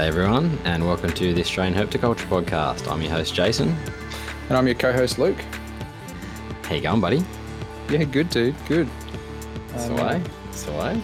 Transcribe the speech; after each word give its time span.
G'day, 0.00 0.06
everyone, 0.06 0.58
and 0.64 0.86
welcome 0.86 1.12
to 1.12 1.34
the 1.34 1.42
Australian 1.42 1.74
Herpetoculture 1.74 2.26
Podcast. 2.26 2.90
I'm 2.90 3.02
your 3.02 3.10
host, 3.10 3.34
Jason. 3.34 3.76
And 4.48 4.56
I'm 4.56 4.64
your 4.66 4.74
co-host 4.74 5.18
Luke. 5.18 5.36
How 6.62 6.74
you 6.74 6.80
going, 6.80 7.02
buddy? 7.02 7.22
Yeah, 7.90 8.04
good 8.04 8.30
dude, 8.30 8.54
good. 8.66 8.88
It's 9.74 9.88
Um. 9.90 10.24
It's 10.48 10.66
away. 10.68 11.02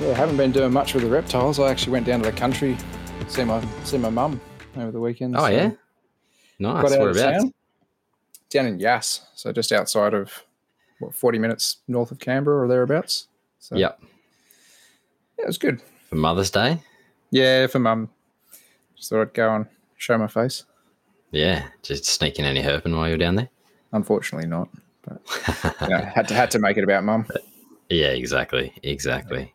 Yeah, 0.00 0.10
I 0.10 0.14
haven't 0.14 0.36
been 0.36 0.52
doing 0.52 0.72
much 0.72 0.94
with 0.94 1.02
the 1.02 1.10
reptiles. 1.10 1.58
I 1.58 1.72
actually 1.72 1.90
went 1.94 2.06
down 2.06 2.22
to 2.22 2.30
the 2.30 2.36
country, 2.36 2.76
see 3.26 3.42
my 3.42 3.60
see 3.82 3.98
my 3.98 4.10
mum 4.10 4.40
over 4.76 4.92
the 4.92 5.00
weekend. 5.00 5.36
Oh 5.36 5.40
so 5.40 5.46
yeah, 5.48 5.70
got 5.70 5.78
nice. 6.60 6.84
out 6.84 6.92
of 6.92 6.98
Whereabouts? 7.00 7.42
town, 7.42 7.54
down 8.50 8.66
in 8.66 8.78
Yass, 8.78 9.22
so 9.34 9.50
just 9.50 9.72
outside 9.72 10.14
of 10.14 10.44
what 11.00 11.16
forty 11.16 11.40
minutes 11.40 11.78
north 11.88 12.12
of 12.12 12.20
Canberra 12.20 12.64
or 12.64 12.68
thereabouts. 12.68 13.26
So 13.58 13.74
Yep. 13.74 13.98
yeah, 15.36 15.42
it 15.42 15.46
was 15.48 15.58
good. 15.58 15.82
For 16.10 16.14
Mother's 16.14 16.52
Day. 16.52 16.78
Yeah, 17.32 17.66
for 17.66 17.78
mum, 17.78 18.10
just 18.94 19.08
thought 19.08 19.22
I'd 19.22 19.34
go 19.34 19.54
and 19.54 19.66
show 19.96 20.18
my 20.18 20.26
face. 20.26 20.64
Yeah, 21.30 21.66
just 21.82 22.04
sneaking 22.04 22.44
any 22.44 22.62
herping 22.62 22.94
while 22.94 23.08
you're 23.08 23.16
down 23.16 23.36
there. 23.36 23.48
Unfortunately, 23.92 24.46
not. 24.46 24.68
But 25.00 25.22
you 25.80 25.88
know, 25.88 26.04
had 26.14 26.28
to 26.28 26.34
had 26.34 26.50
to 26.52 26.58
make 26.58 26.76
it 26.76 26.84
about 26.84 27.04
mum. 27.04 27.26
Yeah, 27.88 28.08
exactly, 28.08 28.74
exactly, 28.82 29.54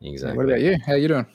exactly. 0.00 0.36
What 0.36 0.46
about 0.46 0.60
you? 0.60 0.76
How 0.84 0.94
you 0.94 1.06
doing? 1.06 1.26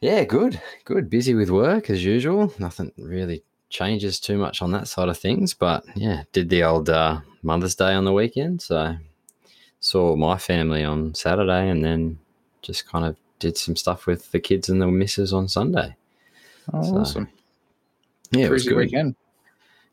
Yeah, 0.00 0.24
good, 0.24 0.60
good. 0.84 1.08
Busy 1.08 1.34
with 1.34 1.50
work 1.50 1.88
as 1.88 2.04
usual. 2.04 2.52
Nothing 2.58 2.90
really 2.98 3.44
changes 3.70 4.18
too 4.18 4.36
much 4.36 4.62
on 4.62 4.72
that 4.72 4.88
side 4.88 5.08
of 5.08 5.16
things. 5.16 5.54
But 5.54 5.84
yeah, 5.94 6.24
did 6.32 6.48
the 6.48 6.64
old 6.64 6.90
uh, 6.90 7.20
Mother's 7.42 7.76
Day 7.76 7.94
on 7.94 8.04
the 8.04 8.12
weekend. 8.12 8.62
So 8.62 8.96
saw 9.78 10.16
my 10.16 10.38
family 10.38 10.82
on 10.82 11.14
Saturday, 11.14 11.68
and 11.70 11.84
then 11.84 12.18
just 12.62 12.88
kind 12.88 13.04
of 13.04 13.16
did 13.38 13.56
some 13.56 13.76
stuff 13.76 14.06
with 14.06 14.30
the 14.32 14.40
kids 14.40 14.68
and 14.68 14.80
the 14.80 14.86
missus 14.86 15.32
on 15.32 15.48
Sunday. 15.48 15.94
Oh, 16.72 16.82
So, 16.82 16.96
awesome. 16.96 17.28
Yeah, 18.30 18.46
it 18.46 18.50
was 18.50 18.66
good. 18.66 18.76
weekend. 18.76 19.14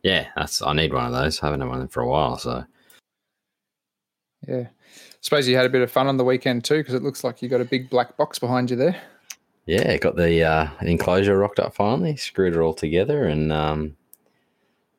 Yeah, 0.01 0.27
that's 0.35 0.61
I 0.61 0.73
need 0.73 0.93
one 0.93 1.05
of 1.05 1.11
those. 1.13 1.41
I 1.41 1.45
haven't 1.47 1.61
had 1.61 1.69
one 1.69 1.87
for 1.87 2.01
a 2.01 2.07
while. 2.07 2.37
So 2.37 2.65
Yeah. 4.47 4.67
Suppose 5.21 5.47
you 5.47 5.55
had 5.55 5.65
a 5.65 5.69
bit 5.69 5.81
of 5.81 5.89
fun 5.91 6.07
on 6.07 6.17
the 6.17 6.25
weekend 6.25 6.65
too, 6.65 6.77
because 6.79 6.93
it 6.95 7.03
looks 7.03 7.23
like 7.23 7.41
you 7.41 7.47
got 7.47 7.61
a 7.61 7.65
big 7.65 7.89
black 7.89 8.17
box 8.17 8.39
behind 8.39 8.69
you 8.69 8.75
there. 8.75 9.01
yeah, 9.65 9.95
got 9.97 10.15
the 10.17 10.43
uh, 10.43 10.67
enclosure 10.81 11.37
rocked 11.37 11.59
up 11.59 11.73
finally. 11.73 12.15
Screwed 12.17 12.53
it 12.55 12.59
all 12.59 12.73
together, 12.73 13.25
and 13.27 13.53
um, 13.53 13.95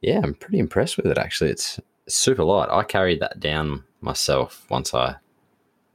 yeah, 0.01 0.21
I'm 0.25 0.35
pretty 0.35 0.59
impressed 0.59 0.97
with 0.97 1.07
it. 1.07 1.19
Actually, 1.19 1.51
it's 1.51 1.79
super 2.09 2.43
light. 2.45 2.71
I 2.71 2.83
carried 2.85 3.21
that 3.21 3.41
down 3.41 3.85
myself 4.01 4.65
once 4.71 4.95
I 4.95 5.17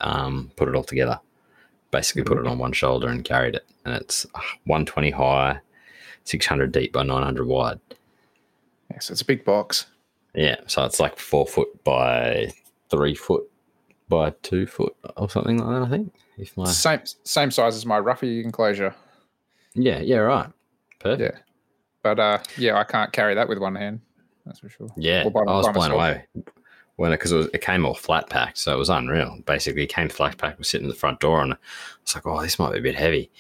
um, 0.02 0.52
put 0.56 0.68
it 0.70 0.76
all 0.76 0.84
together. 0.84 1.20
Basically, 1.92 2.24
put 2.24 2.38
it 2.38 2.46
on 2.48 2.60
one 2.60 2.72
shoulder 2.72 3.08
and 3.08 3.24
carried 3.24 3.56
it, 3.56 3.66
and 3.86 3.96
it's 3.96 4.26
120 4.66 5.10
high, 5.12 5.60
600 6.24 6.72
deep 6.72 6.94
by 6.94 7.04
900 7.04 7.48
wide. 7.48 7.80
Yeah, 8.92 9.00
so 9.00 9.12
it's 9.14 9.22
a 9.22 9.26
big 9.26 9.44
box. 9.44 9.88
Yeah, 10.36 10.58
so 10.68 10.86
it's 10.86 11.00
like 11.00 11.18
four 11.18 11.48
foot 11.48 11.84
by 11.84 12.52
three 12.90 13.16
foot 13.16 13.50
by 14.08 14.32
two 14.44 14.66
foot 14.68 14.96
or 15.18 15.30
something 15.30 15.58
like 15.58 15.68
that. 15.82 15.88
I 15.88 15.90
think. 15.90 16.14
If 16.38 16.56
my 16.56 16.66
Same 16.66 17.02
same 17.24 17.52
size 17.52 17.76
as 17.76 17.86
my 17.86 18.00
Ruffy 18.00 18.44
enclosure. 18.44 18.96
yeah, 19.74 20.00
yeah, 20.00 20.18
right, 20.18 20.50
perfect. 21.00 21.36
Yeah. 21.36 21.42
But 22.04 22.20
uh 22.20 22.40
yeah, 22.58 22.78
I 22.78 22.84
can't 22.84 23.12
carry 23.12 23.36
that 23.36 23.50
with 23.50 23.58
one 23.58 23.76
hand. 23.76 24.02
That's 24.46 24.60
for 24.60 24.70
sure. 24.70 24.90
Yeah, 24.96 25.24
I 25.26 25.28
was 25.28 25.68
blown 25.70 25.92
away 25.92 26.26
when 27.00 27.12
because 27.12 27.32
it, 27.32 27.38
was 27.38 27.48
it 27.54 27.62
came 27.62 27.86
all 27.86 27.94
flat 27.94 28.30
packed, 28.30 28.58
so 28.58 28.74
it 28.74 28.78
was 28.78 28.90
unreal. 28.90 29.40
Basically, 29.46 29.84
it 29.84 29.94
came 29.94 30.10
flat 30.10 30.38
packed, 30.38 30.60
was 30.60 30.68
sitting 30.68 30.86
in 30.86 30.90
the 30.90 30.96
front 30.96 31.22
door, 31.22 31.42
and 31.42 31.54
I 31.54 31.58
was 32.04 32.14
like, 32.14 32.28
"Oh, 32.28 32.42
this 32.42 32.60
might 32.60 32.74
be 32.74 32.80
a 32.80 32.82
bit 32.82 32.96
heavy." 32.96 33.32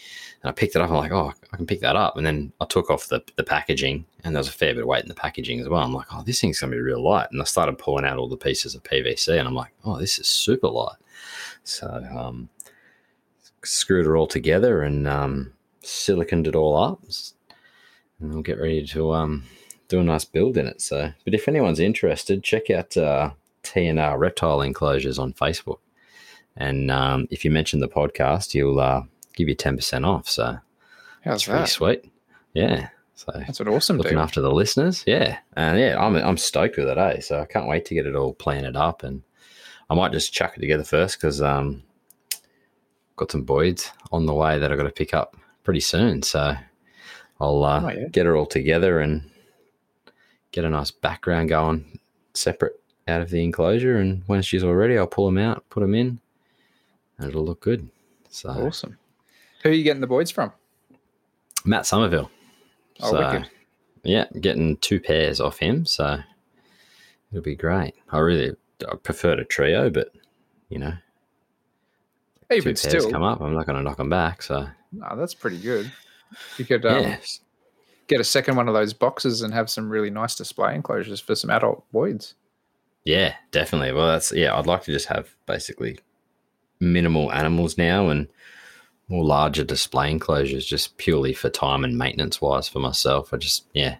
And 0.42 0.50
I 0.50 0.54
picked 0.54 0.78
it 0.78 0.82
up. 0.82 0.90
I'm 0.90 0.96
like, 0.96 1.12
"Oh, 1.12 1.34
I 1.52 1.58
can 1.58 1.68
pick 1.68 1.82
that 1.82 1.98
up." 1.98 2.16
And 2.16 2.26
then 2.26 2.54
I 2.62 2.66
took 2.66 2.90
off 2.90 3.10
the 3.10 3.22
the 3.36 3.44
packaging, 3.44 4.06
and 4.24 4.34
there 4.34 4.40
was 4.40 4.48
a 4.48 4.54
fair 4.54 4.74
bit 4.74 4.84
of 4.84 4.88
weight 4.88 5.04
in 5.04 5.10
the 5.10 5.14
packaging 5.14 5.60
as 5.60 5.68
well. 5.68 5.84
I'm 5.84 5.94
like, 5.94 6.08
"Oh, 6.14 6.24
this 6.24 6.40
thing's 6.40 6.60
gonna 6.62 6.72
be 6.72 6.80
real 6.80 7.04
light." 7.04 7.28
And 7.32 7.42
I 7.42 7.44
started 7.44 7.78
pulling 7.78 8.06
out 8.06 8.18
all 8.18 8.30
the 8.30 8.38
pieces 8.38 8.76
of 8.76 8.84
PVC, 8.84 9.38
and 9.38 9.46
I'm 9.46 9.56
like, 9.56 9.74
"Oh, 9.84 10.00
this 10.00 10.20
is 10.20 10.28
super 10.28 10.70
light." 10.70 10.98
So, 11.64 11.88
um, 12.18 12.48
screwed 13.66 14.08
it 14.08 14.18
all 14.18 14.28
together 14.28 14.84
and 14.84 15.06
um, 15.06 15.52
siliconed 15.84 16.48
it 16.48 16.56
all 16.56 16.82
up, 16.82 17.02
and 18.22 18.34
we'll 18.34 18.42
get 18.42 18.58
ready 18.58 18.88
to 18.88 19.12
um, 19.12 19.44
do 19.90 20.00
a 20.00 20.04
nice 20.04 20.24
build 20.24 20.56
in 20.56 20.66
it. 20.66 20.80
So, 20.80 21.12
but 21.26 21.34
if 21.34 21.50
anyone's 21.50 21.82
interested, 21.82 22.42
check 22.42 22.70
out 22.70 22.96
uh, 22.96 23.32
TNR 23.70 24.18
Reptile 24.18 24.62
Enclosures 24.62 25.20
on 25.20 25.34
Facebook, 25.34 25.80
and 26.56 26.90
um, 26.92 27.28
if 27.30 27.46
you 27.46 27.52
mention 27.52 27.80
the 27.80 27.88
podcast, 27.88 28.54
you'll 28.54 28.80
uh, 28.80 29.04
give 29.36 29.48
you 29.48 29.56
ten 29.56 29.76
percent 29.76 30.06
off. 30.06 30.28
So 30.30 30.58
How's 31.24 31.36
it's 31.42 31.46
pretty 31.46 31.68
sweet. 31.68 32.12
Yeah. 32.54 32.90
So 33.16 33.34
That's 33.36 33.60
an 33.60 33.68
awesome 33.68 33.98
looking 33.98 34.14
deal. 34.14 34.22
after 34.22 34.40
the 34.40 34.52
listeners, 34.52 35.04
yeah, 35.06 35.40
and 35.58 35.78
yeah, 35.78 35.98
I'm 36.02 36.16
I'm 36.16 36.38
stoked 36.38 36.78
with 36.78 36.88
it, 36.88 36.98
eh? 36.98 37.20
So 37.20 37.42
I 37.42 37.46
can't 37.46 37.68
wait 37.68 37.84
to 37.86 37.94
get 37.94 38.06
it 38.08 38.16
all 38.16 38.34
planted 38.34 38.78
up, 38.78 39.04
and 39.04 39.22
I 39.90 39.94
might 39.96 40.14
just 40.14 40.32
chuck 40.34 40.54
it 40.56 40.62
together 40.62 40.86
first 40.86 41.18
because 41.20 41.42
um, 41.42 41.84
got 43.18 43.30
some 43.32 43.44
Boyds 43.46 43.92
on 44.14 44.26
the 44.26 44.34
way 44.34 44.58
that 44.58 44.72
I've 44.72 44.78
got 44.78 44.86
to 44.86 44.92
pick 44.92 45.14
up 45.14 45.36
pretty 45.64 45.82
soon. 45.82 46.22
So 46.24 46.56
I'll 47.42 47.64
uh, 47.66 47.82
Oh, 47.84 47.90
yeah. 47.90 48.08
get 48.08 48.26
it 48.26 48.30
all 48.30 48.46
together 48.46 49.02
and 49.02 49.30
get 50.52 50.64
a 50.64 50.70
nice 50.70 50.92
background 50.92 51.50
going, 51.50 52.00
separate 52.34 52.79
out 53.10 53.22
of 53.22 53.30
the 53.30 53.44
enclosure. 53.44 53.98
And 53.98 54.24
when 54.28 54.42
she's 54.42 54.64
all 54.64 54.76
ready, 54.76 54.98
I'll 54.98 55.08
pull 55.08 55.26
them 55.26 55.38
out, 55.38 55.68
put 55.70 55.82
them 55.82 55.96
in, 55.96 56.20
and 57.18 57.30
it'll 57.30 57.46
look 57.46 57.60
good. 57.60 57.90
So 58.30 58.50
Awesome. 58.50 58.98
Who 59.64 59.70
are 59.70 59.74
you 59.74 59.84
getting 59.84 60.02
the 60.02 60.08
Boyd's 60.08 60.32
from? 60.32 60.54
Matt 61.66 61.86
Somerville. 61.86 62.32
Oh, 63.02 63.12
so, 63.12 63.18
wicked. 63.18 63.50
yeah, 64.04 64.26
getting 64.40 64.78
two 64.78 65.00
pairs 65.00 65.40
off 65.40 65.60
him, 65.60 65.86
so 65.86 66.20
it'll 67.32 67.44
be 67.44 67.56
great. 67.56 67.94
I 68.10 68.20
really 68.20 68.56
I 68.90 68.96
prefer 68.96 69.34
a 69.34 69.46
trio, 69.46 69.90
but 69.90 70.14
you 70.70 70.80
know, 70.80 70.94
two 72.50 72.56
Even 72.56 72.64
pairs 72.76 72.82
still, 72.82 73.12
come 73.12 73.24
up, 73.24 73.42
I'm 73.42 73.54
not 73.54 73.66
going 73.66 73.78
to 73.78 73.84
knock 73.84 73.98
them 73.98 74.10
back. 74.10 74.42
So 74.42 74.68
no, 74.92 75.16
that's 75.16 75.34
pretty 75.34 75.60
good. 75.60 75.92
You 76.58 76.66
could 76.66 76.86
um, 76.86 77.04
yeah, 77.04 77.18
get 78.08 78.20
a 78.20 78.26
second 78.26 78.56
one 78.56 78.68
of 78.68 78.74
those 78.74 78.94
boxes 78.94 79.42
and 79.42 79.54
have 79.54 79.70
some 79.70 79.90
really 79.90 80.10
nice 80.10 80.36
display 80.36 80.76
enclosures 80.76 81.20
for 81.20 81.36
some 81.36 81.50
adult 81.50 81.84
Boyd's. 81.92 82.36
Yeah, 83.06 83.36
definitely. 83.52 83.92
Well, 83.92 84.08
that's 84.08 84.32
yeah. 84.32 84.58
I'd 84.58 84.68
like 84.68 84.84
to 84.84 84.92
just 84.92 85.08
have 85.08 85.36
basically 85.46 86.00
minimal 86.80 87.32
animals 87.32 87.78
now 87.78 88.10
and 88.10 88.28
more 89.08 89.24
larger 89.24 89.64
display 89.64 90.12
enclosures, 90.12 90.66
just 90.66 90.98
purely 90.98 91.34
for 91.34 91.50
time 91.50 91.84
and 91.84 91.98
maintenance 91.98 92.40
wise 92.42 92.68
for 92.70 92.80
myself. 92.80 93.34
I 93.34 93.38
just 93.38 93.66
yeah 93.74 93.98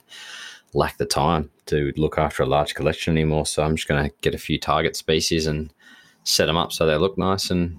lack 0.74 0.98
the 0.98 1.06
time 1.06 1.50
to 1.66 1.92
look 1.98 2.18
after 2.20 2.44
a 2.44 2.46
large 2.46 2.76
collection 2.76 3.14
anymore. 3.18 3.46
So 3.46 3.64
I'm 3.64 3.76
just 3.76 3.88
going 3.88 4.08
to 4.08 4.16
get 4.22 4.36
a 4.36 4.38
few 4.40 4.60
target 4.60 4.96
species 4.96 5.48
and 5.48 5.74
set 6.24 6.46
them 6.46 6.58
up 6.58 6.72
so 6.72 6.86
they 6.86 6.96
look 6.96 7.18
nice 7.18 7.50
and 7.50 7.76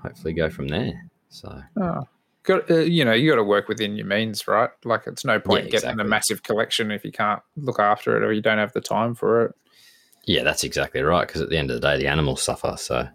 hopefully 0.00 0.32
go 0.34 0.48
from 0.48 0.68
there. 0.68 1.10
So 1.30 1.62
Oh. 1.80 2.06
Got 2.44 2.70
uh, 2.70 2.76
you 2.78 3.04
know 3.04 3.12
you 3.12 3.28
got 3.30 3.36
to 3.36 3.44
work 3.44 3.68
within 3.68 3.96
your 3.96 4.06
means, 4.06 4.48
right? 4.48 4.70
Like 4.84 5.02
it's 5.06 5.24
no 5.24 5.38
point 5.38 5.64
Yeah, 5.64 5.70
getting 5.70 5.90
exactly. 5.90 6.04
a 6.06 6.08
massive 6.08 6.42
collection 6.42 6.90
if 6.90 7.04
you 7.04 7.12
can't 7.12 7.42
look 7.56 7.78
after 7.78 8.16
it 8.16 8.22
or 8.22 8.32
you 8.32 8.40
don't 8.40 8.56
have 8.58 8.72
the 8.72 8.80
time 8.80 9.14
for 9.14 9.44
it. 9.46 9.54
Yeah, 10.28 10.42
that's 10.42 10.62
exactly 10.62 11.00
right. 11.00 11.26
Because 11.26 11.40
at 11.40 11.48
the 11.48 11.56
end 11.56 11.70
of 11.70 11.80
the 11.80 11.88
day, 11.88 11.98
the 11.98 12.06
animals 12.06 12.42
suffer. 12.42 12.76
So 12.76 13.08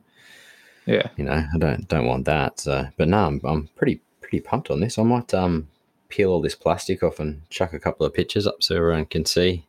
Yeah, 0.86 1.08
you 1.16 1.24
know, 1.24 1.46
I 1.54 1.58
don't 1.60 1.88
don't 1.88 2.08
want 2.08 2.26
that. 2.26 2.60
So, 2.60 2.88
but 2.98 3.08
no, 3.08 3.28
I'm, 3.28 3.40
I'm 3.44 3.68
pretty 3.76 4.02
pretty 4.20 4.40
pumped 4.42 4.72
on 4.72 4.80
this. 4.80 4.98
I 4.98 5.04
might 5.04 5.34
um 5.34 5.68
peel 6.10 6.32
all 6.32 6.42
this 6.42 6.56
plastic 6.56 7.04
off 7.04 7.20
and 7.20 7.48
chuck 7.50 7.74
a 7.74 7.80
couple 7.80 8.06
of 8.06 8.14
pictures 8.14 8.48
up 8.48 8.62
so 8.62 8.76
everyone 8.76 9.06
can 9.06 9.26
see. 9.26 9.66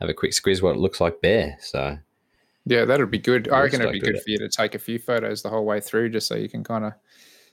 Have 0.00 0.08
a 0.08 0.14
quick 0.14 0.32
squeeze 0.32 0.62
what 0.62 0.76
it 0.76 0.78
looks 0.78 1.00
like 1.00 1.20
bare. 1.20 1.56
So 1.60 1.98
yeah, 2.64 2.84
that'd 2.84 3.10
be 3.10 3.18
good. 3.18 3.48
I 3.50 3.62
reckon 3.62 3.80
it'd 3.80 3.92
be 3.92 4.00
good 4.00 4.16
it. 4.16 4.22
for 4.22 4.30
you 4.30 4.38
to 4.38 4.48
take 4.48 4.74
a 4.74 4.78
few 4.78 4.98
photos 4.98 5.42
the 5.42 5.48
whole 5.48 5.64
way 5.64 5.80
through, 5.80 6.10
just 6.10 6.26
so 6.26 6.34
you 6.36 6.48
can 6.48 6.64
kind 6.64 6.84
of, 6.84 6.92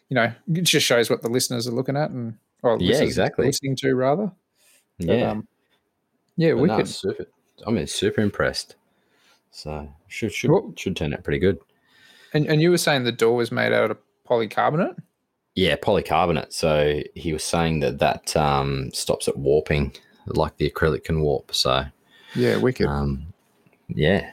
you 0.09 0.15
know, 0.15 0.31
it 0.53 0.61
just 0.61 0.85
shows 0.85 1.09
what 1.09 1.21
the 1.21 1.29
listeners 1.29 1.67
are 1.67 1.71
looking 1.71 1.97
at 1.97 2.09
and 2.11 2.37
or 2.63 2.77
Yeah, 2.79 3.01
exactly. 3.01 3.45
listening 3.45 3.75
to 3.77 3.93
rather. 3.95 4.31
But, 4.99 5.07
yeah, 5.07 5.31
um, 5.31 5.47
yeah, 6.35 6.53
we 6.53 6.67
no, 6.67 6.77
could. 6.77 6.87
super. 6.87 7.25
I 7.65 7.71
mean, 7.71 7.87
super 7.87 8.21
impressed. 8.21 8.75
So 9.55 9.87
should 10.07 10.33
should 10.33 10.51
Well- 10.51 10.73
should 10.75 10.95
turn 10.97 11.13
out 11.13 11.23
pretty 11.23 11.39
good. 11.39 11.59
And, 12.33 12.47
and 12.47 12.61
you 12.61 12.71
were 12.71 12.77
saying 12.79 13.03
the 13.03 13.11
door 13.11 13.35
was 13.35 13.51
made 13.51 13.71
out 13.71 13.91
of 13.91 13.97
polycarbonate. 14.27 14.97
Yeah, 15.55 15.75
polycarbonate. 15.75 16.51
So 16.51 17.01
he 17.13 17.31
was 17.31 17.43
saying 17.43 17.81
that 17.81 17.99
that 17.99 18.35
um, 18.35 18.89
stops 18.91 19.27
it 19.27 19.37
warping, 19.37 19.93
like 20.25 20.57
the 20.57 20.67
acrylic 20.69 21.03
can 21.03 21.21
warp. 21.21 21.53
So 21.53 21.85
Yeah, 22.33 22.57
wicked. 22.57 22.87
um, 22.87 23.27
yeah, 23.87 24.31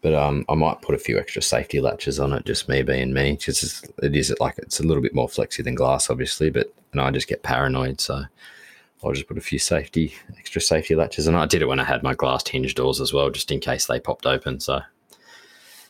but 0.00 0.14
um, 0.14 0.46
I 0.48 0.54
might 0.54 0.80
put 0.80 0.94
a 0.94 0.98
few 0.98 1.18
extra 1.18 1.42
safety 1.42 1.80
latches 1.80 2.18
on 2.18 2.32
it. 2.32 2.46
Just 2.46 2.66
me 2.66 2.82
being 2.82 3.12
me, 3.12 3.32
because 3.38 3.84
it 4.02 4.16
is 4.16 4.34
like 4.40 4.56
it's 4.56 4.80
a 4.80 4.84
little 4.84 5.02
bit 5.02 5.14
more 5.14 5.28
flexy 5.28 5.62
than 5.62 5.74
glass, 5.74 6.08
obviously. 6.08 6.48
But 6.48 6.72
and 6.92 7.00
I 7.02 7.10
just 7.10 7.28
get 7.28 7.42
paranoid, 7.42 8.00
so 8.00 8.22
I'll 9.04 9.12
just 9.12 9.28
put 9.28 9.38
a 9.38 9.42
few 9.42 9.58
safety, 9.58 10.14
extra 10.38 10.60
safety 10.60 10.94
latches. 10.94 11.26
And 11.26 11.36
I 11.36 11.46
did 11.46 11.62
it 11.62 11.66
when 11.66 11.80
I 11.80 11.84
had 11.84 12.02
my 12.02 12.14
glass 12.14 12.46
hinge 12.48 12.74
doors 12.74 13.00
as 13.00 13.12
well, 13.12 13.30
just 13.30 13.50
in 13.50 13.60
case 13.60 13.86
they 13.86 14.00
popped 14.00 14.26
open. 14.26 14.60
So 14.60 14.80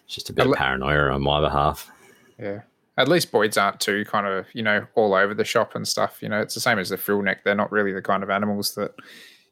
it's 0.07 0.15
just 0.15 0.31
a 0.31 0.33
bit 0.33 0.47
I 0.47 0.51
of 0.51 0.57
paranoia 0.57 1.13
on 1.13 1.23
my 1.23 1.41
behalf. 1.41 1.91
Yeah. 2.39 2.63
At 2.97 3.09
least 3.09 3.33
Boyd's 3.33 3.57
aren't 3.59 3.81
too 3.81 4.05
kind 4.05 4.27
of, 4.27 4.47
you 4.53 4.63
know, 4.63 4.87
all 4.95 5.15
over 5.15 5.35
the 5.35 5.45
shop 5.45 5.75
and 5.75 5.87
stuff. 5.87 6.19
You 6.23 6.29
know, 6.29 6.41
it's 6.41 6.55
the 6.55 6.61
same 6.61 6.79
as 6.79 6.91
the 6.91 6.97
frill 6.97 7.23
neck. 7.23 7.45
They're 7.45 7.55
not 7.55 7.73
really 7.73 7.93
the 7.93 8.03
kind 8.03 8.23
of 8.23 8.31
animals 8.31 8.75
that, 8.77 8.93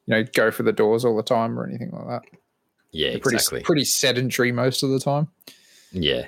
you 0.05 0.15
know, 0.15 0.23
go 0.33 0.49
for 0.51 0.63
the 0.63 0.71
doors 0.71 1.03
all 1.03 1.15
the 1.15 1.23
time 1.23 1.59
or 1.59 1.67
anything 1.67 1.91
like 1.91 2.07
that. 2.07 2.21
Yeah, 2.91 3.11
They're 3.11 3.19
pretty, 3.19 3.35
exactly. 3.37 3.61
pretty 3.63 3.85
sedentary 3.85 4.51
most 4.51 4.83
of 4.83 4.91
the 4.91 4.99
time. 4.99 5.27
Yeah, 5.91 6.27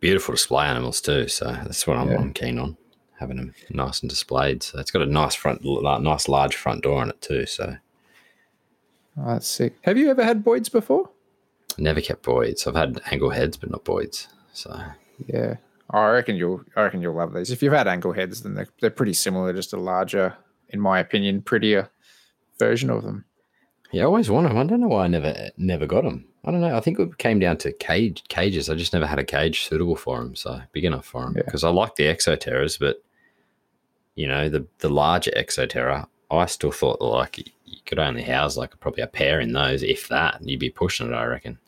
beautiful 0.00 0.32
display 0.34 0.66
animals 0.66 1.00
too. 1.00 1.28
So 1.28 1.46
that's 1.46 1.86
what 1.86 1.96
I'm, 1.96 2.08
Yeah. 2.10 2.18
I'm 2.18 2.32
keen 2.32 2.58
on 2.58 2.76
having 3.18 3.36
them 3.36 3.54
nice 3.70 4.00
and 4.00 4.08
displayed. 4.10 4.62
So 4.62 4.78
it's 4.78 4.90
got 4.90 5.02
a 5.02 5.06
nice 5.06 5.34
front, 5.34 5.60
nice 5.64 6.28
large 6.28 6.56
front 6.56 6.82
door 6.82 7.00
on 7.00 7.10
it 7.10 7.20
too. 7.20 7.46
So 7.46 7.76
Oh, 9.20 9.32
that's 9.32 9.48
sick. 9.48 9.74
Have 9.82 9.98
you 9.98 10.10
ever 10.10 10.22
had 10.22 10.44
Boyd's 10.44 10.68
before? 10.68 11.10
I 11.78 11.82
never 11.82 12.00
kept 12.00 12.22
Boyd's. 12.22 12.66
I've 12.66 12.74
had 12.76 13.00
angle 13.10 13.30
heads, 13.30 13.56
but 13.56 13.70
not 13.70 13.84
Boyd's. 13.84 14.28
So 14.52 14.80
Yeah. 15.26 15.56
I 15.90 16.08
reckon 16.10 16.36
you'll 16.36 16.62
I 16.76 16.82
reckon 16.82 17.00
you'll 17.00 17.14
love 17.16 17.32
these. 17.32 17.50
If 17.50 17.62
you've 17.62 17.72
had 17.72 17.88
angle 17.88 18.12
heads, 18.12 18.42
then 18.42 18.54
they're, 18.54 18.68
they're 18.80 18.90
pretty 18.90 19.14
similar, 19.14 19.52
just 19.54 19.72
a 19.72 19.78
larger, 19.78 20.36
in 20.68 20.80
my 20.80 20.98
opinion, 21.00 21.40
prettier 21.42 21.88
version 22.58 22.90
of 22.90 23.02
them. 23.04 23.24
yeah, 23.90 24.02
I 24.02 24.06
always 24.06 24.28
wanted 24.28 24.50
them. 24.50 24.58
I 24.58 24.64
don't 24.64 24.80
know 24.80 24.88
why 24.88 25.04
I 25.04 25.08
never 25.08 25.48
never 25.56 25.86
got 25.86 26.04
them. 26.04 26.26
I 26.44 26.50
don't 26.50 26.60
know. 26.60 26.76
I 26.76 26.80
think 26.80 26.98
it 27.00 27.16
came 27.18 27.38
down 27.38 27.56
to 27.58 27.72
cage 27.72 28.22
cages. 28.28 28.68
I 28.68 28.74
just 28.74 28.92
never 28.92 29.06
had 29.06 29.18
a 29.18 29.24
cage 29.24 29.64
suitable 29.64 29.96
for 29.96 30.18
them, 30.18 30.36
so 30.36 30.60
big 30.72 30.84
enough 30.84 31.06
for 31.06 31.22
them. 31.24 31.34
Yeah. 31.36 31.42
Because 31.46 31.64
I 31.64 31.70
like 31.70 31.96
the 31.96 32.04
Exoterras, 32.04 32.78
but 32.78 33.02
you 34.18 34.26
know 34.26 34.48
the 34.48 34.66
the 34.80 34.88
larger 34.88 35.30
Exoterra, 35.36 36.06
I 36.30 36.46
still 36.46 36.72
thought 36.72 36.98
that 36.98 37.04
like 37.04 37.38
you 37.38 37.78
could 37.86 38.00
only 38.00 38.22
house 38.22 38.56
like 38.56 38.78
probably 38.80 39.02
a 39.02 39.06
pair 39.06 39.38
in 39.38 39.52
those, 39.52 39.82
if 39.82 40.08
that. 40.08 40.40
You'd 40.42 40.58
be 40.58 40.70
pushing 40.70 41.08
it, 41.08 41.14
I 41.14 41.24
reckon. 41.24 41.58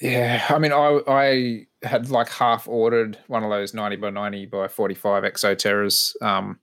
Yeah, 0.00 0.42
I 0.48 0.58
mean, 0.58 0.72
I 0.72 1.00
I 1.06 1.66
had 1.86 2.08
like 2.10 2.30
half 2.30 2.66
ordered 2.66 3.18
one 3.26 3.44
of 3.44 3.50
those 3.50 3.74
ninety 3.74 3.96
by 3.96 4.10
ninety 4.10 4.46
by 4.46 4.68
forty 4.68 4.94
five 4.94 5.24
Exoterras, 5.24 6.14
um, 6.22 6.58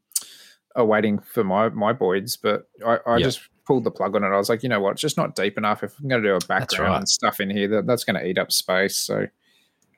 awaiting 0.76 1.20
for 1.20 1.44
my 1.44 1.70
my 1.70 1.94
Boyd's, 1.94 2.38
but 2.38 2.68
I, 2.86 2.98
I 3.06 3.18
Yeah. 3.18 3.26
just 3.26 3.42
pulled 3.68 3.84
the 3.84 3.92
plug 3.92 4.16
on 4.16 4.24
it. 4.24 4.28
I 4.28 4.38
was 4.38 4.50
like, 4.50 4.64
you 4.64 4.70
know 4.70 4.80
what, 4.80 4.94
it's 4.94 5.02
just 5.02 5.18
not 5.18 5.36
deep 5.36 5.58
enough. 5.58 5.84
If 5.84 6.00
I'm 6.00 6.08
going 6.08 6.22
to 6.24 6.28
do 6.28 6.36
a 6.36 6.48
background 6.48 6.92
right. 6.92 6.98
and 7.00 7.10
stuff 7.10 7.40
in 7.40 7.50
here, 7.50 7.68
that, 7.68 7.88
that's 7.88 8.04
going 8.04 8.20
to 8.20 8.26
eat 8.26 8.38
up 8.38 8.52
space. 8.52 8.96
So 8.96 9.28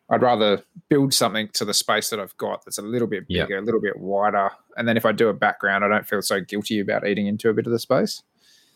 I'd 0.09 0.21
rather 0.21 0.61
build 0.89 1.13
something 1.13 1.49
to 1.53 1.65
the 1.65 1.73
space 1.73 2.09
that 2.11 2.19
I've 2.19 2.35
got 2.37 2.63
that's 2.63 2.77
a 2.77 2.81
little 2.81 3.07
bit 3.07 3.25
Yeah. 3.27 3.43
bigger, 3.43 3.57
a 3.57 3.61
little 3.61 3.81
bit 3.81 3.97
wider, 3.99 4.49
and 4.77 4.87
then 4.87 4.95
if 4.97 5.05
I 5.05 5.11
do 5.11 5.27
a 5.29 5.33
background, 5.33 5.83
I 5.83 5.89
don't 5.89 6.07
feel 6.07 6.21
so 6.21 6.39
guilty 6.39 6.79
about 6.79 7.05
eating 7.05 7.27
into 7.27 7.49
a 7.49 7.53
bit 7.53 7.65
of 7.65 7.71
the 7.71 7.79
space. 7.79 8.23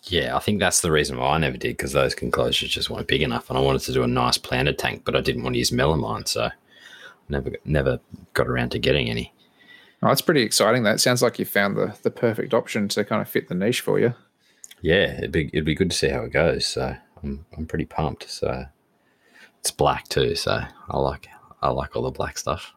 Yeah, 0.06 0.36
I 0.36 0.40
think 0.40 0.60
that's 0.60 0.82
the 0.82 0.92
reason 0.92 1.18
why 1.18 1.36
I 1.36 1.38
never 1.38 1.58
did 1.58 1.78
because 1.78 1.94
those 1.94 2.14
enclosures 2.16 2.70
just 2.72 2.90
weren't 2.90 3.08
big 3.08 3.22
enough, 3.22 3.50
and 3.50 3.58
I 3.58 3.62
wanted 3.62 3.82
to 3.84 3.94
do 3.94 4.04
a 4.04 4.08
nice 4.08 4.38
planted 4.38 4.78
tank, 4.78 5.04
but 5.06 5.16
I 5.16 5.22
didn't 5.22 5.44
want 5.44 5.54
to 5.54 5.60
use 5.60 5.72
melamine, 5.72 6.28
so 6.28 6.50
never 7.30 7.52
never 7.66 8.00
got 8.34 8.48
around 8.48 8.72
to 8.72 8.80
getting 8.80 9.10
any. 9.10 9.32
Oh, 10.04 10.08
that's 10.08 10.22
pretty 10.22 10.42
exciting. 10.42 10.82
That 10.84 11.00
sounds 11.00 11.22
like 11.22 11.38
you 11.40 11.46
found 11.46 11.78
the 11.78 11.96
the 12.02 12.10
perfect 12.12 12.54
option 12.54 12.88
to 12.90 13.06
kind 13.06 13.22
of 13.22 13.30
fit 13.30 13.48
the 13.48 13.54
niche 13.56 13.82
for 13.82 14.00
you. 14.00 14.16
Yeah, 14.82 15.18
it'd 15.20 15.32
be 15.32 15.48
it'd 15.54 15.66
be 15.66 15.76
good 15.76 15.92
to 15.92 15.96
see 15.96 16.10
how 16.10 16.24
it 16.24 16.32
goes. 16.34 16.66
So 16.66 16.96
I'm 17.22 17.46
I'm 17.56 17.68
pretty 17.68 17.86
pumped. 17.86 18.28
So 18.30 18.66
it's 19.62 19.72
black 19.72 20.08
too, 20.10 20.36
so 20.36 20.60
I 20.90 20.98
like 20.98 21.28
I 21.62 21.70
like 21.70 21.96
all 21.96 22.04
the 22.04 22.12
black 22.12 22.38
stuff. 22.38 22.74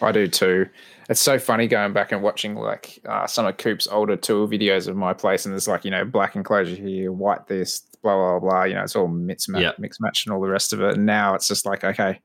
I 0.00 0.10
do 0.10 0.26
too. 0.26 0.66
It's 1.08 1.20
so 1.20 1.38
funny 1.38 1.68
going 1.68 1.92
back 1.92 2.10
and 2.12 2.22
watching 2.22 2.54
like 2.56 2.98
uh, 3.08 3.26
some 3.26 3.46
of 3.46 3.56
Coop's 3.58 3.86
older 3.86 4.16
tour 4.16 4.48
videos 4.48 4.88
of 4.88 4.96
my 4.96 5.12
place, 5.12 5.44
and 5.44 5.52
there's 5.52 5.68
like 5.68 5.84
you 5.84 5.90
know 5.90 6.04
black 6.04 6.34
enclosure 6.34 6.74
here, 6.74 7.12
white 7.12 7.46
this, 7.46 7.82
blah 8.02 8.16
blah 8.16 8.38
blah. 8.40 8.64
You 8.64 8.74
know, 8.74 8.82
it's 8.82 8.96
all 8.96 9.06
mixed 9.08 9.48
match, 9.48 9.62
Yeah. 9.62 9.72
mixed 9.78 10.00
match, 10.00 10.26
and 10.26 10.34
all 10.34 10.40
the 10.40 10.48
rest 10.48 10.72
of 10.72 10.80
it. 10.80 10.94
And 10.96 11.06
now 11.06 11.34
it's 11.34 11.46
just 11.46 11.66
like 11.66 11.84
okay, 11.84 12.20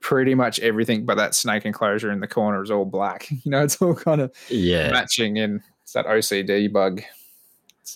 pretty 0.00 0.34
much 0.34 0.58
everything 0.60 1.04
but 1.04 1.16
that 1.18 1.34
snake 1.34 1.66
enclosure 1.66 2.10
in 2.10 2.20
the 2.20 2.26
corner 2.26 2.62
is 2.62 2.70
all 2.70 2.84
black. 2.86 3.28
You 3.44 3.50
know, 3.50 3.62
it's 3.62 3.80
all 3.80 3.94
kind 3.94 4.22
of 4.22 4.32
Yeah, 4.48 4.90
matching 4.90 5.36
in. 5.36 5.62
It's 5.82 5.92
that 5.92 6.06
OCD 6.06 6.72
bug. 6.72 7.02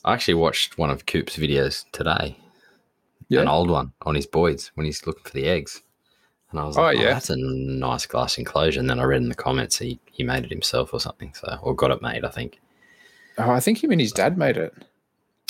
I 0.05 0.13
actually 0.15 0.35
watched 0.35 0.77
one 0.79 0.91
of 0.91 1.07
Coop's 1.07 1.37
videos 1.37 1.87
today, 1.93 2.37
Yeah. 3.29 3.41
an 3.43 3.49
old 3.49 3.71
one 3.71 3.93
on 4.03 4.15
his 4.15 4.27
Boyd's 4.27 4.71
when 4.75 4.87
he's 4.87 5.07
looking 5.07 5.25
for 5.25 5.31
the 5.33 5.47
eggs, 5.47 5.83
and 6.51 6.61
I 6.61 6.65
was 6.65 6.77
Oh, 6.79 6.83
like, 6.83 6.97
oh, 6.97 7.01
yeah. 7.01 7.15
that's 7.15 7.31
a 7.31 7.37
nice 7.37 8.07
glass 8.07 8.39
enclosure. 8.39 8.81
And 8.81 8.89
then 8.91 9.01
I 9.01 9.05
read 9.05 9.23
in 9.23 9.29
the 9.29 9.35
comments 9.35 9.79
he 9.79 9.99
he 10.11 10.23
made 10.23 10.45
it 10.45 10.51
himself 10.51 10.93
or 10.93 11.01
something, 11.01 11.33
so 11.35 11.59
or 11.63 11.75
got 11.75 11.91
it 11.91 12.03
made, 12.03 12.25
I 12.25 12.31
think. 12.31 12.61
Oh, 13.39 13.51
I 13.51 13.61
think 13.61 13.83
him 13.83 13.91
and 13.91 14.01
his 14.01 14.13
dad 14.13 14.39
made 14.39 14.57
it. 14.57 14.73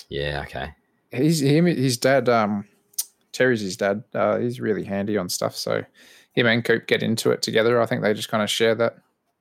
Yeah, 0.08 0.42
okay. 0.46 0.70
he's 1.12 1.40
him 1.40 1.66
his 1.66 1.96
dad 1.98 2.28
um 2.28 2.66
terry's 3.32 3.60
his 3.60 3.76
dad 3.76 4.04
uh 4.14 4.38
he's 4.38 4.60
really 4.60 4.84
handy 4.84 5.16
on 5.18 5.28
stuff 5.28 5.56
so 5.56 5.84
him 6.34 6.46
and 6.46 6.64
coop 6.64 6.86
get 6.86 7.02
into 7.02 7.30
it 7.32 7.42
together 7.42 7.80
i 7.80 7.86
think 7.86 8.00
they 8.02 8.14
just 8.14 8.28
kind 8.28 8.42
of 8.44 8.48
share 8.50 8.74
that 8.76 8.98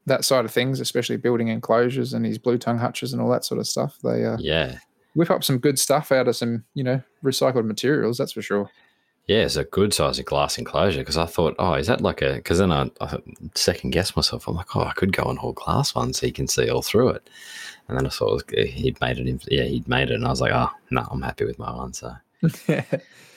that 0.07 0.25
side 0.25 0.45
of 0.45 0.51
things 0.51 0.79
especially 0.79 1.15
building 1.17 1.47
enclosures 1.49 2.13
and 2.13 2.25
his 2.25 2.37
blue 2.39 2.57
tongue 2.57 2.79
hutches 2.79 3.13
and 3.13 3.21
all 3.21 3.29
that 3.29 3.45
sort 3.45 3.59
of 3.59 3.67
stuff 3.67 3.97
they 4.03 4.25
uh, 4.25 4.35
Yeah, 4.39 4.77
whip 5.15 5.29
up 5.29 5.43
some 5.43 5.57
good 5.57 5.79
stuff 5.79 6.11
out 6.11 6.27
of 6.27 6.35
some 6.35 6.63
you 6.73 6.83
know 6.83 7.01
recycled 7.23 7.65
materials 7.65 8.17
that's 8.17 8.33
for 8.33 8.41
sure 8.41 8.69
Yeah, 9.27 9.43
it's 9.43 9.55
a 9.55 9.63
good 9.63 9.93
size 9.93 10.19
of 10.19 10.25
glass 10.25 10.57
enclosure 10.57 10.99
because 10.99 11.17
I 11.17 11.25
thought, 11.25 11.55
oh, 11.57 11.75
is 11.75 11.87
that 11.87 12.01
like 12.01 12.21
a? 12.21 12.33
Because 12.33 12.57
then 12.59 12.73
I, 12.73 12.89
I 12.99 13.17
second 13.55 13.91
guessed 13.91 14.17
myself. 14.17 14.49
I'm 14.49 14.55
like, 14.55 14.75
oh, 14.75 14.83
I 14.83 14.91
could 14.91 15.13
go 15.15 15.23
and 15.23 15.39
haul 15.39 15.53
glass 15.53 15.95
one 15.95 16.11
so 16.11 16.25
you 16.25 16.33
can 16.33 16.49
see 16.49 16.69
all 16.69 16.81
through 16.81 17.09
it. 17.09 17.29
And 17.87 17.97
then 17.97 18.05
I 18.05 18.09
it 18.09 18.19
was, 18.19 18.43
eh, 18.57 18.65
he'd 18.65 18.99
made 18.99 19.19
it. 19.19 19.27
In, 19.27 19.39
yeah, 19.49 19.63
he'd 19.63 19.87
made 19.87 20.09
it, 20.11 20.15
and 20.15 20.25
I 20.25 20.29
was 20.29 20.41
like, 20.41 20.51
oh, 20.53 20.69
no, 20.91 21.07
I'm 21.09 21.21
happy 21.21 21.45
with 21.45 21.57
my 21.57 21.73
one. 21.73 21.93
So 21.93 22.13
yeah 22.67 22.83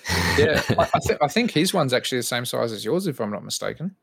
yeah 0.39 0.63
I, 0.71 0.89
I, 0.95 0.99
th- 1.07 1.19
I 1.23 1.29
think 1.29 1.51
his 1.51 1.73
one's 1.73 1.93
actually 1.93 2.19
the 2.19 2.25
same 2.25 2.45
size 2.45 2.73
as 2.73 2.85
yours 2.85 3.07
if 3.07 3.21
i'm 3.21 3.31
not 3.31 3.45
mistaken 3.45 3.95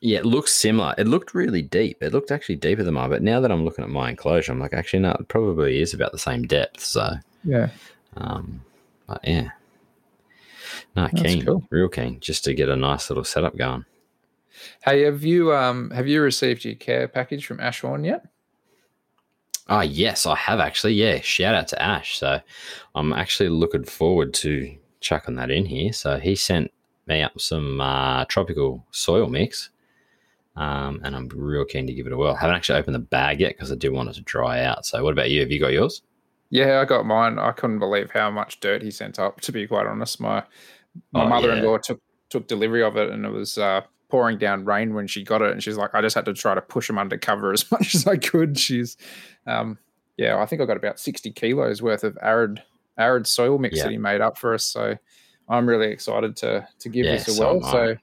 yeah, 0.00 0.18
it 0.18 0.26
looks 0.26 0.52
similar. 0.52 0.94
It 0.98 1.06
looked 1.08 1.34
really 1.34 1.62
deep. 1.62 2.02
It 2.02 2.12
looked 2.12 2.30
actually 2.30 2.56
deeper 2.56 2.82
than 2.82 2.94
mine. 2.94 3.10
But 3.10 3.22
now 3.22 3.40
that 3.40 3.50
I'm 3.50 3.64
looking 3.64 3.84
at 3.84 3.90
my 3.90 4.10
enclosure, 4.10 4.52
I'm 4.52 4.60
like, 4.60 4.74
actually, 4.74 5.00
no, 5.00 5.12
it 5.18 5.28
probably 5.28 5.80
is 5.80 5.94
about 5.94 6.12
the 6.12 6.18
same 6.18 6.42
depth. 6.44 6.80
So, 6.80 7.14
yeah 7.44 7.70
um, 8.16 8.60
but 9.06 9.20
yeah, 9.24 9.50
no, 10.96 11.08
That's 11.12 11.22
keen, 11.22 11.44
cool. 11.44 11.62
real 11.70 11.88
keen, 11.88 12.20
just 12.20 12.44
to 12.44 12.54
get 12.54 12.68
a 12.68 12.76
nice 12.76 13.10
little 13.10 13.24
setup 13.24 13.56
going. 13.56 13.84
hey 14.84 15.02
have 15.02 15.22
you 15.24 15.52
um 15.54 15.90
have 15.90 16.08
you 16.08 16.20
received 16.20 16.64
your 16.64 16.74
care 16.74 17.06
package 17.06 17.46
from 17.46 17.60
ashbourne 17.60 18.04
yet 18.04 18.24
Ah, 19.70 19.82
yes, 19.82 20.24
I 20.24 20.34
have 20.34 20.60
actually. 20.60 20.94
Yeah, 20.94 21.20
shout 21.20 21.54
out 21.54 21.68
to 21.68 21.82
Ash. 21.82 22.18
So 22.18 22.40
I'm 22.94 23.12
actually 23.12 23.50
looking 23.50 23.84
forward 23.84 24.32
to 24.34 24.74
chucking 25.00 25.36
that 25.36 25.50
in 25.50 25.66
here. 25.66 25.92
So 25.92 26.16
he 26.18 26.36
sent 26.36 26.72
me 27.06 27.20
up 27.20 27.38
some 27.38 27.78
uh, 27.78 28.24
tropical 28.24 28.86
soil 28.92 29.28
mix, 29.28 29.68
um, 30.58 31.00
and 31.04 31.14
I'm 31.14 31.28
real 31.28 31.64
keen 31.64 31.86
to 31.86 31.92
give 31.94 32.06
it 32.06 32.12
a 32.12 32.16
whirl. 32.16 32.34
haven't 32.34 32.56
actually 32.56 32.78
opened 32.80 32.94
the 32.96 33.00
bag 33.00 33.40
yet 33.40 33.50
because 33.54 33.70
I 33.70 33.76
do 33.76 33.92
want 33.92 34.08
it 34.10 34.14
to 34.14 34.22
dry 34.22 34.64
out. 34.64 34.84
So 34.84 35.02
what 35.04 35.12
about 35.12 35.30
you? 35.30 35.40
Have 35.40 35.50
you 35.50 35.60
got 35.60 35.72
yours? 35.72 36.02
Yeah, 36.50 36.80
I 36.80 36.84
got 36.84 37.04
mine. 37.06 37.38
I 37.38 37.52
couldn't 37.52 37.78
believe 37.78 38.10
how 38.10 38.30
much 38.30 38.58
dirt 38.60 38.82
he 38.82 38.90
sent 38.90 39.18
up. 39.18 39.40
To 39.42 39.52
be 39.52 39.66
quite 39.66 39.86
honest, 39.86 40.20
my 40.20 40.42
my 41.12 41.24
Oh, 41.24 41.28
mother-in-law 41.28 41.78
took 41.78 42.00
took 42.30 42.48
delivery 42.48 42.82
of 42.82 42.96
it, 42.96 43.10
and 43.10 43.24
it 43.24 43.30
was 43.30 43.56
uh, 43.58 43.82
pouring 44.08 44.38
down 44.38 44.64
rain 44.64 44.94
when 44.94 45.06
she 45.06 45.22
got 45.22 45.42
it, 45.42 45.52
and 45.52 45.62
she's 45.62 45.76
like, 45.76 45.94
I 45.94 46.00
just 46.00 46.14
had 46.14 46.24
to 46.24 46.32
try 46.34 46.54
to 46.54 46.60
push 46.62 46.86
them 46.88 46.98
under 46.98 47.16
cover 47.18 47.52
as 47.52 47.70
much 47.72 47.94
as 47.94 48.06
I 48.06 48.16
could. 48.16 48.58
She's, 48.58 48.96
um, 49.46 49.78
yeah, 50.16 50.38
I 50.38 50.46
think 50.46 50.60
I 50.62 50.64
got 50.64 50.76
about 50.78 50.98
sixty 50.98 51.30
kilos 51.30 51.80
worth 51.82 52.02
of 52.04 52.16
arid 52.22 52.62
arid 52.98 53.26
soil 53.26 53.58
mix 53.58 53.76
Yeah. 53.76 53.84
that 53.84 53.92
he 53.92 53.98
made 53.98 54.20
up 54.20 54.36
for 54.38 54.54
us. 54.54 54.64
So 54.64 54.96
I'm 55.48 55.68
really 55.68 55.88
excited 55.92 56.34
to 56.36 56.66
to 56.80 56.88
give 56.88 57.04
Yeah, 57.06 57.12
this 57.12 57.28
a 57.28 57.32
so 57.32 57.54
whirl. 57.58 57.62
So. 57.62 57.96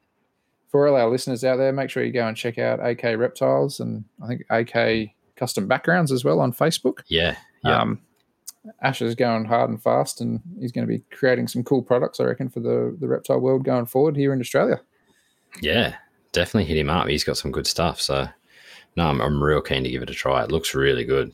For 0.75 0.89
all 0.89 0.97
our 0.97 1.09
listeners 1.09 1.45
out 1.45 1.55
there, 1.55 1.71
make 1.71 1.89
sure 1.89 2.03
you 2.03 2.11
go 2.11 2.27
and 2.27 2.35
check 2.35 2.57
out 2.57 2.85
AK 2.85 3.17
Reptiles 3.17 3.79
and 3.79 4.03
I 4.21 4.27
think 4.27 4.43
AK 4.49 5.15
Custom 5.37 5.69
Backgrounds 5.69 6.11
as 6.11 6.25
well 6.25 6.41
on 6.41 6.51
Facebook. 6.51 6.99
Yeah, 7.07 7.37
yeah, 7.63 7.79
Um, 7.81 8.01
Ash 8.81 9.01
is 9.01 9.15
going 9.15 9.45
hard 9.45 9.69
and 9.69 9.81
fast, 9.81 10.19
and 10.19 10.41
he's 10.59 10.73
going 10.73 10.85
to 10.85 10.93
be 10.93 11.01
creating 11.15 11.47
some 11.47 11.63
cool 11.63 11.81
products, 11.81 12.19
I 12.19 12.25
reckon, 12.25 12.49
for 12.49 12.59
the, 12.59 12.93
the 12.99 13.07
reptile 13.07 13.39
world 13.39 13.63
going 13.63 13.85
forward 13.85 14.17
here 14.17 14.33
in 14.33 14.41
Australia. 14.41 14.81
yeah. 15.61 15.95
Definitely 16.33 16.65
hit 16.65 16.75
him 16.75 16.89
up. 16.89 17.07
He's 17.07 17.23
got 17.23 17.37
some 17.37 17.53
good 17.53 17.67
stuff. 17.67 18.01
So 18.01 18.27
no, 18.97 19.07
I'm, 19.07 19.21
I'm 19.21 19.41
real 19.41 19.61
keen 19.61 19.85
to 19.85 19.89
give 19.89 20.03
it 20.03 20.09
a 20.09 20.13
try. 20.13 20.43
It 20.43 20.51
looks 20.51 20.75
really 20.75 21.05
good. 21.05 21.31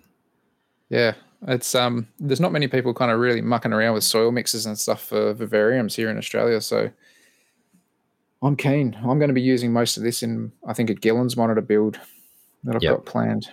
Yeah, 0.90 1.16
it's 1.48 1.74
um, 1.74 2.08
there's 2.20 2.40
not 2.40 2.52
many 2.52 2.68
people 2.68 2.94
kind 2.94 3.10
of 3.10 3.20
really 3.20 3.42
mucking 3.42 3.74
around 3.74 3.96
with 3.96 4.04
soil 4.04 4.32
mixes 4.32 4.68
and 4.68 4.78
stuff 4.78 5.04
for 5.04 5.34
vivariums 5.34 5.96
here 5.96 6.12
in 6.12 6.20
Australia, 6.20 6.62
so 6.62 6.92
I'm 8.42 8.56
keen. 8.56 8.96
I'm 9.02 9.20
going 9.20 9.28
to 9.30 9.34
be 9.34 9.42
using 9.42 9.72
most 9.72 9.98
of 9.98 10.04
this 10.04 10.24
in, 10.24 10.52
I 10.68 10.74
think, 10.74 10.90
a 10.90 10.94
Gillen's 10.96 11.38
monitor 11.38 11.62
build 11.62 12.00
that 12.64 12.76
I've 12.76 12.84
Yep. 12.84 12.92
got 12.98 13.06
planned, 13.06 13.50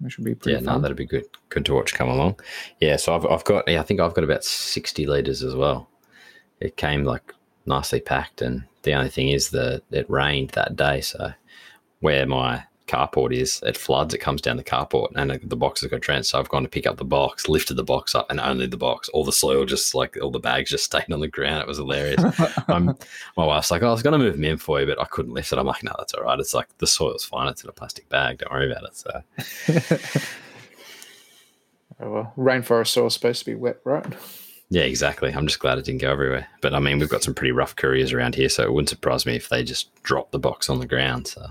That 0.00 0.10
should 0.10 0.24
be 0.24 0.34
pretty 0.34 0.58
yeah, 0.64 0.72
no, 0.72 0.78
that'd 0.80 0.96
be 0.96 1.06
good. 1.06 1.24
Good 1.48 1.64
to 1.66 1.74
watch 1.74 1.94
come 1.94 2.08
along. 2.08 2.40
Yeah, 2.80 2.96
so 2.96 3.14
I've, 3.14 3.24
I've 3.26 3.44
got, 3.44 3.68
yeah, 3.68 3.80
I 3.80 3.82
think 3.82 4.00
I've 4.00 4.14
got 4.14 4.24
about 4.24 4.44
60 4.44 5.06
litres 5.06 5.42
as 5.42 5.54
well. 5.54 5.88
It 6.60 6.76
came 6.76 7.04
like 7.04 7.32
nicely 7.66 8.00
packed, 8.00 8.42
and 8.42 8.64
the 8.82 8.94
only 8.94 9.10
thing 9.10 9.28
is 9.30 9.50
that 9.50 9.82
it 9.90 10.08
rained 10.10 10.50
that 10.50 10.76
day. 10.76 11.00
So 11.00 11.32
where 12.00 12.26
my 12.26 12.64
carport 12.86 13.34
is, 13.34 13.62
it 13.64 13.76
floods, 13.76 14.14
it 14.14 14.18
comes 14.18 14.40
down 14.40 14.56
the 14.56 14.64
carport, 14.64 15.08
and 15.14 15.30
the 15.42 15.56
box 15.56 15.80
has 15.80 15.90
got 15.90 16.00
drenched. 16.00 16.30
So 16.30 16.38
I've 16.38 16.48
gone 16.48 16.62
to 16.62 16.68
pick 16.68 16.86
up 16.86 16.96
the 16.96 17.04
box, 17.04 17.48
lifted 17.48 17.74
the 17.74 17.84
box 17.84 18.14
up, 18.14 18.30
and 18.30 18.40
only 18.40 18.66
the 18.66 18.76
box. 18.76 19.08
All 19.10 19.24
the 19.24 19.32
soil 19.32 19.64
just 19.64 19.94
like 19.94 20.16
all 20.20 20.30
the 20.30 20.38
bags 20.38 20.70
just 20.70 20.84
stayed 20.92 21.12
on 21.12 21.20
the 21.20 21.28
ground. 21.28 21.62
It 21.62 21.68
was 21.68 21.78
hilarious. 21.78 22.22
um, 22.68 22.96
my 23.36 23.44
wife's 23.44 23.70
like, 23.70 23.82
oh, 23.82 23.88
I 23.88 23.92
was 23.92 24.02
going 24.02 24.12
to 24.12 24.18
move 24.18 24.34
them 24.34 24.44
in 24.44 24.56
for 24.56 24.80
you, 24.80 24.86
but 24.86 25.00
I 25.00 25.04
couldn't 25.04 25.34
lift 25.34 25.52
it. 25.52 25.58
I'm 25.58 25.66
like, 25.66 25.82
no, 25.82 25.94
that's 25.98 26.14
all 26.14 26.24
right. 26.24 26.38
It's 26.38 26.54
like 26.54 26.68
the 26.78 26.86
soil's 26.86 27.24
fine. 27.24 27.48
It's 27.48 27.62
in 27.62 27.68
a 27.68 27.72
plastic 27.72 28.08
bag. 28.08 28.38
Don't 28.38 28.52
worry 28.52 28.70
about 28.70 28.84
it. 28.84 28.96
So. 28.96 29.22
oh, 32.00 32.10
well, 32.10 32.32
rainforest 32.36 32.88
soil's 32.88 33.14
supposed 33.14 33.40
to 33.40 33.46
be 33.46 33.54
wet, 33.54 33.78
right? 33.84 34.06
Yeah, 34.68 34.82
exactly. 34.82 35.32
I'm 35.32 35.46
just 35.46 35.60
glad 35.60 35.78
it 35.78 35.84
didn't 35.84 36.00
go 36.00 36.10
everywhere. 36.10 36.48
But 36.60 36.74
I 36.74 36.80
mean, 36.80 36.98
we've 36.98 37.08
got 37.08 37.22
some 37.22 37.34
pretty 37.34 37.52
rough 37.52 37.76
couriers 37.76 38.12
around 38.12 38.34
here, 38.34 38.48
so 38.48 38.64
it 38.64 38.72
wouldn't 38.72 38.88
surprise 38.88 39.24
me 39.24 39.36
if 39.36 39.48
they 39.48 39.62
just 39.62 39.94
dropped 40.02 40.32
the 40.32 40.38
box 40.38 40.68
on 40.68 40.80
the 40.80 40.86
ground. 40.86 41.28
So, 41.28 41.46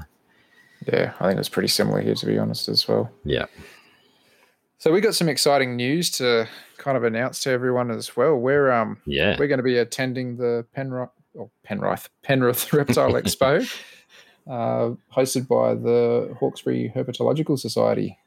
yeah, 0.92 1.14
I 1.20 1.28
think 1.28 1.40
it's 1.40 1.50
pretty 1.50 1.68
similar 1.68 2.02
here, 2.02 2.16
to 2.16 2.26
be 2.26 2.38
honest, 2.38 2.70
as 2.70 2.88
well. 2.88 3.12
Yeah. 3.24 3.46
So 4.78 4.92
we 4.92 5.02
got 5.02 5.16
some 5.16 5.30
exciting 5.30 5.76
news 5.76 6.12
to 6.12 6.48
kind 6.78 6.96
of 6.98 7.04
announce 7.04 7.42
to 7.42 7.50
everyone 7.50 7.90
as 7.90 8.16
well. 8.16 8.36
We're 8.36 8.72
um 8.72 8.98
yeah 9.06 9.36
we're 9.40 9.48
going 9.48 9.58
to 9.60 9.64
be 9.64 9.78
attending 9.78 10.38
the 10.38 10.66
Penrith 10.74 11.10
or 11.34 11.50
Penrith 11.64 12.10
Penrith 12.22 12.72
Reptile 12.74 13.14
Expo, 13.14 13.68
uh, 14.48 14.92
hosted 15.16 15.48
by 15.48 15.74
the 15.74 16.36
Hawkesbury 16.40 16.92
Herpetological 16.96 17.58
Society. 17.58 18.20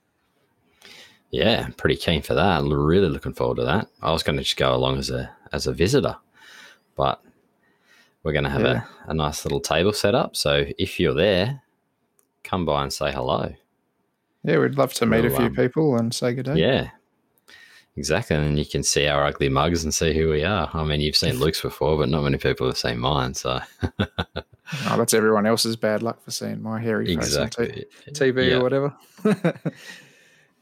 Yeah, 1.30 1.68
pretty 1.76 1.96
keen 1.96 2.22
for 2.22 2.34
that. 2.34 2.58
I'm 2.58 2.72
really 2.72 3.08
looking 3.08 3.34
forward 3.34 3.58
to 3.58 3.64
that. 3.64 3.88
I 4.02 4.10
was 4.12 4.22
going 4.22 4.38
to 4.38 4.42
just 4.42 4.56
go 4.56 4.74
along 4.74 4.98
as 4.98 5.10
a 5.10 5.30
as 5.52 5.66
a 5.66 5.72
visitor, 5.72 6.16
but 6.96 7.22
we're 8.22 8.32
going 8.32 8.44
to 8.44 8.50
have 8.50 8.62
yeah. 8.62 8.82
a, 9.06 9.10
a 9.10 9.14
nice 9.14 9.44
little 9.44 9.60
table 9.60 9.92
set 9.92 10.14
up. 10.14 10.34
So 10.34 10.64
if 10.78 10.98
you're 10.98 11.14
there, 11.14 11.62
come 12.48 12.64
by 12.64 12.82
and 12.82 12.92
say 12.92 13.12
hello. 13.12 13.54
Yeah, 14.44 14.58
we'd 14.58 14.76
love 14.76 14.94
to 14.94 15.06
meet 15.06 15.24
we'll, 15.24 15.34
a 15.34 15.36
few 15.36 15.46
um, 15.46 15.54
people 15.54 15.96
and 15.96 16.14
say 16.14 16.32
good 16.32 16.46
day. 16.46 16.56
Yeah, 16.56 16.90
exactly. 17.96 18.36
And 18.36 18.58
you 18.58 18.64
can 18.64 18.82
see 18.82 19.06
our 19.06 19.24
ugly 19.24 19.48
mugs 19.48 19.84
and 19.84 19.92
see 19.92 20.14
who 20.14 20.30
we 20.30 20.44
are. 20.44 20.70
I 20.72 20.84
mean, 20.84 21.00
you've 21.00 21.16
seen 21.16 21.38
Luke's 21.38 21.60
before, 21.60 21.98
but 21.98 22.08
not 22.08 22.22
many 22.22 22.38
people 22.38 22.66
have 22.66 22.78
seen 22.78 22.98
mine. 22.98 23.34
So 23.34 23.60
oh, 24.00 24.96
that's 24.96 25.14
everyone 25.14 25.46
else's 25.46 25.76
bad 25.76 26.02
luck 26.02 26.22
for 26.22 26.30
seeing 26.30 26.62
my 26.62 26.80
hairy 26.80 27.12
exactly. 27.12 27.66
face 27.66 27.84
on 28.06 28.14
t- 28.14 28.20
TV 28.20 28.50
yeah. 28.50 28.56
or 28.56 28.62
whatever. 28.62 28.96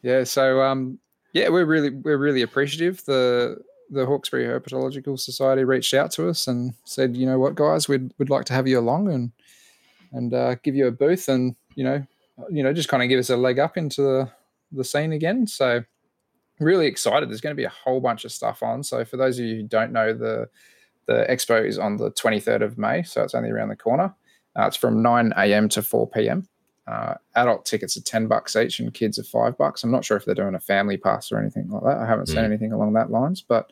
yeah. 0.03 0.25
So 0.25 0.63
um, 0.63 0.99
yeah, 1.33 1.49
we're 1.51 1.67
really 1.67 1.91
we're 1.91 2.19
really 2.19 2.43
appreciative. 2.43 3.05
The 3.05 3.59
the 3.91 4.07
Hawkesbury 4.07 4.47
Herpetological 4.47 5.19
Society 5.19 5.63
reached 5.63 5.95
out 5.95 6.11
to 6.13 6.29
us 6.29 6.49
and 6.49 6.75
said, 6.85 7.17
you 7.17 7.25
know 7.25 7.39
what, 7.39 7.55
guys, 7.55 7.89
we'd 7.89 8.13
we'd 8.19 8.31
like 8.31 8.47
to 8.47 8.53
have 8.53 8.67
you 8.67 8.81
along 8.81 9.13
and 9.13 9.33
and 10.13 10.33
uh, 10.33 10.57
give 10.63 10.75
you 10.75 10.87
a 10.87 10.93
booth 10.93 11.29
and 11.29 11.55
you 11.77 11.85
know 11.85 12.05
you 12.51 12.65
know 12.65 12.73
just 12.73 12.89
kind 12.89 13.03
of 13.03 13.09
give 13.09 13.21
us 13.21 13.31
a 13.31 13.37
leg 13.37 13.61
up 13.61 13.77
into 13.77 14.03
the 14.03 14.31
the 14.73 14.85
scene 14.85 15.13
again. 15.13 15.47
So 15.47 15.85
really 16.59 16.87
excited. 16.87 17.29
There's 17.31 17.41
going 17.41 17.55
to 17.55 17.61
be 17.61 17.65
a 17.65 17.69
whole 17.69 18.01
bunch 18.01 18.25
of 18.25 18.33
stuff 18.33 18.63
on. 18.63 18.83
So 18.83 19.05
for 19.05 19.17
those 19.17 19.39
of 19.39 19.45
you 19.45 19.57
who 19.57 19.63
don't 19.63 19.93
know, 19.93 20.13
the 20.13 20.49
the 21.07 21.25
expo 21.31 21.65
is 21.65 21.79
on 21.79 21.99
the 21.99 22.11
23rd 22.11 22.63
of 22.63 22.79
May, 22.79 23.05
so 23.05 23.23
it's 23.23 23.35
only 23.35 23.51
around 23.51 23.69
the 23.69 23.77
corner. 23.77 24.13
Uh, 24.59 24.67
it's 24.67 24.77
from 24.77 25.03
9 25.03 25.33
a.m. 25.37 25.69
to 25.69 25.83
4 25.83 26.11
p.m. 26.11 26.49
Uh, 26.89 27.15
adult 27.37 27.65
tickets 27.65 27.97
are 27.97 28.03
10 28.03 28.27
bucks 28.27 28.57
each 28.57 28.81
and 28.81 28.95
kids 28.95 29.19
are 29.19 29.25
five 29.25 29.57
bucks. 29.59 29.85
I'm 29.85 29.91
not 29.91 30.05
sure 30.05 30.17
if 30.17 30.25
they're 30.25 30.35
doing 30.35 30.55
a 30.55 30.61
family 30.61 30.97
pass 30.97 31.31
or 31.31 31.39
anything 31.39 31.69
like 31.69 31.83
that. 31.83 31.99
I 31.99 32.07
haven't 32.07 32.27
mm. 32.27 32.35
seen 32.35 32.45
anything 32.45 32.73
along 32.73 32.95
that 32.95 33.11
lines, 33.11 33.43
but 33.47 33.71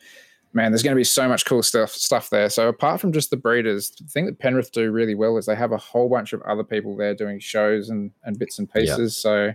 man, 0.54 0.70
there's 0.70 0.82
going 0.82 0.94
to 0.94 0.98
be 0.98 1.04
so 1.04 1.28
much 1.28 1.44
cool 1.44 1.62
stuff 1.62 1.90
stuff 1.90 2.30
there. 2.30 2.48
So 2.48 2.68
apart 2.68 3.00
from 3.00 3.12
just 3.12 3.30
the 3.30 3.36
breeders, 3.36 3.90
the 3.90 4.04
thing 4.04 4.26
that 4.26 4.38
Penrith 4.38 4.72
do 4.72 4.90
really 4.90 5.14
well 5.14 5.36
is 5.36 5.46
they 5.46 5.56
have 5.56 5.72
a 5.72 5.76
whole 5.76 6.08
bunch 6.08 6.32
of 6.32 6.40
other 6.42 6.64
people 6.64 6.96
there 6.96 7.14
doing 7.14 7.40
shows 7.40 7.90
and, 7.90 8.12
and 8.22 8.38
bits 8.38 8.58
and 8.58 8.72
pieces. 8.72 9.16
So 9.16 9.52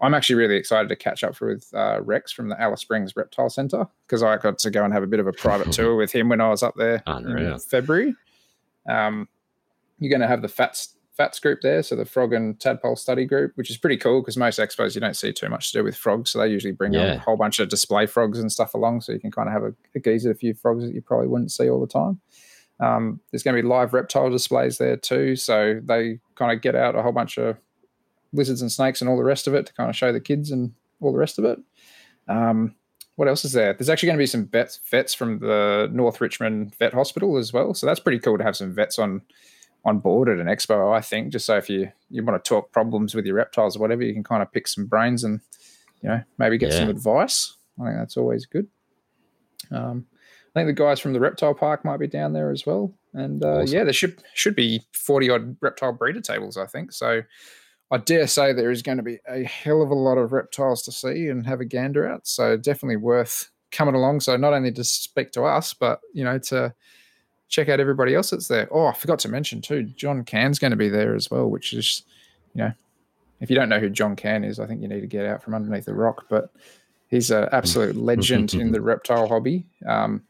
I'm 0.00 0.14
actually 0.14 0.36
really 0.36 0.56
excited 0.56 0.88
to 0.88 0.96
catch 0.96 1.22
up 1.22 1.40
with 1.40 1.68
uh, 1.74 2.00
Rex 2.02 2.32
from 2.32 2.48
the 2.48 2.60
Alice 2.60 2.80
Springs 2.80 3.14
Reptile 3.14 3.50
Centre 3.50 3.86
because 4.06 4.22
I 4.22 4.38
got 4.38 4.58
to 4.58 4.70
go 4.70 4.82
and 4.82 4.94
have 4.94 5.02
a 5.02 5.06
bit 5.06 5.20
of 5.20 5.26
a 5.26 5.32
private 5.32 5.72
tour 5.72 5.94
with 5.94 6.10
him 6.10 6.30
when 6.30 6.40
I 6.40 6.48
was 6.48 6.62
up 6.62 6.74
there 6.76 7.02
Unreal. 7.06 7.54
in 7.54 7.58
February. 7.58 8.14
Um, 8.88 9.28
you're 9.98 10.10
going 10.10 10.22
to 10.22 10.26
have 10.26 10.40
the 10.40 10.48
Fats 10.48 10.96
FATS 11.20 11.38
group 11.38 11.60
there, 11.60 11.82
so 11.82 11.94
the 11.94 12.06
frog 12.06 12.32
and 12.32 12.58
tadpole 12.58 12.96
study 12.96 13.26
group, 13.26 13.52
which 13.56 13.68
is 13.68 13.76
pretty 13.76 13.98
cool 13.98 14.22
because 14.22 14.38
most 14.38 14.58
expos 14.58 14.94
you 14.94 15.02
don't 15.02 15.16
see 15.16 15.34
too 15.34 15.50
much 15.50 15.70
to 15.70 15.78
do 15.78 15.84
with 15.84 15.94
frogs, 15.94 16.30
so 16.30 16.38
they 16.38 16.48
usually 16.48 16.72
bring 16.72 16.94
yeah. 16.94 17.12
a 17.12 17.18
whole 17.18 17.36
bunch 17.36 17.58
of 17.58 17.68
display 17.68 18.06
frogs 18.06 18.38
and 18.38 18.50
stuff 18.50 18.72
along, 18.72 19.02
so 19.02 19.12
you 19.12 19.20
can 19.20 19.30
kind 19.30 19.46
of 19.46 19.52
have 19.52 19.64
a, 19.64 19.74
a 19.94 19.98
gaze 19.98 20.24
at 20.24 20.32
a 20.32 20.34
few 20.34 20.54
frogs 20.54 20.82
that 20.82 20.94
you 20.94 21.02
probably 21.02 21.26
wouldn't 21.26 21.52
see 21.52 21.68
all 21.68 21.78
the 21.78 21.86
time. 21.86 22.18
Um, 22.80 23.20
there's 23.30 23.42
going 23.42 23.54
to 23.54 23.62
be 23.62 23.68
live 23.68 23.92
reptile 23.92 24.30
displays 24.30 24.78
there 24.78 24.96
too, 24.96 25.36
so 25.36 25.78
they 25.84 26.20
kind 26.36 26.52
of 26.52 26.62
get 26.62 26.74
out 26.74 26.96
a 26.96 27.02
whole 27.02 27.12
bunch 27.12 27.36
of 27.36 27.58
lizards 28.32 28.62
and 28.62 28.72
snakes 28.72 29.02
and 29.02 29.10
all 29.10 29.18
the 29.18 29.22
rest 29.22 29.46
of 29.46 29.52
it 29.52 29.66
to 29.66 29.74
kind 29.74 29.90
of 29.90 29.96
show 29.96 30.12
the 30.12 30.20
kids 30.20 30.50
and 30.50 30.72
all 31.02 31.12
the 31.12 31.18
rest 31.18 31.38
of 31.38 31.44
it. 31.44 31.58
Um, 32.28 32.74
what 33.16 33.28
else 33.28 33.44
is 33.44 33.52
there? 33.52 33.74
There's 33.74 33.90
actually 33.90 34.06
going 34.06 34.16
to 34.16 34.22
be 34.22 34.26
some 34.26 34.46
vets, 34.46 34.80
vets 34.90 35.12
from 35.12 35.40
the 35.40 35.90
North 35.92 36.22
Richmond 36.22 36.74
Vet 36.76 36.94
Hospital 36.94 37.36
as 37.36 37.52
well, 37.52 37.74
so 37.74 37.84
that's 37.84 38.00
pretty 38.00 38.20
cool 38.20 38.38
to 38.38 38.44
have 38.44 38.56
some 38.56 38.72
vets 38.72 38.98
on 38.98 39.20
on 39.84 39.98
board 39.98 40.28
at 40.28 40.38
an 40.38 40.46
expo. 40.46 40.94
I 40.94 41.00
think 41.00 41.32
just 41.32 41.46
so 41.46 41.56
if 41.56 41.70
you 41.70 41.90
you 42.10 42.24
want 42.24 42.42
to 42.42 42.48
talk 42.48 42.72
problems 42.72 43.14
with 43.14 43.26
your 43.26 43.36
reptiles 43.36 43.76
or 43.76 43.80
whatever, 43.80 44.02
you 44.02 44.12
can 44.12 44.24
kind 44.24 44.42
of 44.42 44.52
pick 44.52 44.68
some 44.68 44.86
brains 44.86 45.24
and 45.24 45.40
you 46.02 46.08
know 46.08 46.22
maybe 46.38 46.58
get 46.58 46.72
yeah. 46.72 46.78
some 46.78 46.88
advice. 46.88 47.56
I 47.80 47.86
think 47.86 47.96
that's 47.98 48.16
always 48.16 48.46
good. 48.46 48.68
Um, 49.70 50.06
I 50.54 50.60
think 50.60 50.66
the 50.66 50.82
guys 50.82 51.00
from 51.00 51.12
the 51.12 51.20
reptile 51.20 51.54
park 51.54 51.84
might 51.84 51.98
be 51.98 52.08
down 52.08 52.32
there 52.32 52.50
as 52.50 52.66
well, 52.66 52.92
and 53.14 53.44
uh, 53.44 53.60
awesome. 53.60 53.76
yeah, 53.76 53.84
there 53.84 53.92
should 53.92 54.22
should 54.34 54.56
be 54.56 54.82
forty 54.92 55.30
odd 55.30 55.56
reptile 55.60 55.92
breeder 55.92 56.20
tables. 56.20 56.56
I 56.56 56.66
think 56.66 56.92
so. 56.92 57.22
I 57.92 57.98
dare 57.98 58.26
say 58.26 58.52
there 58.52 58.70
is 58.70 58.82
going 58.82 58.98
to 58.98 59.02
be 59.02 59.18
a 59.28 59.42
hell 59.42 59.82
of 59.82 59.90
a 59.90 59.94
lot 59.94 60.16
of 60.16 60.32
reptiles 60.32 60.82
to 60.82 60.92
see 60.92 61.26
and 61.26 61.44
have 61.46 61.60
a 61.60 61.64
gander 61.64 62.06
at. 62.06 62.24
So 62.26 62.56
definitely 62.56 62.96
worth 62.96 63.50
coming 63.72 63.96
along. 63.96 64.20
So 64.20 64.36
not 64.36 64.52
only 64.52 64.70
to 64.72 64.84
speak 64.84 65.32
to 65.32 65.42
us, 65.42 65.74
but 65.74 66.00
you 66.12 66.24
know 66.24 66.38
to 66.38 66.74
check 67.50 67.68
out 67.68 67.80
everybody 67.80 68.14
else 68.14 68.30
that's 68.30 68.48
there. 68.48 68.68
Oh, 68.70 68.86
I 68.86 68.94
forgot 68.94 69.18
to 69.20 69.28
mention 69.28 69.60
too, 69.60 69.82
John 69.82 70.24
Cann's 70.24 70.58
going 70.58 70.70
to 70.70 70.76
be 70.76 70.88
there 70.88 71.14
as 71.14 71.30
well, 71.30 71.50
which 71.50 71.74
is, 71.74 72.04
you 72.54 72.62
know, 72.62 72.72
if 73.40 73.50
you 73.50 73.56
don't 73.56 73.68
know 73.68 73.80
who 73.80 73.90
John 73.90 74.16
Cann 74.16 74.44
is, 74.44 74.58
I 74.58 74.66
think 74.66 74.80
you 74.80 74.88
need 74.88 75.00
to 75.00 75.06
get 75.06 75.26
out 75.26 75.42
from 75.42 75.54
underneath 75.54 75.84
the 75.84 75.94
rock. 75.94 76.26
But 76.30 76.50
he's 77.08 77.30
an 77.30 77.48
absolute 77.52 77.96
legend 77.96 78.54
in 78.54 78.72
the 78.72 78.80
reptile 78.80 79.28
hobby. 79.28 79.66
Um, 79.86 80.22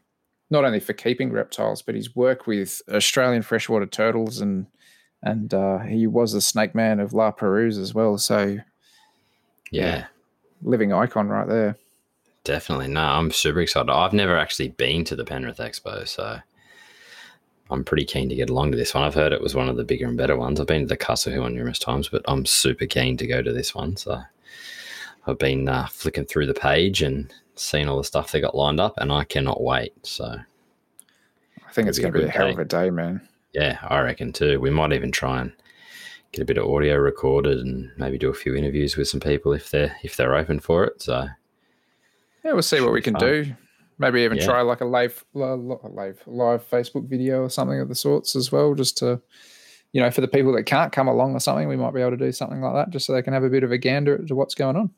not 0.49 0.65
only 0.65 0.79
for 0.81 0.93
keeping 0.93 1.31
reptiles, 1.31 1.81
but 1.81 1.95
his 1.95 2.15
work 2.15 2.47
with 2.47 2.81
Australian 2.89 3.43
freshwater 3.43 3.85
turtles 3.85 4.41
and 4.41 4.65
and 5.23 5.53
uh, 5.53 5.77
he 5.79 6.07
was 6.07 6.33
the 6.33 6.41
snake 6.41 6.73
man 6.73 6.99
of 6.99 7.13
La 7.13 7.29
Perouse 7.29 7.77
as 7.77 7.93
well. 7.93 8.17
So, 8.17 8.57
yeah. 9.69 9.85
yeah, 9.85 10.05
living 10.63 10.91
icon 10.91 11.29
right 11.29 11.47
there. 11.47 11.77
Definitely. 12.43 12.87
No, 12.87 13.03
I'm 13.03 13.29
super 13.29 13.61
excited. 13.61 13.91
I've 13.91 14.13
never 14.13 14.35
actually 14.35 14.69
been 14.69 15.03
to 15.03 15.15
the 15.15 15.23
Penrith 15.23 15.59
Expo, 15.59 16.07
so 16.07 16.39
I'm 17.71 17.85
pretty 17.85 18.05
keen 18.05 18.27
to 18.29 18.35
get 18.35 18.49
along 18.49 18.71
to 18.71 18.77
this 18.77 18.93
one. 18.93 19.03
I've 19.03 19.15
heard 19.15 19.31
it 19.31 19.41
was 19.41 19.55
one 19.55 19.69
of 19.69 19.77
the 19.77 19.83
bigger 19.83 20.05
and 20.05 20.17
better 20.17 20.35
ones. 20.35 20.59
I've 20.59 20.67
been 20.67 20.81
to 20.81 20.87
the 20.87 20.97
Castle 20.97 21.41
one 21.41 21.55
numerous 21.55 21.79
times, 21.79 22.09
but 22.09 22.21
I'm 22.27 22.45
super 22.45 22.85
keen 22.85 23.15
to 23.17 23.25
go 23.25 23.41
to 23.41 23.53
this 23.53 23.73
one. 23.73 23.95
So 23.95 24.21
I've 25.25 25.39
been 25.39 25.69
uh, 25.69 25.87
flicking 25.87 26.25
through 26.25 26.47
the 26.47 26.53
page 26.53 27.01
and 27.01 27.33
seeing 27.55 27.87
all 27.87 27.97
the 27.97 28.03
stuff 28.03 28.31
they 28.31 28.41
got 28.41 28.55
lined 28.55 28.81
up, 28.81 28.95
and 28.97 29.11
I 29.11 29.23
cannot 29.23 29.63
wait. 29.63 29.93
So 30.05 30.25
I 30.25 31.71
think 31.71 31.87
it's 31.87 31.97
going 31.97 32.11
to 32.13 32.19
be 32.19 32.25
a 32.25 32.29
hell 32.29 32.47
day. 32.47 32.53
of 32.53 32.59
a 32.59 32.65
day, 32.65 32.89
man. 32.89 33.27
Yeah, 33.53 33.79
I 33.83 34.01
reckon 34.01 34.33
too. 34.33 34.59
We 34.59 34.69
might 34.69 34.93
even 34.93 35.11
try 35.11 35.41
and 35.41 35.53
get 36.33 36.41
a 36.41 36.45
bit 36.45 36.57
of 36.57 36.67
audio 36.67 36.95
recorded 36.95 37.59
and 37.59 37.91
maybe 37.97 38.17
do 38.17 38.29
a 38.29 38.33
few 38.33 38.55
interviews 38.55 38.97
with 38.97 39.07
some 39.07 39.19
people 39.19 39.53
if 39.53 39.71
they're 39.71 39.95
if 40.03 40.17
they're 40.17 40.35
open 40.35 40.59
for 40.59 40.83
it. 40.85 41.01
So 41.01 41.27
yeah, 42.43 42.53
we'll 42.53 42.61
see 42.61 42.81
what 42.81 42.93
we 42.93 43.01
can 43.01 43.13
fun. 43.13 43.21
do. 43.21 43.53
Maybe 44.01 44.21
even 44.21 44.39
yeah. 44.39 44.45
try 44.45 44.61
like 44.61 44.81
a 44.81 44.85
live, 44.85 45.23
live, 45.35 46.19
live 46.25 46.69
Facebook 46.69 47.07
video 47.07 47.43
or 47.43 47.49
something 47.49 47.79
of 47.79 47.87
the 47.87 47.95
sorts 47.95 48.35
as 48.35 48.51
well, 48.51 48.73
just 48.73 48.97
to, 48.97 49.21
you 49.93 50.01
know, 50.01 50.09
for 50.09 50.21
the 50.21 50.27
people 50.27 50.51
that 50.53 50.63
can't 50.63 50.91
come 50.91 51.07
along 51.07 51.35
or 51.35 51.39
something, 51.39 51.67
we 51.67 51.75
might 51.75 51.93
be 51.93 52.01
able 52.01 52.09
to 52.09 52.17
do 52.17 52.31
something 52.31 52.61
like 52.61 52.73
that, 52.73 52.89
just 52.89 53.05
so 53.05 53.13
they 53.13 53.21
can 53.21 53.33
have 53.33 53.43
a 53.43 53.49
bit 53.49 53.63
of 53.63 53.71
a 53.71 53.77
gander 53.77 54.17
to 54.25 54.33
what's 54.35 54.55
going 54.55 54.75
on. 54.75 54.89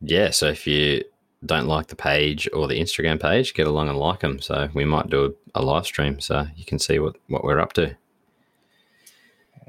Yeah. 0.00 0.30
So 0.30 0.46
if 0.46 0.66
you 0.66 1.04
don't 1.44 1.66
like 1.66 1.88
the 1.88 1.96
page 1.96 2.48
or 2.54 2.66
the 2.66 2.80
Instagram 2.80 3.20
page, 3.20 3.52
get 3.52 3.66
along 3.66 3.90
and 3.90 3.98
like 3.98 4.20
them. 4.20 4.40
So 4.40 4.70
we 4.72 4.86
might 4.86 5.10
do 5.10 5.36
a, 5.54 5.60
a 5.60 5.62
live 5.62 5.84
stream 5.84 6.18
so 6.18 6.46
you 6.56 6.64
can 6.64 6.78
see 6.78 6.98
what 6.98 7.16
what 7.26 7.44
we're 7.44 7.60
up 7.60 7.74
to. 7.74 7.84
It 7.84 7.96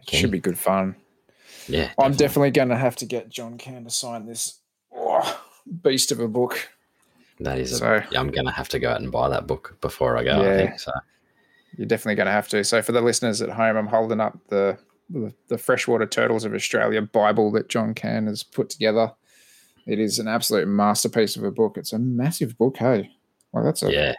should 0.07 0.31
be 0.31 0.39
good 0.39 0.57
fun. 0.57 0.95
Yeah, 1.67 1.81
definitely. 1.81 2.05
I'm 2.05 2.13
definitely 2.13 2.51
going 2.51 2.69
to 2.69 2.77
have 2.77 2.95
to 2.95 3.05
get 3.05 3.29
John 3.29 3.57
Cann 3.57 3.83
to 3.83 3.89
sign 3.89 4.25
this 4.25 4.59
oh, 4.95 5.41
beast 5.83 6.11
of 6.13 6.19
a 6.21 6.27
book. 6.29 6.69
That 7.41 7.57
is, 7.57 7.77
so, 7.77 8.01
I'm 8.15 8.31
going 8.31 8.45
to 8.45 8.51
have 8.51 8.67
to 8.69 8.79
go 8.79 8.89
out 8.89 8.99
and 9.01 9.11
buy 9.11 9.29
that 9.29 9.47
book 9.47 9.77
before 9.79 10.17
I 10.17 10.23
go. 10.23 10.41
Yeah, 10.41 10.53
I 10.53 10.57
think 10.57 10.79
so. 10.79 10.91
You're 11.77 11.87
definitely 11.87 12.15
going 12.15 12.25
to 12.25 12.31
have 12.33 12.49
to. 12.49 12.63
So 12.63 12.81
for 12.81 12.91
the 12.91 13.01
listeners 13.01 13.41
at 13.41 13.49
home, 13.49 13.77
I'm 13.77 13.87
holding 13.87 14.19
up 14.19 14.37
the 14.49 14.77
the, 15.11 15.33
the 15.47 15.57
Freshwater 15.57 16.05
Turtles 16.05 16.45
of 16.45 16.53
Australia 16.53 17.01
Bible 17.01 17.51
that 17.53 17.67
John 17.67 17.93
Cann 17.95 18.27
has 18.27 18.43
put 18.43 18.69
together. 18.69 19.11
It 19.87 19.99
is 19.99 20.19
an 20.19 20.27
absolute 20.27 20.67
masterpiece 20.67 21.35
of 21.35 21.43
a 21.43 21.49
book. 21.51 21.77
It's 21.77 21.93
a 21.93 21.97
massive 21.99 22.55
book. 22.57 22.77
Hey, 22.77 23.09
well, 23.51 23.63
that's 23.63 23.81
a 23.81 23.91
yeah, 23.91 24.13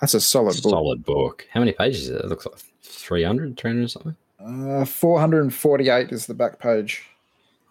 that's 0.00 0.14
a 0.14 0.20
solid 0.20 0.62
book. 0.62 0.70
Solid 0.70 1.04
book. 1.04 1.46
How 1.52 1.60
many 1.60 1.72
pages 1.72 2.02
is 2.02 2.10
it? 2.10 2.20
It 2.24 2.26
looks 2.28 2.46
like 2.46 2.58
300, 2.82 3.56
300 3.58 3.84
or 3.84 3.88
something. 3.88 4.16
Uh, 4.38 4.84
448 4.84 6.12
is 6.12 6.26
the 6.26 6.34
back 6.34 6.60
page. 6.60 7.02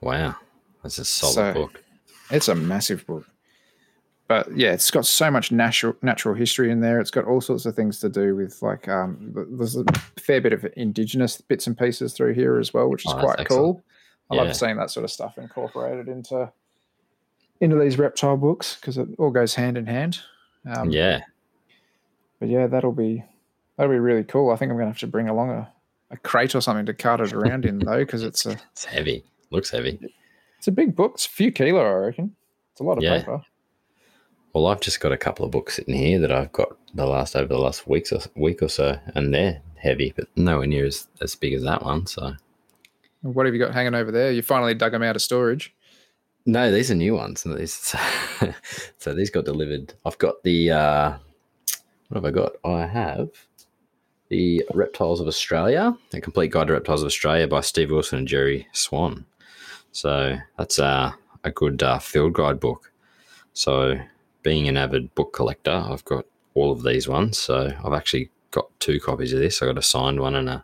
Wow. 0.02 0.36
That's 0.84 0.98
a 0.98 1.06
solid 1.06 1.34
So- 1.34 1.54
book. 1.54 1.84
It's 2.30 2.50
a 2.50 2.56
massive 2.56 3.06
book. 3.08 3.26
But 4.28 4.56
yeah, 4.58 4.74
it's 4.74 4.92
got 4.92 5.06
so 5.06 5.32
much 5.32 5.52
natural 5.54 5.96
natural 6.02 6.36
history 6.36 6.70
in 6.70 6.82
there. 6.82 7.00
It's 7.00 7.12
got 7.12 7.26
all 7.26 7.40
sorts 7.40 7.66
of 7.66 7.76
things 7.76 8.00
to 8.02 8.10
do 8.10 8.36
with 8.36 8.62
like 8.62 8.88
um, 8.90 9.32
th- 9.34 9.48
there's 9.52 9.78
a 9.78 9.86
fair 10.18 10.42
bit 10.42 10.52
of 10.52 10.66
indigenous 10.76 11.40
bits 11.40 11.66
and 11.66 11.78
pieces 11.78 12.14
through 12.14 12.34
here 12.34 12.60
as 12.60 12.74
well, 12.74 12.90
which 12.90 13.06
is 13.06 13.14
Oh, 13.14 13.20
quite 13.20 13.40
excellent. 13.40 13.48
cool. 13.48 13.84
I 14.30 14.36
Yeah. 14.36 14.42
love 14.42 14.56
seeing 14.56 14.76
that 14.78 14.90
sort 14.92 15.06
of 15.06 15.12
stuff 15.12 15.38
incorporated 15.38 16.10
into 16.10 16.52
into 17.62 17.78
these 17.80 17.98
reptile 17.98 18.36
books 18.38 18.76
because 18.76 18.98
it 18.98 19.08
all 19.18 19.32
goes 19.32 19.56
hand 19.56 19.78
in 19.78 19.86
hand. 19.88 20.20
Um, 20.70 20.90
yeah, 20.92 21.22
But 22.40 22.50
yeah, 22.50 22.68
that'll 22.68 22.92
be 22.92 23.24
that'll 23.78 23.94
be 23.94 24.00
really 24.00 24.26
cool. 24.26 24.52
I 24.52 24.58
think 24.58 24.72
I'm 24.72 24.78
gonna 24.78 24.90
have 24.90 25.00
to 25.00 25.08
bring 25.08 25.30
along 25.30 25.52
a, 25.52 25.72
a 26.12 26.18
crate 26.18 26.54
or 26.54 26.60
something 26.60 26.86
to 26.88 26.94
cart 26.94 27.22
it 27.22 27.32
around 27.32 27.66
in 27.66 27.80
though, 27.80 28.00
because 28.00 28.24
it's 28.24 28.46
a 28.46 28.52
it's 28.74 28.84
heavy. 28.84 29.24
Looks 29.52 29.70
heavy. 29.70 29.98
it's 30.58 30.68
a 30.68 30.72
big 30.72 30.98
book. 30.98 31.14
It's 31.14 31.26
a 31.26 31.30
few 31.30 31.54
kilo, 31.54 31.80
I 31.82 31.94
reckon. 32.08 32.36
It's 32.74 32.82
a 32.82 32.84
lot 32.84 32.98
of 32.98 33.04
Yeah. 33.06 33.20
paper. 33.20 33.42
Well, 34.58 34.66
I've 34.66 34.82
just 34.82 35.00
got 35.02 35.12
a 35.12 35.18
couple 35.18 35.46
of 35.46 35.52
books 35.52 35.76
sitting 35.76 35.94
here 35.94 36.18
that 36.18 36.32
I've 36.32 36.52
got 36.52 36.76
the 36.96 37.06
last 37.06 37.36
over 37.36 37.46
the 37.46 37.60
last 37.60 37.88
weeks 37.88 38.12
or 38.12 38.22
week 38.36 38.64
or 38.64 38.68
so, 38.70 38.98
and 39.14 39.32
they're 39.32 39.62
heavy, 39.76 40.14
but 40.16 40.26
nowhere 40.36 40.66
near 40.66 40.84
as, 40.84 41.08
as 41.22 41.36
big 41.36 41.54
as 41.54 41.62
that 41.62 41.84
one. 41.84 42.08
So 42.08 42.34
What 43.22 43.46
have 43.46 43.54
you 43.54 43.64
got 43.64 43.76
hanging 43.76 43.94
over 43.94 44.12
there? 44.12 44.32
You 44.32 44.42
finally 44.42 44.74
dug 44.74 44.94
them 44.94 45.04
out 45.04 45.16
of 45.16 45.22
storage. 45.22 45.76
no, 46.48 46.72
these 46.72 46.90
are 46.90 46.96
new 46.96 47.14
ones. 47.14 47.44
These, 47.44 47.72
so 48.98 49.14
these 49.14 49.30
got 49.30 49.46
delivered. 49.46 49.94
I've 50.08 50.18
got 50.18 50.42
the 50.42 50.72
uh, 50.72 51.18
what 52.08 52.16
have 52.16 52.26
I 52.26 52.32
got? 52.32 52.54
I 52.66 52.88
have 52.88 53.30
the 54.30 54.66
Reptiles 54.74 55.22
of 55.22 55.28
Australia, 55.28 55.96
a 56.14 56.20
complete 56.20 56.50
guide 56.50 56.66
to 56.66 56.74
reptiles 56.74 57.04
of 57.04 57.08
Australia 57.08 57.48
by 57.48 57.62
Steve 57.62 57.92
Wilson 57.92 58.18
and 58.18 58.28
Gerry 58.28 58.68
Swan. 58.72 59.24
So 59.92 60.36
that's 60.58 60.80
uh, 60.80 61.12
a 61.44 61.52
good 61.52 61.84
uh, 61.84 62.00
field 62.00 62.34
guide 62.34 62.60
book. 62.60 62.92
So 63.54 64.00
being 64.48 64.70
an 64.70 64.78
avid 64.78 65.14
book 65.14 65.34
collector, 65.34 65.74
I've 65.74 66.06
got 66.06 66.24
all 66.54 66.72
of 66.72 66.82
these 66.82 67.06
ones. 67.06 67.38
So 67.38 67.70
I've 67.84 67.92
actually 67.92 68.30
got 68.52 68.70
two 68.80 68.98
copies 68.98 69.34
of 69.34 69.40
this. 69.40 69.62
I 69.62 69.66
got 69.66 69.78
a 69.78 69.82
signed 69.82 70.22
one 70.22 70.36
and 70.36 70.48
a 70.48 70.64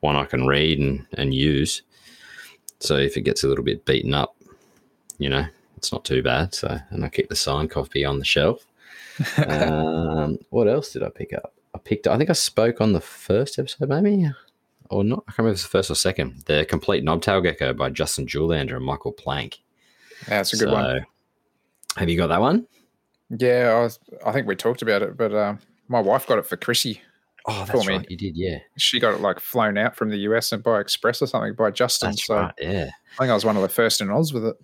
one 0.00 0.16
I 0.16 0.24
can 0.24 0.48
read 0.48 0.80
and, 0.80 1.06
and 1.12 1.32
use. 1.32 1.82
So 2.80 2.96
if 2.96 3.16
it 3.16 3.20
gets 3.20 3.44
a 3.44 3.46
little 3.46 3.62
bit 3.62 3.84
beaten 3.84 4.12
up, 4.12 4.34
you 5.18 5.28
know, 5.28 5.46
it's 5.76 5.92
not 5.92 6.04
too 6.04 6.20
bad. 6.20 6.52
So 6.52 6.76
and 6.90 7.04
I 7.04 7.08
keep 7.10 7.28
the 7.28 7.36
signed 7.36 7.70
copy 7.70 8.04
on 8.04 8.18
the 8.18 8.24
shelf. 8.24 8.66
um, 9.46 10.36
what 10.50 10.66
else 10.66 10.92
did 10.92 11.04
I 11.04 11.08
pick 11.08 11.32
up? 11.32 11.54
I 11.76 11.78
picked. 11.78 12.08
I 12.08 12.18
think 12.18 12.28
I 12.28 12.32
spoke 12.32 12.80
on 12.80 12.92
the 12.92 13.00
first 13.00 13.56
episode, 13.56 13.88
maybe, 13.88 14.28
or 14.90 15.04
not. 15.04 15.22
I 15.28 15.30
can't 15.30 15.38
remember 15.38 15.52
if 15.52 15.58
it's 15.58 15.62
the 15.62 15.68
first 15.68 15.92
or 15.92 15.94
second. 15.94 16.42
The 16.46 16.66
complete 16.68 17.04
knobtail 17.04 17.40
gecko 17.40 17.72
by 17.72 17.90
Justin 17.90 18.26
Julander 18.26 18.74
and 18.74 18.84
Michael 18.84 19.12
Plank. 19.12 19.60
Yeah, 20.26 20.40
it's 20.40 20.54
a 20.54 20.56
good 20.56 20.72
one. 20.72 21.06
Have 21.96 22.08
you 22.08 22.16
got 22.16 22.26
that 22.26 22.40
one? 22.40 22.66
Yeah, 23.38 23.74
I, 23.76 23.80
was, 23.80 23.98
I 24.24 24.32
think 24.32 24.46
we 24.46 24.56
talked 24.56 24.82
about 24.82 25.02
it, 25.02 25.16
but 25.16 25.34
um, 25.34 25.58
my 25.88 26.00
wife 26.00 26.26
got 26.26 26.38
it 26.38 26.46
for 26.46 26.56
Chrissy. 26.56 27.00
Oh, 27.46 27.64
For 27.64 27.72
that's 27.78 27.86
me. 27.88 27.96
right. 27.96 28.10
You 28.10 28.16
did, 28.16 28.36
yeah. 28.36 28.58
She 28.76 29.00
got 29.00 29.14
it 29.14 29.20
like 29.20 29.40
flown 29.40 29.76
out 29.76 29.96
from 29.96 30.10
the 30.10 30.18
US 30.18 30.52
and 30.52 30.62
by 30.62 30.80
express 30.80 31.20
or 31.22 31.26
something 31.26 31.54
by 31.54 31.70
Justin. 31.70 32.10
That's 32.10 32.26
so 32.26 32.36
right. 32.36 32.54
Yeah. 32.60 32.90
I 33.14 33.18
think 33.18 33.30
I 33.30 33.34
was 33.34 33.44
one 33.44 33.56
of 33.56 33.62
the 33.62 33.68
first 33.68 34.00
in 34.00 34.10
Oz 34.10 34.32
with 34.32 34.44
it. 34.44 34.56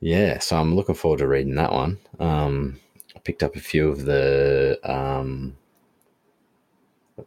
Yeah, 0.00 0.38
so 0.38 0.56
I'm 0.56 0.76
looking 0.76 0.94
forward 0.94 1.18
to 1.18 1.26
reading 1.26 1.54
that 1.56 1.72
one. 1.72 1.98
Um, 2.20 2.78
I 3.16 3.18
picked 3.20 3.42
up 3.42 3.56
a 3.56 3.60
few 3.60 3.88
of 3.88 4.04
the 4.04 4.78
um, 4.84 5.56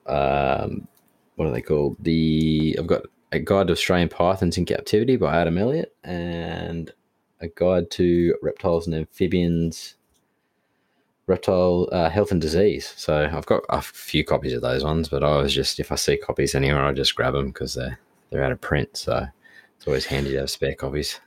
um, 0.06 0.88
what 1.36 1.48
are 1.48 1.52
they 1.52 1.62
called? 1.62 1.98
The 2.00 2.76
I've 2.80 2.88
got 2.88 3.04
a 3.32 3.40
guide 3.40 3.68
to 3.68 3.74
Australian 3.74 4.10
pythons 4.10 4.58
in 4.58 4.66
captivity 4.66 5.16
by 5.18 5.36
Adam 5.36 5.58
Elliott 5.58 5.96
and 6.04 6.92
a 7.42 7.48
guide 7.48 7.90
to 7.92 8.36
reptiles 8.42 8.86
and 8.88 8.96
amphibians, 8.96 9.96
reptile 11.30 11.88
uh, 11.92 12.10
health 12.10 12.32
and 12.32 12.42
disease. 12.42 12.94
So 12.98 13.30
I've 13.32 13.46
got 13.46 13.64
a 13.70 13.82
few 13.82 14.26
copies 14.26 14.54
of 14.54 14.62
those 14.62 14.84
ones, 14.84 15.08
but 15.08 15.24
I 15.24 15.38
was 15.38 15.54
just 15.54 15.80
if 15.80 15.92
I 15.92 15.96
see 15.96 16.18
copies 16.18 16.56
anywhere, 16.56 16.84
I 16.84 16.92
just 16.94 17.16
grab 17.16 17.34
them 17.34 17.48
because 17.48 17.76
they're 17.76 18.00
they're 18.30 18.44
out 18.44 18.52
of 18.52 18.60
print. 18.62 18.98
So 18.98 19.26
it's 19.78 19.88
always 19.88 20.06
handy 20.06 20.32
to 20.32 20.40
have 20.40 20.50
spare 20.50 20.76
copies. 20.76 21.20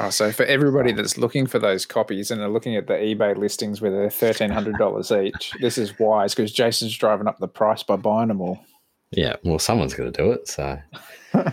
Oh, 0.00 0.08
so 0.08 0.32
for 0.32 0.44
everybody 0.46 0.92
that's 0.92 1.18
looking 1.18 1.46
for 1.46 1.58
those 1.58 1.84
copies 1.84 2.30
and 2.30 2.40
are 2.40 2.48
looking 2.48 2.74
at 2.74 2.86
the 2.86 2.94
eBay 2.94 3.36
listings 3.36 3.82
where 3.82 3.90
they're 3.90 4.08
thirteen 4.08 4.50
hundred 4.50 4.78
dollars 4.78 5.12
each, 5.12 5.52
this 5.60 5.76
is 5.76 5.98
wise 5.98 6.34
because 6.34 6.52
Jason's 6.52 6.96
driving 6.96 7.26
up 7.26 7.38
the 7.38 7.48
price 7.48 7.82
by 7.82 7.96
buying 7.96 8.28
them 8.28 8.40
all. 8.40 8.64
Yeah, 9.10 9.36
well, 9.44 9.58
someone's 9.58 9.94
going 9.94 10.10
to 10.10 10.22
do 10.22 10.32
it. 10.32 10.48
So 10.48 10.78
I'm 11.34 11.44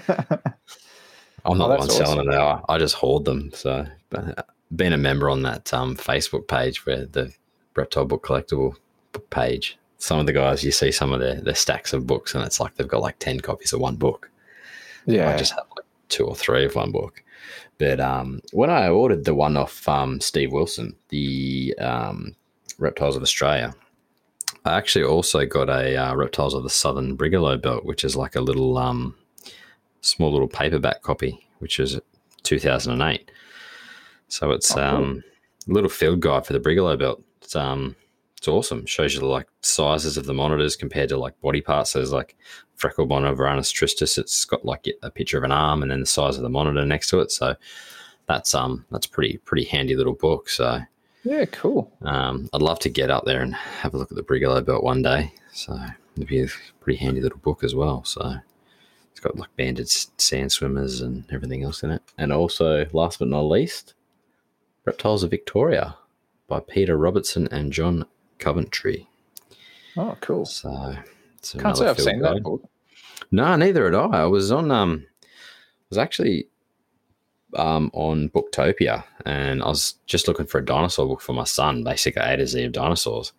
Oh, 1.44 1.54
not 1.54 1.68
the 1.68 1.78
one 1.78 1.90
selling 1.90 2.32
it. 2.32 2.36
I, 2.36 2.62
I 2.70 2.78
just 2.78 2.96
hoard 2.96 3.26
them. 3.26 3.52
So 3.54 3.86
but 4.10 4.38
uh, 4.38 4.44
being 4.76 4.94
a 4.94 4.98
member 4.98 5.30
on 5.30 5.42
that 5.42 5.74
um, 5.74 5.98
Facebook 5.98 6.48
page 6.48 6.86
where 6.86 7.06
the 7.06 7.34
reptile 7.76 8.06
book 8.06 8.24
collectible 8.26 8.76
page, 9.30 9.78
some 9.98 10.20
of 10.20 10.26
the 10.26 10.34
guys 10.34 10.64
you 10.64 10.72
see 10.72 10.92
some 10.92 11.12
of 11.14 11.20
their, 11.20 11.36
their 11.42 11.56
stacks 11.56 11.94
of 11.94 12.08
books, 12.08 12.34
and 12.36 12.44
it's 12.44 12.60
like 12.60 12.76
they've 12.76 12.88
got 12.88 13.02
like 13.02 13.20
ten 13.20 13.40
copies 13.40 13.74
of 13.74 13.80
one 13.80 13.96
book. 13.96 14.30
yeah, 15.06 15.30
I 15.30 15.38
just 15.38 15.54
have 15.54 15.66
like 15.76 15.86
two 16.10 16.26
or 16.26 16.36
three 16.36 16.66
of 16.66 16.76
one 16.76 16.92
book. 16.92 17.24
But 17.78 18.00
um, 18.00 18.42
when 18.52 18.70
I 18.70 18.90
ordered 18.90 19.26
the 19.26 19.34
one 19.34 19.58
off 19.58 19.88
um, 19.90 20.22
Steve 20.22 20.52
Wilson, 20.52 20.96
the 21.10 21.74
um, 21.80 22.36
Reptiles 22.78 23.16
of 23.16 23.24
Australia, 23.24 23.74
I 24.66 24.78
actually 24.78 25.04
also 25.06 25.46
got 25.48 25.70
a 25.70 25.96
uh, 25.98 26.14
Reptiles 26.16 26.54
of 26.54 26.62
the 26.64 26.70
Southern 26.70 27.18
Brigalow 27.18 27.60
belt, 27.60 27.84
which 27.86 28.04
is 28.04 28.16
like 28.16 28.36
a 28.36 28.42
little 28.42 28.78
um, 28.78 29.16
small 30.02 30.32
little 30.32 30.48
paperback 30.48 31.02
copy, 31.02 31.48
which 31.60 31.80
is 31.80 32.00
2008. 32.44 33.32
So 34.28 34.52
it's 34.52 34.72
Oh, 34.72 34.76
cool. 34.76 34.84
um, 34.84 35.24
a 35.68 35.74
little 35.74 35.90
field 35.90 36.20
guide 36.20 36.46
for 36.46 36.54
the 36.54 36.60
Brigalow 36.60 36.98
belt. 37.00 37.24
It's 37.52 37.56
um, 37.58 37.98
it's 38.38 38.48
awesome. 38.48 38.86
Shows 38.86 39.14
you 39.14 39.20
the 39.20 39.26
like 39.26 39.48
sizes 39.60 40.16
of 40.16 40.24
the 40.24 40.34
monitors 40.34 40.78
compared 40.78 41.10
to 41.10 41.18
like 41.18 41.40
body 41.42 41.60
parts. 41.60 41.92
So 41.92 42.00
there's 42.00 42.14
like 42.14 42.38
freckle 42.78 43.08
monitor 43.08 43.36
Varanus 43.36 43.74
tristis. 43.74 44.18
It's 44.18 44.46
got 44.46 44.64
like 44.64 44.88
a 45.04 45.12
picture 45.12 45.38
of 45.38 45.44
an 45.44 45.52
arm 45.52 45.82
and 45.82 45.92
then 45.92 46.00
the 46.00 46.06
size 46.06 46.38
of 46.38 46.44
the 46.44 46.50
monitor 46.50 46.86
next 46.86 47.10
to 47.10 47.20
it. 47.20 47.30
So 47.30 47.58
that's 48.26 48.56
um 48.56 48.86
that's 48.90 49.06
pretty 49.06 49.38
pretty 49.40 49.66
handy 49.66 49.98
little 49.98 50.14
book. 50.14 50.48
So 50.48 50.80
yeah, 51.26 51.44
cool. 51.44 51.92
um, 52.04 52.50
I'd 52.54 52.62
love 52.62 52.80
to 52.80 52.90
get 52.90 53.12
up 53.12 53.26
there 53.26 53.42
and 53.42 53.54
have 53.54 53.94
a 53.94 53.98
look 53.98 54.12
at 54.12 54.16
the 54.16 54.24
Brigalow 54.24 54.66
belt 54.66 54.86
one 54.86 55.02
day. 55.02 55.34
So 55.52 55.78
it'd 56.16 56.30
be 56.30 56.44
a 56.44 56.48
pretty 56.80 57.00
handy 57.00 57.20
little 57.20 57.40
book 57.40 57.66
as 57.66 57.76
well. 57.76 58.06
So 58.06 58.34
it's 59.12 59.20
got 59.20 59.36
like 59.36 59.54
banded 59.58 59.90
sand 59.90 60.54
swimmers 60.54 61.02
and 61.02 61.26
everything 61.34 61.64
else 61.64 61.84
in 61.84 61.92
it. 61.92 62.02
And 62.18 62.32
also, 62.32 62.86
last 62.94 63.20
but 63.20 63.28
not 63.28 63.42
least, 63.42 63.94
Reptiles 64.86 65.24
of 65.24 65.32
Victoria 65.32 65.98
by 66.52 66.60
Peter 66.60 66.98
Robertson 66.98 67.48
and 67.50 67.72
John 67.72 68.06
Coventry. 68.38 69.08
Oh, 69.96 70.18
cool. 70.20 70.46
So 70.46 70.98
it's 71.38 71.54
Can't 71.54 71.78
say 71.78 71.88
I've 71.88 71.98
seen 71.98 72.22
guide. 72.22 72.36
that 72.36 72.44
book. 72.44 72.70
No, 73.32 73.56
neither 73.56 73.86
had 73.86 73.96
I. 73.96 74.24
I 74.24 74.26
was 74.26 74.52
on 74.52 74.70
um 74.70 75.06
I 75.08 75.86
was 75.90 75.98
actually 75.98 76.50
um 77.56 77.90
on 77.94 78.28
Booktopia 78.30 79.06
and 79.26 79.64
I 79.64 79.68
was 79.68 79.96
just 80.08 80.28
looking 80.28 80.46
for 80.46 80.58
a 80.58 80.66
dinosaur 80.66 81.08
book 81.08 81.22
for 81.22 81.32
my 81.32 81.46
son, 81.46 81.86
basically 81.86 82.22
A 82.22 82.36
to 82.36 82.46
Z 82.46 82.66
of 82.66 82.74
dinosaurs. 82.74 83.32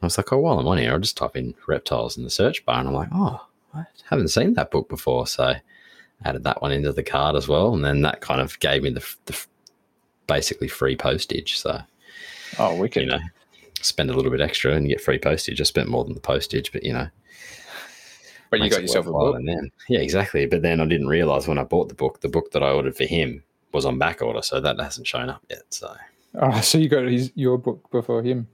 I 0.00 0.06
was 0.06 0.16
like, 0.16 0.32
oh 0.32 0.38
while 0.38 0.60
I'm 0.60 0.68
on 0.68 0.78
here, 0.78 0.92
I'll 0.92 1.00
just 1.00 1.16
type 1.16 1.36
in 1.36 1.56
reptiles 1.66 2.16
in 2.16 2.22
the 2.22 2.30
search 2.30 2.64
bar 2.64 2.78
and 2.78 2.86
I'm 2.86 2.94
like, 2.94 3.08
oh, 3.12 3.44
I 3.74 3.84
haven't 4.08 4.28
seen 4.28 4.54
that 4.54 4.70
book 4.70 4.88
before. 4.88 5.26
So 5.26 5.42
I 5.42 5.62
added 6.24 6.44
that 6.44 6.62
one 6.62 6.70
into 6.70 6.92
the 6.92 7.02
card 7.02 7.34
as 7.34 7.48
well. 7.48 7.74
And 7.74 7.84
then 7.84 8.02
that 8.02 8.20
kind 8.20 8.40
of 8.40 8.60
gave 8.60 8.84
me 8.84 8.90
the, 8.90 9.04
the 9.26 9.44
basically 10.28 10.68
free 10.68 10.94
postage. 10.94 11.58
So 11.58 11.82
Oh, 12.58 12.76
wicked. 12.76 13.02
you 13.02 13.08
know, 13.08 13.18
spend 13.80 14.10
a 14.10 14.14
little 14.14 14.30
bit 14.30 14.40
extra 14.40 14.72
and 14.72 14.88
get 14.88 15.00
free 15.00 15.18
postage. 15.18 15.60
I 15.60 15.64
spent 15.64 15.88
more 15.88 16.04
than 16.04 16.14
the 16.14 16.20
postage, 16.20 16.72
but 16.72 16.84
you 16.84 16.92
know, 16.92 17.08
but 18.50 18.60
you 18.60 18.70
got 18.70 18.82
yourself 18.82 19.06
a 19.06 19.12
book. 19.12 19.36
And 19.36 19.48
then, 19.48 19.70
yeah, 19.88 20.00
exactly. 20.00 20.46
But 20.46 20.62
then 20.62 20.80
I 20.80 20.86
didn't 20.86 21.08
realize 21.08 21.48
when 21.48 21.58
I 21.58 21.64
bought 21.64 21.88
the 21.88 21.94
book, 21.94 22.20
the 22.20 22.28
book 22.28 22.50
that 22.52 22.62
I 22.62 22.70
ordered 22.70 22.96
for 22.96 23.04
him 23.04 23.42
was 23.72 23.84
on 23.84 23.98
back 23.98 24.22
order, 24.22 24.42
so 24.42 24.60
that 24.60 24.78
hasn't 24.78 25.06
shown 25.06 25.28
up 25.28 25.42
yet. 25.50 25.62
So 25.70 25.94
Oh, 26.36 26.60
so 26.60 26.78
you 26.78 26.88
got 26.88 27.04
his 27.04 27.32
your 27.34 27.58
book 27.58 27.90
before 27.90 28.22
him. 28.22 28.48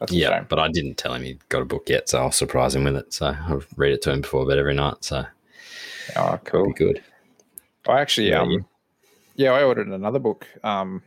That's 0.00 0.12
yeah, 0.12 0.42
but 0.42 0.58
I 0.58 0.68
didn't 0.68 0.96
tell 0.98 1.14
him 1.14 1.22
he 1.22 1.38
got 1.48 1.62
a 1.62 1.64
book 1.64 1.88
yet, 1.88 2.08
so 2.08 2.18
I'll 2.18 2.30
surprise 2.30 2.74
him 2.74 2.84
with 2.84 2.96
it. 2.96 3.14
So 3.14 3.26
I'll 3.26 3.62
read 3.76 3.92
it 3.94 4.02
to 4.02 4.12
him 4.12 4.20
before 4.20 4.46
bed 4.46 4.58
every 4.58 4.74
night. 4.74 4.96
So 5.00 5.24
Oh, 6.16 6.38
cool. 6.44 6.66
be 6.66 6.72
good. 6.72 7.02
I 7.88 8.00
actually, 8.00 8.30
Yeah, 8.30 8.40
um, 8.42 8.66
yeah, 9.36 9.52
I 9.52 9.62
ordered 9.64 9.88
another 9.88 10.18
book 10.18 10.46
um, 10.62 11.02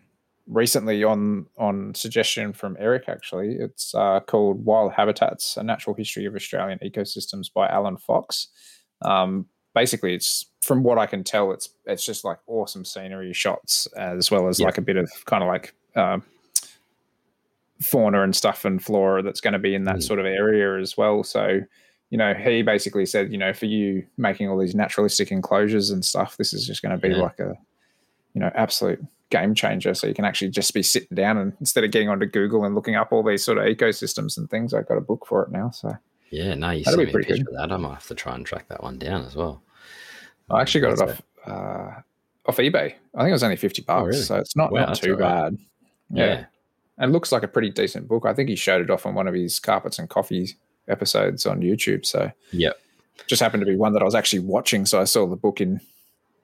recently 0.50 1.04
on 1.04 1.46
on 1.58 1.94
suggestion 1.96 2.52
from 2.52 2.76
Eric. 2.80 3.06
Actually, 3.08 3.54
it's 3.56 3.96
uh, 3.96 4.20
called 4.20 4.66
Wild 4.66 4.92
Habitats: 4.94 5.56
A 5.56 5.64
Natural 5.64 5.96
History 5.96 6.26
of 6.26 6.36
Australian 6.36 6.80
Ecosystems 6.80 7.54
by 7.54 7.68
Alan 7.70 7.96
Fox. 7.98 8.48
Um, 9.04 9.46
basically, 9.74 10.14
it's 10.16 10.46
from 10.62 10.84
what 10.84 10.98
I 10.98 11.06
can 11.06 11.24
tell, 11.24 11.52
it's 11.52 11.70
it's 11.86 12.06
just 12.06 12.26
like 12.26 12.40
awesome 12.48 12.84
scenery 12.84 13.32
shots 13.34 13.88
as 13.96 14.30
well 14.30 14.48
as 14.50 14.60
Yeah. 14.60 14.66
like 14.66 14.78
a 14.78 14.82
bit 14.82 14.98
of 14.98 15.10
kind 15.26 15.44
of 15.44 15.48
like. 15.48 15.74
Um, 15.96 16.24
fauna 17.82 18.24
and 18.24 18.36
stuff 18.36 18.66
and 18.66 18.84
flora 18.84 19.24
that's 19.24 19.40
going 19.40 19.54
to 19.54 19.60
be 19.60 19.74
in 19.74 19.86
that 19.86 19.96
Mm. 20.00 20.04
sort 20.04 20.20
of 20.20 20.26
area 20.26 20.78
as 20.82 20.98
well 20.98 21.24
so 21.24 21.62
you 22.10 22.18
know, 22.18 22.34
he 22.34 22.64
basically 22.64 23.06
said, 23.06 23.32
you 23.32 23.38
know, 23.38 23.54
for 23.54 23.68
you 23.68 24.04
making 24.18 24.50
all 24.50 24.58
these 24.58 24.74
naturalistic 24.74 25.32
enclosures 25.32 25.92
and 25.92 26.04
stuff, 26.04 26.38
this 26.38 26.54
is 26.56 26.66
just 26.66 26.82
going 26.82 26.92
to 26.92 26.98
be 26.98 27.14
Yeah. 27.16 27.22
like 27.22 27.40
a, 27.40 27.54
you 28.34 28.42
know, 28.42 28.50
absolute 28.56 29.00
game 29.30 29.54
changer. 29.54 29.94
So 29.94 30.08
you 30.08 30.14
can 30.14 30.26
actually 30.26 30.50
just 30.52 30.74
be 30.74 30.84
sitting 30.84 31.16
down 31.16 31.38
and 31.38 31.54
instead 31.60 31.84
of 31.84 31.92
getting 31.92 32.10
onto 32.10 32.26
Google 32.26 32.64
and 32.66 32.76
looking 32.76 32.96
up 32.96 33.12
all 33.12 33.24
these 33.24 33.44
sort 33.44 33.58
of 33.58 33.66
ecosystems 33.66 34.38
and 34.38 34.50
things, 34.50 34.74
I've 34.74 34.88
got 34.88 34.98
a 34.98 35.02
book 35.02 35.26
for 35.28 35.44
it 35.44 35.52
now. 35.52 35.70
So 35.72 35.92
Yeah, 36.32 36.56
no, 36.56 36.72
you 36.72 36.84
That'll 36.84 37.06
be 37.06 37.12
pretty 37.12 37.34
good. 37.34 37.48
that. 37.54 37.72
I 37.72 37.78
might 37.78 37.94
have 37.94 38.08
to 38.08 38.16
try 38.16 38.36
and 38.36 38.46
track 38.46 38.68
that 38.70 38.84
one 38.84 38.98
down 38.98 39.26
as 39.26 39.36
well. 39.36 39.62
I 40.50 40.62
actually 40.62 40.82
got 40.82 40.94
it 40.94 41.02
off 41.02 41.22
uh, 41.46 42.02
off 42.48 42.58
eBay. 42.58 42.94
I 43.16 43.20
think 43.20 43.30
it 43.30 43.32
was 43.32 43.44
only 43.44 43.56
fifty 43.56 43.82
bucks, 43.84 44.02
Oh, 44.02 44.06
really? 44.06 44.18
so 44.22 44.36
it's 44.38 44.56
not 44.56 44.72
Wow, 44.72 44.86
not 44.88 44.96
too 44.96 45.16
right. 45.16 45.20
bad. 45.52 45.58
Yeah. 46.12 46.26
Yeah. 46.26 46.46
and 46.98 47.12
looks 47.14 47.32
like 47.32 47.44
a 47.44 47.48
pretty 47.48 47.70
decent 47.70 48.08
book. 48.08 48.26
I 48.26 48.34
think 48.34 48.50
he 48.50 48.56
showed 48.56 48.82
it 48.82 48.90
off 48.90 49.06
on 49.06 49.14
one 49.14 49.28
of 49.28 49.36
his 49.36 49.60
carpets 49.60 50.00
and 50.00 50.10
coffee 50.10 50.56
episodes 50.88 51.46
on 51.46 51.62
YouTube. 51.62 52.04
So 52.06 52.32
yeah, 52.52 52.72
just 53.28 53.42
happened 53.44 53.62
to 53.62 53.68
be 53.68 53.76
one 53.76 53.94
that 53.94 54.02
I 54.02 54.06
was 54.06 54.16
actually 54.16 54.40
watching, 54.40 54.88
so 54.88 55.00
I 55.00 55.04
saw 55.04 55.28
the 55.28 55.36
book 55.36 55.62
in 55.62 55.82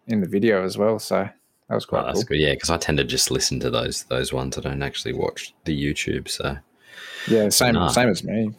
in 0.08 0.22
the 0.22 0.28
video 0.28 0.64
as 0.64 0.78
well. 0.78 1.00
So 1.00 1.28
that 1.70 1.76
was 1.76 1.90
Well, 1.92 2.02
quite 2.04 2.14
that's 2.14 2.24
cool. 2.24 2.38
good. 2.38 2.40
Yeah, 2.42 2.54
because 2.54 2.70
I 2.70 2.78
tend 2.78 2.98
to 3.00 3.04
just 3.04 3.32
listen 3.32 3.60
to 3.62 3.70
those 3.70 4.04
those 4.04 4.32
ones. 4.34 4.58
I 4.58 4.62
don't 4.62 4.84
actually 4.84 5.14
watch 5.14 5.54
the 5.66 5.76
YouTube. 5.76 6.28
So 6.30 6.58
Yeah, 7.28 7.50
same 7.50 7.74
Nah. 7.74 7.88
same 7.90 8.10
as 8.10 8.24
me. 8.24 8.52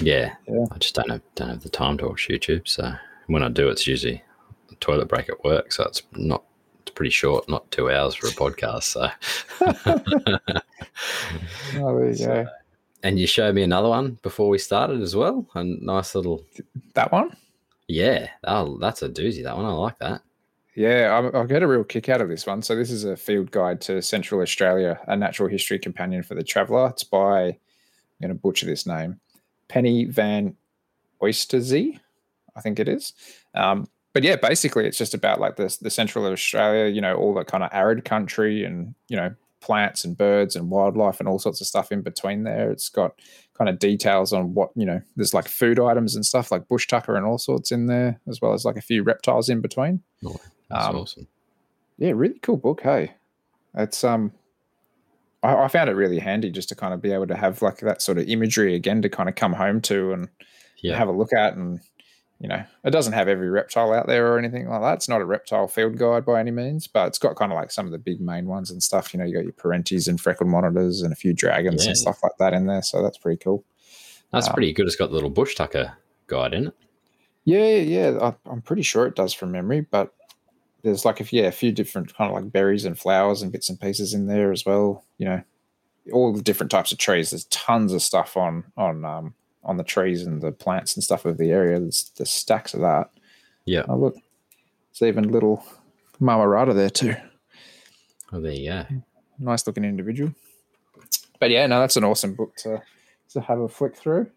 yeah, 0.00 0.34
Yeah. 0.48 0.66
I 0.72 0.78
just 0.78 0.94
don't 0.94 1.10
have 1.10 1.22
don't 1.34 1.48
have 1.50 1.62
the 1.62 1.68
time 1.68 1.96
to 1.98 2.08
watch 2.08 2.28
YouTube. 2.28 2.66
So 2.68 2.92
when 3.28 3.42
I 3.42 3.48
do, 3.48 3.68
it's 3.68 3.86
usually 3.86 4.22
a 4.70 4.74
toilet 4.76 5.08
break 5.08 5.28
at 5.28 5.42
work. 5.44 5.72
So 5.72 5.84
it's 5.84 6.02
not 6.12 6.42
it's 6.82 6.90
pretty 6.92 7.10
short, 7.10 7.48
not 7.48 7.70
two 7.70 7.90
hours 7.90 8.14
for 8.14 8.26
a 8.26 8.30
podcast. 8.30 8.84
So 8.84 9.08
Oh, 11.76 11.98
there 11.98 12.08
you 12.08 12.14
So- 12.16 12.26
go. 12.26 12.46
and 13.02 13.18
you 13.18 13.26
showed 13.26 13.54
me 13.54 13.62
another 13.62 13.88
one 13.88 14.18
before 14.22 14.48
we 14.48 14.58
started 14.58 15.00
as 15.00 15.14
well. 15.14 15.46
A 15.54 15.62
nice 15.64 16.14
little 16.14 16.42
That 16.94 17.12
one. 17.12 17.36
yeah. 17.88 18.28
Oh, 18.44 18.78
that's 18.78 19.02
a 19.02 19.08
doozy. 19.08 19.42
That 19.44 19.56
one 19.56 19.64
I 19.66 19.72
like 19.72 19.98
that. 19.98 20.22
Yeah, 20.76 21.30
I, 21.34 21.40
I 21.40 21.46
get 21.46 21.62
a 21.62 21.66
real 21.66 21.84
kick 21.84 22.10
out 22.10 22.20
of 22.20 22.28
this 22.28 22.46
one. 22.46 22.60
So 22.60 22.76
this 22.76 22.90
is 22.90 23.04
a 23.04 23.16
field 23.16 23.50
guide 23.50 23.80
to 23.82 24.02
Central 24.02 24.42
Australia, 24.42 25.00
a 25.08 25.16
natural 25.16 25.48
history 25.48 25.78
companion 25.78 26.22
for 26.22 26.34
the 26.34 26.44
traveller. 26.44 26.88
It's 26.90 27.02
by 27.02 27.46
I'm 27.46 27.56
going 28.20 28.28
to 28.28 28.34
butcher 28.34 28.66
this 28.66 28.86
name, 28.86 29.18
Penny 29.68 30.04
Van 30.04 30.54
Oysterzy, 31.22 31.98
I 32.54 32.60
think 32.60 32.78
it 32.78 32.88
is. 32.88 33.14
Um, 33.54 33.88
but 34.12 34.22
yeah, 34.22 34.36
basically, 34.36 34.86
it's 34.86 34.98
just 34.98 35.14
about 35.14 35.40
like 35.40 35.56
the 35.56 35.74
the 35.80 35.90
Central 35.90 36.26
Australia, 36.26 36.92
you 36.92 37.00
know, 37.00 37.14
all 37.16 37.34
the 37.34 37.44
kind 37.44 37.64
of 37.64 37.70
arid 37.72 38.04
country 38.04 38.64
and 38.64 38.94
you 39.08 39.16
know 39.16 39.34
plants 39.60 40.04
and 40.04 40.16
birds 40.16 40.56
and 40.56 40.70
wildlife 40.70 41.20
and 41.20 41.28
all 41.28 41.38
sorts 41.38 41.60
of 41.60 41.66
stuff 41.66 41.90
in 41.90 42.02
between 42.02 42.44
there. 42.44 42.70
It's 42.70 42.88
got 42.88 43.18
kind 43.54 43.68
of 43.68 43.78
details 43.78 44.32
on 44.32 44.54
what 44.54 44.70
you 44.74 44.84
know. 44.84 45.00
There's 45.16 45.34
like 45.34 45.48
food 45.48 45.80
items 45.80 46.14
and 46.14 46.24
stuff 46.24 46.50
like 46.50 46.68
bush 46.68 46.86
tucker 46.86 47.16
and 47.16 47.26
all 47.26 47.38
sorts 47.38 47.72
in 47.72 47.86
there, 47.86 48.20
as 48.28 48.40
well 48.40 48.52
as 48.52 48.64
like 48.64 48.76
a 48.76 48.82
few 48.82 49.02
reptiles 49.02 49.48
in 49.48 49.60
between. 49.60 50.02
That's 50.68 50.86
Um, 50.86 50.96
awesome. 50.96 51.26
Yeah, 51.98 52.12
really 52.14 52.38
cool 52.40 52.56
book. 52.56 52.80
Hey, 52.82 53.14
it's 53.74 54.04
um, 54.04 54.32
I, 55.42 55.54
I 55.54 55.68
found 55.68 55.88
it 55.90 55.94
really 55.94 56.18
handy 56.18 56.50
just 56.50 56.68
to 56.70 56.74
kind 56.74 56.92
of 56.92 57.00
be 57.00 57.12
able 57.12 57.26
to 57.28 57.36
have 57.36 57.62
like 57.62 57.78
that 57.78 58.02
sort 58.02 58.18
of 58.18 58.28
imagery 58.28 58.74
again 58.74 59.02
to 59.02 59.08
kind 59.08 59.28
of 59.28 59.34
come 59.34 59.52
home 59.54 59.80
to 59.82 60.12
and 60.12 60.28
Yeah. 60.82 60.96
have 60.96 61.08
a 61.08 61.12
look 61.12 61.32
at. 61.32 61.54
And 61.54 61.80
you 62.38 62.48
know, 62.48 62.62
it 62.84 62.90
doesn't 62.90 63.14
have 63.14 63.28
every 63.28 63.48
reptile 63.48 63.94
out 63.94 64.06
there 64.08 64.30
or 64.30 64.38
anything 64.38 64.68
like 64.68 64.82
that. 64.82 64.94
It's 64.94 65.08
not 65.08 65.22
a 65.22 65.24
reptile 65.24 65.68
field 65.68 65.96
guide 65.96 66.26
by 66.26 66.38
any 66.38 66.50
means, 66.50 66.86
but 66.86 67.06
it's 67.06 67.18
got 67.18 67.34
kind 67.36 67.50
of 67.50 67.56
like 67.56 67.70
some 67.70 67.86
of 67.86 67.92
the 67.92 67.98
big 67.98 68.20
main 68.20 68.46
ones 68.46 68.70
and 68.70 68.82
stuff. 68.82 69.14
You 69.14 69.18
know, 69.20 69.24
you 69.24 69.32
got 69.32 69.44
your 69.44 69.52
perenties 69.54 70.06
and 70.06 70.20
freckled 70.20 70.50
monitors 70.50 71.00
and 71.00 71.14
a 71.14 71.16
few 71.16 71.32
dragons 71.32 71.84
Yeah. 71.84 71.90
and 71.90 71.96
stuff 71.98 72.22
like 72.22 72.36
that 72.38 72.52
in 72.52 72.66
there. 72.66 72.82
So 72.82 73.02
that's 73.02 73.16
pretty 73.16 73.38
cool. 73.42 73.64
That's 74.32 74.48
um, 74.48 74.52
pretty 74.54 74.74
good. 74.74 74.86
It's 74.86 74.96
got 74.96 75.06
the 75.08 75.14
little 75.14 75.30
bush 75.30 75.54
tucker 75.54 75.94
guide 76.26 76.52
in 76.52 76.66
it. 76.66 76.74
Yeah, 77.44 77.76
yeah, 77.76 78.18
I, 78.20 78.50
I'm 78.50 78.60
pretty 78.60 78.82
sure 78.82 79.06
it 79.06 79.14
does 79.14 79.32
from 79.32 79.52
memory, 79.52 79.80
but 79.80 80.12
there's 80.86 81.04
like 81.04 81.20
if 81.20 81.32
yeah, 81.32 81.46
a 81.46 81.52
few 81.52 81.72
different 81.72 82.16
kind 82.16 82.30
of 82.30 82.34
like 82.40 82.52
berries 82.52 82.84
and 82.84 82.96
flowers 82.96 83.42
and 83.42 83.50
bits 83.50 83.68
and 83.68 83.80
pieces 83.80 84.14
in 84.14 84.28
there 84.28 84.52
as 84.52 84.64
well. 84.64 85.04
You 85.18 85.26
know, 85.26 85.42
all 86.12 86.32
the 86.32 86.42
different 86.42 86.70
types 86.70 86.92
of 86.92 86.98
trees. 86.98 87.30
There's 87.30 87.44
tons 87.46 87.92
of 87.92 88.02
stuff 88.02 88.36
on 88.36 88.64
on 88.76 89.04
um 89.04 89.34
on 89.64 89.78
the 89.78 89.84
trees 89.84 90.22
and 90.22 90.40
the 90.40 90.52
plants 90.52 90.94
and 90.94 91.02
stuff 91.02 91.24
of 91.24 91.38
the 91.38 91.50
area. 91.50 91.80
There's 91.80 92.12
the 92.16 92.24
stacks 92.24 92.72
of 92.72 92.80
that. 92.80 93.10
Yeah. 93.64 93.84
Oh 93.88 93.96
look, 93.96 94.14
there's 94.92 95.08
even 95.08 95.32
little 95.32 95.64
Marmarata 96.20 96.72
there 96.72 96.90
too. 96.90 97.16
Oh, 98.32 98.40
there 98.40 98.52
you 98.52 98.70
go. 98.70 98.86
Nice 99.40 99.66
looking 99.66 99.84
individual. 99.84 100.34
But 101.40 101.50
yeah, 101.50 101.66
no, 101.66 101.80
that's 101.80 101.96
an 101.96 102.04
awesome 102.04 102.34
book 102.34 102.54
to 102.58 102.80
to 103.30 103.40
have 103.40 103.58
a 103.58 103.68
flick 103.68 103.96
through. 103.96 104.30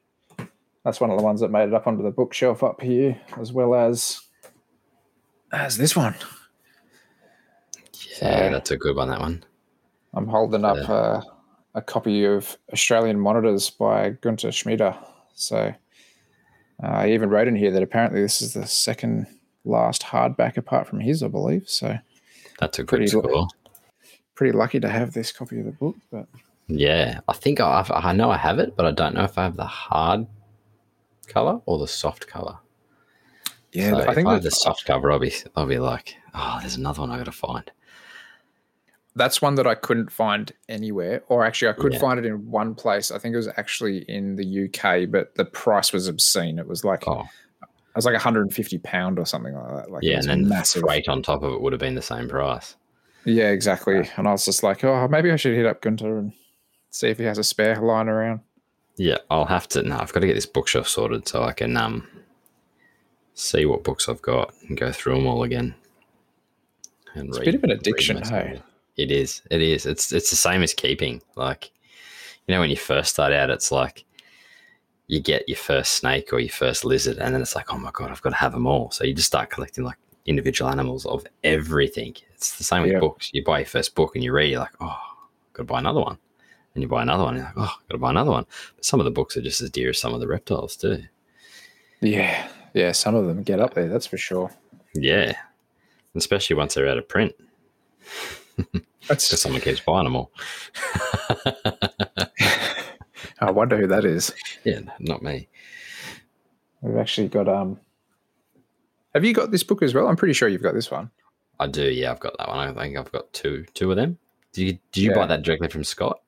That's 0.83 0.99
one 0.99 1.11
of 1.11 1.17
the 1.17 1.23
ones 1.23 1.41
that 1.41 1.51
made 1.51 1.67
it 1.67 1.73
up 1.75 1.85
onto 1.85 2.01
the 2.01 2.09
bookshelf 2.09 2.63
up 2.63 2.81
here, 2.81 3.21
as 3.39 3.53
well 3.53 3.75
as 3.75 4.21
as 5.51 5.77
this 5.77 5.95
one. 5.95 6.15
Yeah, 8.21 8.49
that's 8.49 8.71
a 8.71 8.77
good 8.77 8.95
one. 8.95 9.09
That 9.09 9.19
one. 9.19 9.43
I'm 10.13 10.27
holding 10.27 10.65
up 10.65 10.77
Yeah. 10.77 10.91
uh, 10.93 11.21
a 11.75 11.81
copy 11.81 12.25
of 12.25 12.57
Australian 12.73 13.19
Monitors 13.19 13.69
by 13.69 14.11
Gunther 14.21 14.49
Schmida. 14.49 14.97
So 15.35 15.57
uh, 16.83 16.87
I 16.87 17.09
even 17.11 17.29
wrote 17.29 17.47
in 17.47 17.55
here 17.55 17.71
that 17.71 17.83
apparently 17.83 18.21
this 18.21 18.41
is 18.41 18.53
the 18.53 18.65
second 18.65 19.27
last 19.65 20.01
hardback 20.03 20.57
apart 20.57 20.87
from 20.87 20.99
his, 20.99 21.21
I 21.21 21.27
believe. 21.27 21.69
So 21.69 21.97
That's 22.59 22.79
a 22.79 22.83
Pretty 22.85 23.07
score. 23.07 23.47
pretty 24.35 24.57
lucky 24.57 24.79
to 24.79 24.89
have 24.89 25.13
this 25.13 25.31
copy 25.31 25.59
of 25.59 25.65
the 25.65 25.71
book. 25.71 25.95
But 26.11 26.27
Yeah, 26.67 27.19
I 27.27 27.33
think 27.33 27.59
I 27.59 27.85
I 27.89 28.13
know 28.13 28.31
I 28.31 28.37
have 28.37 28.57
it, 28.59 28.75
but 28.75 28.85
I 28.85 28.91
don't 28.91 29.13
know 29.13 29.23
if 29.23 29.37
I 29.37 29.43
have 29.43 29.55
the 29.55 29.65
hard 29.65 30.25
color 31.27 31.61
or 31.67 31.77
the 31.77 31.87
soft 31.87 32.25
cover. 32.27 32.57
yeah, 33.71 33.91
So 33.91 34.09
I 34.09 34.15
think 34.15 34.27
I 34.27 34.33
have 34.33 34.43
the 34.43 34.51
soft 34.51 34.85
cover, 34.85 35.11
I'll 35.11 35.19
be 35.19 35.33
I'll 35.55 35.67
be 35.67 35.77
like, 35.79 36.15
oh, 36.33 36.57
there's 36.61 36.75
another 36.75 37.01
one 37.01 37.11
I 37.11 37.17
got 37.17 37.25
to 37.25 37.31
find. 37.31 37.69
That's 39.15 39.41
one 39.41 39.55
that 39.55 39.65
I 39.67 39.75
couldn't 39.75 40.11
find 40.11 40.51
anywhere, 40.69 41.23
or 41.27 41.43
actually, 41.45 41.69
I 41.69 41.73
could 41.73 41.93
Yeah. 41.93 41.99
find 41.99 42.19
it 42.19 42.25
in 42.25 42.49
one 42.49 42.75
place. 42.75 43.11
I 43.11 43.17
think 43.17 43.33
it 43.33 43.37
was 43.37 43.49
actually 43.57 43.99
in 44.07 44.35
the 44.35 44.65
UK, 44.65 45.05
but 45.11 45.35
the 45.35 45.45
price 45.45 45.91
was 45.91 46.07
obscene. 46.07 46.59
It 46.59 46.67
was 46.67 46.85
like 46.85 47.07
Oh, 47.07 47.21
it 47.61 47.95
was 47.95 48.05
like 48.05 48.13
150 48.13 48.77
pound 48.79 49.17
or 49.19 49.25
something 49.25 49.53
like 49.55 49.75
that. 49.75 49.91
Like 49.91 50.03
yeah, 50.03 50.19
and 50.19 50.27
then 50.29 50.47
massive. 50.47 50.81
the 50.83 50.87
freight 50.87 51.09
on 51.09 51.21
top 51.23 51.41
of 51.43 51.53
it 51.53 51.61
would 51.61 51.73
have 51.73 51.79
been 51.79 51.95
the 51.95 52.01
same 52.01 52.29
price. 52.29 52.75
Yeah, 53.25 53.49
exactly. 53.49 54.07
And 54.15 54.27
I 54.27 54.31
was 54.31 54.45
just 54.45 54.63
like, 54.63 54.83
oh, 54.83 55.07
maybe 55.09 55.31
I 55.31 55.35
should 55.35 55.55
hit 55.55 55.65
up 55.65 55.81
Gunther 55.81 56.17
and 56.19 56.33
see 56.91 57.09
if 57.09 57.17
he 57.17 57.25
has 57.25 57.37
a 57.37 57.43
spare 57.43 57.75
lying 57.81 58.07
around. 58.07 58.39
Yeah, 58.95 59.17
I'll 59.29 59.45
have 59.45 59.67
to. 59.69 59.81
No, 59.83 59.97
I've 59.97 60.13
got 60.13 60.21
to 60.21 60.27
get 60.27 60.35
this 60.35 60.45
bookshelf 60.45 60.87
sorted 60.87 61.27
so 61.27 61.43
I 61.43 61.51
can 61.53 61.75
um 61.77 62.07
see 63.33 63.65
what 63.65 63.83
books 63.83 64.07
I've 64.07 64.21
got 64.21 64.53
and 64.67 64.77
go 64.77 64.91
through 64.91 65.15
them 65.15 65.25
all 65.27 65.43
again. 65.43 65.73
And 67.15 67.29
It's 67.29 67.37
a 67.39 67.41
bit 67.41 67.55
of 67.55 67.63
an 67.63 67.71
addiction, 67.71 68.21
hey? 68.23 68.61
It. 68.99 69.11
Is. 69.11 69.41
It 69.49 69.61
is. 69.61 69.85
It's 69.85 70.11
it's 70.11 70.29
the 70.29 70.35
same 70.35 70.61
as 70.63 70.73
keeping. 70.73 71.21
Like, 71.35 71.71
you 72.47 72.53
know, 72.53 72.59
when 72.61 72.69
you 72.69 72.75
first 72.75 73.11
start 73.11 73.33
out, 73.33 73.49
it's 73.49 73.71
like 73.71 74.05
you 75.07 75.19
get 75.19 75.47
your 75.49 75.57
first 75.57 75.93
snake 75.93 76.31
or 76.31 76.39
your 76.39 76.49
first 76.49 76.85
lizard, 76.85 77.17
and 77.17 77.33
then 77.33 77.41
it's 77.41 77.55
like, 77.55 77.73
oh 77.73 77.77
my 77.77 77.91
god, 77.91 78.11
I've 78.11 78.21
got 78.21 78.29
to 78.29 78.35
have 78.35 78.51
them 78.51 78.67
all. 78.67 78.91
So 78.91 79.03
you 79.03 79.13
just 79.13 79.27
start 79.27 79.49
collecting 79.49 79.83
like 79.83 79.97
individual 80.25 80.69
animals 80.69 81.05
of 81.07 81.25
everything. 81.43 82.15
It's 82.35 82.57
the 82.57 82.63
same 82.63 82.83
with 82.83 82.91
Yeah. 82.91 82.99
books. 82.99 83.31
You 83.33 83.43
buy 83.43 83.59
your 83.59 83.65
first 83.65 83.95
book 83.95 84.15
and 84.15 84.23
you 84.23 84.31
read, 84.31 84.51
you're 84.51 84.59
like, 84.59 84.75
oh, 84.79 84.99
got 85.53 85.63
to 85.63 85.63
buy 85.63 85.79
another 85.79 86.01
one. 86.01 86.17
And 86.75 86.83
you 86.83 86.87
buy 86.87 87.01
another 87.01 87.23
one, 87.23 87.35
and 87.35 87.43
you're 87.43 87.53
like, 87.55 87.69
oh, 87.71 87.75
got 87.89 87.95
to 87.95 87.97
buy 87.97 88.11
another 88.11 88.29
one. 88.29 88.45
But 88.75 88.85
some 88.85 88.99
of 88.99 89.05
the 89.05 89.11
books 89.11 89.35
are 89.35 89.41
just 89.41 89.61
as 89.61 89.71
dear 89.71 89.89
as 89.89 89.99
some 89.99 90.13
of 90.13 90.19
the 90.19 90.27
reptiles 90.27 90.75
too. 90.75 91.03
Yeah, 92.01 92.47
yeah. 92.75 92.91
Some 92.91 93.15
of 93.15 93.25
them 93.25 93.41
get 93.41 93.59
up 93.59 93.73
there, 93.73 93.87
that's 93.87 94.05
for 94.05 94.17
sure. 94.17 94.51
Yeah, 94.93 95.33
especially 96.13 96.55
once 96.55 96.75
they're 96.75 96.87
out 96.87 96.99
of 96.99 97.07
print, 97.07 97.33
because 98.71 98.85
That's. 99.07 99.41
someone 99.41 99.61
keeps 99.61 99.79
buying 99.79 100.03
them 100.05 100.15
all. 100.15 100.31
I 103.41 103.51
wonder 103.51 103.77
who 103.77 103.87
that 103.87 104.05
is. 104.05 104.33
yeah, 104.63 104.81
not 104.99 105.21
me. 105.21 105.47
We've 106.81 106.97
actually 106.97 107.27
got. 107.27 107.47
um 107.47 107.79
Have 109.13 109.25
you 109.25 109.33
got 109.33 109.51
this 109.51 109.63
book 109.63 109.81
as 109.81 109.93
well? 109.93 110.07
I'm 110.07 110.15
pretty 110.15 110.33
sure 110.33 110.47
you've 110.49 110.61
got 110.63 110.73
this 110.73 110.91
one. 110.91 111.09
I 111.59 111.67
do. 111.67 111.83
Yeah, 111.89 112.11
I've 112.11 112.19
got 112.19 112.37
that 112.37 112.47
one. 112.47 112.77
I 112.77 112.83
think 112.83 112.97
I've 112.97 113.11
got 113.11 113.31
two, 113.33 113.65
two 113.73 113.91
of 113.91 113.97
them. 113.97 114.17
Did 114.53 114.61
you, 114.63 114.79
did 114.91 115.01
you 115.03 115.13
buy 115.13 115.25
that 115.27 115.43
directly 115.43 115.67
from 115.67 115.83
Scott? 115.83 116.21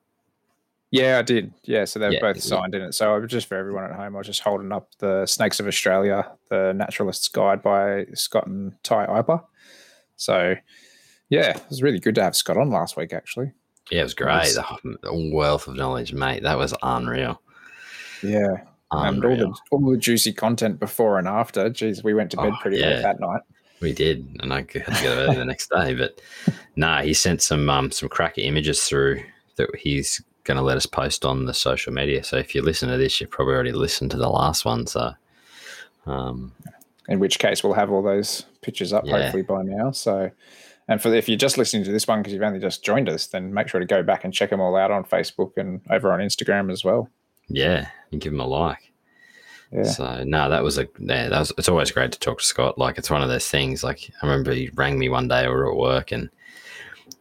Yeah, 0.90 1.18
I 1.18 1.22
did. 1.22 1.54
Yeah, 1.64 1.86
so 1.86 1.98
they're 1.98 2.12
Yeah, 2.12 2.20
both 2.20 2.36
yeah. 2.36 2.42
signed 2.42 2.74
in 2.74 2.82
it. 2.82 2.92
So 2.92 3.14
I 3.14 3.18
was 3.18 3.30
just 3.30 3.48
for 3.48 3.56
everyone 3.56 3.84
at 3.84 3.92
home, 3.96 4.14
I 4.14 4.18
was 4.18 4.26
just 4.26 4.42
holding 4.42 4.72
up 4.72 4.90
the 4.98 5.24
Snakes 5.24 5.58
of 5.58 5.66
Australia, 5.66 6.30
the 6.50 6.74
Naturalist's 6.74 7.28
Guide 7.28 7.62
by 7.62 8.04
Scott 8.14 8.46
and 8.46 8.74
Ty 8.82 9.06
Eipper. 9.06 9.42
So 10.16 10.54
yeah, 11.32 11.50
it 11.56 11.62
was 11.68 11.82
really 11.82 11.98
good 11.98 12.14
to 12.16 12.22
have 12.22 12.36
Scott 12.36 12.56
on 12.56 12.70
last 12.70 12.96
week. 12.96 13.12
Actually, 13.12 13.52
Yeah, 13.90 14.00
it 14.00 14.04
was 14.04 14.14
great. 14.14 14.54
The 15.02 15.30
wealth 15.34 15.66
of 15.68 15.76
knowledge, 15.76 16.12
mate. 16.12 16.42
That 16.42 16.58
was 16.58 16.74
unreal. 16.82 17.40
yeah, 18.22 18.48
and 18.90 19.24
all 19.24 19.36
the 19.36 19.54
all 19.70 19.90
the 19.90 19.96
juicy 19.96 20.32
content 20.32 20.78
before 20.78 21.18
and 21.18 21.26
after. 21.28 21.68
Geez, 21.70 22.04
we 22.04 22.14
went 22.14 22.30
to 22.32 22.36
bed 22.36 22.52
Oh, 22.54 22.58
pretty 22.60 22.78
yeah. 22.78 22.88
late 22.90 23.02
that 23.02 23.20
night. 23.20 23.40
We 23.80 23.92
did, 23.92 24.36
and 24.40 24.52
I 24.52 24.58
had 24.58 24.68
to 24.68 25.02
go 25.02 25.12
early 25.16 25.36
the 25.36 25.44
next 25.44 25.68
day. 25.70 25.94
But 25.94 26.20
nah, 26.76 27.02
he 27.02 27.12
sent 27.14 27.42
some 27.42 27.68
um, 27.68 27.90
some 27.90 28.08
cracker 28.08 28.40
images 28.42 28.84
through 28.84 29.22
that 29.56 29.68
he's 29.76 30.22
going 30.44 30.56
to 30.56 30.62
let 30.62 30.76
us 30.76 30.86
post 30.86 31.24
on 31.24 31.46
the 31.46 31.54
social 31.54 31.92
media. 31.92 32.22
So 32.24 32.36
if 32.36 32.54
you 32.54 32.62
listen 32.62 32.88
to 32.88 32.96
this, 32.96 33.20
you've 33.20 33.30
probably 33.30 33.54
already 33.54 33.72
listened 33.72 34.10
to 34.12 34.16
the 34.16 34.28
last 34.28 34.64
one. 34.64 34.86
So 34.86 35.12
um, 36.06 36.52
In 37.08 37.18
which 37.20 37.38
case, 37.38 37.62
we'll 37.62 37.74
have 37.74 37.90
all 37.92 38.02
those 38.02 38.44
pictures 38.60 38.92
up 38.92 39.04
Yeah. 39.06 39.22
hopefully 39.22 39.42
by 39.42 39.62
now. 39.62 39.90
So 39.92 40.30
And 40.88 41.00
for 41.00 41.14
if 41.14 41.28
you're 41.28 41.38
just 41.38 41.58
listening 41.58 41.84
to 41.84 41.92
this 41.92 42.06
one 42.06 42.20
because 42.20 42.32
you've 42.32 42.42
only 42.42 42.58
just 42.58 42.84
joined 42.84 43.08
us, 43.08 43.26
then 43.26 43.54
make 43.54 43.68
sure 43.68 43.80
to 43.80 43.86
go 43.86 44.02
back 44.02 44.24
and 44.24 44.34
check 44.34 44.50
them 44.50 44.60
all 44.60 44.76
out 44.76 44.90
on 44.90 45.04
Facebook 45.04 45.52
and 45.56 45.80
over 45.90 46.12
on 46.12 46.20
Instagram 46.20 46.72
as 46.72 46.84
well. 46.84 47.08
Yeah, 47.48 47.88
and 48.10 48.20
give 48.20 48.32
them 48.32 48.40
a 48.40 48.46
like. 48.46 48.92
Yeah. 49.72 49.84
So 49.84 50.24
no, 50.24 50.50
that 50.50 50.62
was 50.62 50.78
a 50.78 50.88
yeah, 50.98 51.28
that 51.28 51.38
was 51.38 51.52
it's 51.56 51.68
always 51.68 51.90
great 51.90 52.12
to 52.12 52.18
talk 52.18 52.40
to 52.40 52.44
Scott. 52.44 52.78
Like 52.78 52.98
it's 52.98 53.10
one 53.10 53.22
of 53.22 53.28
those 53.28 53.48
things. 53.48 53.82
Like 53.82 54.10
I 54.22 54.26
remember 54.26 54.52
he 54.52 54.70
rang 54.74 54.98
me 54.98 55.08
one 55.08 55.28
day, 55.28 55.46
we 55.46 55.54
were 55.54 55.70
at 55.70 55.78
work, 55.78 56.12
and 56.12 56.28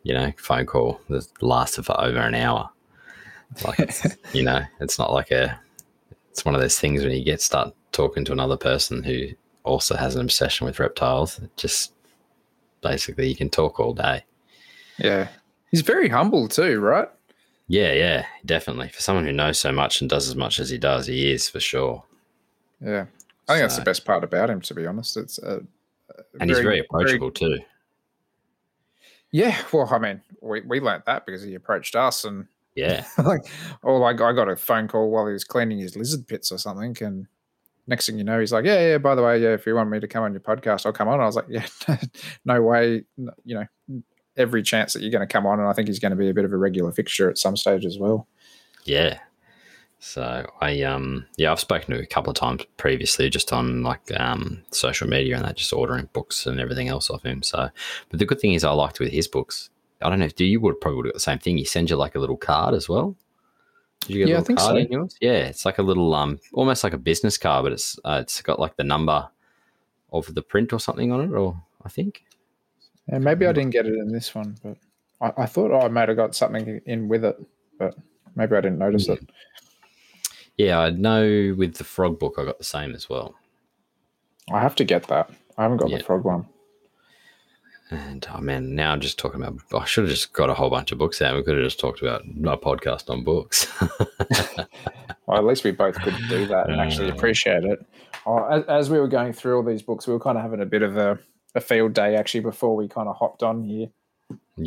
you 0.04 0.14
know, 0.14 0.32
phone 0.38 0.66
call 0.66 1.00
that 1.10 1.28
lasted 1.42 1.86
for 1.86 2.00
over 2.00 2.20
an 2.20 2.36
hour. 2.36 2.70
Like 3.66 3.80
it's, 3.80 4.06
you 4.34 4.44
know, 4.44 4.62
it's 4.80 5.00
not 5.00 5.14
like 5.14 5.32
a. 5.32 5.60
It's 6.32 6.46
one 6.46 6.56
of 6.56 6.62
those 6.62 6.80
things 6.80 7.04
when 7.04 7.12
you 7.12 7.24
get 7.24 7.42
start 7.42 7.74
talking 7.92 8.24
to 8.26 8.32
another 8.32 8.56
person 8.56 9.04
who 9.04 9.28
also 9.64 9.96
has 9.96 10.16
an 10.16 10.22
obsession 10.22 10.66
with 10.66 10.80
reptiles. 10.80 11.40
It 11.40 11.56
just 11.58 11.94
basically 12.82 13.28
you 13.30 13.36
can 13.36 13.50
talk 13.50 13.80
all 13.80 13.94
day. 13.94 14.24
Yeah. 14.98 15.28
He's 15.72 15.82
very 15.82 16.10
humble 16.10 16.48
too, 16.48 16.80
right? 16.80 17.08
Yeah, 17.68 17.94
yeah, 17.94 18.26
definitely. 18.46 18.90
For 18.90 19.02
someone 19.02 19.26
who 19.26 19.32
knows 19.32 19.60
so 19.60 19.72
much 19.72 20.02
and 20.02 20.10
does 20.10 20.28
as 20.28 20.36
much 20.36 20.60
as 20.60 20.70
he 20.70 20.78
does, 20.78 21.08
he 21.08 21.32
is 21.32 21.50
for 21.50 21.60
sure. 21.62 22.04
Yeah. 22.82 23.06
I 23.48 23.54
think 23.54 23.64
that's 23.64 23.78
the 23.78 23.84
best 23.84 24.06
part 24.06 24.24
about 24.24 24.50
him, 24.50 24.62
to 24.62 24.74
be 24.74 24.86
honest. 24.86 25.16
It's 25.18 25.40
uh, 25.40 25.60
And 26.40 26.50
he's 26.50 26.60
very 26.60 26.80
approachable 26.80 27.32
too. 27.32 27.60
yeah. 29.32 29.58
Well, 29.72 29.88
I 29.92 29.98
mean, 30.00 30.22
we, 30.42 30.62
we 30.62 30.80
learnt 30.80 31.06
that 31.06 31.26
because 31.26 31.42
he 31.44 31.56
approached 31.56 31.96
us 31.96 32.26
and 32.26 32.48
Yeah, 32.76 33.06
like, 33.24 33.46
oh, 33.84 33.98
like 33.98 34.20
I 34.22 34.34
got 34.34 34.50
a 34.50 34.56
phone 34.56 34.88
call 34.88 35.10
while 35.10 35.28
he 35.28 35.34
was 35.34 35.44
cleaning 35.44 35.80
his 35.80 35.96
lizard 35.96 36.28
pits 36.28 36.52
or 36.52 36.58
something, 36.58 36.98
and 37.02 37.28
next 37.88 38.06
thing 38.06 38.18
you 38.18 38.24
know, 38.24 38.40
he's 38.40 38.52
like, 38.52 38.66
"Yeah, 38.66 38.80
yeah. 38.92 38.98
By 38.98 39.16
the 39.16 39.24
way, 39.24 39.42
yeah, 39.42 39.54
if 39.54 39.66
you 39.66 39.76
want 39.76 39.90
me 39.90 40.00
to 40.00 40.08
come 40.08 40.24
on 40.24 40.34
your 40.34 40.42
podcast, 40.42 40.86
I'll 40.86 40.94
come 40.94 41.08
on." 41.08 41.20
I 41.20 41.26
was 41.26 41.36
like, 41.36 41.46
"Yeah, 41.50 41.66
no 42.46 42.62
way. 42.62 43.04
You 43.46 43.68
know, 43.88 44.02
every 44.38 44.64
chance 44.64 44.94
that 44.94 45.02
you're 45.02 45.12
going 45.12 45.28
to 45.28 45.32
come 45.32 45.46
on, 45.46 45.60
and 45.60 45.68
I 45.68 45.74
think 45.74 45.88
he's 45.88 46.00
going 46.00 46.12
to 46.12 46.16
be 46.16 46.30
a 46.30 46.34
bit 46.34 46.46
of 46.46 46.54
a 46.54 46.58
regular 46.58 46.92
fixture 46.92 47.30
at 47.30 47.38
some 47.38 47.58
stage 47.58 47.86
as 47.86 47.98
well." 47.98 48.28
yeah. 48.86 49.20
So 50.04 50.50
I 50.62 50.82
um 50.82 51.28
yeah 51.38 51.52
I've 51.52 51.60
spoken 51.60 51.94
to 51.94 52.02
a 52.02 52.08
couple 52.08 52.32
of 52.32 52.36
times 52.36 52.64
previously 52.78 53.30
just 53.30 53.54
on 53.54 53.84
like 53.84 54.02
um 54.20 54.64
social 54.72 55.08
media 55.08 55.36
and 55.36 55.46
that 55.46 55.58
just 55.58 55.72
ordering 55.72 56.10
books 56.12 56.48
and 56.48 56.60
everything 56.60 56.88
else 56.88 57.12
off 57.12 57.24
him. 57.24 57.44
So 57.44 57.70
but 58.10 58.20
the 58.20 58.26
good 58.26 58.40
thing 58.40 58.54
is 58.54 58.64
I 58.64 58.72
liked 58.72 59.00
with 59.00 59.12
his 59.12 59.28
books. 59.28 59.70
I 60.02 60.10
don't 60.10 60.18
know 60.18 60.26
if 60.26 60.36
do 60.36 60.44
you 60.44 60.60
would 60.60 60.82
probably 60.82 61.04
do 61.04 61.14
the 61.14 61.20
same 61.20 61.38
thing. 61.38 61.58
He 61.58 61.66
sends 61.66 61.92
you 61.92 61.98
like 61.98 62.16
a 62.16 62.20
little 62.20 62.36
card 62.36 62.74
as 62.74 62.90
well. 62.90 63.16
Did 64.02 64.10
you 64.10 64.20
get 64.20 64.30
Yeah, 64.30 64.36
a 64.36 64.38
I 64.38 64.40
little 64.40 64.46
think 64.48 64.60
card 64.60 64.72
so. 64.74 64.78
in 64.78 64.92
yours? 64.92 65.18
Yeah, 65.22 65.32
it's 65.48 65.66
like 65.66 65.78
a 65.78 65.84
little 65.84 66.14
um 66.14 66.40
almost 66.54 66.84
like 66.84 66.94
a 66.94 66.98
business 66.98 67.38
card, 67.38 67.64
but 67.64 67.72
it's 67.74 68.00
uh, 68.04 68.20
it's 68.22 68.42
got 68.42 68.60
like 68.60 68.76
the 68.78 68.84
number 68.84 69.30
of 70.12 70.34
the 70.34 70.42
print 70.42 70.74
or 70.74 70.80
something 70.80 71.12
on 71.12 71.22
it, 71.22 71.34
or 71.36 71.62
I 71.86 71.90
think. 71.90 72.24
And 73.08 73.24
maybe 73.24 73.46
I 73.46 73.52
didn't 73.52 73.72
get 73.72 73.86
it 73.88 73.94
in 73.94 74.12
this 74.12 74.34
one, 74.36 74.58
but 74.64 74.78
I, 75.22 75.44
I 75.44 75.46
thought 75.46 75.74
I 75.74 75.88
might 75.88 76.08
have 76.10 76.18
got 76.18 76.36
something 76.36 76.82
in 76.86 77.08
with 77.08 77.26
it, 77.26 77.38
but 77.78 77.96
maybe 78.36 78.56
I 78.56 78.62
didn't 78.62 78.80
notice 78.80 79.08
it. 79.08 79.20
Yeah, 80.58 80.80
I 80.80 80.90
know 80.92 81.56
with 81.58 81.76
the 81.76 81.84
frog 81.84 82.20
book 82.20 82.36
I 82.38 82.46
got 82.46 82.58
the 82.58 82.64
same 82.64 82.94
as 82.94 83.10
well. 83.10 83.36
I 84.52 84.60
have 84.60 84.76
to 84.76 84.84
get 84.84 85.08
that. 85.08 85.30
I 85.58 85.64
haven't 85.64 85.78
got 85.78 85.90
Yeah. 85.90 85.98
the 86.00 86.04
frog 86.04 86.24
one. 86.24 86.46
And 87.92 88.26
oh 88.34 88.40
man, 88.40 88.74
now 88.74 88.94
I'm 88.94 89.02
just 89.02 89.20
talking 89.20 89.44
about. 89.44 89.60
I 89.74 89.86
should 89.86 90.06
have 90.06 90.12
just 90.12 90.32
got 90.34 90.50
a 90.50 90.54
whole 90.54 90.70
bunch 90.70 90.92
of 90.92 90.98
books 90.98 91.22
out. 91.22 91.36
We 91.36 91.44
could 91.44 91.56
have 91.56 91.64
just 91.64 91.80
talked 91.80 92.02
about 92.02 92.22
a 92.22 92.58
podcast 92.58 93.10
on 93.10 93.24
books. 93.24 93.68
Well, 95.32 95.40
at 95.40 95.46
least 95.46 95.64
we 95.64 95.72
both 95.72 95.96
could 95.96 96.16
do 96.28 96.46
that 96.48 96.70
and 96.70 96.82
actually 96.82 97.08
appreciate 97.10 97.64
it. 97.64 97.86
Oh, 98.26 98.44
as, 98.48 98.66
as 98.66 98.90
we 98.90 99.00
were 99.00 99.08
going 99.08 99.32
through 99.32 99.56
all 99.56 99.64
these 99.64 99.82
books, 99.82 100.06
we 100.06 100.12
were 100.12 100.20
kind 100.20 100.38
of 100.38 100.44
having 100.44 100.60
a 100.60 100.66
bit 100.66 100.82
of 100.82 100.98
a, 100.98 101.18
a 101.56 101.62
field 101.62 101.94
day 101.94 102.18
actually 102.18 102.42
before 102.42 102.76
we 102.76 102.90
kind 102.90 103.08
of 103.08 103.16
hopped 103.16 103.42
on 103.42 103.64
here. 103.64 103.88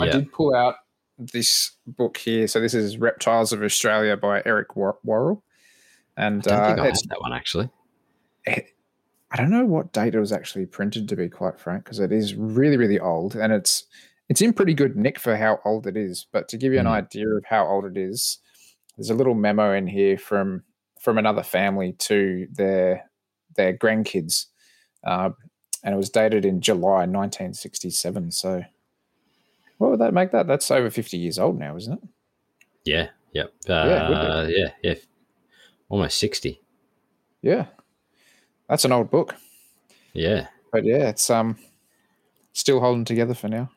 I 0.00 0.08
did 0.08 0.32
pull 0.32 0.54
out 0.54 0.76
this 1.18 1.72
book 1.86 2.16
here. 2.16 2.46
So 2.46 2.60
this 2.60 2.72
is 2.72 2.96
Reptiles 2.96 3.52
of 3.52 3.62
Australia 3.62 4.16
by 4.16 4.42
Eric 4.46 4.74
War- 4.74 4.98
Worrell. 5.04 5.44
And 6.16 6.46
I 6.48 6.50
don't 6.50 6.60
uh, 6.60 6.66
think 6.66 6.80
I 6.80 6.84
had 6.86 6.94
that 7.10 7.20
one 7.20 7.32
actually. 7.34 7.68
I 9.34 9.36
don't 9.36 9.50
know 9.50 9.64
what 9.66 9.92
date 9.92 10.14
it 10.14 10.20
was 10.20 10.30
actually 10.30 10.66
printed, 10.66 11.08
to 11.08 11.16
be 11.16 11.28
quite 11.28 11.58
frank, 11.58 11.82
because 11.82 11.98
it 11.98 12.12
is 12.12 12.36
really, 12.36 12.76
really 12.76 13.00
old, 13.00 13.34
and 13.34 13.52
it's 13.52 13.84
it's 14.28 14.40
in 14.40 14.52
pretty 14.52 14.74
good 14.74 14.96
nick 14.96 15.18
for 15.18 15.36
how 15.36 15.58
old 15.64 15.86
it 15.88 15.96
is. 15.96 16.26
But 16.32 16.48
to 16.50 16.56
give 16.56 16.72
you 16.72 16.78
an 16.78 16.86
Mm. 16.86 16.90
idea 16.92 17.28
of 17.28 17.44
how 17.44 17.66
old 17.66 17.84
it 17.84 17.96
is, 17.96 18.38
there's 18.96 19.10
a 19.10 19.14
little 19.14 19.34
memo 19.34 19.74
in 19.74 19.88
here 19.88 20.16
from 20.16 20.62
from 21.00 21.18
another 21.18 21.42
family 21.42 21.94
to 21.94 22.46
their 22.52 23.10
their 23.56 23.76
grandkids, 23.76 24.46
uh, 25.04 25.30
and 25.82 25.94
it 25.94 25.98
was 25.98 26.10
dated 26.10 26.44
in 26.44 26.60
July 26.60 27.04
1967. 27.04 28.30
So, 28.30 28.62
what 29.78 29.90
would 29.90 30.00
that 30.00 30.14
make 30.14 30.30
that? 30.30 30.46
That's 30.46 30.70
over 30.70 30.90
50 30.90 31.18
years 31.18 31.40
old 31.40 31.58
now, 31.58 31.76
isn't 31.76 31.92
it? 31.92 32.08
Yeah, 32.84 33.08
yep, 33.32 33.52
Yeah, 33.66 34.06
it 34.06 34.08
would 34.10 34.20
be. 34.20 34.26
uh, 34.26 34.46
yeah, 34.46 34.70
yeah, 34.82 34.94
almost 35.88 36.18
sixty. 36.18 36.60
Yeah, 37.42 37.66
that's 38.68 38.84
an 38.84 38.92
old 38.92 39.10
book, 39.10 39.34
Yeah, 40.12 40.46
but 40.72 40.84
yeah, 40.84 41.08
it's 41.08 41.28
um 41.30 41.56
still 42.52 42.80
holding 42.80 43.04
together 43.04 43.34
for 43.34 43.48
now. 43.48 43.70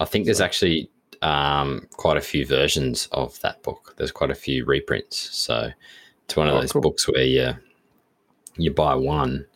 I 0.00 0.04
think 0.04 0.24
there's 0.26 0.40
actually 0.40 0.90
um, 1.22 1.86
quite 1.92 2.16
a 2.18 2.20
few 2.22 2.44
versions 2.46 3.08
of 3.12 3.40
that 3.40 3.62
book. 3.62 3.94
There's 3.96 4.12
quite 4.12 4.30
a 4.30 4.34
few 4.34 4.64
reprints. 4.64 5.16
So 5.16 5.70
it's 6.24 6.36
one 6.36 6.48
of 6.48 6.54
Oh, 6.54 6.60
those 6.60 6.72
cool. 6.72 6.82
books 6.82 7.08
where 7.08 7.22
you 7.22 7.54
you 8.56 8.70
buy 8.72 8.94
one, 8.94 9.46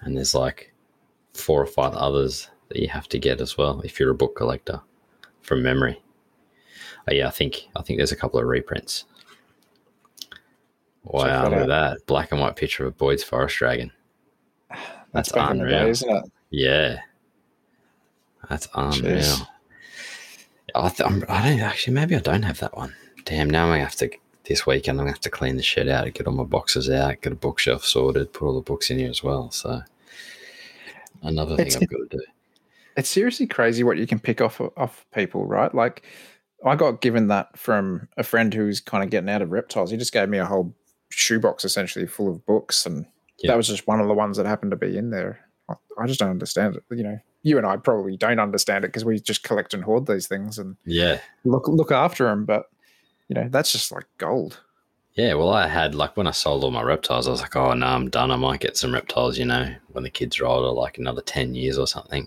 and 0.00 0.16
there's 0.16 0.34
like 0.34 0.72
four 1.34 1.62
or 1.62 1.66
five 1.66 1.94
others 1.94 2.48
that 2.68 2.78
you 2.78 2.88
have 2.88 3.08
to 3.08 3.18
get 3.18 3.40
as 3.40 3.56
well 3.56 3.80
if 3.82 3.98
you're 3.98 4.10
a 4.10 4.14
book 4.14 4.36
collector, 4.36 4.80
from 5.42 5.62
memory. 5.62 6.02
Oh, 7.08 7.12
yeah, 7.12 7.26
I 7.26 7.30
think 7.30 7.68
I 7.76 7.82
think 7.82 7.98
there's 7.98 8.12
a 8.12 8.16
couple 8.16 8.40
of 8.40 8.46
reprints. 8.46 9.04
Wow, 11.04 11.22
that 11.24 11.50
look 11.50 11.60
at 11.60 11.68
that 11.68 12.06
black 12.06 12.30
and 12.32 12.40
white 12.40 12.56
picture 12.56 12.84
of 12.86 12.92
a 12.92 12.96
Boyd's 12.96 13.24
forest 13.24 13.56
dragon. 13.56 13.90
That's, 14.70 14.80
That's 15.12 15.32
the 15.32 15.34
day, 15.40 15.46
unreal. 15.60 15.88
isn't 15.88 16.10
it? 16.10 16.24
Yeah, 16.50 16.98
that's 18.48 18.68
unreal. 18.74 19.16
Jeez. 19.18 19.46
I, 20.74 20.88
th- 20.88 21.08
I'm, 21.08 21.24
I 21.28 21.48
don't 21.48 21.60
actually. 21.60 21.94
Maybe 21.94 22.16
I 22.16 22.20
don't 22.20 22.42
have 22.44 22.60
that 22.60 22.76
one. 22.76 22.94
Damn. 23.24 23.50
Now 23.50 23.64
I'm 23.64 23.70
gonna 23.72 23.82
have 23.84 23.96
to 23.96 24.10
this 24.44 24.66
weekend. 24.66 24.98
I'm 24.98 25.04
gonna 25.04 25.12
have 25.12 25.20
to 25.20 25.30
clean 25.30 25.56
the 25.56 25.62
shed 25.62 25.88
out, 25.88 26.12
get 26.14 26.26
all 26.26 26.32
my 26.32 26.44
boxes 26.44 26.88
out, 26.88 27.20
get 27.20 27.32
a 27.32 27.36
bookshelf 27.36 27.84
sorted, 27.84 28.32
put 28.32 28.46
all 28.46 28.54
the 28.54 28.60
books 28.62 28.90
in 28.90 28.98
here 28.98 29.10
as 29.10 29.22
well. 29.22 29.50
So 29.50 29.82
another 31.22 31.56
thing 31.56 31.66
It's- 31.66 31.82
I've 31.82 31.88
got 31.90 32.10
to 32.10 32.16
do. 32.18 32.22
It's 32.96 33.08
seriously 33.08 33.46
crazy 33.46 33.82
what 33.84 33.96
you 33.96 34.06
can 34.06 34.18
pick 34.18 34.40
off 34.42 34.60
off 34.76 35.06
people, 35.14 35.46
right? 35.46 35.74
Like, 35.74 36.02
I 36.64 36.76
got 36.76 37.00
given 37.00 37.28
that 37.28 37.56
from 37.58 38.08
a 38.18 38.22
friend 38.22 38.52
who's 38.52 38.80
kind 38.80 39.02
of 39.02 39.08
getting 39.08 39.30
out 39.30 39.40
of 39.40 39.50
reptiles. 39.50 39.90
He 39.90 39.96
just 39.96 40.12
gave 40.12 40.28
me 40.28 40.36
a 40.38 40.44
whole 40.44 40.74
shoebox 41.12 41.64
essentially 41.64 42.06
full 42.06 42.28
of 42.28 42.44
books, 42.46 42.86
and 42.86 43.06
Yeah. 43.38 43.50
that 43.52 43.56
was 43.56 43.68
just 43.68 43.86
one 43.86 44.00
of 44.00 44.08
the 44.08 44.14
ones 44.14 44.36
that 44.36 44.46
happened 44.46 44.70
to 44.72 44.76
be 44.76 44.96
in 44.96 45.10
there. 45.10 45.40
I, 45.68 45.74
I 45.98 46.06
just 46.06 46.18
don't 46.20 46.30
understand 46.30 46.76
it. 46.76 46.82
You 46.90 47.02
know, 47.04 47.18
you 47.42 47.56
and 47.58 47.66
I 47.66 47.76
probably 47.76 48.16
don't 48.16 48.40
understand 48.40 48.84
it 48.84 48.88
because 48.88 49.04
we 49.04 49.18
just 49.20 49.42
collect 49.42 49.74
and 49.74 49.84
hoard 49.84 50.06
these 50.06 50.26
things 50.26 50.58
and 50.58 50.76
Yeah, 50.84 51.18
look 51.44 51.68
look 51.68 51.92
after 51.92 52.24
them. 52.24 52.44
But 52.44 52.66
you 53.28 53.34
know, 53.34 53.48
that's 53.50 53.72
just 53.72 53.92
like 53.92 54.04
gold. 54.18 54.60
yeah. 55.14 55.34
Well, 55.34 55.50
I 55.50 55.68
had 55.68 55.94
like 55.94 56.16
when 56.16 56.26
I 56.26 56.32
sold 56.32 56.64
all 56.64 56.70
my 56.70 56.82
reptiles, 56.82 57.28
I 57.28 57.30
was 57.30 57.40
like, 57.42 57.54
oh 57.56 57.74
no, 57.74 57.86
I'm 57.86 58.10
done. 58.10 58.30
I 58.30 58.36
might 58.36 58.60
get 58.60 58.76
some 58.76 58.92
reptiles. 58.94 59.38
You 59.38 59.46
know, 59.46 59.74
when 59.88 60.04
the 60.04 60.10
kids 60.10 60.38
are 60.40 60.46
older, 60.46 60.68
like 60.70 60.98
another 60.98 61.22
ten 61.22 61.54
years 61.54 61.78
or 61.78 61.86
something. 61.86 62.26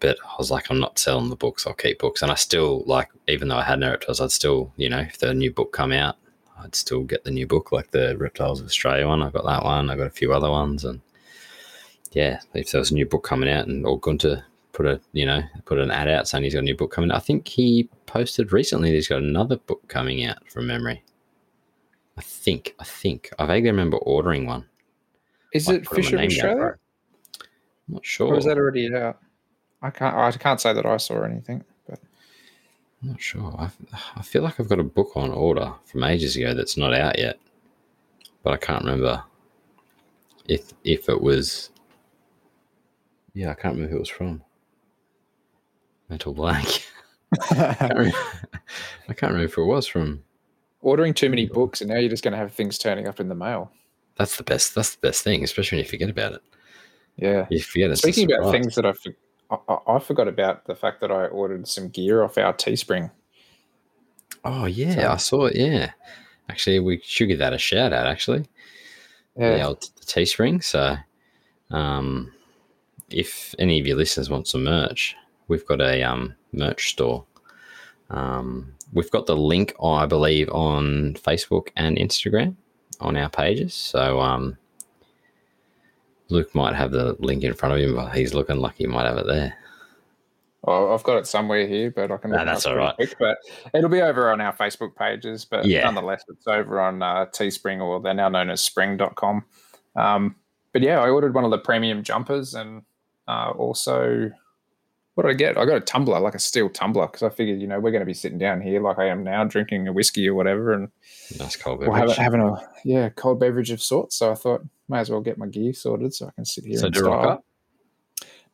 But 0.00 0.18
I 0.24 0.34
was 0.38 0.50
like, 0.50 0.70
I'm 0.70 0.80
not 0.80 0.98
selling 0.98 1.30
the 1.30 1.36
books. 1.36 1.66
I'll 1.66 1.72
keep 1.72 1.98
books, 2.00 2.20
and 2.20 2.30
I 2.30 2.34
still 2.34 2.82
like, 2.86 3.08
even 3.28 3.48
though 3.48 3.56
I 3.56 3.62
had 3.62 3.78
no 3.80 3.90
reptiles, 3.90 4.20
I'd 4.20 4.32
still, 4.32 4.72
you 4.76 4.88
know, 4.90 4.98
if 4.98 5.18
the 5.18 5.32
new 5.32 5.50
book 5.52 5.72
come 5.72 5.92
out, 5.92 6.16
I'd 6.64 6.74
still 6.74 7.02
get 7.02 7.24
the 7.24 7.30
new 7.30 7.46
book, 7.46 7.72
like 7.72 7.90
the 7.90 8.16
Reptiles 8.16 8.60
of 8.60 8.66
Australia 8.66 9.06
one. 9.06 9.22
I 9.22 9.30
got 9.30 9.44
that 9.44 9.64
one. 9.64 9.90
I 9.90 9.96
got 9.96 10.06
a 10.06 10.10
few 10.10 10.32
other 10.32 10.50
ones, 10.50 10.84
and 10.84 11.00
yeah, 12.12 12.40
if 12.54 12.70
there 12.70 12.78
was 12.78 12.90
a 12.90 12.94
new 12.94 13.06
book 13.06 13.22
coming 13.22 13.50
out, 13.50 13.66
and 13.66 13.86
or 13.86 14.00
Gunther 14.00 14.44
put 14.72 14.86
a, 14.86 15.00
you 15.12 15.26
know, 15.26 15.42
put 15.66 15.78
an 15.78 15.90
ad 15.90 16.08
out 16.08 16.26
saying 16.26 16.44
he's 16.44 16.54
got 16.54 16.60
a 16.60 16.62
new 16.62 16.76
book 16.76 16.90
coming. 16.90 17.10
I 17.10 17.18
think 17.18 17.46
he 17.46 17.88
posted 18.06 18.52
recently 18.52 18.90
that 18.90 18.96
he's 18.96 19.08
got 19.08 19.22
another 19.22 19.56
book 19.56 19.86
coming 19.88 20.24
out 20.24 20.38
from 20.50 20.66
memory. 20.66 21.02
I 22.16 22.22
think, 22.22 22.74
I 22.78 22.84
think, 22.84 23.30
I 23.38 23.46
vaguely 23.46 23.70
remember 23.70 23.96
ordering 23.98 24.46
one. 24.46 24.66
Is 25.52 25.68
Might 25.68 25.76
it 25.76 25.88
Fisher 25.88 26.16
my 26.16 26.22
Fish 26.28 26.38
of 26.38 26.44
name 26.44 26.48
down 26.48 26.56
for 26.56 26.66
Australia. 26.66 26.78
I'm 27.88 27.94
not 27.94 28.06
sure. 28.06 28.28
or 28.28 28.38
is 28.38 28.44
that 28.44 28.56
already 28.56 28.94
out? 28.94 29.18
I 29.82 29.90
can't. 29.90 30.16
I 30.16 30.30
can't 30.32 30.60
say 30.60 30.72
that 30.72 30.86
I 30.86 30.96
saw 30.96 31.22
anything. 31.22 31.64
I'm 33.04 33.10
not 33.10 33.20
sure. 33.20 33.54
I, 33.58 33.68
I 34.16 34.22
feel 34.22 34.42
like 34.42 34.58
I've 34.58 34.68
got 34.68 34.80
a 34.80 34.84
book 34.84 35.10
on 35.14 35.30
order 35.30 35.74
from 35.84 36.04
ages 36.04 36.36
ago 36.36 36.54
that's 36.54 36.78
not 36.78 36.94
out 36.94 37.18
yet, 37.18 37.38
but 38.42 38.54
I 38.54 38.56
can't 38.56 38.82
remember 38.82 39.22
if 40.48 40.72
if 40.84 41.10
it 41.10 41.20
was. 41.20 41.70
Yeah, 43.34 43.50
I 43.50 43.54
can't 43.54 43.74
remember 43.74 43.90
who 43.90 43.96
it 43.96 44.00
was 44.00 44.08
from. 44.08 44.42
Mental 46.08 46.32
blank. 46.32 46.86
I 47.50 47.74
can't 47.74 47.94
remember, 47.94 48.18
I 49.08 49.12
can't 49.12 49.32
remember 49.32 49.44
if 49.52 49.58
it 49.58 49.64
was 49.64 49.86
from. 49.86 50.22
ordering 50.80 51.12
too 51.12 51.28
many 51.28 51.44
books, 51.46 51.82
and 51.82 51.90
now 51.90 51.98
you're 51.98 52.08
just 52.08 52.24
going 52.24 52.32
to 52.32 52.38
have 52.38 52.52
things 52.52 52.78
turning 52.78 53.06
up 53.06 53.20
in 53.20 53.28
the 53.28 53.34
mail. 53.34 53.70
That's 54.16 54.36
the 54.36 54.44
best. 54.44 54.74
That's 54.74 54.94
the 54.94 55.06
best 55.06 55.22
thing, 55.24 55.44
especially 55.44 55.76
when 55.76 55.84
you 55.84 55.90
forget 55.90 56.08
about 56.08 56.32
it. 56.32 56.42
Yeah. 57.16 57.46
You 57.50 57.60
forget. 57.60 57.98
Speaking 57.98 58.32
about 58.32 58.50
things 58.50 58.74
that 58.76 58.86
I, 58.86 58.92
for- 58.92 59.14
I, 59.68 59.78
I, 59.86 59.98
forgot 59.98 60.28
about 60.28 60.66
the 60.66 60.74
fact 60.74 61.00
that 61.00 61.10
I 61.10 61.26
ordered 61.26 61.66
some 61.68 61.88
gear 61.88 62.22
off 62.22 62.38
our 62.38 62.52
Teespring. 62.52 63.10
Oh 64.44 64.66
yeah, 64.66 64.94
So- 64.94 65.08
I 65.08 65.16
saw 65.16 65.44
it. 65.46 65.56
Yeah, 65.56 65.92
actually, 66.48 66.80
we 66.80 67.00
should 67.02 67.28
give 67.28 67.38
that 67.38 67.52
a 67.52 67.58
shout 67.58 67.92
out. 67.92 68.06
Actually, 68.06 68.46
Yeah, 69.36 69.56
the 69.56 69.62
old 69.62 69.80
Teespring. 70.06 70.62
So, 70.62 70.96
um, 71.70 72.32
if 73.10 73.54
any 73.58 73.80
of 73.80 73.86
your 73.86 73.96
listeners 73.96 74.30
want 74.30 74.48
some 74.48 74.64
merch, 74.64 75.16
we've 75.48 75.66
got 75.66 75.80
a 75.80 76.02
um, 76.02 76.34
merch 76.52 76.90
store. 76.90 77.24
Um, 78.10 78.74
we've 78.92 79.10
got 79.10 79.26
the 79.26 79.36
link, 79.36 79.74
I 79.82 80.06
believe, 80.06 80.48
on 80.50 81.14
Facebook 81.14 81.68
and 81.76 81.96
Instagram 81.96 82.56
on 83.00 83.16
our 83.16 83.30
pages. 83.30 83.74
So, 83.74 84.20
um, 84.20 84.56
Luke 86.28 86.54
might 86.54 86.74
have 86.74 86.90
the 86.90 87.16
link 87.18 87.44
in 87.44 87.54
front 87.54 87.74
of 87.74 87.80
him, 87.80 87.94
but 87.96 88.14
he's 88.16 88.34
looking 88.34 88.56
like 88.56 88.76
he 88.76 88.86
might 88.86 89.06
have 89.06 89.18
it 89.18 89.26
there. 89.26 89.54
Well, 90.62 90.94
I've 90.94 91.02
got 91.02 91.18
it 91.18 91.26
somewhere 91.26 91.66
here, 91.66 91.90
but 91.90 92.10
I 92.10 92.16
can. 92.16 92.32
It 92.32 92.44
that's 92.46 92.64
all 92.64 92.76
right. 92.76 92.94
quick, 92.96 93.14
but 93.18 93.36
it'll 93.74 93.90
be 93.90 94.00
over 94.00 94.30
on 94.32 94.40
our 94.40 94.54
Facebook 94.56 94.96
pages. 94.96 95.44
But 95.44 95.66
Yeah. 95.66 95.84
nonetheless, 95.84 96.24
it's 96.28 96.46
over 96.46 96.80
on 96.80 97.02
uh, 97.02 97.26
Teespring, 97.26 97.82
or 97.82 98.00
they're 98.00 98.14
now 98.14 98.30
known 98.30 98.48
as 98.48 98.62
Spring.com. 98.62 99.44
Um, 99.94 100.36
but 100.72 100.80
yeah, 100.80 101.00
I 101.00 101.10
ordered 101.10 101.34
one 101.34 101.44
of 101.44 101.50
the 101.50 101.58
premium 101.58 102.02
jumpers, 102.02 102.54
and 102.54 102.82
uh, 103.28 103.50
also, 103.50 104.30
what 105.14 105.24
did 105.24 105.30
I 105.30 105.34
get? 105.34 105.56
I 105.56 105.64
got 105.64 105.76
a 105.76 105.80
tumbler, 105.80 106.18
like 106.20 106.34
a 106.34 106.38
steel 106.40 106.68
tumbler, 106.68 107.06
because 107.06 107.22
I 107.22 107.28
figured, 107.28 107.60
you 107.60 107.66
know, 107.68 107.78
we're 107.80 107.90
going 107.92 108.00
to 108.02 108.06
be 108.06 108.14
sitting 108.14 108.38
down 108.38 108.60
here 108.60 108.80
like 108.80 108.98
I 108.98 109.06
am 109.08 109.22
now, 109.24 109.44
drinking 109.44 109.86
a 109.88 109.92
whiskey 109.92 110.28
or 110.28 110.34
whatever, 110.34 110.72
and 110.72 110.88
Nice 111.38 111.56
cold 111.56 111.78
we'll 111.80 111.92
beverage. 111.92 112.16
have, 112.16 112.18
having 112.18 112.40
a 112.40 112.56
yeah 112.84 113.08
cold 113.10 113.38
beverage 113.40 113.70
of 113.70 113.80
sorts. 113.82 114.16
So 114.16 114.30
I 114.32 114.34
thought, 114.34 114.62
may 114.88 114.98
as 114.98 115.10
well 115.10 115.20
get 115.20 115.38
my 115.38 115.46
gear 115.46 115.72
sorted 115.72 116.12
so 116.14 116.26
I 116.26 116.30
can 116.32 116.44
sit 116.44 116.64
here. 116.64 116.78
So 116.78 116.86
and 116.86 116.94
do 116.94 117.04
rock 117.06 117.24
up? 117.26 117.44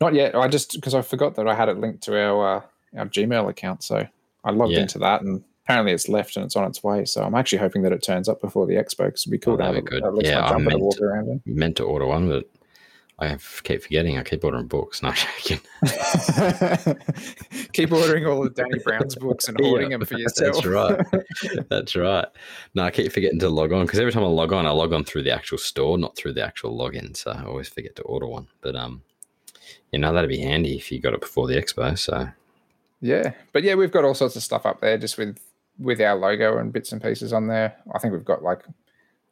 Not 0.01 0.15
yet. 0.15 0.35
I 0.35 0.49
just 0.49 0.73
because 0.75 0.95
I 0.95 1.03
forgot 1.03 1.35
that 1.37 1.47
I 1.49 1.55
had 1.55 1.69
it 1.69 1.79
linked 1.79 2.03
to 2.05 2.19
our 2.19 2.57
uh, 2.59 2.63
our 2.99 3.07
Gmail 3.07 3.49
account, 3.51 3.83
so 3.83 4.07
I 4.45 4.51
logged 4.51 4.73
Yeah. 4.73 4.81
into 4.81 4.99
that, 5.01 5.23
and 5.23 5.43
apparently 5.65 5.93
it's 5.93 6.09
left 6.09 6.37
and 6.37 6.45
it's 6.45 6.57
on 6.57 6.65
its 6.69 6.83
way. 6.83 7.05
So 7.05 7.23
I'm 7.23 7.35
actually 7.35 7.59
hoping 7.59 7.83
that 7.83 7.93
it 7.93 8.03
turns 8.03 8.29
up 8.29 8.41
before 8.41 8.67
the 8.67 8.75
expo 8.75 9.07
because 9.07 9.23
it'd 9.23 9.31
be 9.33 9.39
cool 9.39 9.55
Oh, 9.55 9.57
to 9.59 9.65
have 9.65 9.75
that'd 9.75 9.87
a, 9.89 9.91
be 9.91 10.01
good. 10.01 10.05
at 10.07 10.15
least 10.15 10.31
Yeah, 10.31 10.41
my 10.41 10.47
I 10.47 10.49
jumper 10.51 10.65
to 10.65 10.69
meant 10.71 10.81
walk 10.83 10.97
to- 10.97 11.41
meant 11.47 11.77
to 11.77 11.85
order 11.85 12.07
one, 12.07 12.29
but 12.29 12.49
I 13.21 13.27
have- 13.29 13.61
keep 13.65 13.83
forgetting. 13.83 14.17
I 14.19 14.23
keep 14.23 14.43
ordering 14.45 14.67
books. 14.67 15.03
No, 15.03 15.11
I'm 15.11 15.15
joking. 15.15 15.61
Keep 17.73 17.93
ordering 17.93 18.27
all 18.27 18.47
of 18.47 18.55
Danny 18.55 18.79
Brown's 18.85 19.15
books 19.15 19.49
and 19.49 19.59
hoarding 19.63 19.91
Yeah, 19.91 19.99
them 19.99 20.07
for 20.07 20.19
yourself. 20.19 20.55
That's 20.57 20.67
right. 20.67 21.07
That's 21.69 21.97
right. 21.97 22.27
No, 22.75 22.85
I 22.85 22.91
keep 22.91 23.13
forgetting 23.13 23.39
to 23.41 23.49
log 23.49 23.73
on 23.73 23.87
because 23.87 23.99
every 24.01 24.13
time 24.13 24.25
I 24.25 24.27
log 24.29 24.53
on, 24.53 24.67
I 24.67 24.71
log 24.71 24.93
on 24.93 25.05
through 25.05 25.23
the 25.25 25.35
actual 25.35 25.59
store, 25.59 25.99
not 25.99 26.17
through 26.17 26.33
the 26.35 26.45
actual 26.45 26.77
login. 26.77 27.17
So 27.17 27.31
I 27.33 27.45
always 27.45 27.69
forget 27.69 27.97
to 27.97 28.03
order 28.03 28.27
one. 28.27 28.49
But 28.61 28.77
um, 28.77 29.03
you 29.93 29.99
know 29.99 30.13
that'd 30.13 30.29
be 30.31 30.41
handy 30.41 30.77
if 30.77 30.91
you 30.91 31.01
got 31.01 31.15
it 31.15 31.21
before 31.21 31.47
the 31.47 31.55
expo. 31.61 31.97
So 31.99 32.29
Yeah, 33.01 33.33
but 33.53 33.63
yeah, 33.63 33.75
we've 33.75 33.93
got 33.93 34.05
all 34.05 34.15
sorts 34.15 34.37
of 34.37 34.43
stuff 34.43 34.67
up 34.67 34.81
there 34.81 34.99
just 34.99 35.19
with 35.19 35.39
with 35.79 36.01
our 36.01 36.15
logo 36.17 36.59
and 36.59 36.73
bits 36.73 36.93
and 36.93 37.03
pieces 37.03 37.33
on 37.33 37.47
there. 37.47 37.75
I 37.95 37.99
think 37.99 38.13
we've 38.13 38.25
got 38.25 38.43
like 38.43 38.65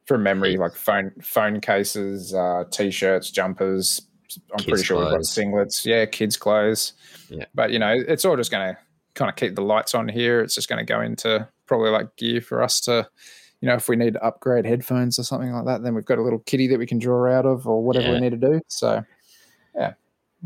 from 0.09 0.23
memory, 0.23 0.57
like 0.57 0.75
phone 0.75 1.13
phone 1.23 1.61
cases, 1.61 2.35
uh, 2.35 2.65
t-shirts, 2.71 3.31
jumpers. 3.31 4.01
I'm 4.51 4.57
pretty 4.57 4.73
Kids' 4.73 4.85
sure 4.85 4.99
we've 5.01 5.11
got 5.11 5.21
singlets. 5.21 5.85
Yeah, 5.85 6.07
kids' 6.07 6.37
clothes. 6.37 6.95
Yeah. 7.29 7.45
but 7.55 7.71
you 7.71 7.79
know, 7.79 7.95
it's 7.95 8.25
all 8.25 8.37
just 8.37 8.51
going 8.51 8.75
to 8.75 8.79
kind 9.15 9.29
of 9.29 9.37
keep 9.37 9.55
the 9.55 9.63
lights 9.63 9.95
on 9.95 10.09
here. 10.09 10.41
It's 10.41 10.55
just 10.55 10.69
going 10.69 10.79
to 10.79 10.85
go 10.85 11.03
into 11.03 11.47
probably 11.67 11.91
like 11.91 12.17
gear 12.17 12.41
for 12.41 12.63
us 12.63 12.81
to, 12.83 13.07
you 13.61 13.69
know, 13.69 13.75
if 13.75 13.89
we 13.89 13.97
need 13.97 14.15
to 14.15 14.25
upgrade 14.25 14.65
headphones 14.65 15.19
or 15.19 15.25
something 15.25 15.53
like 15.53 15.67
that, 15.67 15.83
then 15.83 15.95
we've 15.95 16.05
got 16.05 16.19
a 16.19 16.23
little 16.23 16.39
kitty 16.41 16.67
that 16.69 16.79
we 16.79 16.87
can 16.87 16.99
draw 16.99 17.31
out 17.31 17.45
of 17.45 17.67
or 17.67 17.83
whatever 17.83 18.13
we 18.13 18.21
need 18.21 18.31
to 18.31 18.37
do. 18.37 18.61
So, 18.69 19.05
yeah, 19.75 19.93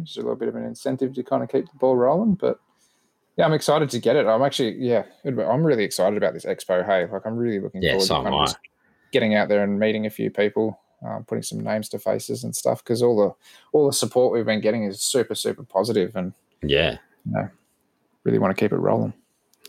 just 0.02 0.16
a 0.16 0.20
little 0.20 0.36
bit 0.36 0.48
of 0.48 0.56
an 0.56 0.64
incentive 0.64 1.14
to 1.14 1.22
kind 1.22 1.42
of 1.44 1.48
keep 1.48 1.70
the 1.70 1.78
ball 1.78 1.96
rolling, 1.96 2.34
but. 2.34 2.58
Yeah, 3.38 3.46
I'm 3.46 3.54
excited 3.54 3.88
to 3.88 3.98
get 3.98 4.14
it. 4.14 4.26
I'm 4.26 4.42
actually, 4.42 4.74
yeah, 4.74 5.04
I'm 5.24 5.64
really 5.64 5.84
excited 5.84 6.18
about 6.18 6.34
this 6.34 6.44
expo. 6.44 6.84
Hey, 6.84 7.06
like 7.10 7.22
I'm 7.24 7.34
really 7.34 7.60
looking 7.60 7.80
Yeah, 7.82 7.92
forward 7.92 8.04
so 8.06 8.18
to 8.18 8.22
kind 8.24 8.34
of 8.34 8.56
getting 9.12 9.34
out 9.34 9.48
there 9.48 9.62
and 9.62 9.78
meeting 9.78 10.06
a 10.06 10.10
few 10.10 10.30
people, 10.30 10.78
um, 11.06 11.24
putting 11.24 11.42
some 11.42 11.60
names 11.60 11.88
to 11.90 11.98
faces 11.98 12.42
and 12.44 12.54
stuff. 12.56 12.82
Because 12.82 13.02
all 13.02 13.16
the 13.16 13.34
all 13.72 13.86
the 13.86 13.92
support 13.92 14.32
we've 14.32 14.44
been 14.46 14.60
getting 14.60 14.84
is 14.84 15.00
super 15.00 15.34
super 15.34 15.62
positive, 15.62 16.16
and 16.16 16.32
yeah, 16.62 16.96
really 18.24 18.38
want 18.38 18.56
to 18.56 18.60
keep 18.60 18.72
it 18.72 18.76
rolling. 18.76 19.12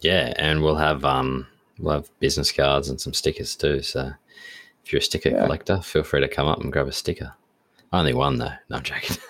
yeah, 0.01 0.33
and 0.37 0.63
we'll 0.63 0.75
have 0.75 1.05
um 1.05 1.47
we'll 1.79 1.93
have 1.95 2.19
business 2.19 2.51
cards 2.51 2.89
and 2.89 2.99
some 2.99 3.13
stickers 3.13 3.55
too. 3.55 3.81
So 3.81 4.11
if 4.83 4.91
you're 4.91 4.99
a 4.99 5.03
sticker 5.03 5.29
Yeah. 5.29 5.43
collector, 5.43 5.81
feel 5.81 6.03
free 6.03 6.21
to 6.21 6.27
come 6.27 6.47
up 6.47 6.59
and 6.61 6.71
grab 6.71 6.87
a 6.87 6.91
sticker. 6.91 7.33
Only 7.93 8.13
one 8.13 8.37
though. 8.39 8.51
No, 8.69 8.77
I'm 8.77 8.83
joking. 8.83 9.17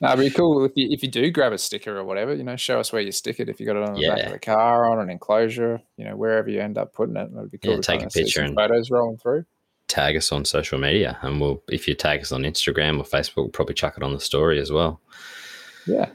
no, 0.00 0.12
it'd 0.12 0.18
be 0.18 0.30
cool 0.30 0.64
if 0.64 0.72
you 0.76 0.88
if 0.90 1.02
you 1.02 1.08
do 1.10 1.30
grab 1.30 1.52
a 1.52 1.58
sticker 1.58 1.98
or 1.98 2.04
whatever. 2.04 2.34
You 2.34 2.44
know, 2.44 2.56
show 2.56 2.78
us 2.78 2.92
where 2.92 3.02
you 3.02 3.10
stick 3.12 3.40
it. 3.40 3.48
If 3.48 3.58
you 3.60 3.66
got 3.66 3.76
it 3.76 3.82
on 3.82 3.94
the 3.94 4.06
back 4.08 4.26
of 4.26 4.32
the 4.32 4.38
car, 4.38 4.90
on 4.90 5.00
an 5.00 5.10
enclosure, 5.10 5.80
you 5.96 6.04
know, 6.04 6.16
wherever 6.16 6.48
you 6.48 6.60
end 6.60 6.78
up 6.78 6.92
putting 6.92 7.16
it, 7.16 7.30
it'd 7.36 7.50
be 7.50 7.58
cool 7.58 7.74
Yeah, 7.74 7.80
take 7.80 8.02
a 8.02 8.08
picture 8.08 8.42
and- 8.42 8.54
photos 8.54 8.90
rolling 8.90 9.18
through. 9.18 9.44
tag 9.88 10.16
us 10.16 10.30
on 10.32 10.44
social 10.44 10.78
media, 10.78 11.18
and 11.22 11.40
we'll 11.40 11.62
if 11.68 11.88
you 11.88 11.94
tag 11.94 12.20
us 12.20 12.30
on 12.32 12.42
Instagram 12.42 12.98
or 12.98 13.04
Facebook, 13.04 13.36
we'll 13.36 13.48
probably 13.48 13.74
chuck 13.74 13.94
it 13.96 14.02
on 14.04 14.12
the 14.12 14.20
story 14.20 14.60
as 14.60 14.70
well. 14.70 15.00
Yeah, 15.86 16.10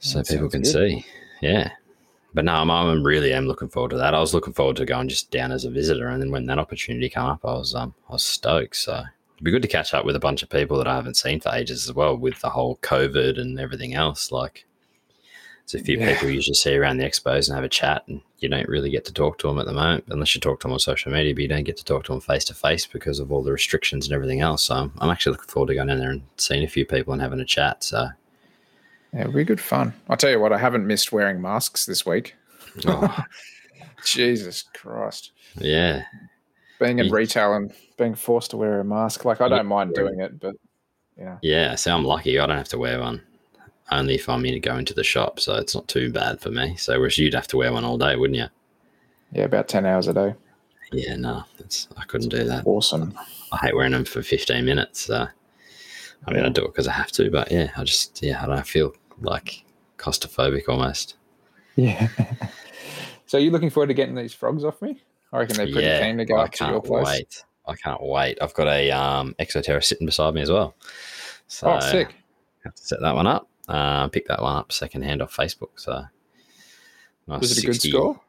so 0.00 0.18
That 0.18 0.28
people 0.28 0.48
can 0.50 0.62
good. 0.62 0.72
see. 0.72 1.06
Yeah. 1.40 1.70
But 2.34 2.44
no, 2.44 2.52
I'm, 2.54 2.70
I'm 2.70 3.02
really 3.02 3.32
am 3.32 3.46
looking 3.46 3.68
forward 3.68 3.90
to 3.90 3.96
that. 3.96 4.14
I 4.14 4.20
was 4.20 4.34
looking 4.34 4.52
forward 4.52 4.76
to 4.76 4.84
going 4.84 5.08
just 5.08 5.30
down 5.32 5.50
as 5.52 5.64
a 5.64 5.70
visitor, 5.70 6.08
and 6.08 6.20
then 6.22 6.30
when 6.30 6.46
that 6.46 6.58
opportunity 6.58 7.08
came 7.08 7.24
up, 7.24 7.40
I 7.44 7.52
was 7.54 7.74
um 7.74 7.94
I 8.08 8.12
was 8.12 8.22
stoked. 8.24 8.76
So 8.76 9.02
it'd 9.40 9.44
be 9.44 9.50
good 9.50 9.62
to 9.62 9.68
catch 9.68 9.94
up 9.94 10.04
with 10.04 10.14
a 10.16 10.20
bunch 10.20 10.42
of 10.42 10.50
people 10.50 10.76
that 10.76 10.86
I 10.86 10.94
haven't 10.94 11.16
seen 11.16 11.40
for 11.40 11.50
ages 11.54 11.88
as 11.88 11.94
well, 11.94 12.14
with 12.14 12.38
the 12.40 12.50
whole 12.50 12.76
COVID 12.82 13.40
and 13.40 13.58
everything 13.58 13.94
else. 13.94 14.30
Like, 14.30 14.66
there's 15.66 15.80
a 15.82 15.84
few 15.84 15.98
Yeah. 15.98 16.12
people 16.12 16.28
you 16.28 16.34
usually 16.34 16.54
see 16.54 16.74
around 16.76 16.98
the 16.98 17.04
expos 17.04 17.48
and 17.48 17.54
have 17.54 17.64
a 17.64 17.68
chat, 17.68 18.02
and 18.06 18.20
you 18.40 18.50
don't 18.50 18.68
really 18.68 18.90
get 18.90 19.06
to 19.06 19.12
talk 19.14 19.38
to 19.38 19.46
them 19.48 19.58
at 19.58 19.64
the 19.66 19.72
moment, 19.72 20.04
unless 20.08 20.34
you 20.34 20.40
talk 20.42 20.60
to 20.60 20.64
them 20.66 20.72
on 20.74 20.78
social 20.78 21.10
media. 21.10 21.32
But 21.34 21.42
you 21.42 21.48
don't 21.48 21.64
get 21.64 21.78
to 21.78 21.84
talk 21.84 22.04
to 22.04 22.12
them 22.12 22.20
face 22.20 22.44
to 22.46 22.54
face 22.54 22.86
because 22.86 23.18
of 23.18 23.32
all 23.32 23.42
the 23.42 23.52
restrictions 23.52 24.06
and 24.06 24.12
everything 24.14 24.40
else. 24.42 24.64
So 24.64 24.74
I'm, 24.74 24.92
I'm 24.98 25.10
actually 25.10 25.32
looking 25.32 25.48
forward 25.48 25.68
to 25.68 25.74
going 25.74 25.88
in 25.88 25.98
there 26.00 26.10
and 26.10 26.22
seeing 26.36 26.62
a 26.64 26.68
few 26.68 26.84
people 26.84 27.12
and 27.14 27.22
having 27.22 27.40
a 27.40 27.44
chat. 27.46 27.82
So. 27.82 28.08
yeah, 29.14 29.22
it'd 29.22 29.34
be 29.34 29.44
good 29.44 29.60
fun. 29.60 29.94
I'll 30.08 30.16
tell 30.18 30.30
you 30.30 30.40
what, 30.40 30.52
I 30.52 30.58
haven't 30.58 30.86
missed 30.86 31.12
wearing 31.12 31.40
masks 31.40 31.86
this 31.86 32.04
week. 32.04 32.34
Oh, 32.86 33.16
Jesus 34.04 34.64
Christ. 34.74 35.32
yeah, 35.56 36.02
being 36.80 36.98
in 36.98 37.06
You- 37.06 37.12
retail 37.12 37.54
and 37.54 37.72
being 37.96 38.14
forced 38.16 38.50
to 38.50 38.56
wear 38.56 38.80
a 38.80 38.84
mask. 38.84 39.24
Like 39.24 39.40
I 39.40 39.48
don't 39.48 39.66
mind 39.66 39.94
doing 39.94 40.20
it, 40.20 40.40
but 40.40 40.56
know, 41.16 41.38
Yeah, 41.42 41.74
so 41.76 41.94
I'm 41.94 42.04
lucky. 42.04 42.38
I 42.38 42.46
don't 42.46 42.56
have 42.56 42.68
to 42.70 42.78
wear 42.78 42.98
one. 42.98 43.22
Only 43.92 44.14
if 44.14 44.28
I'm 44.28 44.44
in 44.46 44.54
to 44.54 44.60
go 44.60 44.76
into 44.76 44.94
the 44.94 45.04
shop, 45.04 45.38
so 45.40 45.54
it's 45.56 45.74
not 45.74 45.86
too 45.88 46.10
bad 46.12 46.40
for 46.40 46.50
me. 46.50 46.76
So 46.76 46.96
whereas 46.98 47.18
you'd 47.18 47.34
have 47.34 47.48
to 47.48 47.56
wear 47.56 47.72
one 47.72 47.84
all 47.84 47.98
day, 47.98 48.16
wouldn't 48.16 48.38
you? 48.38 48.46
yeah, 49.32 49.44
about 49.44 49.68
ten 49.68 49.86
hours 49.86 50.08
a 50.08 50.14
day. 50.14 50.34
Yeah, 50.92 51.14
no, 51.16 51.44
it's, 51.60 51.86
I 51.96 52.02
couldn't 52.04 52.30
do 52.30 52.42
that. 52.44 52.66
Awesome. 52.66 53.16
I 53.52 53.58
hate 53.58 53.76
wearing 53.76 53.92
them 53.92 54.04
for 54.04 54.22
15 54.22 54.64
minutes. 54.64 55.02
So 55.02 55.28
I 56.26 56.32
mean, 56.32 56.44
I 56.44 56.48
do 56.48 56.64
it 56.64 56.68
because 56.68 56.88
I 56.88 56.92
have 56.92 57.12
to, 57.12 57.30
but 57.30 57.50
yeah, 57.52 57.70
I 57.76 57.84
just 57.84 58.22
yeah, 58.22 58.42
I 58.42 58.46
don't 58.46 58.66
feel 58.66 58.92
like 59.20 59.64
claustrophobic 59.98 60.68
almost. 60.68 61.14
Yeah. 61.76 62.08
so 63.26 63.38
are 63.38 63.40
you 63.40 63.50
looking 63.50 63.70
forward 63.70 63.86
to 63.88 63.94
getting 63.94 64.14
these 64.16 64.32
frogs 64.34 64.64
off 64.64 64.80
me? 64.82 65.00
I 65.32 65.38
reckon 65.38 65.56
they're 65.56 65.66
pretty 65.66 65.82
yeah, 65.86 66.02
keen 66.06 66.18
to 66.18 66.24
go 66.24 66.36
I 66.36 66.44
up 66.44 66.52
to 66.52 66.64
your 66.64 66.72
can't 66.74 66.84
place. 66.84 67.06
wait. 67.06 67.44
I 67.68 67.74
can't 67.76 68.02
wait. 68.02 68.38
I've 68.42 68.54
got 68.54 68.66
a 68.66 68.90
um, 68.90 69.34
Exoterra 69.38 69.82
sitting 69.84 70.06
beside 70.06 70.34
me 70.34 70.40
as 70.42 70.50
well. 70.50 70.74
So 71.46 71.70
Oh, 71.70 71.80
sick. 71.80 72.14
have 72.64 72.74
to 72.74 72.82
set 72.82 73.00
that 73.00 73.14
one 73.14 73.26
up. 73.26 73.48
Uh, 73.68 74.08
pick 74.08 74.26
that 74.26 74.42
one 74.42 74.56
up 74.56 74.72
secondhand 74.72 75.22
off 75.22 75.36
Facebook. 75.36 75.70
So 75.76 76.04
nice 77.28 77.40
Was 77.40 77.58
it 77.58 77.62
a 77.64 77.66
good 77.66 77.80
score? 77.80 78.20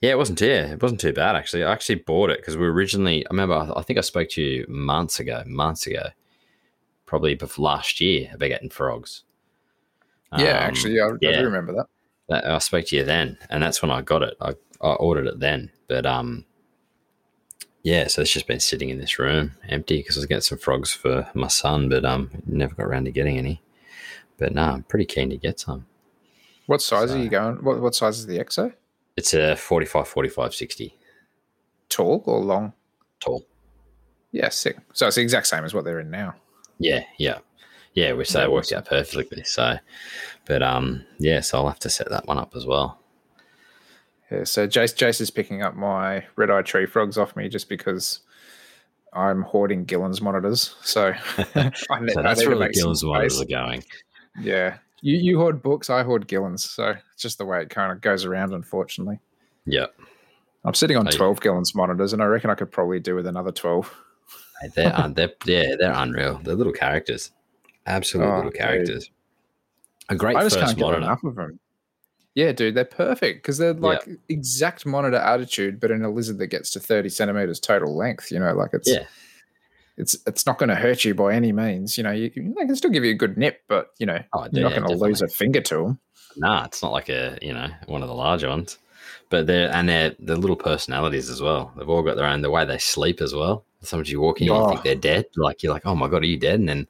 Yeah, 0.00 0.12
it 0.12 0.18
wasn't. 0.18 0.40
Yeah, 0.40 0.72
it 0.72 0.80
wasn't 0.82 1.00
too 1.00 1.12
bad 1.12 1.34
actually. 1.36 1.64
I 1.64 1.72
actually 1.72 1.96
bought 1.96 2.30
it 2.30 2.38
because 2.38 2.56
we 2.56 2.64
originally. 2.66 3.26
I 3.26 3.30
remember. 3.30 3.54
I- 3.54 3.80
I 3.80 3.82
think 3.82 3.98
I 3.98 4.02
spoke 4.02 4.28
to 4.30 4.42
you 4.42 4.66
months 4.68 5.18
ago. 5.20 5.42
Months 5.46 5.86
ago, 5.86 6.10
probably 7.06 7.34
before 7.34 7.64
last 7.64 8.00
year 8.00 8.30
about 8.32 8.46
getting 8.48 8.70
frogs. 8.70 9.24
Yeah, 10.38 10.58
Um, 10.58 10.62
actually, 10.64 11.00
I, 11.00 11.06
I 11.08 11.12
yeah. 11.20 11.38
do 11.40 11.44
remember 11.44 11.72
that. 11.74 11.86
that- 12.28 12.46
I 12.46 12.58
spoke 12.58 12.86
to 12.86 12.96
you 12.96 13.04
then, 13.04 13.36
and 13.50 13.62
that's 13.62 13.82
when 13.82 13.90
I 13.90 14.00
got 14.00 14.22
it. 14.22 14.36
I, 14.40 14.54
I 14.80 14.92
ordered 14.94 15.26
it 15.26 15.40
then, 15.40 15.70
but 15.88 16.06
um, 16.06 16.44
yeah. 17.82 18.06
So 18.06 18.22
it's 18.22 18.32
just 18.32 18.46
been 18.46 18.60
sitting 18.60 18.88
in 18.88 18.98
this 18.98 19.18
room 19.18 19.52
empty 19.68 19.98
because 19.98 20.16
I 20.16 20.20
was 20.20 20.26
getting 20.26 20.42
some 20.42 20.58
frogs 20.58 20.92
for 20.92 21.28
my 21.34 21.48
son, 21.48 21.88
but 21.88 22.04
um, 22.04 22.30
never 22.46 22.74
got 22.74 22.86
around 22.86 23.04
to 23.04 23.10
getting 23.10 23.38
any. 23.38 23.62
But 24.38 24.54
no, 24.54 24.62
I'm 24.62 24.82
pretty 24.84 25.04
keen 25.04 25.30
to 25.30 25.36
get 25.36 25.60
some. 25.60 25.86
What 26.66 26.80
size 26.80 27.12
are 27.12 27.18
you 27.18 27.28
going? 27.28 27.56
What 27.64 27.80
what 27.80 27.94
size 27.94 28.18
is 28.18 28.26
the 28.26 28.38
EXO? 28.38 28.72
It's 29.16 29.34
a 29.34 29.56
45, 29.56 30.06
45, 30.08 30.54
60 30.54 30.96
Tall 31.88 32.22
or 32.26 32.40
long? 32.40 32.72
tall. 33.18 33.44
Yeah, 34.32 34.48
sick. 34.48 34.78
So 34.92 35.08
it's 35.08 35.16
the 35.16 35.22
exact 35.22 35.48
same 35.48 35.64
as 35.64 35.74
what 35.74 35.84
they're 35.84 36.00
in 36.00 36.10
now. 36.10 36.36
Yeah, 36.78 37.02
yeah, 37.18 37.38
yeah. 37.94 38.12
Which 38.12 38.30
they 38.30 38.46
worked 38.46 38.72
out 38.72 38.86
perfectly. 38.86 39.42
So, 39.44 39.78
but 40.46 40.62
um, 40.62 41.04
yeah. 41.18 41.40
So 41.40 41.58
I'll 41.58 41.68
have 41.68 41.80
to 41.80 41.90
set 41.90 42.08
that 42.10 42.26
one 42.26 42.38
up 42.38 42.54
as 42.56 42.64
well. 42.64 42.99
Yeah, 44.30 44.44
so 44.44 44.66
Jace 44.68 44.94
Jace 44.94 45.20
is 45.20 45.30
picking 45.30 45.62
up 45.62 45.74
my 45.74 46.24
red 46.36 46.50
eye 46.50 46.62
tree 46.62 46.86
frogs 46.86 47.18
off 47.18 47.34
me 47.34 47.48
just 47.48 47.68
because 47.68 48.20
I'm 49.12 49.42
hoarding 49.42 49.84
Gillen's 49.84 50.20
monitors. 50.22 50.76
So 50.82 51.12
I, 51.38 51.70
So 51.74 51.86
I 51.90 52.00
that's 52.22 52.46
where 52.46 52.56
the 52.56 52.68
Gillen's 52.68 53.02
monitors 53.02 53.40
are 53.40 53.44
going. 53.46 53.82
Yeah. 54.40 54.78
You 55.02 55.16
you 55.16 55.38
hoard 55.38 55.62
books, 55.62 55.90
I 55.90 56.02
hoard 56.04 56.28
Gillens. 56.28 56.60
So 56.60 56.90
it's 57.12 57.22
just 57.22 57.38
the 57.38 57.44
way 57.46 57.62
it 57.62 57.70
kind 57.70 57.90
of 57.90 58.00
goes 58.00 58.24
around, 58.24 58.52
unfortunately. 58.52 59.18
Yeah. 59.66 59.86
I'm 60.64 60.74
sitting 60.74 60.96
on 60.98 61.06
Oh, 61.08 61.10
yeah. 61.10 61.16
12 61.16 61.40
Gillens 61.40 61.74
monitors, 61.74 62.12
and 62.12 62.22
I 62.22 62.26
reckon 62.26 62.50
I 62.50 62.54
could 62.54 62.70
probably 62.70 63.00
do 63.00 63.14
with 63.14 63.26
another 63.26 63.50
12. 63.50 63.94
They're, 64.74 64.94
un- 64.94 65.14
they're 65.14 65.32
yeah, 65.46 65.74
they're 65.78 65.92
unreal. 65.94 66.38
They're 66.44 66.54
little 66.54 66.72
characters, 66.74 67.30
absolute 67.86 68.24
Oh, 68.26 68.36
little 68.36 68.50
dude. 68.50 68.60
characters. 68.60 69.10
A 70.10 70.14
great 70.16 70.36
I 70.36 70.42
just 70.42 70.56
first 70.56 70.66
can't 70.66 70.78
get 70.78 70.84
monitor. 70.84 71.02
enough 71.02 71.24
of 71.24 71.34
them. 71.36 71.59
Yeah, 72.40 72.52
dude, 72.52 72.74
they're 72.74 72.84
perfect 72.84 73.42
because 73.42 73.58
they're 73.58 73.74
like 73.74 74.08
exact 74.30 74.86
monitor 74.86 75.16
attitude, 75.18 75.78
but 75.80 75.90
in 75.90 76.02
a 76.02 76.10
lizard 76.10 76.38
that 76.38 76.46
gets 76.46 76.70
to 76.70 76.80
30 76.80 77.08
centimeters 77.10 77.60
total 77.60 77.94
length. 77.96 78.32
You 78.32 78.38
know, 78.38 78.54
like 78.54 78.70
it's 78.72 78.88
Yeah. 78.88 79.04
it's 79.98 80.16
it's 80.26 80.46
not 80.46 80.56
going 80.58 80.70
to 80.70 80.74
hurt 80.74 81.04
you 81.04 81.14
by 81.14 81.34
any 81.34 81.52
means. 81.52 81.98
You 81.98 82.04
know, 82.04 82.12
you, 82.12 82.30
they 82.30 82.66
can 82.66 82.76
still 82.76 82.90
give 82.90 83.04
you 83.04 83.10
a 83.10 83.14
good 83.22 83.36
nip, 83.36 83.62
but 83.68 83.90
you 83.98 84.06
know, 84.06 84.20
Oh, 84.32 84.46
you're 84.52 84.62
yeah, 84.62 84.68
not 84.68 84.78
going 84.78 84.98
to 84.98 85.04
lose 85.04 85.20
a 85.22 85.28
finger 85.28 85.60
to 85.60 85.76
them. 85.76 85.98
Nah, 86.36 86.64
it's 86.64 86.82
not 86.82 86.92
like 86.92 87.08
a 87.10 87.38
you 87.42 87.52
know 87.52 87.68
one 87.86 88.02
of 88.02 88.08
the 88.08 88.14
larger 88.14 88.48
ones, 88.48 88.78
but 89.28 89.46
they're 89.46 89.70
and 89.74 89.88
they're 89.88 90.14
the 90.18 90.36
little 90.36 90.56
personalities 90.56 91.28
as 91.28 91.42
well. 91.42 91.72
They've 91.76 91.88
all 91.88 92.02
got 92.02 92.16
their 92.16 92.26
own 92.26 92.40
the 92.40 92.50
way 92.50 92.64
they 92.64 92.78
sleep 92.78 93.20
as 93.20 93.34
well. 93.34 93.64
Sometimes 93.82 94.10
you 94.10 94.20
walk 94.20 94.40
in, 94.40 94.48
and 94.48 94.56
you 94.56 94.62
Oh. 94.64 94.68
think 94.70 94.82
they're 94.84 94.94
oh. 94.96 95.22
dead. 95.22 95.26
Like 95.36 95.62
you're 95.62 95.72
like, 95.74 95.84
oh 95.86 95.94
my 95.94 96.08
god, 96.08 96.22
are 96.22 96.26
you 96.26 96.38
dead? 96.38 96.60
And 96.60 96.68
then 96.68 96.86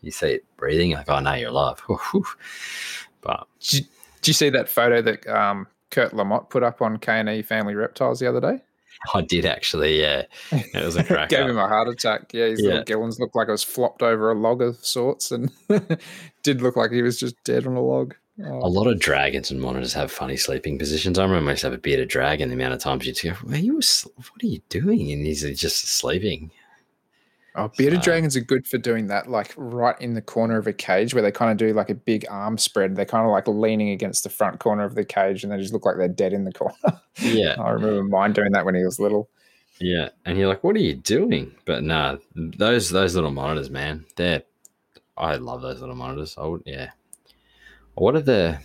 you 0.00 0.10
see 0.10 0.28
it 0.34 0.44
breathing, 0.56 0.92
like, 0.92 1.08
oh 1.10 1.18
no, 1.20 1.34
you're 1.34 1.50
alive. 1.50 1.82
But 3.20 3.46
did 4.24 4.28
you 4.28 4.34
see 4.34 4.48
that 4.50 4.68
photo 4.70 5.02
that 5.02 5.26
um, 5.28 5.66
Kurt 5.90 6.12
Lamotte 6.12 6.48
put 6.48 6.62
up 6.62 6.80
on 6.80 6.96
K 6.98 7.20
and 7.20 7.28
E 7.28 7.42
Family 7.42 7.74
Reptiles 7.74 8.20
the 8.20 8.26
other 8.26 8.40
day? 8.40 8.62
I 9.14 9.20
did 9.20 9.44
actually, 9.44 10.00
yeah, 10.00 10.22
it 10.50 10.82
was 10.84 10.96
a 10.96 11.04
cracker. 11.04 11.36
Gave 11.36 11.46
him 11.50 11.58
a 11.58 11.68
heart 11.68 11.88
attack. 11.88 12.32
Yeah, 12.32 12.46
his 12.46 12.62
Yeah. 12.62 12.68
little 12.68 12.84
gillens 12.84 13.20
looked 13.20 13.36
like 13.36 13.48
it 13.48 13.52
was 13.52 13.62
flopped 13.62 14.02
over 14.02 14.30
a 14.30 14.34
log 14.34 14.62
of 14.62 14.76
sorts, 14.76 15.30
and 15.30 15.50
did 16.42 16.62
look 16.62 16.76
like 16.76 16.90
he 16.90 17.02
was 17.02 17.18
just 17.20 17.34
dead 17.44 17.66
on 17.66 17.76
a 17.76 17.82
log. 17.82 18.14
A 18.42 18.48
Oh, 18.48 18.68
lot 18.68 18.86
of 18.86 18.98
dragons 18.98 19.50
and 19.50 19.60
monitors 19.60 19.92
have 19.92 20.10
funny 20.10 20.36
sleeping 20.36 20.78
positions. 20.78 21.18
I 21.18 21.24
remember 21.24 21.50
I 21.50 21.52
used 21.52 21.60
to 21.60 21.66
have 21.66 21.74
a 21.74 21.78
bearded 21.78 22.08
dragon. 22.08 22.48
The 22.48 22.54
amount 22.54 22.72
of 22.74 22.80
times 22.80 23.06
you'd 23.06 23.20
go, 23.22 23.36
"Are 23.50 23.56
you? 23.56 23.74
What 23.74 24.42
are 24.42 24.46
you 24.46 24.60
doing?" 24.70 25.12
And 25.12 25.24
he's 25.26 25.42
just 25.60 25.86
sleeping. 25.86 26.50
Oh, 27.56 27.70
bearded 27.78 28.00
So- 28.00 28.10
dragons 28.10 28.36
are 28.36 28.40
good 28.40 28.66
for 28.66 28.78
doing 28.78 29.06
that, 29.08 29.30
like 29.30 29.54
right 29.56 29.94
in 30.00 30.14
the 30.14 30.20
corner 30.22 30.56
of 30.58 30.66
a 30.66 30.72
cage 30.72 31.14
where 31.14 31.22
they 31.22 31.30
kind 31.30 31.52
of 31.52 31.56
do 31.56 31.72
like 31.72 31.88
a 31.88 31.94
big 31.94 32.26
arm 32.28 32.58
spread. 32.58 32.96
They're 32.96 33.04
kind 33.04 33.24
of 33.24 33.30
like 33.30 33.46
leaning 33.46 33.90
against 33.90 34.24
the 34.24 34.30
front 34.30 34.58
corner 34.58 34.82
of 34.84 34.94
the 34.96 35.04
cage, 35.04 35.44
and 35.44 35.52
they 35.52 35.58
just 35.58 35.72
look 35.72 35.86
like 35.86 35.96
they're 35.96 36.08
dead 36.08 36.32
in 36.32 36.44
the 36.44 36.52
corner. 36.52 36.74
Yeah, 37.20 37.54
I 37.60 37.70
remember 37.70 38.02
mine 38.02 38.32
doing 38.32 38.50
that 38.52 38.64
when 38.64 38.74
he 38.74 38.84
was 38.84 38.98
little. 38.98 39.28
yeah. 39.78 40.08
And 40.24 40.36
you're 40.36 40.48
like, 40.48 40.64
"What 40.64 40.74
are 40.74 40.80
you 40.80 40.94
doing?" 40.94 41.54
But 41.64 41.84
nah, 41.84 42.16
those 42.34 42.90
those 42.90 43.14
little 43.14 43.30
monitors, 43.30 43.70
man, 43.70 44.04
they're. 44.16 44.42
I 45.16 45.36
love 45.36 45.62
those 45.62 45.78
little 45.80 45.94
monitors. 45.94 46.34
I 46.36 46.44
would, 46.46 46.62
yeah. 46.66 46.90
What 47.94 48.16
are 48.16 48.20
the? 48.20 48.58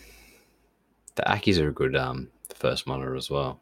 The 1.13 1.21
Ackies 1.27 1.59
are 1.61 1.67
a 1.69 1.73
good 1.73 1.95
um 1.95 2.29
first 2.55 2.87
monitor 2.87 3.15
as 3.15 3.29
well. 3.29 3.61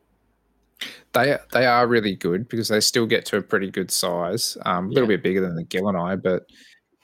They 1.13 1.37
they 1.51 1.65
are 1.65 1.87
really 1.87 2.15
good 2.15 2.47
because 2.49 2.67
they 2.67 2.79
still 2.79 3.05
get 3.07 3.25
to 3.27 3.37
a 3.37 3.41
pretty 3.41 3.71
good 3.71 3.89
size, 3.91 4.57
um, 4.65 4.85
a 4.85 4.89
little 4.89 5.09
Yeah. 5.09 5.15
bit 5.17 5.23
bigger 5.23 5.41
than 5.41 5.55
the 5.55 5.63
Gilleneye, 5.65 6.21
but 6.21 6.43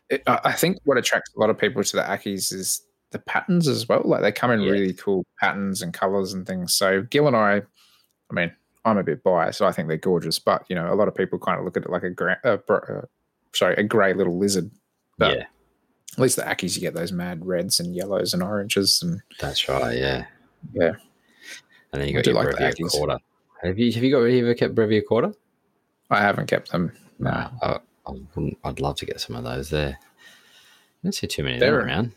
it, 0.09 0.21
I 0.28 0.39
I 0.45 0.51
think 0.53 0.78
what 0.84 0.97
attracts 0.97 1.32
a 1.36 1.39
lot 1.39 1.49
of 1.49 1.57
people 1.57 1.84
to 1.84 1.95
the 1.95 2.03
Ackies 2.03 2.53
is 2.53 2.82
the 3.11 3.19
patterns 3.19 3.67
as 3.67 3.88
well. 3.88 4.01
Like 4.05 4.21
they 4.21 4.32
come 4.32 4.51
in 4.51 4.61
Yes. 4.61 4.71
really 4.71 4.93
cool 4.93 5.26
patterns 5.39 5.82
and 5.82 5.93
colors 5.93 6.34
and 6.34 6.45
things. 6.45 6.74
So 6.76 7.03
Gilleneye, 7.03 7.61
I 7.61 7.65
I 8.30 8.34
mean, 8.34 8.51
I'm 8.86 8.97
a 8.97 9.03
bit 9.03 9.24
biased. 9.24 9.61
I 9.61 9.71
think 9.71 9.88
they're 9.88 9.97
gorgeous, 9.97 10.38
but 10.39 10.65
you 10.69 10.76
know, 10.76 10.93
a 10.93 10.95
lot 10.95 11.07
of 11.07 11.15
people 11.15 11.39
kind 11.39 11.57
of 11.59 11.65
look 11.65 11.78
at 11.78 11.84
it 11.84 11.89
like 11.89 12.03
a 12.03 12.09
gray, 12.09 12.36
uh, 12.43 12.57
uh, 12.69 13.01
sorry, 13.53 13.76
a 13.76 13.84
grey 13.84 14.13
little 14.13 14.38
lizard. 14.38 14.69
But 15.17 15.38
yeah, 15.38 15.45
at 16.13 16.19
least 16.19 16.36
the 16.36 16.41
Ackies, 16.43 16.76
you 16.76 16.82
get 16.82 16.93
those 16.93 17.11
mad 17.11 17.45
reds 17.45 17.80
and 17.80 17.95
yellows 17.95 18.34
and 18.34 18.43
oranges, 18.43 19.01
and 19.01 19.21
that's 19.39 19.67
right. 19.69 19.97
Yeah, 19.97 20.26
Yeah. 20.74 20.91
And 21.91 22.01
then 22.01 22.07
you 22.09 22.13
got 22.15 22.26
your 22.26 22.36
like 22.36 22.76
the 22.76 22.89
quarter. 22.89 23.17
Have 23.64 23.80
you 23.80 23.91
have 23.93 24.03
you 24.03 24.11
got 24.11 24.22
have 24.24 24.32
you 24.32 24.41
ever 24.45 24.53
kept 24.53 24.76
Brevicauda? 24.76 25.34
I 26.09 26.20
haven't 26.22 26.47
kept 26.47 26.72
them. 26.72 26.91
No, 27.20 27.30
I, 27.32 27.80
I 28.05 28.11
wouldn't, 28.11 28.57
I'd 28.64 28.80
love 28.80 28.97
to 28.97 29.05
get 29.05 29.22
some 29.22 29.36
of 29.36 29.43
those 29.43 29.70
there. 29.70 29.97
I 29.99 30.99
don't 31.03 31.14
see 31.14 31.28
too 31.28 31.43
many 31.43 31.59
there 31.59 31.80
around. 31.80 32.11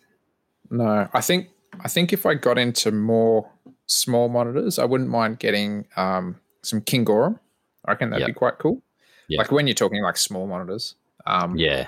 No, 0.71 1.09
I 1.13 1.21
think 1.21 1.49
I 1.81 1.89
think 1.89 2.13
if 2.13 2.27
I 2.27 2.35
got 2.35 2.59
into 2.59 2.91
more 2.91 3.49
small 3.87 4.29
monitors, 4.29 4.79
I 4.79 4.85
wouldn't 4.85 5.11
mind 5.11 5.39
getting 5.39 5.87
um, 5.97 6.41
some 6.63 6.81
Kingorum. 6.81 7.39
I 7.85 7.93
reckon 7.93 8.11
that'd 8.11 8.23
Yep. 8.27 8.35
be 8.35 8.39
quite 8.39 8.59
cool. 8.59 8.83
Yep. 9.29 9.39
Like 9.39 9.53
when 9.53 9.67
you're 9.67 9.75
talking 9.75 10.03
like 10.03 10.17
small 10.17 10.47
monitors. 10.47 10.97
Um, 11.27 11.57
Yeah, 11.57 11.87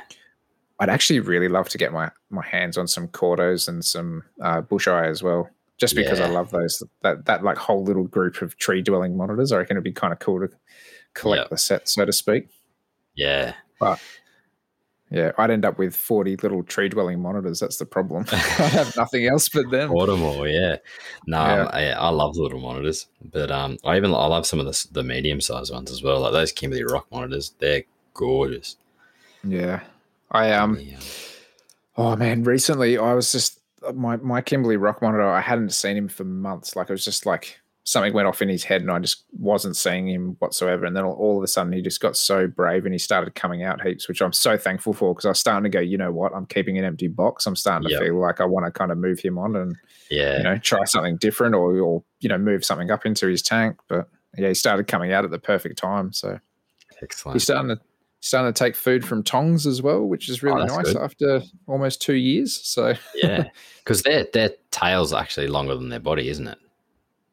I'd 0.81 0.89
actually 0.89 1.21
really 1.21 1.49
love 1.49 1.69
to 1.71 1.79
get 1.79 1.93
my 1.93 2.11
my 2.31 2.45
hands 2.47 2.79
on 2.79 2.87
some 2.87 3.09
Cordos 3.09 3.69
and 3.69 3.85
some 3.85 4.23
uh, 4.41 4.61
Bush 4.61 4.87
Eye 4.89 5.07
as 5.07 5.23
well, 5.23 5.49
just 5.79 5.95
because 5.97 6.21
I 6.21 6.29
love 6.29 6.51
those 6.51 6.83
that 7.03 7.25
that 7.27 7.43
like 7.45 7.57
whole 7.57 7.83
little 7.85 8.05
group 8.05 8.43
of 8.43 8.57
tree 8.59 8.83
dwelling 8.83 9.17
monitors. 9.17 9.53
I 9.53 9.59
reckon 9.59 9.77
it'd 9.77 9.85
be 9.85 9.93
kind 9.93 10.13
of 10.13 10.19
cool 10.19 10.41
to 10.41 10.49
collect 11.15 11.43
Yep. 11.45 11.51
the 11.51 11.59
set, 11.59 11.89
so 11.89 12.05
to 12.05 12.13
speak. 12.13 12.49
yeah. 13.15 13.55
Yeah, 15.11 15.33
I'd 15.39 15.51
end 15.51 15.65
up 15.65 15.79
with 15.79 15.97
forty 15.97 16.37
little 16.37 16.63
tree 16.63 16.91
dwelling 16.91 17.23
monitors. 17.23 17.61
That's 17.61 17.79
the 17.79 17.87
problem. 17.87 18.27
I 18.33 18.37
have 18.37 18.95
nothing 18.95 19.25
else 19.27 19.49
but 19.49 19.71
them. 19.71 19.89
Automore, 19.91 20.53
yeah. 20.53 20.77
No, 21.27 21.39
Yeah. 21.39 21.65
I, 21.73 21.85
I 21.93 22.09
love 22.11 22.35
the 22.35 22.43
little 22.43 22.61
monitors, 22.61 23.07
but 23.25 23.51
um, 23.51 23.79
I 23.87 23.97
even 23.97 24.13
I 24.13 24.27
love 24.27 24.45
some 24.47 24.61
of 24.61 24.67
the 24.67 24.87
the 24.93 25.03
medium 25.03 25.41
sized 25.41 25.73
ones 25.73 25.91
as 25.91 26.03
well. 26.03 26.21
Like 26.21 26.33
those 26.33 26.53
Kimberley 26.53 26.85
Rock 26.85 27.07
monitors, 27.11 27.55
they're 27.59 27.85
gorgeous. 28.13 28.77
Yeah, 29.43 29.81
I 30.31 30.53
um. 30.53 30.75
The, 30.75 30.95
um, 30.97 31.01
Oh 31.97 32.15
man, 32.15 32.45
recently 32.45 32.97
I 32.99 33.15
was 33.15 33.33
just 33.33 33.58
Uh, 33.87 33.93
my 33.93 34.17
my 34.17 34.41
Kimberley 34.41 34.77
Rock 34.77 35.03
monitor. 35.03 35.29
I 35.29 35.41
hadn't 35.41 35.71
seen 35.73 35.97
him 35.97 36.09
for 36.09 36.25
months. 36.25 36.77
Like 36.77 36.89
it 36.91 36.93
was 36.93 37.05
just 37.05 37.27
like 37.27 37.59
something 37.85 38.13
went 38.13 38.29
off 38.29 38.43
in 38.43 38.49
his 38.49 38.65
head, 38.65 38.83
and 38.83 38.91
I 38.91 38.99
just 38.99 39.25
wasn't 39.33 39.77
seeing 39.77 40.09
him 40.09 40.37
whatsoever. 40.41 40.85
And 40.85 40.95
then 40.95 41.05
all, 41.05 41.15
all 41.15 41.39
of 41.39 41.43
a 41.43 41.47
sudden, 41.47 41.73
he 41.73 41.81
just 41.81 42.01
got 42.01 42.17
so 42.17 42.47
brave, 42.47 42.85
and 42.85 42.93
he 42.95 42.99
started 42.99 43.35
coming 43.35 43.63
out 43.63 43.81
heaps, 43.87 44.09
which 44.09 44.21
I'm 44.21 44.33
so 44.33 44.59
thankful 44.59 44.93
for 44.93 45.15
because 45.15 45.25
I 45.25 45.31
was 45.31 45.39
starting 45.41 45.65
to 45.71 45.75
go. 45.75 45.81
You 45.81 45.97
know 45.99 46.13
what? 46.13 46.35
I'm 46.35 46.47
keeping 46.47 46.77
an 46.79 46.85
empty 46.85 47.09
box. 47.09 47.47
I'm 47.47 47.57
starting 47.57 47.89
to 47.89 47.93
Yep. 47.95 48.03
feel 48.03 48.21
like 48.21 48.41
I 48.41 48.45
want 48.45 48.67
to 48.67 48.73
kind 48.73 48.93
of 48.93 48.99
move 48.99 49.21
him 49.21 49.39
on 49.39 49.57
and 49.57 49.77
yeah, 50.11 50.39
you 50.39 50.43
know 50.45 50.59
try 50.59 50.85
something 50.85 51.17
different, 51.17 51.55
or 51.55 51.79
or 51.79 52.03
you 52.21 52.29
know 52.29 52.39
move 52.39 52.65
something 52.65 52.91
up 52.91 53.07
into 53.07 53.27
his 53.27 53.43
tank. 53.43 53.79
But 53.89 54.09
yeah, 54.37 54.49
he 54.49 54.55
started 54.55 54.87
coming 54.87 55.13
out 55.13 55.25
at 55.25 55.31
the 55.31 55.39
perfect 55.39 55.79
time. 55.79 56.13
So 56.13 56.39
excellent. 57.03 57.37
he's 57.37 57.45
starting 57.45 57.69
to 57.69 57.81
starting 58.21 58.53
to 58.53 58.59
take 58.59 58.75
food 58.75 59.05
from 59.05 59.23
tongs 59.23 59.67
as 59.67 59.81
well, 59.83 60.05
which 60.05 60.29
is 60.29 60.43
really 60.43 60.63
Oh, 60.63 60.67
nice 60.77 60.93
good. 60.93 60.97
after 60.97 61.41
almost 61.67 62.03
two 62.03 62.15
years. 62.15 62.55
So 62.67 62.95
yeah, 63.15 63.45
because 63.85 64.03
their 64.03 64.27
their 64.33 64.51
tail's 64.71 65.13
actually 65.13 65.47
longer 65.49 65.75
than 65.75 65.89
their 65.89 66.01
body, 66.01 66.29
isn't 66.29 66.47
it? 66.49 66.59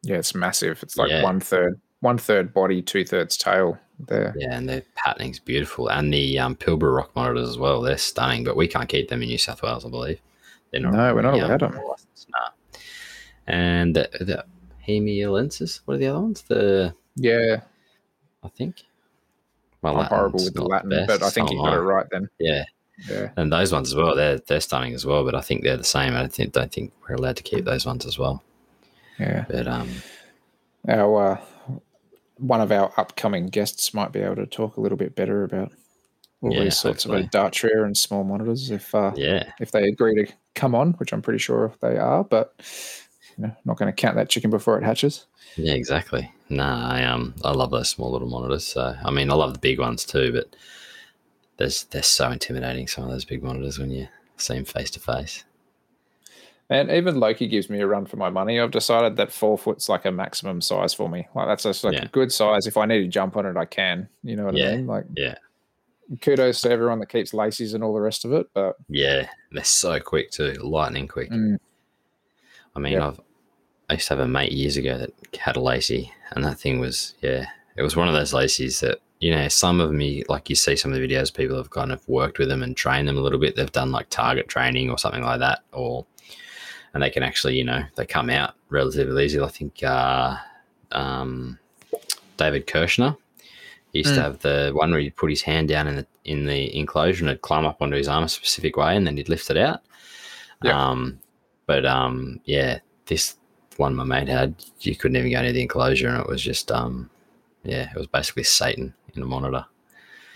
yeah, 0.03 0.17
it's 0.17 0.35
massive. 0.35 0.83
It's 0.83 0.97
like 0.97 1.09
Yeah. 1.09 1.23
one 1.23 1.39
third, 1.39 1.79
one 2.01 2.17
third 2.19 2.53
body, 2.53 2.81
two 2.83 3.03
thirds 3.05 3.37
tail. 3.37 3.77
There, 4.07 4.35
Yeah, 4.37 4.53
and 4.55 4.67
their 4.69 4.83
patterning's 4.95 5.39
beautiful, 5.39 5.87
and 5.89 6.13
the 6.13 6.37
um, 6.37 6.55
Pilbara 6.55 6.95
rock 6.95 7.15
monitors 7.15 7.49
as 7.49 7.57
well. 7.57 7.81
They're 7.81 7.97
stunning, 7.97 8.43
but 8.43 8.55
we 8.57 8.67
can't 8.67 8.89
keep 8.89 9.07
them 9.07 9.21
in 9.23 9.29
New 9.29 9.37
South 9.37 9.63
Wales, 9.63 9.85
I 9.85 9.89
believe. 9.89 10.19
They're 10.71 10.81
No, 10.81 11.15
we're 11.15 11.21
not 11.21 11.33
allowed 11.35 11.63
'em. 11.63 11.79
licensed, 11.87 12.27
Nah. 12.29 12.49
And 13.47 13.95
the, 13.95 14.09
the 14.19 14.43
hamersleyensis, 14.87 15.79
what 15.85 15.95
are 15.95 15.97
the 15.97 16.07
other 16.07 16.19
ones? 16.19 16.41
The 16.43 16.93
yeah, 17.15 17.61
I 18.43 18.49
think. 18.49 18.83
My 19.93 20.01
I'm 20.01 20.05
horrible 20.07 20.43
with 20.43 20.53
the 20.53 20.63
Latin, 20.63 21.03
but 21.07 21.21
I 21.23 21.29
think 21.29 21.51
you 21.51 21.57
got 21.57 21.73
it 21.73 21.79
right 21.81 22.05
then. 22.11 22.29
Yeah, 22.39 22.65
Yeah, 23.09 23.29
and 23.37 23.51
those 23.51 23.71
ones 23.71 23.89
as 23.89 23.95
well. 23.95 24.15
They're 24.15 24.39
they're 24.39 24.61
stunning 24.61 24.93
as 24.93 25.05
well, 25.05 25.23
but 25.23 25.35
I 25.35 25.41
think 25.41 25.63
they're 25.63 25.77
the 25.77 25.83
same. 25.83 26.13
I 26.13 26.19
don't 26.19 26.33
think 26.33 26.53
don't 26.53 26.71
think 26.71 26.93
we're 27.07 27.15
allowed 27.15 27.37
to 27.37 27.43
keep 27.43 27.65
those 27.65 27.85
ones 27.85 28.05
as 28.05 28.17
well. 28.17 28.43
yeah. 29.19 29.45
But 29.47 29.67
um, 29.67 29.89
Our 30.87 31.31
uh, 31.33 31.41
one 32.37 32.61
of 32.61 32.71
our 32.71 32.91
upcoming 32.97 33.47
guests 33.47 33.93
might 33.93 34.11
be 34.11 34.19
able 34.19 34.35
to 34.37 34.45
talk 34.45 34.77
a 34.77 34.81
little 34.81 34.97
bit 34.97 35.15
better 35.15 35.43
about 35.43 35.71
all 36.41 36.53
Yeah, 36.53 36.63
these 36.65 36.77
sorts 36.77 37.03
hopefully. 37.05 37.23
of 37.23 37.29
Odatria 37.31 37.85
and 37.85 37.97
small 37.97 38.23
monitors 38.23 38.69
if 38.71 38.93
uh, 38.93 39.11
yeah, 39.15 39.51
if 39.59 39.71
they 39.71 39.87
agree 39.87 40.25
to 40.25 40.33
come 40.53 40.75
on, 40.75 40.91
which 40.93 41.11
I'm 41.13 41.21
pretty 41.21 41.39
sure 41.39 41.73
they 41.81 41.97
are, 41.97 42.23
but 42.23 42.53
you 43.37 43.45
know, 43.47 43.55
not 43.65 43.77
going 43.77 43.91
to 43.93 43.95
count 44.01 44.15
that 44.15 44.29
chicken 44.29 44.49
before 44.49 44.77
it 44.77 44.83
hatches. 44.83 45.25
Yeah, 45.55 45.73
exactly. 45.73 46.31
Nah, 46.49 46.89
I 46.91 47.03
um 47.03 47.33
I 47.43 47.51
love 47.51 47.71
those 47.71 47.89
small 47.89 48.11
little 48.11 48.29
monitors. 48.29 48.65
So 48.67 48.95
I 49.03 49.11
mean 49.11 49.29
I 49.31 49.33
love 49.35 49.53
the 49.53 49.59
big 49.59 49.79
ones 49.79 50.05
too, 50.05 50.31
but 50.31 50.55
there's 51.57 51.83
they're 51.85 52.03
so 52.03 52.29
intimidating 52.31 52.87
some 52.87 53.03
of 53.05 53.09
those 53.09 53.25
big 53.25 53.41
monitors 53.43 53.79
when 53.79 53.91
you 53.91 54.07
see 54.37 54.55
them 54.55 54.65
face 54.65 54.91
to 54.91 54.99
face. 54.99 55.43
And 56.69 56.89
even 56.89 57.19
Loki 57.19 57.47
gives 57.47 57.69
me 57.69 57.79
a 57.81 57.87
run 57.87 58.05
for 58.07 58.17
my 58.17 58.29
money. 58.29 58.59
I've 58.59 58.71
decided 58.71 59.17
that 59.17 59.31
four 59.31 59.55
foot's 59.57 59.87
like 59.87 60.05
a 60.05 60.11
maximum 60.11 60.61
size 60.61 60.95
for 60.95 61.07
me. 61.07 61.27
Like 61.35 61.47
that's 61.47 61.63
just 61.63 61.83
like 61.83 61.93
Yeah. 61.93 62.05
a 62.05 62.07
good 62.07 62.31
size. 62.31 62.65
If 62.65 62.75
I 62.75 62.85
need 62.85 63.01
to 63.01 63.07
jump 63.07 63.37
on 63.37 63.45
it, 63.45 63.55
I 63.55 63.65
can. 63.65 64.09
You 64.23 64.35
know 64.35 64.45
what 64.45 64.55
Yeah, 64.55 64.69
I 64.71 64.75
mean? 64.77 64.87
Like 64.87 65.05
yeah. 65.15 65.35
kudos 66.21 66.61
to 66.61 66.71
everyone 66.71 66.99
that 66.99 67.09
keeps 67.09 67.33
laces 67.35 67.75
and 67.75 67.83
all 67.83 67.93
the 67.93 68.01
rest 68.01 68.25
of 68.25 68.33
it. 68.33 68.47
But 68.53 68.77
Yeah, 68.89 69.27
they're 69.51 69.63
so 69.63 69.99
quick 69.99 70.31
too, 70.31 70.53
lightning 70.61 71.07
quick. 71.07 71.29
Mm. 71.29 71.57
I 72.75 72.79
mean, 72.79 72.93
Yeah. 72.93 73.07
I've 73.07 73.19
I 73.87 73.93
used 73.93 74.07
to 74.07 74.15
have 74.15 74.25
a 74.25 74.27
mate 74.27 74.51
years 74.51 74.77
ago 74.77 74.97
that 74.97 75.11
had 75.37 75.55
a 75.55 75.61
lacy, 75.61 76.11
and 76.31 76.43
that 76.43 76.59
thing 76.59 76.79
was 76.79 77.13
yeah, 77.21 77.45
it 77.75 77.83
was 77.83 77.95
one 77.95 78.07
of 78.07 78.13
those 78.13 78.33
lacies 78.33 78.79
that 78.81 78.99
you 79.19 79.31
know, 79.31 79.47
some 79.47 79.79
of 79.79 79.91
me 79.91 80.23
like 80.27 80.49
you 80.49 80.55
see 80.55 80.75
some 80.75 80.91
of 80.91 80.99
the 80.99 81.07
videos, 81.07 81.33
people 81.33 81.57
have 81.57 81.69
kind 81.69 81.91
of 81.91 82.07
worked 82.07 82.37
with 82.37 82.49
them 82.49 82.61
and 82.61 82.75
trained 82.75 83.07
them 83.07 83.17
a 83.17 83.21
little 83.21 83.39
bit. 83.39 83.55
They've 83.55 83.71
done 83.71 83.91
like 83.91 84.09
target 84.09 84.47
training 84.49 84.89
or 84.89 84.97
something 84.97 85.23
like 85.23 85.39
that, 85.39 85.61
or 85.71 86.05
and 86.93 87.01
they 87.01 87.09
can 87.09 87.23
actually, 87.23 87.57
you 87.57 87.63
know, 87.63 87.83
they 87.95 88.05
come 88.05 88.29
out 88.29 88.55
relatively 88.69 89.25
easy. 89.25 89.39
I 89.39 89.47
think 89.47 89.83
uh, 89.83 90.37
um, 90.91 91.59
David 92.37 92.67
Kirshner 92.67 93.17
he 93.95 93.99
used 93.99 94.11
mm. 94.11 94.15
to 94.15 94.21
have 94.21 94.39
the 94.39 94.71
one 94.73 94.91
where 94.91 94.99
he'd 94.99 95.15
put 95.15 95.29
his 95.29 95.41
hand 95.41 95.69
down 95.69 95.87
in 95.87 95.95
the 95.95 96.05
in 96.25 96.45
the 96.45 96.77
enclosure 96.77 97.23
and 97.23 97.29
it'd 97.29 97.41
climb 97.41 97.65
up 97.65 97.81
onto 97.81 97.95
his 97.95 98.09
arm 98.09 98.25
a 98.25 98.29
specific 98.29 98.75
way, 98.75 98.95
and 98.95 99.07
then 99.07 99.15
he'd 99.15 99.29
lift 99.29 99.49
it 99.49 99.57
out. 99.57 99.81
Yep. 100.63 100.75
Um, 100.75 101.19
but 101.65 101.85
um, 101.85 102.39
yeah, 102.45 102.79
this 103.05 103.35
one 103.77 103.95
my 103.95 104.03
mate 104.03 104.27
had, 104.27 104.55
you 104.81 104.95
couldn't 104.95 105.17
even 105.17 105.31
go 105.31 105.41
near 105.41 105.51
the 105.51 105.61
enclosure, 105.61 106.07
and 106.07 106.19
it 106.19 106.27
was 106.27 106.41
just 106.41 106.71
um, 106.71 107.09
yeah, 107.63 107.89
it 107.91 107.97
was 107.97 108.07
basically 108.07 108.43
Satan 108.43 108.93
in 109.15 109.21
a 109.21 109.25
monitor. 109.25 109.65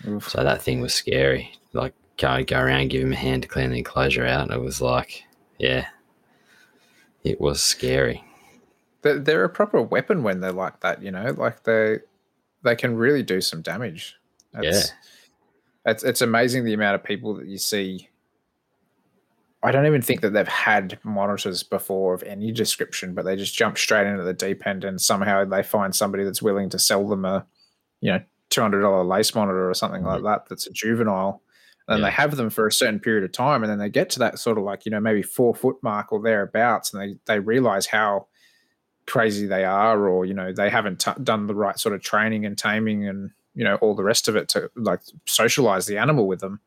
Oof. 0.06 0.28
So 0.28 0.42
that 0.42 0.62
thing 0.62 0.80
was 0.80 0.94
scary. 0.94 1.52
Like 1.72 1.94
go 2.16 2.42
go 2.44 2.60
around, 2.60 2.90
give 2.90 3.02
him 3.02 3.12
a 3.12 3.16
hand 3.16 3.42
to 3.42 3.48
clean 3.48 3.70
the 3.70 3.78
enclosure 3.78 4.26
out. 4.26 4.42
And 4.42 4.52
it 4.52 4.60
was 4.60 4.80
like, 4.80 5.24
yeah, 5.58 5.86
it 7.24 7.40
was 7.40 7.62
scary. 7.62 8.24
They're 9.02 9.44
a 9.44 9.48
proper 9.48 9.80
weapon 9.80 10.22
when 10.22 10.40
they're 10.40 10.52
like 10.52 10.80
that, 10.80 11.02
you 11.02 11.10
know. 11.10 11.34
Like 11.36 11.62
they 11.64 11.98
they 12.62 12.76
can 12.76 12.96
really 12.96 13.22
do 13.22 13.40
some 13.40 13.62
damage. 13.62 14.16
yeah, 14.60 14.82
it's 15.86 16.02
it's 16.02 16.20
amazing 16.20 16.64
the 16.64 16.74
amount 16.74 16.96
of 16.96 17.04
people 17.04 17.34
that 17.34 17.46
you 17.46 17.58
see. 17.58 18.09
I 19.62 19.72
don't 19.72 19.86
even 19.86 20.00
think 20.00 20.22
that 20.22 20.32
they've 20.32 20.48
had 20.48 20.98
monitors 21.02 21.62
before 21.62 22.14
of 22.14 22.22
any 22.22 22.50
description, 22.50 23.14
but 23.14 23.26
they 23.26 23.36
just 23.36 23.54
jump 23.54 23.76
straight 23.76 24.06
into 24.06 24.22
the 24.22 24.32
deep 24.32 24.66
end, 24.66 24.84
and 24.84 25.00
somehow 25.00 25.44
they 25.44 25.62
find 25.62 25.94
somebody 25.94 26.24
that's 26.24 26.40
willing 26.40 26.70
to 26.70 26.78
sell 26.78 27.06
them 27.06 27.24
a, 27.24 27.46
you 28.00 28.12
know, 28.12 28.20
two 28.48 28.62
hundred 28.62 28.82
dollar 28.82 29.04
lace 29.04 29.34
monitor 29.34 29.68
or 29.68 29.74
something 29.74 30.02
mm-hmm. 30.02 30.24
like 30.24 30.42
that. 30.42 30.48
That's 30.48 30.66
a 30.66 30.72
juvenile, 30.72 31.42
and 31.88 32.00
yeah. 32.00 32.06
they 32.06 32.10
have 32.10 32.36
them 32.36 32.48
for 32.48 32.66
a 32.66 32.72
certain 32.72 33.00
period 33.00 33.24
of 33.24 33.32
time, 33.32 33.62
and 33.62 33.70
then 33.70 33.78
they 33.78 33.90
get 33.90 34.08
to 34.10 34.18
that 34.20 34.38
sort 34.38 34.56
of 34.56 34.64
like 34.64 34.86
you 34.86 34.90
know 34.90 35.00
maybe 35.00 35.22
four 35.22 35.54
foot 35.54 35.76
mark 35.82 36.10
or 36.10 36.22
thereabouts, 36.22 36.94
and 36.94 37.02
they 37.02 37.18
they 37.26 37.38
realize 37.38 37.86
how 37.86 38.28
crazy 39.06 39.46
they 39.46 39.64
are, 39.64 40.08
or 40.08 40.24
you 40.24 40.32
know 40.32 40.52
they 40.52 40.70
haven't 40.70 41.00
t- 41.00 41.22
done 41.22 41.46
the 41.46 41.54
right 41.54 41.78
sort 41.78 41.94
of 41.94 42.00
training 42.00 42.46
and 42.46 42.56
taming 42.56 43.06
and 43.06 43.30
you 43.54 43.64
know 43.64 43.74
all 43.76 43.94
the 43.94 44.04
rest 44.04 44.26
of 44.26 44.36
it 44.36 44.48
to 44.48 44.70
like 44.74 45.00
socialize 45.26 45.84
the 45.84 45.98
animal 45.98 46.26
with 46.26 46.40
them, 46.40 46.60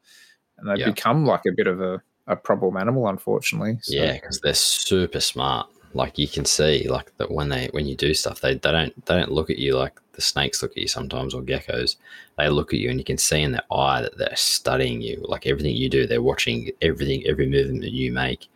and 0.59 0.69
they 0.69 0.81
yeah. 0.81 0.89
become 0.91 1.25
like 1.25 1.41
a 1.47 1.53
bit 1.55 1.65
of 1.65 1.81
a, 1.81 2.03
a 2.28 2.36
problem 2.36 2.78
animal, 2.78 3.07
unfortunately. 3.07 3.78
So. 3.82 3.95
Yeah, 3.95 4.13
because 4.13 4.39
they're 4.41 4.53
super 4.53 5.19
smart. 5.19 5.67
Like 5.95 6.17
you 6.17 6.28
can 6.28 6.45
see, 6.45 6.88
like 6.88 7.15
that 7.17 7.30
when 7.30 7.49
they 7.49 7.69
when 7.71 7.86
you 7.86 7.95
do 7.95 8.13
stuff, 8.15 8.41
they, 8.41 8.55
they 8.55 8.71
don't 8.71 9.05
they 9.05 9.15
don't 9.15 9.32
look 9.32 9.51
at 9.51 9.59
you 9.59 9.76
like 9.76 9.99
the 10.13 10.21
snakes 10.21 10.61
look 10.61 10.71
at 10.71 10.78
you 10.78 10.88
sometimes 10.88 11.36
or 11.36 11.41
geckos. 11.43 11.97
They 12.38 12.49
look 12.49 12.74
at 12.74 12.80
you 12.80 12.89
and 12.89 12.97
you 12.97 13.05
can 13.05 13.19
see 13.19 13.41
in 13.41 13.51
their 13.51 13.63
eye 13.71 14.01
that 14.01 14.17
they're 14.17 14.36
studying 14.36 15.01
you. 15.01 15.24
Like 15.28 15.45
everything 15.45 15.76
you 15.76 15.89
do, 15.89 16.07
they're 16.07 16.21
watching 16.21 16.71
everything, 16.82 17.24
every 17.28 17.47
movement 17.47 17.82
that 17.82 17.91
you 17.91 18.11
make 18.11 18.47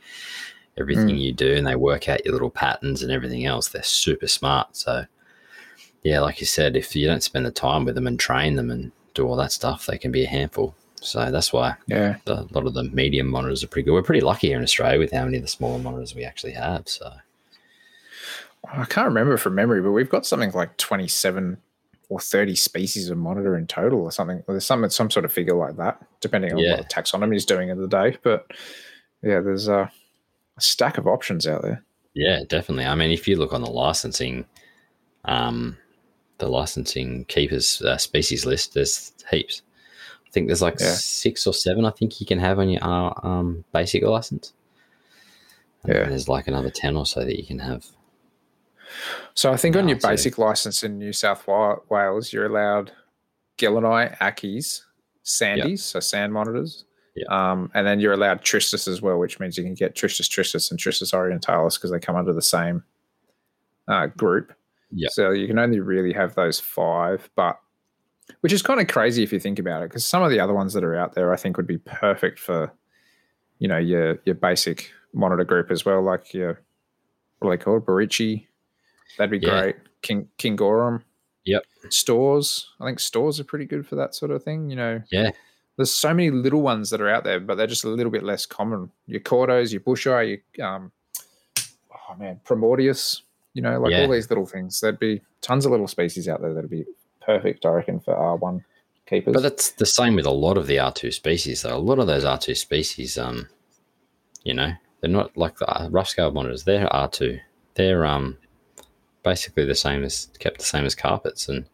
everything 0.78 1.16
mm. 1.16 1.22
you 1.22 1.34
do 1.34 1.56
and 1.56 1.66
they 1.66 1.76
work 1.76 2.08
out 2.08 2.24
your 2.24 2.34
little 2.34 2.50
patterns 2.50 3.02
and 3.02 3.12
everything 3.12 3.46
else. 3.46 3.70
They're 3.70 3.84
super 3.84 4.28
smart. 4.28 4.76
So, 4.76 5.06
yeah, 6.04 6.20
like 6.20 6.40
you 6.40 6.46
said, 6.46 6.76
if 6.76 6.96
you 6.96 7.08
don't 7.08 7.24
spend 7.24 7.46
the 7.46 7.52
time 7.52 7.86
with 7.86 7.96
them 7.96 8.08
and 8.08 8.20
train 8.20 8.56
them 8.56 8.70
and 8.70 8.92
do 9.14 9.28
all 9.28 9.36
that 9.38 9.52
stuff, 9.52 9.86
they 9.86 9.98
can 9.98 10.12
be 10.12 10.24
a 10.24 10.30
handful. 10.30 10.76
So 11.02 11.32
that's 11.32 11.54
why 11.54 11.76
yeah, 11.88 12.18
the, 12.26 12.42
a 12.42 12.50
lot 12.52 12.66
of 12.66 12.74
the 12.74 12.84
medium 12.84 13.28
monitors 13.28 13.64
are 13.64 13.68
pretty 13.68 13.86
good. 13.86 13.94
We're 13.94 14.04
pretty 14.04 14.22
lucky 14.22 14.48
here 14.48 14.58
in 14.58 14.64
Australia 14.64 15.00
with 15.00 15.12
how 15.12 15.26
many 15.26 15.38
of 15.38 15.44
the 15.44 15.48
smaller 15.48 15.80
monitors 15.80 16.16
we 16.16 16.24
actually 16.24 16.54
have. 16.54 16.88
So 16.88 17.14
I 18.72 18.86
can't 18.86 19.08
remember 19.08 19.38
from 19.38 19.56
memory, 19.56 19.82
but 19.82 19.92
we've 19.92 20.10
got 20.10 20.26
something 20.26 20.52
like 20.52 20.76
27 20.78 21.58
or 22.10 22.20
30 22.20 22.56
species 22.56 23.10
of 23.10 23.18
monitor 23.18 23.58
in 23.58 23.68
total 23.68 24.02
or 24.02 24.12
something. 24.12 24.44
There's 24.48 24.66
some 24.66 24.90
some 24.90 25.12
sort 25.12 25.26
of 25.26 25.32
figure 25.32 25.56
like 25.56 25.78
that, 25.78 26.02
depending 26.22 26.54
on 26.54 26.60
yeah. 26.60 26.78
what 26.78 26.90
taxonomy 26.90 27.36
is 27.36 27.46
doing 27.46 27.70
in 27.70 27.80
the 27.80 27.88
day. 27.88 28.18
But 28.24 28.48
yeah, 29.22 29.40
there's 29.40 29.70
uh 29.70 29.88
a 30.58 30.62
stack 30.62 30.98
of 30.98 31.08
options 31.08 31.48
out 31.48 31.62
there. 31.62 31.84
Yeah, 32.14 32.42
definitely. 32.48 32.86
I 32.86 32.96
mean, 32.96 33.12
if 33.12 33.28
you 33.28 33.36
look 33.36 33.54
on 33.54 33.62
the 33.62 33.70
licensing, 33.70 34.46
um, 35.26 35.78
the 36.40 36.48
licensing 36.48 37.26
keepers 37.26 37.82
uh, 37.84 37.98
species 37.98 38.46
list, 38.46 38.74
there's 38.74 39.14
heaps. 39.30 39.62
I 40.38 40.40
think 40.40 40.48
there's 40.48 40.62
like 40.62 40.80
yeah. 40.80 40.94
six 40.94 41.48
or 41.48 41.54
seven. 41.54 41.86
I 41.86 41.92
think 41.92 42.20
you 42.20 42.28
can 42.28 42.40
have 42.40 42.60
on 42.60 42.70
your 42.70 42.84
uh, 42.84 43.14
um, 43.24 43.64
basic 43.74 44.04
license. 44.04 44.54
And 45.84 45.94
yeah, 45.94 46.10
there's 46.10 46.28
like 46.28 46.48
another 46.48 46.70
ten 46.70 46.96
or 46.96 47.06
so 47.06 47.24
that 47.24 47.38
you 47.38 47.46
can 47.46 47.60
have. 47.60 47.86
So 49.34 49.52
I 49.52 49.58
think 49.58 49.76
on 49.76 49.88
your 49.88 49.98
basic 49.98 50.38
license 50.38 50.84
in 50.84 50.98
New 50.98 51.14
South 51.14 51.48
Wales, 51.48 52.32
you're 52.32 52.46
allowed 52.46 52.92
Gillini, 53.58 54.18
Ackies, 54.20 54.82
Sandies, 55.26 55.70
yep. 55.70 55.80
so 55.80 56.00
sand 56.00 56.34
monitors, 56.34 56.86
yeah. 57.18 57.26
Um, 57.30 57.72
and 57.74 57.86
then 57.86 58.00
you're 58.00 58.14
allowed 58.14 58.44
Tristis 58.44 58.88
as 58.88 59.02
well, 59.02 59.18
which 59.18 59.40
means 59.40 59.58
you 59.58 59.64
can 59.64 59.74
get 59.74 59.96
Tristis 59.96 60.30
tristis 60.30 60.70
and 60.70 60.80
Tristis 60.80 61.14
orientalis 61.14 61.76
because 61.76 61.90
they 61.92 62.00
come 62.00 62.16
under 62.16 62.32
the 62.32 62.44
same 62.44 62.84
uh, 63.88 64.06
group. 64.06 64.54
Yeah. 64.92 65.10
So 65.10 65.32
you 65.32 65.48
can 65.48 65.58
only 65.58 65.80
really 65.80 66.14
have 66.14 66.36
those 66.36 66.60
five, 66.60 67.28
but 67.36 67.60
which 68.42 68.54
is 68.54 68.62
kind 68.62 68.80
of 68.80 68.88
crazy 68.88 69.24
if 69.24 69.32
you 69.32 69.40
think 69.40 69.60
about 69.60 69.84
it, 69.84 69.90
because 69.90 70.06
some 70.06 70.24
of 70.24 70.30
the 70.30 70.40
other 70.40 70.54
ones 70.54 70.74
that 70.74 70.84
are 70.84 70.96
out 70.96 71.16
there, 71.16 71.34
I 71.34 71.38
think, 71.38 71.58
would 71.58 71.68
be 71.68 71.78
perfect 71.78 72.40
for, 72.40 72.72
you 73.60 73.68
know, 73.68 73.78
your 73.78 74.20
your 74.26 74.36
basic 74.36 74.92
monitor 75.14 75.44
group 75.44 75.72
as 75.72 75.86
well, 75.86 76.02
like 76.02 76.34
your 76.34 76.62
what 77.40 77.50
are 77.50 77.58
they 77.58 77.64
called, 77.64 77.86
baritji. 77.86 78.48
That'd 79.18 79.32
be 79.32 79.46
yeah. 79.46 79.62
great. 79.62 79.76
King 80.02 80.28
Kingorum. 80.38 81.04
Yep. 81.46 81.64
Stores. 81.90 82.68
I 82.80 82.86
think 82.86 83.00
stores 83.00 83.40
are 83.40 83.46
pretty 83.46 83.66
good 83.66 83.88
for 83.88 83.96
that 83.96 84.16
sort 84.16 84.32
of 84.32 84.44
thing. 84.44 84.70
You 84.70 84.76
know. 84.76 85.02
Yeah 85.12 85.32
there's 85.78 85.94
so 85.94 86.14
many 86.14 86.32
little 86.32 86.62
ones 86.62 86.90
that 86.90 87.00
are 87.02 87.10
out 87.10 87.24
there, 87.24 87.40
but 87.40 87.56
they're 87.56 87.68
just 87.68 87.84
a 87.84 87.90
little 87.90 88.12
bit 88.12 88.24
less 88.24 88.46
common. 88.46 88.92
Your 89.06 89.22
Cordos, 89.22 89.72
your 89.72 89.82
Busheye, 89.82 90.38
your 90.56 90.68
um, 90.68 90.92
oh 91.92 92.16
man, 92.18 92.42
Primordius, 92.44 93.22
you 93.54 93.62
know, 93.62 93.80
like 93.80 93.92
yeah. 93.92 94.02
all 94.02 94.10
these 94.10 94.30
little 94.30 94.48
things. 94.48 94.82
There'd 94.82 95.00
be 95.00 95.22
tons 95.42 95.66
of 95.66 95.72
little 95.72 95.88
species 95.88 96.28
out 96.28 96.42
there 96.42 96.54
that'd 96.54 96.70
be 96.70 96.86
perfect, 97.28 97.66
I 97.66 97.70
reckon, 97.70 98.00
for 98.00 98.16
R1 98.16 98.64
keepers. 99.06 99.34
But 99.34 99.44
that's 99.44 99.72
the 99.72 99.86
same 99.86 100.16
with 100.16 100.26
a 100.26 100.32
lot 100.32 100.58
of 100.58 100.66
the 100.66 100.78
R2 100.78 101.14
species, 101.14 101.62
though. 101.62 101.78
A 101.78 101.78
lot 101.78 102.00
of 102.00 102.08
those 102.08 102.24
R2 102.24 102.58
species, 102.58 103.20
um, 103.20 103.48
you 104.44 104.56
know, 104.56 104.72
they're 105.02 105.12
not 105.12 105.38
like 105.38 105.58
the 105.58 105.90
rough 105.92 106.10
scale 106.10 106.32
monitors. 106.32 106.64
They're 106.64 106.88
R2. 106.88 107.40
They're 107.76 108.06
um, 108.06 108.40
basically 109.22 109.66
the 109.66 109.76
same 109.76 110.04
as 110.04 110.30
kept 110.40 110.58
the 110.58 110.66
same 110.66 110.86
as 110.86 110.96
carpets 110.96 111.48
and 111.48 111.68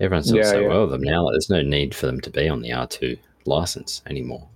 Everyone's 0.00 0.28
done 0.28 0.36
yeah, 0.36 0.44
so 0.44 0.60
yeah. 0.60 0.68
well 0.68 0.82
with 0.82 0.92
them 0.92 1.02
now. 1.02 1.24
Like, 1.24 1.34
there's 1.34 1.50
no 1.50 1.60
need 1.60 1.94
for 1.94 2.06
them 2.06 2.20
to 2.22 2.30
be 2.30 2.48
on 2.48 2.62
the 2.62 2.70
R2 2.70 3.18
license 3.44 4.02
anymore. 4.06 4.48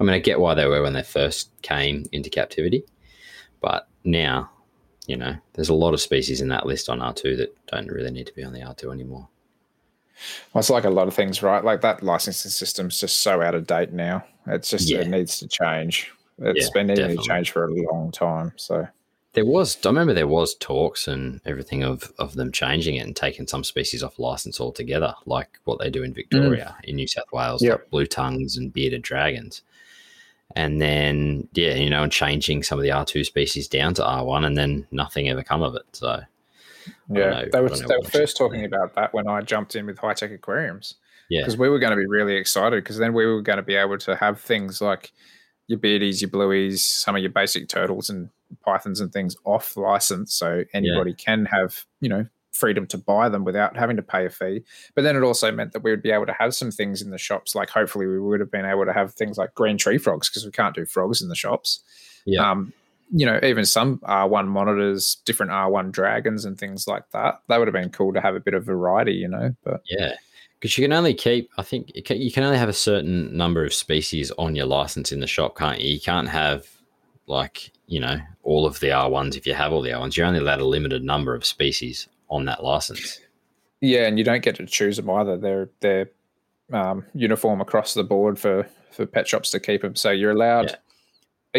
I 0.00 0.04
mean, 0.04 0.12
I 0.12 0.18
get 0.18 0.40
why 0.40 0.54
they 0.54 0.66
were 0.66 0.82
when 0.82 0.92
they 0.92 1.02
first 1.02 1.50
came 1.62 2.04
into 2.12 2.30
captivity, 2.30 2.84
but 3.60 3.88
now, 4.04 4.50
you 5.06 5.16
know, 5.16 5.36
there's 5.52 5.68
a 5.68 5.74
lot 5.74 5.94
of 5.94 6.00
species 6.00 6.40
in 6.40 6.48
that 6.48 6.66
list 6.66 6.88
on 6.88 6.98
R2 6.98 7.36
that 7.36 7.56
don't 7.66 7.88
really 7.88 8.10
need 8.10 8.26
to 8.26 8.34
be 8.34 8.44
on 8.44 8.52
the 8.52 8.60
R2 8.60 8.92
anymore. 8.92 9.28
Well, 10.52 10.60
it's 10.60 10.70
like 10.70 10.84
a 10.84 10.90
lot 10.90 11.08
of 11.08 11.14
things, 11.14 11.42
right? 11.42 11.64
Like 11.64 11.80
that 11.82 12.02
licensing 12.02 12.50
system's 12.50 13.00
just 13.00 13.20
so 13.20 13.42
out 13.42 13.54
of 13.54 13.66
date 13.66 13.92
now. 13.92 14.24
It's 14.46 14.70
just 14.70 14.90
yeah. 14.90 15.00
it 15.00 15.08
needs 15.08 15.38
to 15.38 15.48
change. 15.48 16.10
It's 16.38 16.66
yeah, 16.66 16.70
been 16.72 16.86
needing 16.86 17.04
definitely. 17.04 17.24
to 17.24 17.28
change 17.28 17.50
for 17.50 17.64
a 17.64 17.74
long 17.74 18.10
time. 18.10 18.52
So 18.56 18.86
there 19.34 19.44
was, 19.44 19.78
I 19.84 19.88
remember 19.88 20.14
there 20.14 20.26
was 20.26 20.54
talks 20.54 21.06
and 21.06 21.40
everything 21.44 21.82
of, 21.82 22.12
of 22.18 22.34
them 22.34 22.50
changing 22.50 22.96
it 22.96 23.06
and 23.06 23.14
taking 23.14 23.46
some 23.46 23.62
species 23.62 24.02
off 24.02 24.18
license 24.18 24.60
altogether, 24.60 25.14
like 25.26 25.60
what 25.64 25.78
they 25.78 25.90
do 25.90 26.02
in 26.02 26.14
Victoria, 26.14 26.76
mm. 26.78 26.84
in 26.84 26.96
New 26.96 27.06
South 27.06 27.30
Wales, 27.32 27.62
yep. 27.62 27.80
like 27.80 27.90
blue 27.90 28.06
tongues 28.06 28.56
and 28.56 28.72
bearded 28.72 29.02
dragons. 29.02 29.62
And 30.56 30.80
then, 30.80 31.46
yeah, 31.52 31.74
you 31.74 31.90
know, 31.90 32.02
and 32.02 32.10
changing 32.10 32.62
some 32.62 32.78
of 32.78 32.82
the 32.82 32.88
R2 32.88 33.26
species 33.26 33.68
down 33.68 33.94
to 33.94 34.02
R1 34.02 34.46
and 34.46 34.56
then 34.56 34.86
nothing 34.90 35.28
ever 35.28 35.42
come 35.42 35.62
of 35.62 35.74
it. 35.74 35.82
So, 35.92 36.22
yeah, 37.10 37.44
they 37.52 37.60
were, 37.60 37.68
they 37.68 37.96
were 37.96 38.10
first 38.10 38.36
talking 38.36 38.64
about 38.64 38.94
that 38.94 39.12
when 39.14 39.28
I 39.28 39.40
jumped 39.40 39.76
in 39.76 39.86
with 39.86 39.98
high 39.98 40.14
tech 40.14 40.30
aquariums. 40.30 40.94
Yeah. 41.30 41.42
Because 41.42 41.58
we 41.58 41.68
were 41.68 41.78
going 41.78 41.90
to 41.90 41.96
be 41.96 42.06
really 42.06 42.36
excited 42.36 42.82
because 42.82 42.96
then 42.96 43.12
we 43.12 43.26
were 43.26 43.42
going 43.42 43.58
to 43.58 43.62
be 43.62 43.74
able 43.74 43.98
to 43.98 44.16
have 44.16 44.40
things 44.40 44.80
like 44.80 45.12
your 45.66 45.78
beardies, 45.78 46.22
your 46.22 46.30
blueies, 46.30 46.78
some 46.78 47.14
of 47.14 47.20
your 47.20 47.30
basic 47.30 47.68
turtles 47.68 48.08
and 48.08 48.30
pythons 48.64 49.00
and 49.00 49.12
things 49.12 49.36
off 49.44 49.76
license, 49.76 50.34
so 50.34 50.64
anybody 50.72 51.10
yeah. 51.10 51.16
can 51.24 51.44
have 51.46 51.84
you 52.00 52.08
know 52.08 52.26
freedom 52.52 52.86
to 52.88 52.98
buy 52.98 53.28
them 53.28 53.44
without 53.44 53.76
having 53.76 53.96
to 53.96 54.02
pay 54.02 54.26
a 54.26 54.30
fee. 54.30 54.64
But 54.94 55.02
then 55.02 55.16
it 55.16 55.22
also 55.22 55.52
meant 55.52 55.72
that 55.72 55.82
we 55.82 55.90
would 55.90 56.02
be 56.02 56.10
able 56.10 56.26
to 56.26 56.34
have 56.38 56.54
some 56.54 56.70
things 56.70 57.02
in 57.02 57.10
the 57.10 57.18
shops, 57.18 57.54
like 57.54 57.70
hopefully 57.70 58.06
we 58.06 58.18
would 58.18 58.40
have 58.40 58.50
been 58.50 58.64
able 58.64 58.84
to 58.84 58.92
have 58.92 59.14
things 59.14 59.38
like 59.38 59.54
green 59.54 59.76
tree 59.76 59.98
frogs 59.98 60.28
because 60.28 60.44
we 60.44 60.50
can't 60.50 60.74
do 60.74 60.84
frogs 60.84 61.22
in 61.22 61.28
the 61.28 61.36
shops. 61.36 61.80
Yeah. 62.26 62.50
Um, 62.50 62.72
you 63.10 63.24
know, 63.26 63.38
even 63.42 63.64
some 63.64 63.98
R1 64.00 64.48
monitors, 64.48 65.16
different 65.24 65.52
R1 65.52 65.92
dragons 65.92 66.44
and 66.44 66.58
things 66.58 66.86
like 66.86 67.10
that. 67.12 67.40
That 67.48 67.58
would 67.58 67.68
have 67.68 67.72
been 67.72 67.90
cool 67.90 68.12
to 68.12 68.20
have 68.20 68.34
a 68.34 68.40
bit 68.40 68.54
of 68.54 68.64
variety, 68.64 69.12
you 69.12 69.28
know. 69.28 69.54
But 69.64 69.82
yeah, 69.88 70.14
because 70.58 70.76
you 70.76 70.84
can 70.84 70.92
only 70.92 71.14
keep, 71.14 71.50
I 71.56 71.62
think, 71.62 71.90
you 71.94 72.30
can 72.32 72.42
only 72.44 72.58
have 72.58 72.68
a 72.68 72.72
certain 72.74 73.36
number 73.36 73.64
of 73.64 73.72
species 73.72 74.30
on 74.38 74.54
your 74.54 74.66
license 74.66 75.12
in 75.12 75.20
the 75.20 75.26
shop, 75.26 75.56
can't 75.56 75.80
you? 75.80 75.90
You 75.94 76.00
can't 76.00 76.28
have 76.28 76.66
like 77.26 77.72
you 77.86 78.00
know 78.00 78.18
all 78.42 78.66
of 78.66 78.80
the 78.80 78.88
R1s. 78.88 79.36
If 79.36 79.46
you 79.46 79.54
have 79.54 79.72
all 79.72 79.82
the 79.82 79.90
R1s, 79.90 80.16
you're 80.16 80.26
only 80.26 80.40
allowed 80.40 80.60
a 80.60 80.66
limited 80.66 81.02
number 81.04 81.34
of 81.34 81.44
species 81.46 82.08
on 82.28 82.44
that 82.46 82.62
license. 82.62 83.20
Yeah, 83.80 84.06
and 84.06 84.18
you 84.18 84.24
don't 84.24 84.42
get 84.42 84.56
to 84.56 84.66
choose 84.66 84.96
them 84.96 85.08
either. 85.10 85.36
They're 85.38 85.70
they're 85.80 86.10
um, 86.72 87.04
uniform 87.14 87.60
across 87.60 87.94
the 87.94 88.04
board 88.04 88.38
for 88.38 88.66
for 88.90 89.06
pet 89.06 89.26
shops 89.28 89.50
to 89.52 89.60
keep 89.60 89.82
them. 89.82 89.94
So 89.96 90.10
you're 90.10 90.32
allowed 90.32 90.70
Yeah. 90.70 90.76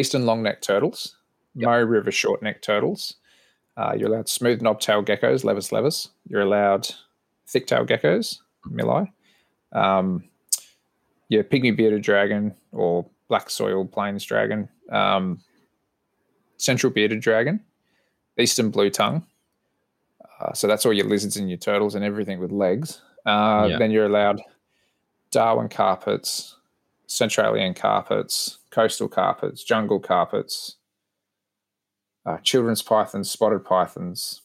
eastern 0.01 0.25
long 0.25 0.43
neck 0.43 0.61
turtles, 0.61 1.15
Murray 1.65 1.85
River 1.85 2.11
short 2.11 2.41
neck 2.41 2.61
turtles. 2.61 3.15
Uh, 3.77 3.93
you're 3.97 4.09
allowed 4.09 4.27
smooth 4.29 4.61
knobtail 4.61 5.05
geckos, 5.05 5.43
levis 5.43 5.71
levis. 5.71 6.09
You're 6.27 6.41
allowed 6.41 6.89
thick 7.47 7.65
tail 7.67 7.85
geckos, 7.85 8.39
milli. 8.67 9.11
Um, 9.71 10.23
yeah, 11.29 11.41
pygmy 11.43 11.75
bearded 11.75 12.01
dragon 12.01 12.55
or 12.71 13.05
black 13.27 13.49
soil 13.49 13.85
plains 13.85 14.23
dragon. 14.25 14.67
Um, 14.91 15.41
central 16.57 16.91
bearded 16.91 17.21
dragon, 17.21 17.61
eastern 18.37 18.69
blue 18.69 18.89
tongue. 18.89 19.25
Uh, 20.41 20.53
so 20.53 20.67
that's 20.67 20.85
all 20.85 20.93
your 20.93 21.05
lizards 21.05 21.37
and 21.37 21.49
your 21.49 21.57
turtles 21.57 21.95
and 21.95 22.03
everything 22.03 22.39
with 22.39 22.51
legs. 22.51 23.01
Uh, 23.25 23.67
Yeah. 23.69 23.77
Then 23.77 23.91
you're 23.91 24.05
allowed 24.05 24.41
Darwin 25.31 25.69
carpets, 25.69 26.55
Centralian 27.07 27.75
carpets, 27.75 28.57
coastal 28.71 29.07
carpets, 29.07 29.63
jungle 29.63 29.99
carpets, 29.99 30.75
uh, 32.25 32.37
children's 32.37 32.81
pythons, 32.81 33.29
spotted 33.29 33.63
pythons. 33.65 34.41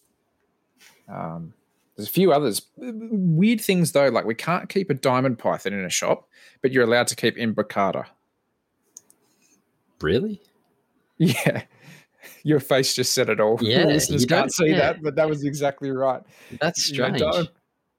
Um, 1.08 1.52
there's 1.96 2.08
a 2.08 2.12
few 2.12 2.32
others. 2.32 2.62
Weird 2.76 3.60
things 3.60 3.92
though, 3.92 4.08
like 4.08 4.24
we 4.24 4.34
can't 4.34 4.68
keep 4.68 4.90
a 4.90 4.94
diamond 4.94 5.38
python 5.38 5.72
in 5.72 5.84
a 5.84 5.90
shop, 5.90 6.28
but 6.62 6.72
you're 6.72 6.84
allowed 6.84 7.06
to 7.08 7.16
keep 7.16 7.36
imbricata. 7.36 8.06
Really? 10.00 10.40
Yeah. 11.16 11.62
Your 12.42 12.58
face 12.58 12.92
just 12.94 13.12
said 13.12 13.28
it 13.28 13.38
all. 13.38 13.56
Yeah, 13.62 13.84
listeners 13.86 14.22
you 14.22 14.26
can't 14.26 14.52
see 14.52 14.70
yeah. 14.70 14.78
that, 14.78 15.02
but 15.02 15.14
that 15.14 15.28
was 15.28 15.44
exactly 15.44 15.90
right. 15.92 16.20
That's 16.60 16.90
You 16.90 16.98
know, 16.98 17.04
strange. 17.04 17.20
diamond, 17.20 17.48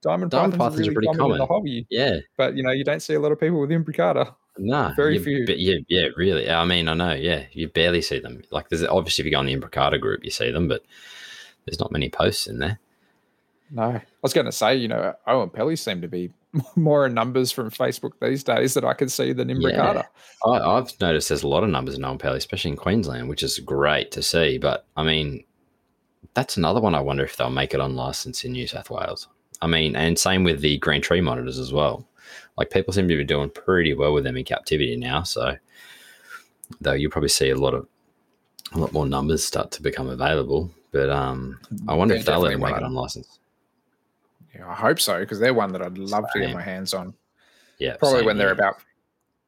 diamond, 0.02 0.32
Diamond 0.32 0.54
pythons, 0.54 0.58
pythons 0.58 0.76
are 0.76 0.82
really 0.82 0.94
pretty 0.94 1.08
common, 1.08 1.32
in 1.32 1.38
the 1.40 1.48
common. 1.48 1.60
hobby, 1.62 1.88
yeah. 1.90 2.18
but 2.38 2.56
you 2.58 2.64
know 2.64 2.72
you 2.72 2.84
don't 2.84 3.02
see 3.02 3.14
a 3.14 3.20
lot 3.20 3.32
of 3.32 3.40
people 3.40 3.62
with 3.62 3.70
imbricata. 3.70 4.36
No, 4.58 4.94
Very 4.96 5.16
you, 5.16 5.24
few. 5.24 5.46
But 5.46 5.60
yeah, 5.60 5.76
yeah, 5.88 6.08
really. 6.16 6.50
I 6.50 6.64
mean, 6.66 6.88
I 6.88 6.94
know. 6.94 7.14
Yeah, 7.14 7.44
you 7.52 7.68
barely 7.68 8.02
see 8.02 8.20
them. 8.20 8.42
Like, 8.52 8.70
there's 8.70 8.84
obviously 8.84 9.24
if 9.24 9.26
you 9.26 9.32
go 9.32 9.40
on 9.40 9.46
the 9.46 9.56
Imbricata 9.56 10.00
group, 10.00 10.24
you 10.24 10.32
see 10.32 10.52
them, 10.52 10.68
but 10.68 10.84
there's 11.66 11.80
not 11.80 11.92
many 11.92 12.10
posts 12.10 12.48
in 12.48 12.60
there. 12.60 12.80
No, 13.72 13.84
I 13.84 14.04
was 14.22 14.34
going 14.34 14.46
to 14.46 14.52
say, 14.52 14.76
you 14.76 14.88
know, 14.88 15.14
Oenpelli 15.28 15.78
seem 15.78 16.02
to 16.02 16.08
be 16.08 16.32
more 16.76 17.06
in 17.06 17.14
numbers 17.14 17.52
from 17.52 17.70
Facebook 17.70 18.12
these 18.22 18.44
days 18.44 18.74
that 18.76 18.86
I 18.86 18.94
can 18.94 19.10
see 19.10 19.34
than 19.34 19.50
imbricata. 19.50 20.06
I, 20.46 20.50
I've 20.50 20.94
noticed 21.02 21.30
there's 21.30 21.44
a 21.44 21.48
lot 21.48 21.64
of 21.64 21.70
numbers 21.70 21.96
in 21.96 22.02
Oenpelli, 22.02 22.36
especially 22.36 22.72
in 22.72 22.78
Queensland, 22.78 23.28
which 23.28 23.44
is 23.44 23.60
great 23.60 24.12
to 24.12 24.22
see. 24.22 24.58
But 24.58 24.86
I 24.96 25.04
mean, 25.04 25.44
that's 26.34 26.58
another 26.58 26.80
one. 26.80 26.96
I 26.96 27.02
wonder 27.02 27.24
if 27.24 27.36
they'll 27.36 27.50
make 27.50 27.74
it 27.74 27.80
on 27.80 27.96
license 27.96 28.44
in 28.46 28.52
New 28.52 28.68
South 28.68 28.90
Wales. 28.90 29.28
I 29.62 29.68
mean, 29.68 29.96
and 29.96 30.20
same 30.20 30.44
with 30.44 30.62
the 30.62 30.78
green 30.78 31.02
tree 31.02 31.22
monitors 31.22 31.58
as 31.58 31.74
well. 31.74 32.08
Like 32.58 32.70
people 32.70 32.94
seem 32.94 33.08
to 33.08 33.18
be 33.18 33.24
doing 33.24 33.50
pretty 33.50 33.94
well 33.94 34.14
with 34.14 34.24
them 34.24 34.38
in 34.38 34.46
captivity 34.46 34.96
now. 34.96 35.24
So, 35.24 35.58
though 36.82 36.94
you'll 36.94 37.12
probably 37.12 37.30
see 37.30 37.50
a 37.50 37.56
lot 37.58 37.74
of 37.74 37.88
a 38.74 38.78
lot 38.80 38.92
more 38.94 39.06
numbers 39.06 39.46
start 39.46 39.72
to 39.72 39.82
become 39.82 40.08
available. 40.10 40.72
But 40.92 41.10
um, 41.10 41.60
I 41.88 41.94
wonder 41.94 42.14
They're 42.14 42.20
if 42.22 42.26
they'll 42.26 42.36
ever 42.46 42.50
definitely 42.50 42.72
make 42.72 42.78
it 42.78 42.84
one. 42.84 42.92
on 42.92 42.94
license. 42.94 43.40
Yeah, 44.56 44.70
I 44.70 44.74
hope 44.74 45.00
so 45.00 45.20
because 45.20 45.40
they're 45.40 45.54
one 45.54 45.74
that 45.74 45.82
I'd 45.82 45.98
love 45.98 46.26
to 46.34 46.40
get 46.40 46.54
my 46.54 46.62
hands 46.62 46.94
on. 46.94 47.14
Yeah, 47.78 47.98
Probably 47.98 48.20
same 48.20 48.26
when 48.26 48.38
they're 48.38 48.48
here. 48.48 48.54
about, 48.54 48.76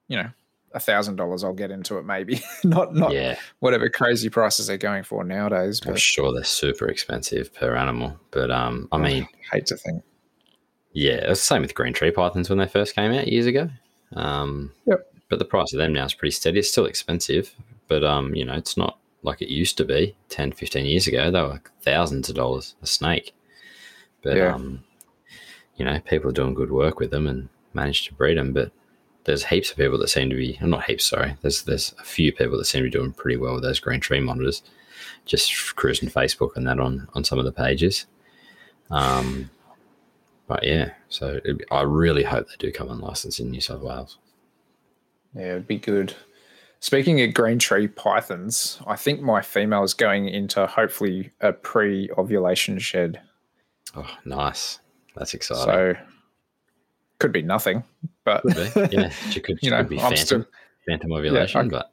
you 0.10 0.18
know, 0.18 0.30
a 0.74 0.82
thousand 0.82 1.16
dollars, 1.16 1.46
I'll 1.46 1.54
get 1.54 1.72
into 1.72 1.98
it. 1.98 2.04
Maybe 2.04 2.42
not 2.66 2.94
not 2.94 3.14
Yeah, 3.14 3.38
whatever 3.60 3.88
crazy 3.90 4.30
prices 4.30 4.68
they're 4.68 4.78
going 4.78 5.04
for 5.04 5.24
nowadays. 5.24 5.82
I'm 5.88 5.96
sure 5.96 6.34
they're 6.34 6.44
super 6.44 6.90
expensive 6.90 7.54
per 7.54 7.74
animal. 7.78 8.20
But 8.32 8.52
um, 8.52 8.90
I 8.92 8.98
mean, 8.98 9.28
hate 9.52 9.66
to 9.68 9.78
think. 9.78 10.04
Yeah, 10.98 11.16
it's 11.30 11.42
the 11.42 11.46
same 11.46 11.62
with 11.62 11.76
green 11.76 11.94
tree 11.94 12.10
pythons 12.10 12.50
when 12.50 12.58
they 12.58 12.68
first 12.68 12.96
came 12.96 13.12
out 13.12 13.28
years 13.28 13.46
ago. 13.46 13.70
Um, 14.16 14.72
Yep. 14.88 15.14
But 15.30 15.38
the 15.40 15.46
price 15.46 15.72
of 15.74 15.78
them 15.78 15.94
now 15.94 16.06
is 16.06 16.14
pretty 16.16 16.32
steady. 16.32 16.58
It's 16.60 16.72
still 16.72 16.86
expensive, 16.86 17.54
but 17.88 18.04
um, 18.04 18.34
you 18.34 18.44
know, 18.46 18.54
it's 18.56 18.78
not 18.78 18.98
like 19.24 19.42
it 19.42 19.50
used 19.54 19.78
to 19.78 19.86
be 19.86 20.16
10, 20.30 20.54
15 20.54 20.86
years 20.86 21.06
ago. 21.06 21.30
They 21.30 21.42
were 21.42 21.62
thousands 21.82 22.30
of 22.30 22.36
dollars 22.36 22.74
a 22.82 22.88
snake. 22.88 23.34
But 24.24 24.38
Yeah. 24.38 24.56
um, 24.56 24.84
you 25.76 25.86
know, 25.86 26.00
people 26.00 26.30
are 26.30 26.34
doing 26.34 26.54
good 26.56 26.72
work 26.72 27.00
with 27.00 27.12
them 27.12 27.28
and 27.28 27.50
managed 27.74 28.06
to 28.08 28.14
breed 28.16 28.38
them. 28.38 28.54
But 28.54 28.72
there's 29.26 29.44
heaps 29.46 29.70
of 29.70 29.78
people 29.78 30.00
that 30.00 30.08
seem 30.08 30.30
to 30.32 30.36
be 30.36 30.58
not 30.62 30.86
heaps, 30.86 31.06
sorry. 31.06 31.36
There's 31.42 31.62
there's 31.64 31.94
a 32.00 32.04
few 32.06 32.32
people 32.34 32.58
that 32.58 32.66
seem 32.66 32.80
to 32.84 32.86
be 32.90 32.98
doing 32.98 33.12
pretty 33.12 33.38
well 33.38 33.54
with 33.54 33.64
those 33.64 33.80
green 33.80 34.00
tree 34.00 34.22
monitors. 34.22 34.64
Just 35.26 35.76
cruising 35.76 36.10
Facebook 36.10 36.56
and 36.56 36.66
that 36.66 36.80
on 36.80 37.08
on 37.14 37.24
some 37.24 37.38
of 37.38 37.46
the 37.46 37.52
pages. 37.52 38.06
Um, 38.90 39.50
but 40.48 40.64
yeah, 40.66 40.92
so 41.10 41.40
it'd 41.44 41.60
be, 41.60 41.66
I 41.72 41.82
really 41.82 42.24
hope 42.24 42.48
they 42.48 42.56
do 42.58 42.72
come 42.72 42.90
on 42.90 43.00
license 43.00 43.40
in 43.40 43.52
New 43.52 43.62
South 43.62 43.82
Wales. 43.82 44.18
Yeah, 45.36 45.52
it'd 45.52 45.68
be 45.68 45.78
good. 45.78 46.14
Speaking 46.80 47.22
of 47.22 47.34
green 47.34 47.58
tree 47.60 47.88
pythons, 47.88 48.80
I 48.86 48.96
think 48.96 49.22
my 49.22 49.42
female 49.42 49.84
is 49.84 49.94
going 49.94 50.30
into 50.30 50.66
hopefully 50.68 51.32
a 51.42 51.52
pre-ovulation 51.52 52.78
shed. 52.80 53.20
Oh, 53.96 54.08
nice. 54.26 54.80
That's 55.16 55.34
exciting. 55.34 55.66
So 55.66 55.94
could 57.20 57.32
be 57.32 57.42
nothing, 57.42 57.84
but 58.24 58.44
Could. 58.44 58.94
Yeah, 58.94 59.10
she 59.32 59.40
could, 59.40 59.60
she 59.60 59.68
you 59.68 59.72
know, 59.72 59.78
could 59.80 59.90
be 59.90 59.98
phantom, 59.98 60.18
still 60.18 60.46
phantom 60.88 61.12
ovulation, 61.14 61.62
I- 61.62 61.70
but 61.70 61.92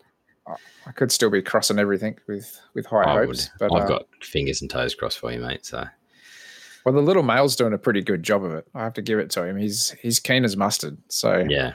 I 0.87 0.93
could 0.93 1.11
still 1.11 1.31
be 1.31 1.41
crossing 1.41 1.79
everything 1.79 2.19
with 2.29 2.61
with 2.75 2.85
high 2.85 3.05
I 3.05 3.15
would. 3.21 3.29
hopes. 3.29 3.51
But 3.59 3.73
I've 3.73 3.83
uh, 3.85 3.89
got 3.89 4.07
fingers 4.21 4.61
and 4.61 4.71
toes 4.71 4.95
crossed 4.95 5.19
for 5.19 5.33
you, 5.33 5.41
mate. 5.41 5.65
So 5.65 5.85
well, 6.85 6.95
the 6.95 7.01
little 7.01 7.23
male's 7.23 7.57
doing 7.57 7.73
a 7.73 7.79
pretty 7.79 8.03
good 8.03 8.23
job 8.23 8.45
of 8.45 8.53
it. 8.53 8.67
I 8.75 8.83
have 8.85 8.95
to 8.95 9.03
give 9.03 9.19
it 9.19 9.31
to 9.31 9.45
him. 9.45 9.57
He's 9.57 9.91
he's 10.03 10.21
keen 10.21 10.45
as 10.45 10.57
mustard. 10.57 10.99
So 11.09 11.45
yeah, 11.49 11.75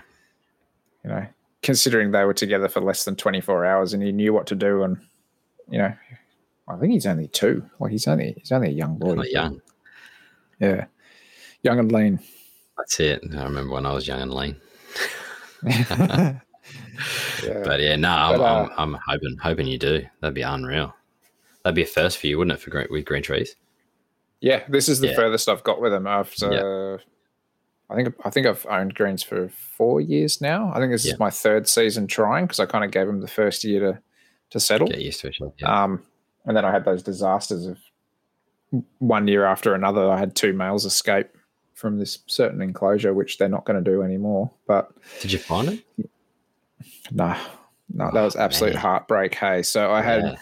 you 1.03 1.09
know, 1.09 1.25
considering 1.63 2.11
they 2.11 2.23
were 2.25 2.33
together 2.33 2.69
for 2.69 2.81
less 2.81 3.05
than 3.05 3.15
24 3.15 3.65
hours 3.65 3.93
and 3.93 4.03
he 4.03 4.11
knew 4.11 4.33
what 4.33 4.47
to 4.47 4.55
do, 4.55 4.83
and 4.83 4.97
you 5.69 5.79
know, 5.79 5.93
I 6.67 6.77
think 6.77 6.93
he's 6.93 7.07
only 7.07 7.27
two. 7.27 7.67
Like 7.79 7.91
he's 7.91 8.07
only 8.07 8.35
he's 8.37 8.51
only 8.51 8.69
a 8.69 8.73
young 8.73 8.97
boy. 8.97 9.15
not 9.15 9.31
young. 9.31 9.61
Yeah, 10.59 10.85
young 11.63 11.79
and 11.79 11.91
lean. 11.91 12.19
That's 12.77 12.99
it. 12.99 13.23
I 13.35 13.43
remember 13.43 13.73
when 13.73 13.85
I 13.85 13.93
was 13.93 14.07
young 14.07 14.21
and 14.21 14.33
lean. 14.33 14.55
yeah. 17.43 17.61
But 17.63 17.79
yeah, 17.79 17.95
no, 17.95 18.09
I'm, 18.09 18.37
But, 18.37 18.43
uh, 18.43 18.69
I'm, 18.77 18.93
I'm 18.93 18.99
hoping 19.07 19.37
hoping 19.41 19.67
you 19.67 19.77
do. 19.79 20.05
That'd 20.21 20.35
be 20.35 20.43
unreal. 20.43 20.93
That'd 21.63 21.75
be 21.75 21.83
a 21.83 21.87
first 21.87 22.19
for 22.19 22.27
you, 22.27 22.37
wouldn't 22.37 22.57
it? 22.57 22.61
For 22.61 22.69
green, 22.69 22.87
with 22.89 23.05
green 23.05 23.23
trees. 23.23 23.55
Yeah, 24.41 24.63
this 24.69 24.87
is 24.89 24.99
the 24.99 25.07
Yeah. 25.07 25.15
furthest 25.15 25.49
I've 25.49 25.63
got 25.63 25.81
with 25.81 25.91
them 25.91 26.07
after. 26.07 26.99
I 27.91 27.95
think 27.95 28.15
I 28.23 28.29
think 28.29 28.45
I've 28.47 28.65
owned 28.69 28.93
greens 28.95 29.23
for 29.23 29.49
four 29.49 29.99
years 29.99 30.39
now. 30.41 30.71
I 30.73 30.79
think 30.79 30.91
this 30.91 31.05
Yeah. 31.05 31.13
is 31.13 31.19
my 31.19 31.29
third 31.31 31.67
season 31.67 32.05
trying 32.07 32.45
because 32.45 32.59
I 32.59 32.65
kind 32.67 32.83
of 32.85 32.91
gave 32.91 33.07
them 33.07 33.19
the 33.21 33.27
first 33.27 33.63
year 33.63 33.79
to 33.79 33.99
to 34.51 34.59
settle. 34.59 34.87
Get 34.87 35.01
used 35.01 35.21
to 35.21 35.27
it. 35.27 35.35
Yeah. 35.57 35.83
Um, 35.83 36.03
and 36.45 36.55
then 36.55 36.65
I 36.65 36.71
had 36.71 36.85
those 36.85 37.03
disasters 37.03 37.65
of 37.65 37.77
one 38.99 39.27
year 39.27 39.45
after 39.45 39.73
another. 39.75 40.09
I 40.09 40.17
had 40.19 40.35
two 40.35 40.53
males 40.53 40.85
escape 40.85 41.29
from 41.73 41.97
this 41.97 42.19
certain 42.27 42.61
enclosure, 42.61 43.13
which 43.13 43.37
they're 43.37 43.47
not 43.49 43.65
going 43.65 43.83
to 43.83 43.91
do 43.91 44.03
anymore. 44.03 44.51
But 44.67 44.91
Did 45.21 45.31
you 45.31 45.39
find 45.39 45.69
it? 45.69 46.09
no, 47.11 47.35
no, 47.93 48.11
that 48.11 48.19
Oh, 48.19 48.23
was 48.25 48.35
absolute 48.35 48.73
man. 48.73 48.81
heartbreak. 48.81 49.33
Hey, 49.35 49.63
so 49.63 49.91
I 49.91 50.01
had. 50.01 50.23
Yeah. 50.23 50.35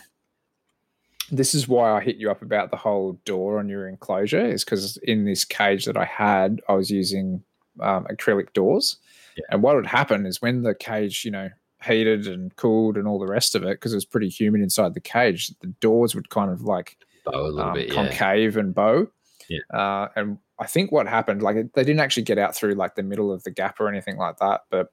This 1.32 1.54
is 1.54 1.68
why 1.68 1.92
I 1.92 2.02
hit 2.02 2.18
you 2.18 2.32
up 2.32 2.42
about 2.42 2.72
the 2.72 2.78
whole 2.78 3.20
door 3.26 3.60
on 3.60 3.68
your 3.68 3.88
enclosure, 3.88 4.46
is 4.46 4.64
because 4.64 4.98
in 5.04 5.26
this 5.26 5.44
cage 5.44 5.86
that 5.86 5.98
I 5.98 6.06
had, 6.06 6.62
I 6.70 6.74
was 6.74 6.90
using 6.90 7.44
um, 7.82 8.06
acrylic 8.06 8.54
doors. 8.54 8.98
Yeah. 9.36 9.44
And 9.52 9.62
what 9.62 9.76
would 9.76 9.86
happen 9.86 10.26
is 10.26 10.42
when 10.42 10.64
the 10.64 10.74
cage, 10.74 11.26
you 11.26 11.32
know, 11.32 11.50
heated 11.84 12.28
and 12.28 12.56
cooled 12.56 12.98
and 12.98 13.08
all 13.08 13.20
the 13.20 13.28
rest 13.28 13.56
of 13.56 13.64
it, 13.64 13.72
because 13.72 13.94
it 13.94 13.98
was 13.98 14.06
pretty 14.06 14.30
humid 14.30 14.62
inside 14.62 14.94
the 14.94 15.00
cage, 15.00 15.54
the 15.60 15.68
doors 15.80 16.16
would 16.16 16.30
kind 16.30 16.50
of 16.52 16.62
like 16.62 16.98
bow 17.26 17.42
a 17.42 17.50
little 17.52 17.62
um, 17.62 17.74
bit. 17.74 17.90
Yeah. 17.90 17.94
concave 17.94 18.58
and 18.58 18.74
bow. 18.74 19.08
Yeah. 19.50 19.60
Uh, 19.72 20.08
and 20.16 20.38
I 20.60 20.66
think 20.66 20.92
what 20.92 21.08
happened, 21.08 21.42
like 21.42 21.56
they 21.74 21.84
didn't 21.84 22.00
actually 22.00 22.24
get 22.24 22.38
out 22.38 22.56
through 22.56 22.74
like 22.74 22.96
the 22.96 23.04
middle 23.04 23.32
of 23.32 23.44
the 23.44 23.52
gap 23.52 23.80
or 23.80 23.88
anything 23.88 24.18
like 24.18 24.38
that, 24.38 24.62
but 24.70 24.92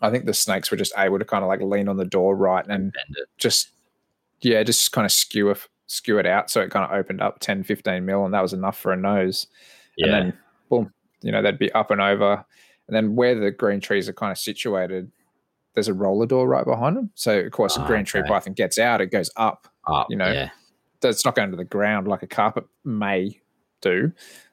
I 0.00 0.10
think 0.10 0.24
the 0.24 0.32
snakes 0.32 0.70
were 0.70 0.76
just 0.76 0.94
able 0.96 1.18
to 1.18 1.24
kind 1.24 1.44
of 1.44 1.48
like 1.48 1.60
lean 1.60 1.88
on 1.88 1.98
the 1.98 2.06
door 2.06 2.34
right 2.34 2.64
and 2.66 2.94
just 3.36 3.70
yeah, 4.42 4.62
just 4.62 4.92
kind 4.92 5.04
of 5.04 5.12
skew 5.12 5.50
it, 5.50 5.58
skew 5.86 6.18
it 6.18 6.26
out 6.26 6.50
so 6.50 6.60
it 6.60 6.70
kind 6.70 6.84
of 6.84 6.96
opened 6.98 7.20
up 7.20 7.40
10, 7.40 7.64
15 7.64 8.04
mil, 8.04 8.24
and 8.24 8.34
that 8.34 8.42
was 8.42 8.52
enough 8.52 8.78
for 8.78 8.92
a 8.92 8.96
nose. 8.96 9.46
Yeah. 9.96 10.06
And 10.06 10.14
then 10.14 10.38
boom, 10.68 10.92
you 11.22 11.32
know, 11.32 11.42
they'd 11.42 11.58
be 11.58 11.72
up 11.72 11.90
and 11.90 12.00
over. 12.00 12.44
And 12.88 12.96
then 12.96 13.14
where 13.14 13.38
the 13.38 13.50
green 13.50 13.80
trees 13.80 14.08
are 14.08 14.12
kind 14.12 14.32
of 14.32 14.38
situated, 14.38 15.10
there's 15.74 15.88
a 15.88 15.94
roller 15.94 16.26
door 16.26 16.48
right 16.48 16.64
behind 16.64 16.96
them. 16.96 17.10
So 17.14 17.38
of 17.38 17.52
course, 17.52 17.76
a 17.76 17.80
Ah, 17.80 17.86
green 17.86 18.04
tree 18.04 18.22
python 18.26 18.54
gets 18.54 18.78
out, 18.78 19.00
it 19.00 19.12
goes 19.12 19.30
up 19.36 19.68
Up, 19.86 20.06
you 20.10 20.16
know, 20.16 20.30
yeah. 20.30 20.50
that's 21.00 21.24
not 21.24 21.34
going 21.34 21.50
to 21.50 21.56
the 21.56 21.64
ground 21.64 22.08
like 22.08 22.22
a 22.22 22.26
carpet 22.26 22.64
may 22.84 23.40
do. 23.80 24.12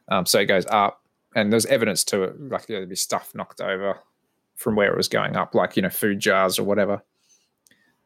Um, 0.09 0.25
so 0.25 0.39
it 0.39 0.45
goes 0.45 0.65
up, 0.67 1.01
and 1.35 1.51
there's 1.51 1.65
evidence 1.65 2.03
to 2.05 2.23
it, 2.23 2.39
like 2.49 2.67
there'd 2.67 2.87
be 2.87 2.95
stuff 2.95 3.33
knocked 3.35 3.61
over 3.61 3.99
from 4.55 4.75
where 4.75 4.91
it 4.91 4.97
was 4.97 5.07
going 5.07 5.35
up, 5.35 5.53
like 5.53 5.75
you 5.75 5.81
know, 5.81 5.89
food 5.89 6.19
jars 6.19 6.57
or 6.57 6.63
whatever. 6.63 7.01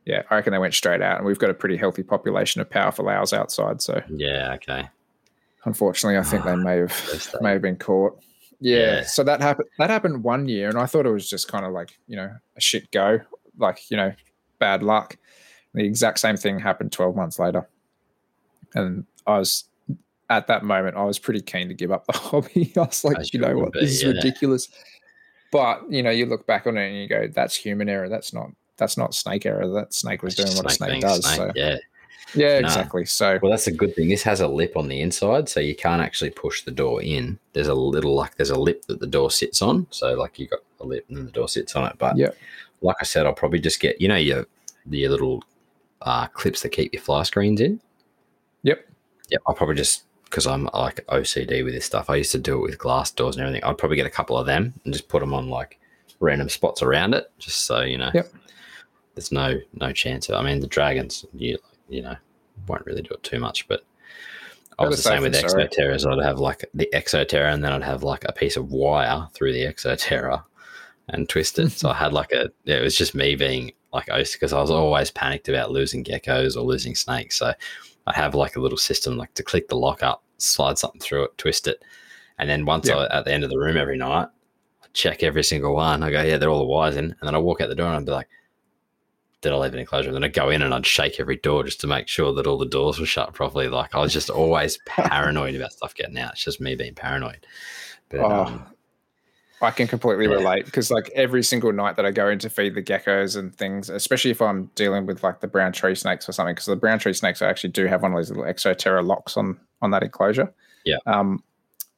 Yeah, 0.06 0.24
I 0.30 0.36
reckon 0.36 0.52
they 0.52 0.60
went 0.60 0.74
straight 0.74 1.02
out, 1.02 1.18
and 1.18 1.26
we've 1.26 1.40
got 1.40 1.50
a 1.50 1.54
pretty 1.54 1.78
healthy 1.78 2.04
population 2.04 2.60
of 2.60 2.70
powerful 2.70 3.08
owls 3.08 3.34
outside. 3.34 3.82
So 3.82 4.02
Yeah, 4.10 4.54
okay. 4.56 4.90
Unfortunately, 5.66 6.18
I 6.18 6.24
think 6.24 6.44
they 6.44 6.56
may 6.56 6.78
have 6.78 7.36
may 7.42 7.52
have 7.52 7.62
been 7.62 7.78
caught. 7.78 8.20
Yeah. 8.60 8.78
Yeah. 8.78 9.04
So 9.04 9.24
that 9.24 9.42
happened. 9.42 9.70
That 9.78 9.90
happened 9.90 10.24
one 10.24 10.48
year, 10.48 10.70
and 10.70 10.78
I 10.78 10.88
thought 10.88 11.06
it 11.06 11.12
was 11.12 11.30
just 11.30 11.48
kind 11.48 11.66
of 11.66 11.72
like 11.72 11.98
you 12.08 12.16
know 12.16 12.32
a 12.58 12.62
shit 12.62 12.90
go, 12.92 13.20
like 13.58 13.92
you 13.92 13.98
know 13.98 14.14
bad 14.60 14.82
luck. 14.82 15.18
The 15.74 15.86
exact 15.86 16.20
same 16.20 16.36
thing 16.36 16.60
happened 16.60 16.92
twelve 16.92 17.16
months 17.16 17.38
later, 17.38 17.70
and 18.74 19.06
I 19.28 19.38
was 19.38 19.66
at 20.32 20.48
that 20.48 20.64
moment 20.64 20.96
I 20.96 21.04
was 21.04 21.20
pretty 21.20 21.42
keen 21.42 21.68
to 21.68 21.74
give 21.74 21.92
up 21.92 22.08
the 22.08 22.14
hobby. 22.18 22.74
I 22.76 22.82
was 22.82 23.04
like, 23.04 23.18
you 23.34 23.40
you 23.40 23.40
know 23.40 23.56
what, 23.58 23.74
be, 23.74 23.82
this 23.82 23.92
is 23.92 24.04
yeah. 24.04 24.10
ridiculous. 24.10 24.68
But 25.52 25.84
you 25.92 26.02
know, 26.02 26.10
you 26.10 26.26
look 26.26 26.48
back 26.48 26.66
on 26.66 26.78
it 26.78 26.88
and 26.88 26.98
you 26.98 27.08
go, 27.08 27.28
that's 27.28 27.54
human 27.54 27.90
error. 27.90 28.10
That's 28.10 28.34
not 28.34 28.50
that's 28.82 28.98
not 28.98 29.14
snake 29.14 29.46
error. 29.46 29.68
That 29.68 29.94
snake 29.94 30.24
was 30.24 30.34
It's 30.34 30.42
doing 30.42 30.48
just 30.48 30.64
what 30.64 30.72
a 30.72 30.76
snake 30.76 31.02
does. 31.02 31.24
snake, 31.26 31.36
So 31.38 31.52
Yeah. 31.56 31.78
yeah, 32.34 32.60
Nah. 32.60 32.68
exactly. 32.68 33.06
So 33.06 33.38
Well, 33.42 33.52
that's 33.52 33.68
a 33.68 33.72
good 33.72 33.96
thing. 33.96 34.10
This 34.10 34.24
has 34.24 34.42
a 34.42 34.48
lip 34.48 34.76
on 34.76 34.88
the 34.88 35.00
inside, 35.02 35.48
so 35.48 35.60
you 35.60 35.76
can't 35.76 36.02
actually 36.02 36.32
push 36.32 36.64
the 36.64 36.72
door 36.72 37.02
in. 37.04 37.38
There's 37.54 37.68
a 37.68 37.76
little 37.76 38.16
like 38.16 38.36
there's 38.36 38.50
a 38.50 38.60
lip 38.60 38.86
that 38.88 39.00
the 39.00 39.08
door 39.08 39.30
sits 39.30 39.62
on. 39.62 39.86
So 39.92 40.16
like 40.16 40.40
you 40.40 40.48
got 40.48 40.60
a 40.80 40.86
lip 40.86 41.06
and 41.08 41.18
then 41.18 41.26
the 41.26 41.32
door 41.32 41.48
sits 41.48 41.76
on 41.76 41.86
it. 41.90 41.96
But 42.00 42.18
Yep. 42.18 42.36
like 42.82 42.98
I 43.00 43.04
said, 43.04 43.26
I'll 43.28 43.34
probably 43.34 43.60
just 43.60 43.80
get 43.80 44.02
you 44.02 44.08
know 44.08 44.16
your 44.16 44.46
your 44.90 45.12
little 45.12 45.44
uh, 46.02 46.26
clips 46.28 46.64
that 46.64 46.70
keep 46.70 46.92
your 46.94 47.04
fly 47.04 47.22
screens 47.24 47.62
in. 47.62 47.80
Yep. 48.64 48.84
Yep. 49.30 49.42
I'll 49.48 49.54
probably 49.56 49.76
just 49.76 50.04
because 50.26 50.48
I'm 50.48 50.68
like 50.74 51.06
OCD 51.08 51.64
with 51.64 51.74
this 51.76 51.86
stuff. 51.86 52.10
I 52.10 52.16
used 52.16 52.32
to 52.32 52.40
do 52.40 52.58
it 52.58 52.62
with 52.62 52.78
glass 52.80 53.12
doors 53.12 53.36
and 53.36 53.44
everything. 53.46 53.64
I'd 53.64 53.78
probably 53.78 53.98
get 53.98 54.08
a 54.08 54.10
couple 54.12 54.38
of 54.38 54.46
them 54.48 54.74
and 54.84 54.94
just 54.94 55.08
put 55.10 55.20
them 55.20 55.34
on 55.34 55.50
like 55.50 55.78
random 56.22 56.48
spots 56.50 56.82
around 56.82 57.14
it, 57.14 57.30
just 57.38 57.66
so 57.66 57.82
you 57.82 57.98
know. 57.98 58.12
Yep. 58.14 58.32
There's 59.16 59.32
no 59.32 59.60
no 59.74 59.92
chance 59.92 60.30
of. 60.30 60.36
I 60.36 60.44
mean, 60.44 60.60
the 60.60 60.68
dragons, 60.68 61.26
you 61.34 61.58
you 61.90 62.02
know, 62.02 62.16
won't 62.68 62.86
really 62.86 63.02
do 63.02 63.14
it 63.14 63.24
too 63.24 63.40
much, 63.40 63.68
but. 63.68 63.84
I 64.80 64.88
was 64.88 65.04
the 65.04 65.10
same 65.10 65.22
with 65.22 65.36
sorry. 65.36 65.68
Exoterras. 65.68 66.10
I'd 66.12 66.26
have 66.26 66.40
like 66.40 66.66
the 66.74 66.90
Exoterra, 66.92 67.54
and 67.54 67.64
then 67.64 67.72
I'd 67.72 67.84
have 67.84 68.02
like 68.02 68.24
a 68.26 68.32
piece 68.32 68.58
of 68.58 68.72
wire 68.72 69.28
through 69.34 69.54
the 69.54 69.66
Exoterra 69.66 70.44
and 71.10 71.30
twist 71.30 71.60
it. 71.60 71.72
so 71.72 71.90
I 71.90 71.94
had 71.94 72.14
like 72.14 72.32
a. 72.32 72.50
It 72.66 72.82
was 72.82 72.96
just 72.96 73.14
me 73.14 73.36
being 73.36 73.74
like 73.94 74.08
oh, 74.10 74.24
because 74.24 74.54
I 74.54 74.62
was 74.62 74.72
always 74.72 75.12
panicked 75.12 75.50
about 75.50 75.72
losing 75.72 76.04
geckos 76.04 76.56
or 76.56 76.62
losing 76.62 76.96
snakes. 76.96 77.38
So 77.38 77.54
I 78.08 78.16
have 78.16 78.34
like 78.34 78.56
a 78.56 78.60
little 78.60 78.78
system 78.78 79.18
like 79.18 79.34
to 79.36 79.44
click 79.44 79.68
the 79.68 79.76
lock 79.76 80.02
up, 80.02 80.24
slide 80.38 80.80
something 80.80 81.02
through 81.02 81.26
it, 81.26 81.38
twist 81.38 81.68
it, 81.68 81.84
and 82.40 82.50
then 82.50 82.66
once 82.66 82.88
Yeah. 82.88 82.96
I 82.98 83.20
at 83.20 83.26
the 83.26 83.34
end 83.34 83.44
of 83.44 83.52
the 83.52 83.60
room 83.60 83.78
every 83.78 83.98
night, 83.98 84.30
I 84.82 84.88
check 84.94 85.22
every 85.22 85.44
single 85.44 85.76
one. 85.76 86.02
I 86.02 86.10
go, 86.10 86.24
yeah, 86.24 86.38
they're 86.38 86.50
all 86.50 86.60
the 86.60 86.66
wires 86.66 86.96
in, 86.96 87.06
and 87.06 87.18
then 87.22 87.36
I 87.36 87.40
walk 87.40 87.62
out 87.62 87.70
the 87.70 87.76
door 87.76 87.88
and 87.88 87.98
I'd 87.98 88.06
be 88.06 88.12
like. 88.12 88.30
Did 89.42 89.52
I 89.54 89.56
leave 89.56 89.74
an 89.74 89.80
enclosure? 89.80 90.10
And 90.10 90.16
then 90.16 90.24
I'd 90.24 90.34
go 90.34 90.50
in 90.50 90.62
and 90.62 90.74
I'd 90.74 90.86
shake 90.86 91.20
every 91.20 91.38
door 91.38 91.64
just 91.64 91.82
to 91.82 91.88
make 91.88 92.08
sure 92.08 92.32
that 92.34 92.46
all 92.48 92.58
the 92.58 92.66
doors 92.66 93.00
were 93.00 93.06
shut 93.06 93.34
properly. 93.34 93.68
Like 93.68 93.96
I 93.96 94.00
was 94.00 94.14
just 94.14 94.30
always 94.30 94.78
paranoid 94.86 95.56
about 95.56 95.74
stuff 95.74 95.96
getting 95.96 96.18
out. 96.18 96.34
It's 96.34 96.44
just 96.44 96.62
me 96.62 96.76
being 96.76 96.94
paranoid. 96.96 97.46
But 98.10 98.20
Oh, 98.20 98.46
um, 98.46 98.66
I 99.64 99.72
can 99.72 99.88
completely 99.88 100.26
Yeah. 100.26 100.32
relate 100.34 100.66
because 100.66 100.92
like 100.92 101.10
every 101.16 101.44
single 101.44 101.72
night 101.72 101.96
that 101.96 102.06
I 102.06 102.12
go 102.12 102.28
in 102.30 102.38
to 102.40 102.50
feed 102.50 102.76
the 102.76 102.84
geckos 102.84 103.38
and 103.38 103.56
things, 103.56 103.90
especially 103.90 104.32
if 104.32 104.42
I'm 104.42 104.66
dealing 104.76 105.06
with 105.06 105.24
like 105.24 105.40
the 105.40 105.48
brown 105.48 105.72
tree 105.72 105.96
snakes 105.96 106.28
or 106.30 106.32
something, 106.34 106.54
because 106.54 106.66
the 106.68 106.76
brown 106.76 107.00
tree 107.00 107.14
snakes 107.14 107.42
I 107.42 107.48
actually 107.50 107.72
do 107.72 107.86
have 107.88 108.02
one 108.04 108.12
of 108.12 108.18
those 108.18 108.30
little 108.30 108.44
exoterra 108.46 109.06
locks 109.06 109.38
on 109.38 109.60
on 109.82 109.90
that 109.92 110.04
enclosure. 110.04 110.54
Yeah. 110.86 110.98
Um, 111.08 111.44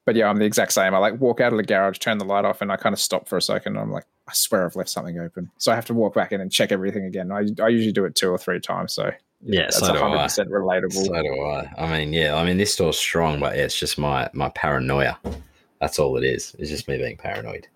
but 0.05 0.15
yeah, 0.15 0.29
I'm 0.29 0.37
the 0.37 0.45
exact 0.45 0.73
same. 0.73 0.93
I 0.93 0.97
like 0.97 1.19
walk 1.19 1.41
out 1.41 1.53
of 1.53 1.57
the 1.57 1.63
garage, 1.63 1.99
turn 1.99 2.17
the 2.17 2.25
light 2.25 2.45
off, 2.45 2.61
and 2.61 2.71
I 2.71 2.75
kind 2.75 2.93
of 2.93 2.99
stop 2.99 3.27
for 3.27 3.37
a 3.37 3.41
second. 3.41 3.73
And 3.75 3.81
I'm 3.81 3.91
like, 3.91 4.05
I 4.27 4.33
swear 4.33 4.65
I've 4.65 4.75
left 4.75 4.89
something 4.89 5.19
open, 5.19 5.49
so 5.57 5.71
I 5.71 5.75
have 5.75 5.85
to 5.85 5.93
walk 5.93 6.13
back 6.13 6.31
in 6.31 6.41
and 6.41 6.51
check 6.51 6.71
everything 6.71 7.05
again. 7.05 7.31
I 7.31 7.45
I 7.63 7.67
usually 7.69 7.91
do 7.93 8.05
it 8.05 8.15
two 8.15 8.29
or 8.29 8.37
three 8.37 8.59
times, 8.59 8.93
so 8.93 9.11
Yeah, 9.41 9.63
that's 9.63 9.79
so 9.79 9.93
do 9.93 9.99
I. 9.99 10.01
100 10.01 10.23
percent 10.23 10.49
relatable. 10.49 11.05
So 11.05 11.21
do 11.21 11.41
I. 11.41 11.71
I 11.77 11.97
mean, 11.97 12.13
yeah, 12.13 12.35
I 12.35 12.45
mean, 12.45 12.57
this 12.57 12.73
store's 12.73 12.97
strong, 12.97 13.39
but 13.39 13.55
yeah, 13.55 13.63
it's 13.63 13.77
just 13.77 13.97
my 13.97 14.29
my 14.33 14.49
paranoia. 14.49 15.19
That's 15.79 15.99
all 15.99 16.15
it 16.17 16.23
is. 16.23 16.55
It's 16.59 16.69
just 16.69 16.87
me 16.87 16.97
being 16.97 17.17
paranoid. 17.17 17.67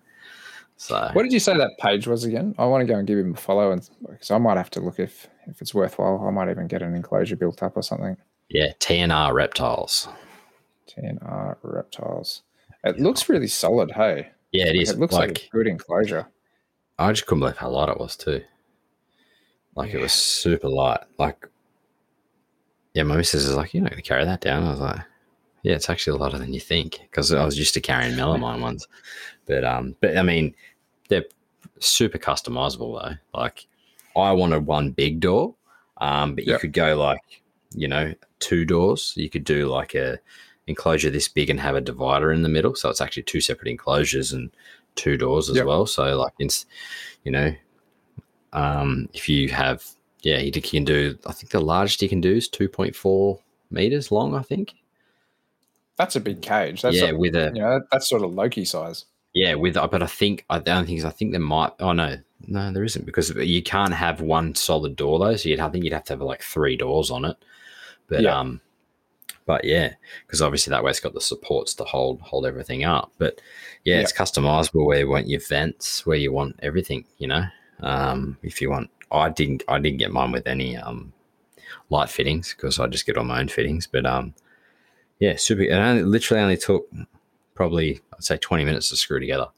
So 0.78 1.10
What 1.12 1.24
did 1.24 1.32
you 1.32 1.40
say 1.40 1.56
that 1.58 1.72
page 1.80 2.06
was 2.06 2.22
again? 2.24 2.54
I 2.56 2.64
want 2.64 2.82
to 2.82 2.86
go 2.86 2.96
and 2.96 3.06
give 3.06 3.18
him 3.18 3.34
a 3.34 3.36
follow, 3.36 3.72
and 3.72 3.86
because 4.08 4.30
I 4.30 4.38
might 4.38 4.56
have 4.56 4.70
to 4.70 4.80
look 4.80 4.98
if 5.00 5.28
if 5.46 5.60
it's 5.60 5.74
worthwhile. 5.74 6.24
I 6.26 6.30
might 6.30 6.48
even 6.48 6.68
get 6.68 6.82
an 6.82 6.94
enclosure 6.94 7.36
built 7.36 7.62
up 7.62 7.76
or 7.76 7.82
something. 7.82 8.16
yeah, 8.48 8.72
TNR 8.80 9.34
reptiles. 9.34 10.08
TNR 10.88 11.58
reptiles. 11.62 12.42
It 12.84 12.98
looks 13.00 13.28
really 13.28 13.48
solid. 13.48 13.90
Hey, 13.92 14.30
Yeah, 14.52 14.66
it 14.66 14.76
Like, 14.76 14.82
is. 14.82 14.90
it 14.90 14.98
looks 14.98 15.14
like, 15.14 15.38
a 15.38 15.56
good 15.56 15.66
enclosure. 15.66 16.26
I 16.98 17.12
just 17.12 17.26
couldn't 17.26 17.40
believe 17.40 17.56
how 17.56 17.70
light 17.70 17.88
it 17.88 17.98
was 17.98 18.16
too. 18.16 18.42
Like 19.74 19.94
it 19.94 20.00
was 20.00 20.12
super 20.12 20.68
light. 20.68 21.00
Like, 21.18 21.46
yeah, 22.94 23.04
my 23.04 23.16
missus 23.16 23.44
is 23.44 23.54
like, 23.54 23.72
"You're 23.74 23.82
not 23.82 23.92
going 23.92 24.02
to 24.02 24.08
carry 24.08 24.24
that 24.24 24.40
down." 24.40 24.64
I 24.64 24.70
was 24.70 24.80
like, 24.80 25.00
"Yeah, 25.62 25.74
it's 25.74 25.88
actually 25.88 26.18
a 26.18 26.20
lighter 26.20 26.38
than 26.38 26.52
you 26.52 26.58
think," 26.60 26.98
because 27.02 27.32
I 27.32 27.44
was 27.44 27.58
used 27.58 27.74
to 27.74 27.80
carrying 27.80 28.16
melamine 28.16 28.60
ones. 28.60 28.88
But 29.46 29.64
um, 29.64 29.94
but 30.00 30.16
I 30.16 30.22
mean, 30.22 30.54
they're 31.08 31.26
super 31.78 32.18
customizable 32.18 33.00
though. 33.00 33.38
Like, 33.38 33.66
I 34.16 34.32
wanted 34.32 34.66
one 34.66 34.90
big 34.90 35.20
door, 35.20 35.54
um, 35.98 36.34
but 36.34 36.44
you 36.44 36.52
Yep. 36.52 36.60
could 36.60 36.72
go 36.72 36.96
like, 36.96 37.42
you 37.72 37.86
know, 37.86 38.12
two 38.40 38.64
doors. 38.64 39.12
You 39.16 39.30
could 39.30 39.44
do 39.44 39.68
like 39.68 39.94
a 39.94 40.18
enclosure 40.68 41.10
this 41.10 41.26
big 41.28 41.50
and 41.50 41.58
have 41.60 41.74
a 41.74 41.80
divider 41.80 42.32
in 42.32 42.42
the 42.42 42.48
middle, 42.48 42.74
so 42.74 42.88
it's 42.88 43.00
actually 43.00 43.24
two 43.24 43.40
separate 43.40 43.68
enclosures 43.68 44.32
and 44.32 44.50
two 44.94 45.16
doors 45.16 45.48
as 45.50 45.56
Yep. 45.56 45.66
well. 45.66 45.86
So 45.86 46.16
like, 46.16 46.32
it's 46.38 46.66
you 47.24 47.32
know, 47.32 47.54
um, 48.52 49.08
if 49.14 49.28
you 49.28 49.48
have, 49.50 49.84
yeah, 50.22 50.38
you 50.38 50.52
can 50.52 50.84
do. 50.84 51.18
I 51.26 51.32
think 51.32 51.50
the 51.50 51.60
largest 51.60 52.02
you 52.02 52.08
can 52.08 52.20
do 52.20 52.34
is 52.34 52.48
two 52.48 52.68
point 52.68 52.94
four 52.96 53.40
meters 53.70 54.10
long. 54.10 54.34
I 54.34 54.42
think. 54.42 54.74
That's 55.96 56.14
a 56.16 56.20
big 56.20 56.42
cage. 56.42 56.82
That's 56.82 56.96
yeah, 56.96 57.10
a, 57.10 57.16
with 57.16 57.34
a 57.34 57.50
you 57.54 57.60
know 57.60 57.80
that's 57.90 58.08
sort 58.08 58.22
of 58.22 58.32
Loki 58.34 58.64
size. 58.64 59.04
yeah, 59.34 59.54
with 59.54 59.74
but 59.74 60.02
I 60.02 60.06
think 60.06 60.44
I 60.48 60.58
the 60.60 60.72
only 60.72 60.86
thing 60.86 60.96
is 60.96 61.04
I 61.04 61.10
think 61.10 61.32
there 61.32 61.40
might. 61.40 61.72
Oh 61.80 61.92
no, 61.92 62.16
no, 62.46 62.72
there 62.72 62.84
isn't 62.84 63.04
because 63.04 63.30
you 63.34 63.62
can't 63.62 63.92
have 63.94 64.20
one 64.20 64.54
solid 64.54 64.94
door 64.96 65.18
though. 65.18 65.34
So 65.36 65.48
you'd 65.48 65.60
I 65.60 65.68
think 65.68 65.84
you'd 65.84 65.92
have 65.92 66.04
to 66.04 66.12
have 66.12 66.20
like 66.22 66.42
three 66.42 66.76
doors 66.76 67.10
on 67.10 67.24
it. 67.24 67.36
But 68.08 68.22
Yeah. 68.22 68.38
um, 68.38 68.60
but 69.48 69.64
yeah, 69.64 69.94
because 70.26 70.42
obviously 70.42 70.70
that 70.72 70.84
way 70.84 70.90
it's 70.90 71.00
got 71.00 71.14
the 71.14 71.22
supports 71.22 71.72
to 71.76 71.84
hold 71.84 72.20
hold 72.20 72.44
everything 72.44 72.84
up. 72.84 73.10
But 73.16 73.40
yeah, 73.82 73.96
it's 73.96 74.12
customizable 74.12 74.84
where 74.84 74.98
you 74.98 75.08
want 75.08 75.26
your 75.26 75.40
vents, 75.40 76.04
where 76.04 76.18
you 76.18 76.32
want 76.32 76.60
everything. 76.62 77.06
You 77.16 77.28
know, 77.28 77.44
um, 77.80 78.36
if 78.42 78.60
you 78.60 78.68
want, 78.68 78.90
I 79.10 79.30
didn't 79.30 79.62
I 79.66 79.78
didn't 79.78 80.00
get 80.00 80.12
mine 80.12 80.32
with 80.32 80.46
any 80.46 80.76
um 80.76 81.14
light 81.88 82.10
fittings 82.10 82.54
because 82.54 82.78
I 82.78 82.88
just 82.88 83.06
get 83.06 83.16
all 83.16 83.24
my 83.24 83.40
own 83.40 83.48
fittings. 83.48 83.86
But 83.86 84.04
um, 84.04 84.34
yeah, 85.18 85.36
super. 85.36 85.62
It 85.62 85.72
only, 85.72 86.02
literally 86.02 86.42
only 86.42 86.58
took 86.58 86.86
probably 87.54 88.02
I'd 88.12 88.24
say 88.24 88.36
twenty 88.36 88.66
minutes 88.66 88.90
to 88.90 88.96
screw 88.96 89.18
together, 89.18 89.48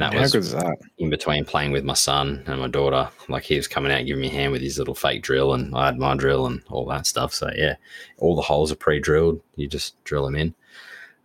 and 0.00 0.14
that 0.14 0.14
How 0.14 0.38
was 0.38 0.52
that? 0.52 0.78
in 0.98 1.10
between 1.10 1.44
playing 1.44 1.72
with 1.72 1.82
my 1.82 1.94
son 1.94 2.44
and 2.46 2.60
my 2.60 2.68
daughter. 2.68 3.10
Like 3.28 3.42
he 3.42 3.56
was 3.56 3.66
coming 3.66 3.90
out 3.90 3.98
and 3.98 4.06
giving 4.06 4.20
me 4.20 4.28
a 4.28 4.32
hand 4.32 4.52
with 4.52 4.62
his 4.62 4.78
little 4.78 4.94
fake 4.94 5.22
drill, 5.22 5.54
and 5.54 5.74
I 5.74 5.86
had 5.86 5.98
my 5.98 6.14
drill 6.14 6.46
and 6.46 6.62
all 6.68 6.86
that 6.86 7.04
stuff. 7.06 7.34
So 7.34 7.50
yeah, 7.56 7.74
all 8.18 8.36
the 8.36 8.42
holes 8.42 8.70
are 8.70 8.76
pre-drilled. 8.76 9.40
You 9.56 9.66
just 9.66 10.02
drill 10.04 10.24
them 10.24 10.36
in. 10.36 10.54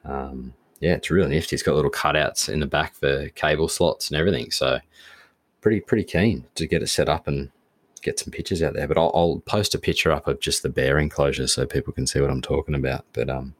Um, 0.06 0.54
yeah, 0.80 0.94
it's 0.94 1.12
really 1.12 1.30
nifty. 1.30 1.56
It's 1.56 1.62
got 1.62 1.76
little 1.76 1.92
cutouts 1.92 2.50
in 2.50 2.62
the 2.62 2.66
back 2.66 2.96
for 2.96 3.30
cable 3.30 3.68
slots 3.68 4.10
and 4.10 4.20
everything. 4.20 4.50
So 4.50 4.80
pretty 5.62 5.80
pretty 5.80 6.04
keen 6.04 6.46
to 6.56 6.66
get 6.66 6.82
it 6.82 6.88
set 6.88 7.10
up 7.10 7.28
and 7.28 7.52
get 8.02 8.18
some 8.18 8.32
pictures 8.32 8.64
out 8.64 8.74
there. 8.74 8.88
But 8.88 8.98
I'll, 8.98 9.12
I'll 9.14 9.44
post 9.46 9.76
a 9.76 9.80
picture 9.80 10.12
up 10.12 10.28
of 10.28 10.40
just 10.40 10.64
the 10.64 10.70
bear 10.70 10.98
enclosure 10.98 11.48
so 11.48 11.68
people 11.68 11.94
can 11.94 12.08
see 12.08 12.20
what 12.20 12.32
I'm 12.32 12.42
talking 12.42 12.74
about. 12.74 13.06
But 13.14 13.30
um, 13.30 13.54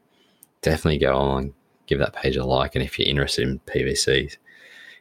definitely 0.62 0.98
go 0.98 1.16
on, 1.16 1.54
give 1.86 2.00
that 2.00 2.16
page 2.16 2.36
a 2.36 2.44
like, 2.44 2.74
and 2.74 2.84
if 2.84 2.98
you're 2.98 3.08
interested 3.08 3.48
in 3.48 3.60
PVC 3.60 4.38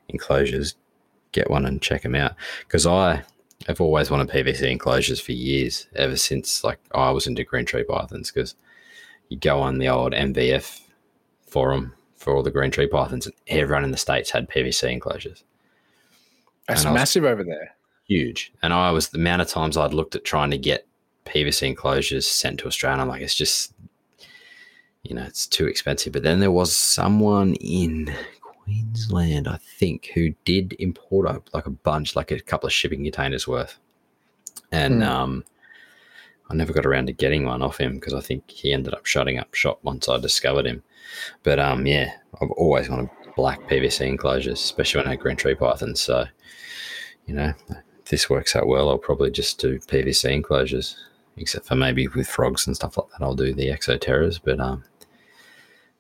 enclosures, 0.09 0.75
get 1.33 1.51
one 1.51 1.65
and 1.65 1.81
check 1.83 2.03
them 2.03 2.15
out. 2.15 2.35
Because 2.61 2.87
I 2.87 3.23
have 3.67 3.81
always 3.81 4.11
wanted 4.11 4.29
PVC 4.29 4.71
enclosures 4.71 5.21
for 5.21 5.33
years, 5.33 5.87
ever 5.95 6.17
since 6.17 6.65
like 6.65 6.79
I 6.95 7.11
was 7.11 7.27
into 7.27 7.45
green 7.45 7.65
tree 7.65 7.85
pythons. 7.85 8.31
Because 8.31 8.55
you 9.29 9.39
go 9.39 9.61
on 9.61 9.79
the 9.79 9.89
old 9.89 10.13
MVF 10.13 10.81
forum 11.47 11.95
for 12.17 12.35
all 12.37 12.43
the 12.43 12.51
green 12.51 12.71
tree 12.71 12.87
pythons, 12.87 13.27
and 13.27 13.35
everyone 13.49 13.85
in 13.85 13.91
the 13.91 13.97
states 13.97 14.31
had 14.31 14.49
PVC 14.49 14.93
enclosures 14.93 15.43
That's 16.69 16.85
And 16.85 16.95
massive 16.95 17.25
over 17.25 17.43
there. 17.43 17.75
huge. 18.07 18.53
And 18.63 18.73
I 18.73 18.91
was 18.91 19.09
the 19.09 19.19
amount 19.19 19.43
of 19.43 19.49
times 19.49 19.77
I'd 19.77 19.93
looked 19.95 20.15
at 20.15 20.25
trying 20.25 20.51
to 20.53 20.59
get 20.59 20.87
PVC 21.25 21.67
enclosures 21.69 22.27
sent 22.27 22.61
to 22.61 22.67
Australia. 22.67 23.03
I'm 23.03 23.09
like, 23.09 23.23
it's 23.23 23.35
just, 23.35 23.73
you 25.03 25.15
know, 25.15 25.23
it's 25.23 25.47
too 25.47 25.67
expensive. 25.67 26.13
But 26.13 26.23
then 26.23 26.41
there 26.41 26.51
was 26.53 26.75
someone 26.77 27.55
in 27.55 28.15
Queensland, 28.73 29.49
I 29.49 29.59
think, 29.59 30.11
who 30.15 30.31
did 30.45 30.75
import 30.79 31.27
a, 31.29 31.43
like 31.53 31.67
a 31.67 31.71
bunch, 31.71 32.17
like 32.17 32.31
a 32.31 32.41
couple 32.41 32.67
of 32.67 32.73
shipping 32.73 33.03
containers 33.05 33.47
worth. 33.47 33.79
And 34.71 35.03
Hmm. 35.03 35.09
um, 35.09 35.45
I 36.49 36.55
never 36.55 36.73
got 36.73 36.87
around 36.87 37.07
to 37.07 37.13
getting 37.13 37.45
one 37.45 37.63
off 37.63 37.79
him 37.79 37.95
because 37.95 38.15
I 38.15 38.21
think 38.21 38.51
he 38.51 38.73
ended 38.73 38.95
up 38.95 39.07
shutting 39.07 39.39
up 39.39 39.55
shop 39.55 39.81
once 39.83 40.09
I 40.09 40.19
discovered 40.19 40.67
him. 40.67 40.83
But 41.43 41.59
um, 41.59 41.87
yeah, 41.87 42.13
I've 42.41 42.51
always 42.53 42.89
wanted 42.89 43.11
black 43.37 43.61
PVC 43.69 44.07
enclosures, 44.07 44.61
especially 44.61 45.01
when 45.01 45.07
I 45.09 45.11
had 45.11 45.21
green 45.21 45.37
tree 45.37 45.55
pythons. 45.55 46.01
So, 46.01 46.25
you 47.27 47.35
know, 47.35 47.53
if 47.71 48.05
this 48.09 48.29
works 48.31 48.57
out 48.57 48.67
well, 48.67 48.89
I'll 48.89 48.99
probably 48.99 49.31
just 49.31 49.59
do 49.59 49.79
PVC 49.79 50.31
enclosures, 50.33 50.97
except 51.37 51.67
for 51.67 51.75
maybe 51.75 52.09
with 52.09 52.29
frogs 52.29 52.67
and 52.67 52.77
stuff 52.77 52.97
like 52.97 53.09
that. 53.11 53.25
I'll 53.25 53.35
do 53.35 53.53
the 53.55 53.69
exoterras, 53.71 54.39
but 54.43 54.61
um, 54.61 54.85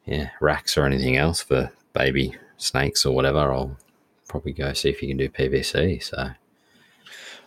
yeah 0.05 0.31
racks 0.41 0.77
or 0.77 0.85
anything 0.85 1.17
else 1.17 1.43
for 1.43 1.71
baby 1.93 2.35
snakes 2.63 3.05
or 3.05 3.15
whatever, 3.15 3.39
I'll 3.53 3.77
probably 4.29 4.53
go 4.53 4.73
see 4.73 4.89
if 4.91 5.03
you 5.03 5.09
can 5.09 5.17
do 5.19 5.29
PVC. 5.29 6.03
So 6.03 6.31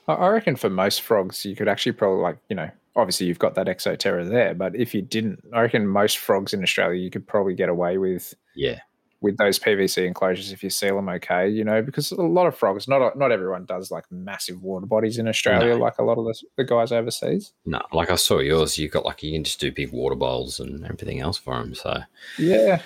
I- 0.08 0.28
reckon 0.28 0.56
for 0.56 0.70
most 0.70 1.02
frogs, 1.02 1.46
you 1.46 1.56
could 1.56 1.68
actually 1.68 1.94
probably 1.94 2.22
like 2.22 2.38
you 2.50 2.56
know, 2.56 2.70
obviously 2.96 3.28
you've 3.28 3.40
got 3.40 3.56
that 3.56 3.68
Exoterra 3.68 4.28
there, 4.30 4.54
but 4.54 4.76
if 4.76 4.94
you 4.94 5.02
didn't, 5.02 5.44
I 5.54 5.62
reckon 5.62 5.88
most 5.88 6.18
frogs 6.18 6.54
in 6.54 6.62
Australia 6.64 7.00
you 7.02 7.10
could 7.10 7.26
probably 7.28 7.56
get 7.56 7.70
away 7.70 7.98
with 7.98 8.34
yeah, 8.56 8.80
with 9.22 9.38
those 9.38 9.58
PVC 9.58 10.06
enclosures 10.06 10.52
if 10.52 10.64
you 10.64 10.70
seal 10.70 10.96
them 10.98 11.10
okay, 11.10 11.50
you 11.50 11.64
know, 11.64 11.82
because 11.82 12.12
a 12.12 12.22
lot 12.22 12.46
of 12.46 12.56
frogs, 12.56 12.88
not 12.88 13.18
not 13.18 13.32
everyone 13.32 13.66
does 13.66 13.90
like 13.90 14.06
massive 14.12 14.62
water 14.62 14.86
bodies 14.86 15.18
in 15.18 15.28
Australia, 15.28 15.70
No. 15.76 15.78
like 15.78 15.98
a 15.98 16.04
lot 16.04 16.20
of 16.20 16.26
the, 16.26 16.40
the 16.58 16.64
guys 16.64 16.92
overseas. 16.92 17.54
no, 17.66 17.82
like 17.92 18.12
I 18.12 18.16
saw 18.16 18.40
yours, 18.40 18.78
you 18.78 18.90
got 18.90 19.06
like 19.06 19.24
you 19.24 19.32
can 19.32 19.44
just 19.44 19.60
do 19.60 19.72
big 19.72 19.92
water 19.92 20.16
bowls 20.16 20.60
and 20.60 20.84
everything 20.86 21.20
else 21.20 21.38
for 21.40 21.56
them. 21.58 21.74
So, 21.74 22.02
Yeah, 22.38 22.82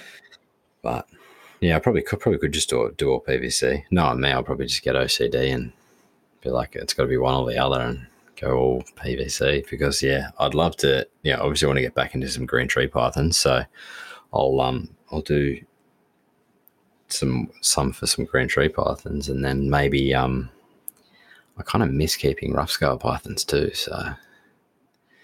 but 0.81 1.09
yeah, 1.61 1.75
I 1.75 1.79
probably 1.79 2.01
could 2.01 2.19
probably 2.19 2.39
could 2.39 2.51
just 2.53 2.69
do 2.69 2.93
do 2.97 3.11
all 3.11 3.21
PVC. 3.21 3.83
No, 3.91 4.13
me, 4.15 4.29
I'll 4.29 4.43
probably 4.43 4.65
just 4.67 4.83
get 4.83 4.95
OCD 4.95 5.53
and 5.53 5.71
be 6.41 6.49
like, 6.49 6.75
it's 6.75 6.93
got 6.93 7.03
to 7.03 7.09
be 7.09 7.17
one 7.17 7.35
or 7.35 7.49
the 7.49 7.57
other 7.57 7.81
and 7.81 8.07
go 8.39 8.57
all 8.57 8.83
PVC 8.95 9.69
because 9.69 10.01
yeah, 10.01 10.29
I'd 10.39 10.53
love 10.55 10.75
to. 10.77 11.07
Yeah, 11.23 11.39
obviously 11.39 11.67
want 11.67 11.77
to 11.77 11.81
get 11.81 11.95
back 11.95 12.15
into 12.15 12.29
some 12.29 12.45
green 12.45 12.67
tree 12.67 12.87
pythons, 12.87 13.37
so 13.37 13.63
I'll 14.33 14.59
um 14.61 14.89
I'll 15.11 15.21
do 15.21 15.59
some 17.07 17.49
some 17.61 17.91
for 17.91 18.05
some 18.07 18.25
green 18.25 18.47
tree 18.47 18.69
pythons 18.69 19.29
and 19.29 19.43
then 19.43 19.69
maybe 19.69 20.13
um 20.13 20.49
I 21.57 21.63
kind 21.63 21.83
of 21.83 21.91
miss 21.91 22.15
keeping 22.15 22.53
rough 22.53 22.69
scale 22.71 22.97
pythons 22.97 23.43
too. 23.43 23.71
So 23.73 24.11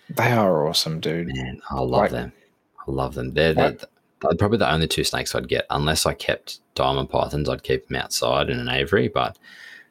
they 0.10 0.32
are 0.32 0.68
awesome, 0.68 1.00
dude. 1.00 1.28
man, 1.28 1.62
I 1.70 1.76
love 1.76 1.90
Like- 1.92 2.12
them. 2.12 2.34
I 2.88 2.92
love 2.92 3.16
them. 3.16 3.34
They're, 3.34 3.54
they're, 3.54 3.70
Like- 3.72 3.80
they're 3.80 3.90
probably 4.38 4.58
the 4.58 4.72
only 4.72 4.88
two 4.88 5.04
snakes 5.04 5.36
I'd 5.36 5.48
get 5.48 5.66
unless 5.70 6.06
I 6.06 6.14
kept 6.14 6.60
diamond 6.76 7.10
pythons. 7.10 7.50
I'd 7.50 7.64
keep 7.64 7.88
them 7.88 7.98
outside 7.98 8.50
in 8.50 8.60
an 8.60 8.70
aviary, 8.70 9.08
but 9.08 9.38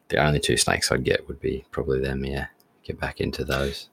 the 0.09 0.19
only 0.19 0.41
two 0.41 0.57
snakes 0.57 0.91
I'd 0.91 1.05
get 1.05 1.27
would 1.29 1.41
be 1.41 1.65
probably 1.71 2.01
them. 2.01 2.25
Yeah, 2.25 2.47
get 2.83 3.01
back 3.01 3.21
into 3.21 3.45
those. 3.45 3.89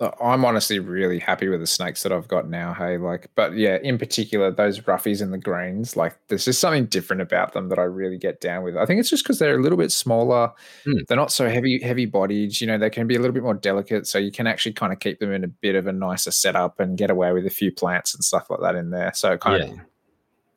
Uh, 0.00 0.10
I'm 0.20 0.44
honestly 0.44 0.78
really 0.78 1.18
happy 1.18 1.48
with 1.48 1.58
the 1.58 1.66
snakes 1.66 2.04
that 2.04 2.12
I've 2.12 2.28
got 2.28 2.48
now. 2.48 2.72
Hey, 2.72 2.98
like, 2.98 3.30
but 3.34 3.54
yeah, 3.54 3.78
in 3.82 3.98
particular, 3.98 4.50
those 4.52 4.78
roughies 4.80 5.20
and 5.20 5.32
the 5.32 5.38
greens, 5.38 5.96
like, 5.96 6.16
there's 6.28 6.44
just 6.44 6.60
something 6.60 6.86
different 6.86 7.20
about 7.20 7.52
them 7.52 7.68
that 7.70 7.80
I 7.80 7.82
really 7.82 8.16
get 8.16 8.40
down 8.40 8.62
with. 8.62 8.76
I 8.76 8.86
think 8.86 9.00
it's 9.00 9.10
just 9.10 9.24
because 9.24 9.40
they're 9.40 9.58
a 9.58 9.62
little 9.62 9.76
bit 9.78 9.90
smaller. 9.90 10.52
Hmm. 10.84 10.98
They're 11.08 11.16
not 11.16 11.32
so 11.32 11.48
heavy, 11.48 11.80
heavy 11.82 12.06
bodied. 12.06 12.60
You 12.60 12.68
know, 12.68 12.78
they 12.78 12.90
can 12.90 13.08
be 13.08 13.16
a 13.16 13.18
little 13.18 13.34
bit 13.34 13.42
more 13.42 13.54
delicate, 13.54 14.06
so 14.06 14.18
you 14.18 14.30
can 14.30 14.46
actually 14.46 14.74
kind 14.74 14.92
of 14.92 15.00
keep 15.00 15.18
them 15.18 15.32
in 15.32 15.42
a 15.42 15.48
bit 15.48 15.74
of 15.74 15.88
a 15.88 15.92
nicer 15.92 16.30
setup 16.30 16.78
and 16.78 16.96
get 16.96 17.10
away 17.10 17.32
with 17.32 17.44
a 17.46 17.50
few 17.50 17.72
plants 17.72 18.14
and 18.14 18.22
stuff 18.22 18.50
like 18.50 18.60
that 18.60 18.76
in 18.76 18.90
there. 18.90 19.12
So 19.14 19.32
it 19.32 19.40
kind 19.40 19.64
Yeah. 19.64 19.70
of, 19.72 19.78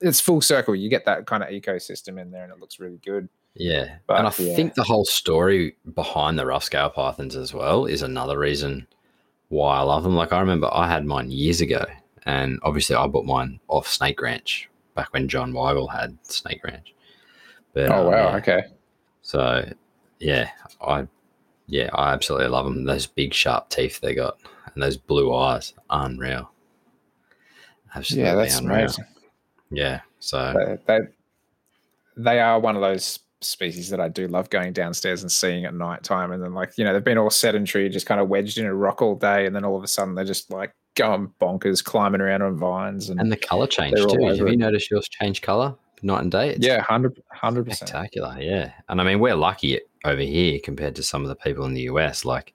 it's 0.02 0.20
full 0.20 0.42
circle. 0.42 0.76
You 0.76 0.88
get 0.90 1.06
that 1.06 1.26
kind 1.26 1.42
of 1.42 1.50
ecosystem 1.50 2.22
in 2.22 2.30
there, 2.30 2.44
and 2.44 2.54
it 2.54 2.60
looks 2.60 2.80
really 2.80 3.00
good. 3.04 3.28
Yeah, 3.56 3.98
But, 4.08 4.20
and 4.20 4.28
I 4.28 4.32
yeah. 4.38 4.56
think 4.56 4.76
the 4.76 4.84
whole 4.84 5.04
story 5.04 5.76
behind 5.96 6.38
the 6.40 6.46
rough 6.46 6.64
scale 6.64 6.90
pythons 6.90 7.36
as 7.36 7.54
well 7.54 7.86
is 7.86 8.02
another 8.02 8.38
reason 8.40 8.88
why 9.52 9.78
I 9.78 9.82
love 9.82 10.04
them. 10.04 10.16
Like 10.16 10.32
I 10.32 10.40
remember 10.40 10.70
I 10.72 10.88
had 10.88 11.06
mine 11.06 11.30
years 11.30 11.62
ago, 11.62 11.86
and 12.26 12.60
obviously 12.64 12.96
I 12.96 13.06
bought 13.08 13.26
mine 13.26 13.60
off 13.68 13.88
Snake 13.88 14.22
Ranch 14.22 14.70
back 14.96 15.12
when 15.14 15.28
John 15.28 15.52
Weigel 15.52 15.92
had 15.92 16.18
Snake 16.24 16.64
Ranch. 16.64 16.94
But, 17.74 17.90
Oh 17.90 18.00
um, 18.00 18.06
wow, 18.08 18.30
yeah. 18.30 18.36
okay. 18.38 18.64
So, 19.22 19.70
yeah, 20.20 20.50
I 20.82 21.08
yeah, 21.68 21.90
I 21.94 22.14
absolutely 22.14 22.48
love 22.48 22.66
them. 22.66 22.86
Those 22.86 23.08
big 23.08 23.34
sharp 23.34 23.70
teeth 23.70 24.00
they 24.00 24.16
got 24.16 24.38
and 24.74 24.82
those 24.82 24.98
blue 24.98 25.34
eyes, 25.36 25.74
unreal. 25.90 26.52
Absolutely 27.94 28.30
Yeah, 28.30 28.36
that's 28.36 28.60
unreal. 28.60 28.80
amazing. 28.80 29.06
Yeah, 29.70 30.02
so 30.20 30.54
they, 30.56 30.78
they 30.88 31.00
they 32.18 32.40
are 32.40 32.60
one 32.60 32.76
of 32.76 32.82
those 32.82 33.20
species 33.42 33.90
that 33.90 34.00
I 34.00 34.08
do 34.08 34.28
love 34.28 34.50
going 34.50 34.74
downstairs 34.74 35.22
and 35.22 35.32
seeing 35.32 35.66
at 35.66 35.74
night 35.74 36.04
time. 36.04 36.32
And 36.32 36.44
then 36.44 36.54
like, 36.54 36.78
you 36.78 36.84
know, 36.84 36.94
they've 36.94 37.04
been 37.04 37.18
all 37.18 37.30
sedentary, 37.30 37.90
just 37.90 38.06
kind 38.06 38.22
of 38.22 38.30
wedged 38.30 38.58
in 38.58 38.66
a 38.66 38.74
rock 38.74 39.02
all 39.02 39.16
day, 39.16 39.46
and 39.46 39.56
then 39.56 39.66
all 39.66 39.76
of 39.76 39.84
a 39.84 39.88
sudden 39.88 40.16
they're 40.16 40.26
just 40.26 40.52
like 40.52 40.74
going 40.96 41.34
bonkers, 41.40 41.84
climbing 41.84 42.22
around 42.22 42.42
on 42.42 42.58
vines 42.58 43.10
and, 43.10 43.20
and 43.20 43.32
the 43.32 43.38
color 43.38 43.68
change 43.68 43.98
too. 43.98 44.26
Have 44.26 44.38
you 44.38 44.48
it. 44.48 44.58
noticed 44.58 44.92
yours 44.92 45.10
change 45.10 45.42
color 45.42 45.76
night 46.02 46.22
and 46.22 46.32
day? 46.32 46.50
It's 46.52 46.66
yeah, 46.66 46.82
hundred 46.82 47.22
hundred 47.32 47.66
percent. 47.66 47.90
spectacular. 47.90 48.38
Yeah, 48.40 48.72
and 48.90 49.02
I 49.02 49.04
mean 49.04 49.20
we're 49.20 49.36
lucky 49.36 49.80
over 50.06 50.22
here 50.22 50.60
compared 50.64 50.96
to 50.96 51.04
some 51.04 51.24
of 51.24 51.30
the 51.30 51.36
people 51.36 51.66
in 51.66 51.74
the 51.74 51.84
US. 51.84 52.26
Like 52.26 52.54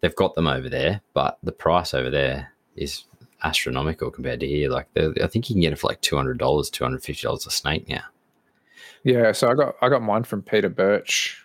they've 0.00 0.14
got 0.14 0.34
them 0.34 0.46
over 0.46 0.68
there, 0.68 1.00
but 1.14 1.38
the 1.42 1.52
price 1.52 1.94
over 1.94 2.10
there 2.10 2.52
is 2.76 3.04
astronomical 3.44 4.10
compared 4.10 4.40
to 4.40 4.46
here. 4.46 4.68
Like 4.68 4.88
I 4.96 5.26
think 5.26 5.48
you 5.48 5.54
can 5.54 5.62
get 5.62 5.72
it 5.72 5.78
for 5.78 5.88
like 5.88 6.00
two 6.00 6.16
hundred 6.16 6.38
dollars, 6.38 6.70
two 6.70 6.84
hundred 6.84 7.02
fifty 7.02 7.22
dollars 7.22 7.46
a 7.46 7.50
snake 7.50 7.88
now. 7.88 8.04
Yeah, 9.04 9.32
so 9.32 9.50
I 9.50 9.54
got 9.54 9.74
I 9.82 9.88
got 9.88 10.02
mine 10.02 10.24
from 10.24 10.42
Peter 10.42 10.68
Birch 10.68 11.42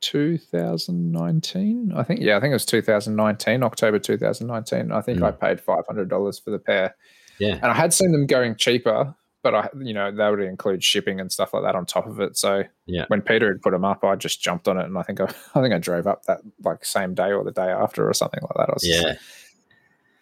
2019. 0.00 1.92
I 1.94 2.02
think 2.02 2.20
yeah, 2.20 2.36
I 2.36 2.40
think 2.40 2.50
it 2.50 2.54
was 2.54 2.66
2019, 2.66 3.62
October 3.62 3.98
2019. 3.98 4.92
I 4.92 5.00
think 5.00 5.18
Mm. 5.18 5.26
I 5.26 5.30
paid 5.32 5.58
$500 5.64 6.42
for 6.44 6.50
the 6.50 6.58
pair. 6.58 6.94
Yeah, 7.38 7.54
and 7.54 7.66
I 7.66 7.74
had 7.74 7.92
seen 7.92 8.12
them 8.12 8.26
going 8.26 8.56
cheaper, 8.56 9.14
but 9.42 9.54
I, 9.54 9.68
you 9.78 9.94
know, 9.94 10.10
they 10.10 10.28
would 10.30 10.40
include 10.40 10.82
shipping 10.82 11.20
and 11.20 11.30
stuff 11.30 11.52
like 11.54 11.62
that 11.62 11.74
on 11.76 11.86
top 11.86 12.06
of 12.06 12.18
it. 12.20 12.36
So 12.36 12.64
Yeah. 12.86 13.04
when 13.08 13.22
Peter 13.22 13.48
had 13.48 13.62
put 13.62 13.70
them 13.72 13.84
up, 13.84 14.02
I 14.04 14.16
just 14.16 14.40
jumped 14.42 14.66
on 14.68 14.78
it, 14.78 14.84
and 14.86 14.96
I 14.98 15.02
think 15.02 15.20
I, 15.20 15.24
I 15.54 15.62
think 15.62 15.72
I 15.74 15.78
drove 15.78 16.06
up 16.06 16.24
that 16.24 16.40
like 16.64 16.84
same 16.84 17.14
day 17.14 17.30
or 17.32 17.44
the 17.44 17.52
day 17.52 17.68
after 17.70 18.08
or 18.08 18.14
something 18.14 18.40
like 18.42 18.54
that. 18.56 18.70
I 18.70 18.72
was, 18.72 18.84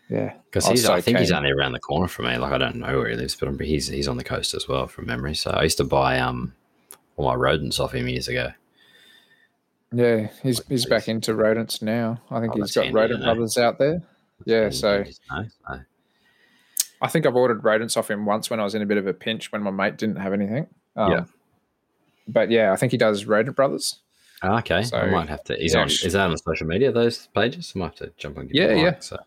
yeah. 0.08 0.34
Because 0.44 0.66
I 0.66 0.70
he's, 0.72 0.84
so 0.84 0.92
I 0.94 1.00
think 1.00 1.18
he's 1.18 1.32
only 1.32 1.50
around 1.50 1.72
the 1.72 1.80
corner 1.80 2.08
from 2.08 2.26
me. 2.26 2.36
Like 2.36 2.52
I 2.52 2.58
don't 2.58 2.76
know 2.76 2.98
where 2.98 3.08
he 3.10 3.16
lives, 3.16 3.34
but 3.34 3.48
I'm, 3.48 3.58
he's 3.58 3.88
he's 3.88 4.08
on 4.08 4.16
the 4.16 4.24
coast 4.24 4.54
as 4.54 4.68
well 4.68 4.86
from 4.86 5.06
memory. 5.06 5.34
So 5.34 5.50
I 5.50 5.62
used 5.64 5.78
to 5.78 5.84
buy 5.84 6.18
um 6.18 6.54
all 7.16 7.26
my 7.26 7.34
rodents 7.34 7.80
off 7.80 7.94
him 7.94 8.08
years 8.08 8.28
ago. 8.28 8.50
yeah. 9.92 10.28
He's 10.42 10.58
Like 10.58 10.68
he's 10.68 10.82
these. 10.82 10.86
back 10.86 11.08
into 11.08 11.34
rodents 11.34 11.82
now. 11.82 12.20
I 12.30 12.40
think 12.40 12.52
Oh, 12.54 12.56
he's 12.60 12.74
got 12.74 12.84
handy 12.84 12.94
rodent 12.96 13.22
brothers 13.24 13.56
out 13.58 13.78
there. 13.78 14.02
Yeah, 14.44 14.70
so 14.70 15.04
I 17.00 17.08
think 17.08 17.26
I've 17.26 17.36
ordered 17.36 17.64
rodents 17.64 17.96
off 17.96 18.10
him 18.10 18.26
once 18.26 18.50
when 18.50 18.60
I 18.60 18.64
was 18.64 18.74
in 18.74 18.82
a 18.82 18.86
bit 18.86 18.98
of 18.98 19.06
a 19.06 19.14
pinch 19.14 19.52
when 19.52 19.62
my 19.62 19.70
mate 19.70 19.96
didn't 19.98 20.16
have 20.16 20.32
anything. 20.32 20.66
Um, 20.94 21.10
Yeah. 21.12 21.24
But 22.28 22.50
yeah, 22.50 22.72
I 22.72 22.76
think 22.76 22.92
he 22.92 22.98
does 22.98 23.24
rodent 23.24 23.54
brothers. 23.56 24.00
Oh, 24.42 24.58
okay, 24.58 24.84
I 24.92 25.06
might 25.06 25.28
have 25.28 25.44
to. 25.44 25.54
He's 25.54 25.74
yeah, 25.74 25.80
on. 25.82 25.86
Is 25.86 26.12
that 26.12 26.28
on 26.28 26.36
social 26.36 26.66
media? 26.66 26.92
Those 26.92 27.28
pages? 27.28 27.72
I 27.74 27.78
might 27.78 27.84
have 27.86 27.94
to 27.96 28.12
jump 28.18 28.36
on. 28.38 28.48
Yeah, 28.52 28.72
yeah. 28.74 28.82
like, 28.84 29.02
So 29.02 29.18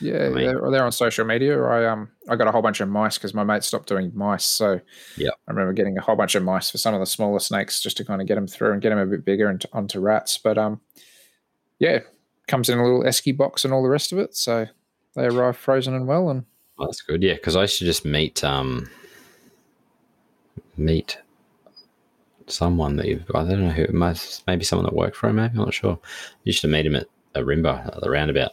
Yeah, 0.00 0.24
I 0.24 0.28
mean- 0.30 0.34
they're, 0.46 0.70
they're 0.70 0.84
on 0.84 0.92
social 0.92 1.24
media. 1.24 1.60
I 1.62 1.86
um 1.86 2.08
I 2.28 2.36
got 2.36 2.48
a 2.48 2.52
whole 2.52 2.62
bunch 2.62 2.80
of 2.80 2.88
mice 2.88 3.18
because 3.18 3.34
my 3.34 3.44
mate 3.44 3.62
stopped 3.64 3.88
doing 3.88 4.10
mice. 4.14 4.44
So 4.44 4.80
Yep. 5.16 5.34
I 5.46 5.50
remember 5.50 5.72
getting 5.72 5.96
a 5.98 6.00
whole 6.00 6.16
bunch 6.16 6.34
of 6.34 6.42
mice 6.42 6.70
for 6.70 6.78
some 6.78 6.94
of 6.94 7.00
the 7.00 7.06
smaller 7.06 7.38
snakes 7.38 7.80
just 7.80 7.96
to 7.98 8.04
kind 8.04 8.20
of 8.20 8.26
get 8.28 8.34
them 8.36 8.46
through 8.46 8.72
and 8.72 8.82
get 8.82 8.90
them 8.90 8.98
a 8.98 9.06
bit 9.06 9.24
bigger 9.24 9.48
and 9.48 9.60
t- 9.60 9.68
onto 9.72 10.00
rats. 10.00 10.38
But 10.38 10.58
um, 10.58 10.80
yeah, 11.78 12.00
comes 12.48 12.68
in 12.68 12.78
a 12.78 12.82
little 12.82 13.02
esky 13.04 13.36
box 13.36 13.64
and 13.64 13.72
all 13.72 13.82
the 13.82 13.88
rest 13.88 14.12
of 14.12 14.18
it. 14.18 14.34
So 14.36 14.66
they 15.14 15.26
arrive 15.26 15.56
frozen 15.56 15.94
and 15.94 16.06
well. 16.06 16.28
And 16.30 16.44
oh, 16.78 16.86
that's 16.86 17.02
good. 17.02 17.22
Yeah, 17.22 17.34
because 17.34 17.54
I 17.56 17.62
used 17.62 17.78
to 17.78 17.84
just 17.84 18.04
meet 18.04 18.42
um 18.42 18.88
meet 20.76 21.18
someone 22.46 22.96
that 22.96 23.06
you've. 23.06 23.24
I 23.34 23.44
don't 23.44 23.66
know 23.66 23.70
who. 23.70 23.86
Maybe 24.46 24.64
someone 24.64 24.84
that 24.86 24.94
worked 24.94 25.16
for 25.16 25.28
him. 25.28 25.36
Maybe 25.36 25.52
I'm 25.52 25.64
not 25.64 25.74
sure. 25.74 25.98
used 26.44 26.60
to 26.62 26.68
meet 26.68 26.86
him 26.86 26.96
at 26.96 27.06
Ourimbah 27.34 27.86
at 27.94 28.00
the 28.00 28.10
roundabout. 28.10 28.52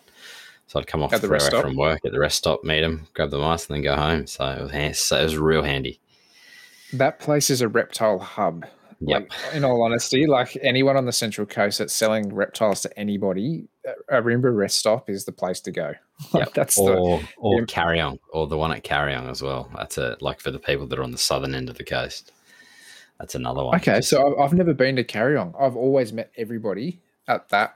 So 0.69 0.79
I'd 0.79 0.85
come 0.87 1.01
off 1.01 1.11
At 1.13 1.21
the 1.21 1.27
the 1.27 1.33
rest 1.33 1.47
stop? 1.47 1.63
from 1.63 1.75
work 1.75 1.99
at 2.05 2.11
the 2.11 2.19
rest 2.19 2.37
stop, 2.37 2.63
meet 2.63 2.83
him, 2.83 3.07
grab 3.15 3.31
the 3.31 3.39
mice, 3.39 3.67
and 3.67 3.75
then 3.75 3.81
go 3.83 3.95
home. 3.95 4.27
So 4.27 4.45
it 4.45 4.61
was 4.61 4.71
hand, 4.71 4.95
so 4.95 5.19
it 5.19 5.23
was 5.23 5.35
real 5.37 5.63
handy. 5.63 5.99
that 6.93 7.19
place 7.19 7.49
is 7.49 7.61
a 7.61 7.67
reptile 7.67 8.19
hub. 8.19 8.65
Yep. 9.01 9.29
Like, 9.31 9.55
in 9.55 9.63
all 9.65 9.81
honesty, 9.81 10.27
like 10.27 10.55
anyone 10.61 10.95
on 10.97 11.05
the 11.05 11.11
Central 11.11 11.47
Coast 11.47 11.79
that's 11.79 11.93
selling 11.93 12.31
reptiles 12.35 12.81
to 12.81 12.99
anybody, 12.99 13.67
Ourimbah 14.11 14.55
rest 14.55 14.77
stop 14.77 15.09
is 15.09 15.25
the 15.25 15.31
place 15.31 15.59
to 15.61 15.71
go. 15.71 15.93
Yep. 16.35 16.53
that's 16.53 16.75
the 16.75 16.81
or 16.97 17.21
or 17.37 17.59
Yeah. 17.61 17.65
Kariong, 17.65 18.19
or 18.33 18.45
the 18.45 18.57
one 18.57 18.71
at 18.71 18.83
Kariong 18.83 19.27
as 19.31 19.41
well. 19.41 19.71
That's 19.75 19.97
a 19.97 20.17
like 20.21 20.39
for 20.39 20.51
the 20.51 20.59
people 20.59 20.85
that 20.87 20.99
are 20.99 21.03
on 21.03 21.11
the 21.11 21.17
southern 21.17 21.55
end 21.55 21.69
of 21.69 21.77
the 21.77 21.83
coast. 21.85 22.31
That's 23.19 23.33
another 23.35 23.63
one. 23.63 23.75
Okay, 23.77 23.95
Just- 23.95 24.09
so 24.09 24.27
I've- 24.27 24.41
I've 24.41 24.53
never 24.53 24.73
been 24.73 24.97
to 24.97 25.03
Kariong. 25.03 25.55
I've 25.59 25.75
always 25.77 26.11
met 26.13 26.29
everybody 26.37 26.99
at 27.27 27.49
that 27.49 27.73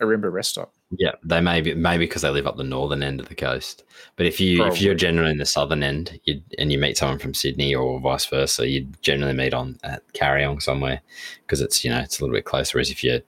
Ourimbah 0.00 0.30
rest 0.30 0.50
stop. 0.50 0.72
Yeah, 0.90 1.12
they 1.24 1.40
may 1.40 1.60
be 1.60 1.74
maybe 1.74 2.06
because 2.06 2.22
they 2.22 2.30
live 2.30 2.46
up 2.46 2.56
the 2.56 2.62
northern 2.62 3.02
end 3.02 3.18
of 3.18 3.28
the 3.28 3.34
coast. 3.34 3.82
But 4.14 4.26
if 4.26 4.40
you 4.40 4.64
if 4.64 4.80
you're 4.80 4.94
generally 4.94 5.32
in 5.32 5.38
the 5.38 5.44
southern 5.46 5.82
end, 5.82 6.20
you 6.24 6.40
and 6.58 6.70
you 6.70 6.78
meet 6.78 6.96
someone 6.96 7.18
from 7.18 7.34
Sydney 7.34 7.74
or 7.74 7.98
vice 7.98 8.24
versa, 8.26 8.68
you'd 8.68 9.02
generally 9.02 9.32
meet 9.32 9.52
on 9.52 9.78
at 9.82 10.06
Kariong 10.12 10.62
somewhere 10.62 11.00
because 11.42 11.60
it's 11.60 11.84
you 11.84 11.90
know 11.90 11.98
it's 11.98 12.20
a 12.20 12.22
little 12.22 12.36
bit 12.36 12.44
closer. 12.44 12.76
Whereas 12.78 12.90
if 12.90 13.02
you 13.02 13.20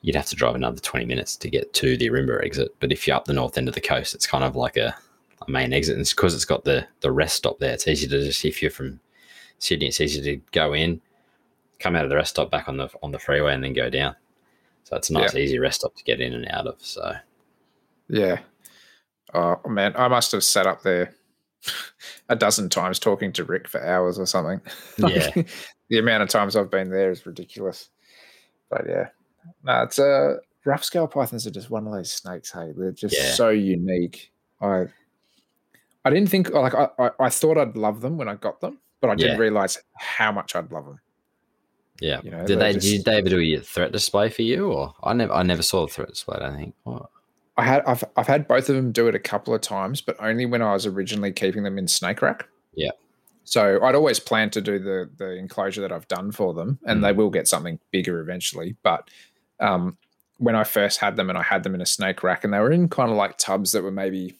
you'd 0.00 0.16
have 0.16 0.26
to 0.26 0.36
drive 0.36 0.54
another 0.54 0.80
twenty 0.80 1.04
minutes 1.04 1.36
to 1.36 1.50
get 1.50 1.74
to 1.74 1.98
the 1.98 2.08
Ourimbah 2.08 2.42
exit. 2.42 2.74
But 2.80 2.92
if 2.92 3.06
you're 3.06 3.16
up 3.16 3.26
the 3.26 3.34
north 3.34 3.58
end 3.58 3.68
of 3.68 3.74
the 3.74 3.82
coast, 3.82 4.14
it's 4.14 4.26
kind 4.26 4.42
of 4.42 4.56
like 4.56 4.78
a, 4.78 4.96
a 5.46 5.50
main 5.50 5.74
exit. 5.74 5.94
And 5.94 6.00
it's 6.00 6.14
because 6.14 6.34
it's 6.34 6.46
got 6.46 6.64
the 6.64 6.86
the 7.00 7.12
rest 7.12 7.36
stop 7.36 7.58
there. 7.58 7.74
It's 7.74 7.86
easy 7.86 8.08
to 8.08 8.24
just 8.24 8.42
if 8.46 8.62
you're 8.62 8.70
from 8.70 9.00
Sydney, 9.58 9.88
it's 9.88 10.00
easy 10.00 10.22
to 10.22 10.36
go 10.52 10.72
in, 10.72 11.02
come 11.78 11.94
out 11.94 12.04
of 12.04 12.10
the 12.10 12.16
rest 12.16 12.30
stop 12.30 12.50
back 12.50 12.70
on 12.70 12.78
the 12.78 12.88
on 13.02 13.12
the 13.12 13.18
freeway, 13.18 13.52
and 13.52 13.62
then 13.62 13.74
go 13.74 13.90
down. 13.90 14.16
So 14.88 14.96
it's 14.96 15.10
a 15.10 15.12
nice, 15.12 15.34
easy 15.34 15.58
rest 15.58 15.80
stop 15.80 15.94
to 15.96 16.02
get 16.04 16.18
in 16.18 16.32
and 16.32 16.48
out 16.48 16.66
of. 16.66 16.76
So 16.80 17.12
Yeah. 18.08 18.40
Oh 19.34 19.60
man, 19.68 19.92
I 19.96 20.08
must 20.08 20.32
have 20.32 20.42
sat 20.42 20.66
up 20.66 20.80
there 20.82 21.14
a 22.30 22.34
dozen 22.36 22.70
times 22.70 22.98
talking 22.98 23.30
to 23.34 23.44
Rick 23.44 23.68
for 23.68 23.84
hours 23.84 24.18
or 24.18 24.24
something. 24.24 24.62
Like, 24.98 25.36
Yeah. 25.36 25.42
the 25.90 25.98
amount 25.98 26.22
of 26.22 26.30
times 26.30 26.56
I've 26.56 26.70
been 26.70 26.88
there 26.88 27.10
is 27.10 27.26
ridiculous. 27.26 27.90
But 28.70 28.86
yeah, 28.88 29.08
no, 29.62 29.82
it's 29.82 29.98
uh, 29.98 30.38
rough 30.64 30.84
scale 30.84 31.06
pythons 31.06 31.46
are 31.46 31.50
just 31.50 31.68
one 31.68 31.86
of 31.86 31.92
those 31.92 32.10
snakes. 32.10 32.50
Hey, 32.50 32.72
they're 32.74 32.90
just 32.90 33.14
Yeah. 33.14 33.32
so 33.34 33.50
unique. 33.50 34.32
I 34.62 34.86
I 36.06 36.08
didn't 36.10 36.30
think 36.30 36.48
like 36.48 36.74
I, 36.74 36.88
I 36.98 37.10
I 37.20 37.28
thought 37.28 37.58
I'd 37.58 37.76
love 37.76 38.00
them 38.00 38.16
when 38.16 38.28
I 38.28 38.36
got 38.36 38.62
them, 38.62 38.78
but 39.02 39.10
I 39.10 39.16
didn't 39.16 39.32
Yeah. 39.32 39.38
realize 39.38 39.76
how 39.98 40.32
much 40.32 40.56
I'd 40.56 40.72
love 40.72 40.86
them. 40.86 40.98
Yeah. 42.00 42.20
You 42.22 42.30
know, 42.30 42.46
did 42.46 42.58
they're 42.60 42.72
just- 42.74 42.86
did 42.86 43.04
they 43.04 43.16
ever 43.18 43.28
do 43.28 43.38
a 43.40 43.60
threat 43.60 43.92
display 43.92 44.28
for 44.30 44.42
you 44.42 44.70
or 44.72 44.94
I 45.02 45.12
never 45.14 45.32
I 45.32 45.42
never 45.42 45.62
saw 45.62 45.86
the 45.86 45.92
threat 45.92 46.08
display, 46.08 46.36
I 46.36 46.40
don't 46.40 46.56
think. 46.56 46.74
What? 46.84 47.10
I 47.56 47.64
had 47.64 47.82
I've 47.86 48.04
I've 48.16 48.26
had 48.28 48.46
both 48.46 48.68
of 48.68 48.76
them 48.76 48.92
do 48.92 49.08
it 49.08 49.14
a 49.14 49.18
couple 49.18 49.52
of 49.54 49.60
times, 49.60 50.00
but 50.00 50.16
only 50.20 50.46
when 50.46 50.62
I 50.62 50.72
was 50.74 50.86
originally 50.86 51.32
keeping 51.32 51.64
them 51.64 51.76
in 51.78 51.88
snake 51.88 52.22
rack. 52.22 52.46
Yeah. 52.74 52.92
So 53.44 53.82
I'd 53.82 53.94
always 53.96 54.20
planned 54.20 54.52
to 54.52 54.60
do 54.60 54.78
the 54.78 55.10
the 55.16 55.32
enclosure 55.32 55.80
that 55.80 55.90
I've 55.90 56.06
done 56.08 56.30
for 56.32 56.54
them, 56.54 56.78
and 56.86 57.00
Mm. 57.00 57.02
they 57.02 57.12
will 57.12 57.30
get 57.30 57.48
something 57.48 57.80
bigger 57.90 58.20
eventually. 58.20 58.76
But 58.82 59.08
um, 59.58 59.96
when 60.36 60.54
I 60.54 60.62
first 60.62 61.00
had 61.00 61.16
them, 61.16 61.30
and 61.30 61.36
I 61.38 61.42
had 61.42 61.64
them 61.64 61.74
in 61.74 61.80
a 61.80 61.86
snake 61.86 62.22
rack, 62.22 62.44
and 62.44 62.52
they 62.54 62.58
were 62.60 62.70
in 62.70 62.88
kind 62.88 63.10
of 63.10 63.16
like 63.16 63.38
tubs 63.38 63.72
that 63.72 63.82
were 63.82 63.90
maybe 63.90 64.36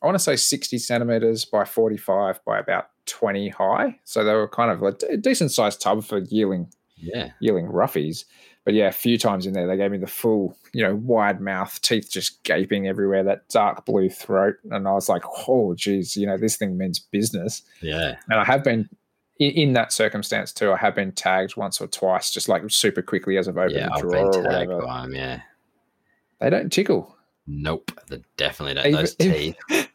I 0.00 0.06
want 0.06 0.14
to 0.14 0.22
say 0.22 0.36
sixty 0.36 0.78
centimeters 0.78 1.44
by 1.44 1.64
forty 1.64 1.96
five 1.96 2.38
by 2.44 2.58
about 2.60 2.86
twenty 3.06 3.48
high. 3.48 3.98
So 4.04 4.22
they 4.22 4.34
were 4.34 4.46
kind 4.46 4.70
of 4.70 4.80
a 5.10 5.16
decent 5.16 5.50
sized 5.50 5.80
tub 5.80 6.04
for 6.04 6.18
yearling 6.18 6.68
Yeah. 7.02 7.30
yelling 7.40 7.66
roughies. 7.66 8.24
But 8.64 8.74
yeah, 8.74 8.88
a 8.88 8.92
few 8.92 9.16
times 9.16 9.46
in 9.46 9.54
there, 9.54 9.66
they 9.66 9.76
gave 9.78 9.90
me 9.90 9.96
the 9.98 10.06
full, 10.06 10.54
you 10.74 10.82
know, 10.82 10.94
wide 10.96 11.40
mouth, 11.40 11.80
teeth 11.80 12.10
just 12.10 12.42
gaping 12.44 12.86
everywhere, 12.88 13.24
that 13.24 13.48
dark 13.48 13.86
blue 13.86 14.10
throat. 14.10 14.56
And 14.70 14.86
I 14.86 14.92
was 14.92 15.08
like, 15.08 15.22
oh, 15.48 15.74
geez, 15.74 16.14
you 16.16 16.26
know, 16.26 16.36
this 16.36 16.56
thing 16.56 16.76
means 16.76 16.98
business. 16.98 17.62
Yeah. 17.80 18.16
And 18.28 18.38
I 18.38 18.44
have 18.44 18.62
been 18.62 18.88
in, 19.38 19.72
that 19.72 19.92
circumstance 19.92 20.52
too. 20.52 20.70
I 20.72 20.76
have 20.76 20.94
been 20.94 21.12
tagged 21.12 21.56
once 21.56 21.80
or 21.80 21.86
twice, 21.86 22.30
just 22.30 22.48
like 22.50 22.62
super 22.70 23.00
quickly 23.00 23.38
as 23.38 23.48
I've 23.48 23.56
opened 23.56 23.76
Yeah, 23.76 23.88
a 23.88 23.92
I've 23.94 24.00
drawer 24.02 24.12
been 24.12 24.26
or 24.26 24.32
tagged 24.32 24.70
whatever. 24.70 24.82
by 24.86 25.02
'em, 25.04 25.14
yeah. 25.14 25.40
They 26.40 26.50
don't 26.50 26.70
tickle. 26.70 27.16
Nope. 27.46 27.90
They 28.08 28.20
definitely 28.36 28.74
don't. 28.74 28.86
Even- 28.86 29.00
Those 29.00 29.14
teeth. 29.14 29.56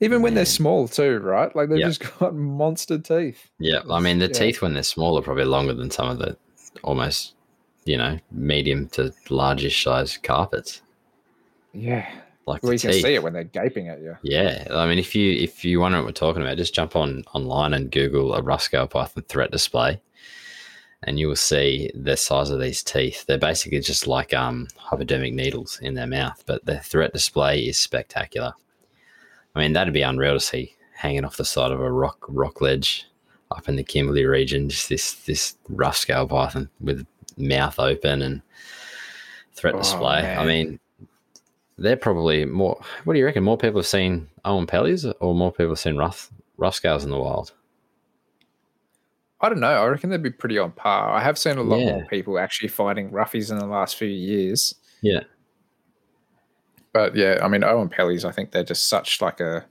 Even 0.00 0.22
when 0.22 0.34
they're 0.34 0.44
small 0.44 0.88
too, 0.88 1.18
right? 1.18 1.54
Like 1.54 1.68
they've 1.68 1.78
Yeah. 1.78 1.86
just 1.88 2.02
got 2.18 2.34
monster 2.34 2.98
teeth. 2.98 3.50
Yeah. 3.58 3.80
I 3.90 4.00
mean 4.00 4.18
the 4.18 4.26
Yeah. 4.26 4.32
teeth 4.32 4.60
when 4.62 4.74
they're 4.74 4.82
small 4.82 5.18
are 5.18 5.22
probably 5.22 5.44
longer 5.44 5.72
than 5.74 5.90
some 5.90 6.08
of 6.08 6.18
the 6.18 6.36
almost, 6.82 7.34
you 7.84 7.96
know, 7.96 8.18
medium 8.30 8.88
to 8.88 9.12
largish 9.30 9.84
size 9.84 10.16
carpets. 10.16 10.82
Yeah. 11.72 12.06
Like 12.46 12.62
Well, 12.62 12.72
you 12.74 12.78
can 12.78 12.92
see 12.92 13.14
it 13.14 13.22
when 13.22 13.32
they're 13.32 13.44
gaping 13.44 13.88
at 13.88 14.00
you. 14.00 14.16
Yeah, 14.22 14.66
I 14.70 14.86
mean, 14.86 14.98
if 14.98 15.14
you 15.14 15.32
if 15.32 15.64
you 15.64 15.80
wonder 15.80 15.98
what 15.98 16.06
we're 16.06 16.12
talking 16.12 16.42
about, 16.42 16.58
just 16.58 16.74
jump 16.74 16.94
on 16.94 17.24
online 17.32 17.72
and 17.72 17.90
Google 17.90 18.34
a 18.34 18.42
rough 18.42 18.60
scale 18.62 18.86
python 18.86 19.24
threat 19.28 19.50
display, 19.50 19.98
and 21.04 21.18
you 21.18 21.26
will 21.28 21.36
see 21.36 21.90
the 21.94 22.18
size 22.18 22.50
of 22.50 22.60
these 22.60 22.82
teeth. 22.82 23.24
They're 23.26 23.38
basically 23.38 23.80
just 23.80 24.06
like 24.06 24.34
um, 24.34 24.68
hypodermic 24.76 25.32
needles 25.32 25.78
in 25.80 25.94
their 25.94 26.06
mouth, 26.06 26.42
but 26.44 26.66
the 26.66 26.80
threat 26.80 27.14
display 27.14 27.60
is 27.60 27.78
spectacular. 27.78 28.52
I 29.54 29.60
mean, 29.60 29.72
that'd 29.72 29.94
be 29.94 30.02
unreal 30.02 30.34
to 30.34 30.40
see 30.40 30.74
hanging 30.96 31.24
off 31.24 31.36
the 31.36 31.44
side 31.44 31.70
of 31.72 31.80
a 31.80 31.90
rock 31.92 32.18
rock 32.28 32.60
ledge 32.60 33.06
up 33.50 33.68
in 33.68 33.76
the 33.76 33.84
Kimberley 33.84 34.24
region. 34.24 34.68
Just 34.68 34.88
this 34.88 35.14
this 35.24 35.56
rough 35.68 35.96
scale 35.96 36.26
python 36.26 36.68
with 36.80 37.06
mouth 37.36 37.78
open 37.78 38.22
and 38.22 38.42
threat 39.54 39.74
Oh, 39.74 39.78
display. 39.78 40.34
I 40.36 40.44
mean, 40.44 40.80
they're 41.78 41.96
probably 41.96 42.44
more. 42.44 42.80
What 43.04 43.14
do 43.14 43.18
you 43.20 43.24
reckon? 43.26 43.44
More 43.44 43.58
people 43.58 43.80
have 43.80 43.86
seen 43.86 44.28
Oenpellis, 44.44 45.12
or 45.20 45.34
more 45.34 45.52
people 45.52 45.70
have 45.70 45.78
seen 45.78 45.96
rough 45.96 46.30
rough 46.56 46.74
scales 46.74 47.04
in 47.04 47.10
the 47.10 47.18
wild? 47.18 47.52
I 49.40 49.48
don't 49.50 49.60
know. 49.60 49.66
I 49.68 49.86
reckon 49.86 50.10
they'd 50.10 50.22
be 50.22 50.30
pretty 50.30 50.58
on 50.58 50.72
par. 50.72 51.10
I 51.10 51.20
have 51.20 51.36
seen 51.38 51.58
a 51.58 51.62
lot 51.62 51.78
Yeah. 51.80 51.90
more 51.96 52.06
people 52.06 52.38
actually 52.38 52.68
fighting 52.68 53.10
roughies 53.10 53.50
in 53.50 53.58
the 53.58 53.66
last 53.66 53.96
few 53.96 54.08
years. 54.08 54.74
Yeah, 55.02 55.24
But 56.94 57.14
yeah, 57.16 57.40
I 57.42 57.48
mean, 57.48 57.60
Oenpellis, 57.60 58.24
I 58.24 58.30
think 58.32 58.52
they're 58.52 58.64
just 58.64 58.88
such 58.88 59.20
like 59.20 59.40
a 59.40 59.66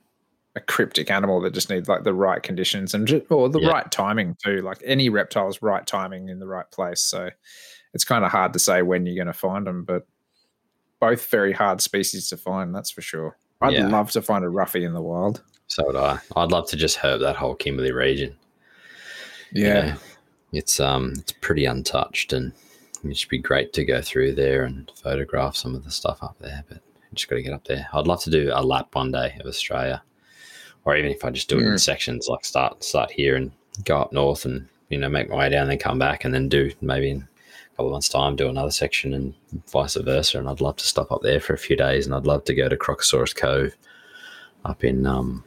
a 0.55 0.59
cryptic 0.59 1.09
animal 1.09 1.41
that 1.41 1.51
just 1.51 1.71
needs 1.71 1.89
like 1.89 2.03
the 2.03 2.13
right 2.13 2.43
conditions 2.43 2.93
and 2.93 3.07
just, 3.07 3.23
or 3.31 3.49
the 3.49 3.59
Yeah. 3.59 3.69
right 3.69 3.91
timing 3.91 4.35
too. 4.43 4.57
Like 4.57 4.77
any 4.85 5.09
reptile's 5.09 5.63
right 5.63 5.83
timing 5.87 6.29
in 6.29 6.37
the 6.37 6.45
right 6.45 6.69
place. 6.69 7.01
So 7.01 7.31
it's 7.95 8.03
kind 8.05 8.23
of 8.23 8.29
hard 8.29 8.53
to 8.53 8.59
say 8.59 8.83
when 8.83 9.07
you're 9.07 9.15
going 9.15 9.33
to 9.33 9.33
find 9.33 9.65
them, 9.65 9.83
but 9.83 10.05
both 10.99 11.25
very 11.31 11.53
hard 11.53 11.81
species 11.81 12.29
to 12.29 12.37
find. 12.37 12.75
That's 12.75 12.91
for 12.91 13.01
sure. 13.01 13.35
I'd 13.61 13.73
Yeah. 13.73 13.87
love 13.87 14.11
to 14.11 14.21
find 14.21 14.45
a 14.45 14.49
roughie 14.49 14.83
in 14.83 14.93
the 14.93 15.01
wild. 15.01 15.41
so 15.65 15.83
would 15.87 15.95
I. 15.95 16.19
I'd 16.35 16.51
love 16.51 16.67
to 16.69 16.75
just 16.75 16.97
herb 16.97 17.21
that 17.21 17.37
whole 17.37 17.55
Kimberley 17.55 17.91
region. 17.91 18.35
you 19.51 19.65
Yeah. 19.65 19.81
know. 19.93 19.95
it's 20.51 20.79
um, 20.79 21.13
it's 21.17 21.31
pretty 21.41 21.65
untouched, 21.65 22.31
and 22.31 22.51
it 23.03 23.17
should 23.17 23.29
be 23.29 23.39
great 23.39 23.73
to 23.73 23.83
go 23.85 24.01
through 24.03 24.33
there 24.35 24.65
and 24.65 24.91
photograph 25.01 25.55
some 25.55 25.73
of 25.73 25.83
the 25.83 25.89
stuff 25.89 26.21
up 26.21 26.37
there. 26.39 26.63
But 26.69 26.77
you 26.77 26.92
just 27.13 27.29
got 27.29 27.35
to 27.37 27.41
get 27.43 27.53
up 27.53 27.65
there. 27.65 27.87
I'd 27.93 28.07
love 28.07 28.21
to 28.23 28.29
do 28.29 28.51
a 28.53 28.61
lap 28.63 28.93
one 28.93 29.11
day 29.11 29.35
of 29.39 29.45
Australia, 29.47 30.01
or 30.85 30.95
even 30.95 31.11
if 31.11 31.23
I 31.25 31.29
just 31.29 31.49
do 31.49 31.57
it 31.59 31.63
in 31.63 31.73
Mm. 31.73 31.79
sections, 31.79 32.27
like 32.27 32.45
start 32.45 32.83
start 32.83 33.11
here 33.11 33.35
and 33.35 33.51
go 33.85 33.99
up 34.01 34.11
north, 34.13 34.45
and 34.45 34.67
you 34.89 34.97
know 34.97 35.09
make 35.09 35.29
my 35.29 35.35
way 35.37 35.49
down, 35.49 35.67
then 35.67 35.77
come 35.79 35.99
back, 35.99 36.25
and 36.25 36.33
then 36.33 36.49
do 36.49 36.71
maybe 36.81 37.09
in 37.09 37.17
a 37.17 37.69
couple 37.75 37.87
of 37.87 37.91
months' 37.93 38.09
time 38.09 38.35
do 38.35 38.49
another 38.49 38.71
section, 38.71 39.13
and 39.13 39.33
vice 39.71 39.95
versa. 39.95 40.37
And 40.39 40.49
I'd 40.49 40.61
love 40.61 40.75
to 40.77 40.85
stop 40.85 41.11
up 41.11 41.21
there 41.21 41.39
for 41.39 41.53
a 41.53 41.57
few 41.57 41.75
days, 41.75 42.05
and 42.05 42.13
I'd 42.15 42.27
love 42.27 42.43
to 42.45 42.53
go 42.55 42.67
to 42.69 42.77
Crocosaurus 42.77 43.35
Cove 43.35 43.75
up 44.65 44.83
in 44.83 45.05
um, 45.05 45.43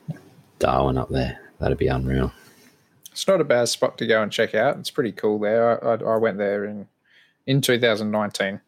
Darwin 0.58 0.98
up 0.98 1.08
there. 1.10 1.38
That'd 1.58 1.78
be 1.78 1.86
unreal. 1.88 2.32
It's 3.12 3.26
not 3.26 3.40
a 3.40 3.44
bad 3.44 3.68
spot 3.68 3.96
to 3.98 4.06
go 4.06 4.22
and 4.22 4.30
check 4.30 4.54
out. 4.54 4.76
It's 4.78 4.90
pretty 4.90 5.12
cool 5.12 5.38
there. 5.38 5.82
I, 5.82 5.94
I, 5.94 6.14
I 6.14 6.16
went 6.18 6.36
there 6.38 6.64
in 6.66 6.86
in 7.46 7.60
2019. 7.62 8.60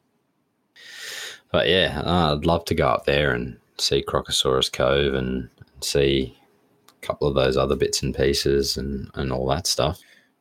But 1.50 1.68
yeah, 1.68 2.02
I'd 2.04 2.44
love 2.44 2.64
to 2.66 2.74
go 2.74 2.88
up 2.88 3.06
there 3.06 3.32
and 3.32 3.56
see 3.78 4.04
Crocosaurus 4.06 4.72
Cove 4.72 5.14
and 5.14 5.48
see 5.80 6.36
a 6.88 7.06
couple 7.06 7.28
of 7.28 7.34
those 7.34 7.56
other 7.56 7.76
bits 7.76 8.02
and 8.02 8.14
pieces 8.14 8.76
and, 8.76 9.10
and 9.14 9.32
all 9.32 9.46
that 9.48 9.66
stuff. 9.66 10.00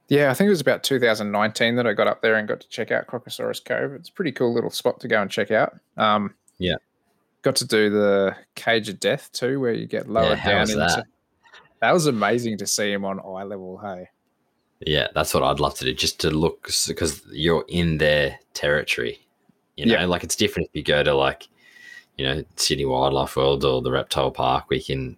Yeah, 0.09 0.31
I 0.31 0.33
think 0.33 0.47
it 0.47 0.51
was 0.51 0.61
about 0.61 0.83
2019 0.83 1.75
that 1.75 1.85
I 1.85 1.93
got 1.93 2.07
up 2.07 2.21
there 2.21 2.35
and 2.35 2.47
got 2.47 2.61
to 2.61 2.69
check 2.69 2.91
out 2.91 3.07
Crocosaurus 3.07 3.63
Cove. 3.63 3.93
It's 3.93 4.09
a 4.09 4.13
pretty 4.13 4.31
cool 4.31 4.53
little 4.53 4.69
spot 4.69 4.99
to 5.01 5.07
go 5.07 5.21
and 5.21 5.29
check 5.29 5.51
out. 5.51 5.77
Um, 5.97 6.33
Yeah. 6.57 6.75
Got 7.41 7.57
to 7.57 7.67
do 7.67 7.89
the 7.89 8.35
Cage 8.55 8.89
of 8.89 8.99
Death 8.99 9.29
too, 9.31 9.59
where 9.59 9.73
you 9.73 9.85
get 9.85 10.09
lowered 10.09 10.39
how 10.39 10.51
down 10.51 10.61
into. 10.61 10.75
that? 10.75 11.05
That 11.81 11.93
was 11.93 12.07
amazing 12.07 12.57
to 12.57 12.67
see 12.67 12.91
him 12.91 13.05
on 13.05 13.19
eye 13.19 13.43
level. 13.43 13.77
Hey, 13.77 14.09
Yeah, 14.79 15.07
that's 15.13 15.33
what 15.33 15.43
I'd 15.43 15.59
love 15.59 15.75
to 15.75 15.85
do, 15.85 15.93
just 15.93 16.19
to 16.21 16.31
look 16.31 16.69
because 16.87 17.21
you're 17.31 17.65
in 17.67 17.99
their 17.99 18.39
territory. 18.53 19.26
You 19.77 19.85
know, 19.85 19.93
Yeah. 19.93 20.05
like 20.05 20.23
it's 20.23 20.35
different 20.35 20.67
if 20.69 20.75
you 20.75 20.83
go 20.83 21.01
to 21.03 21.13
like, 21.13 21.47
you 22.17 22.25
know, 22.25 22.43
Sydney 22.55 22.85
Wildlife 22.85 23.35
World 23.35 23.63
or 23.63 23.81
the 23.81 23.91
Reptile 23.91 24.31
Park. 24.31 24.65
We 24.69 24.81
can 24.81 25.15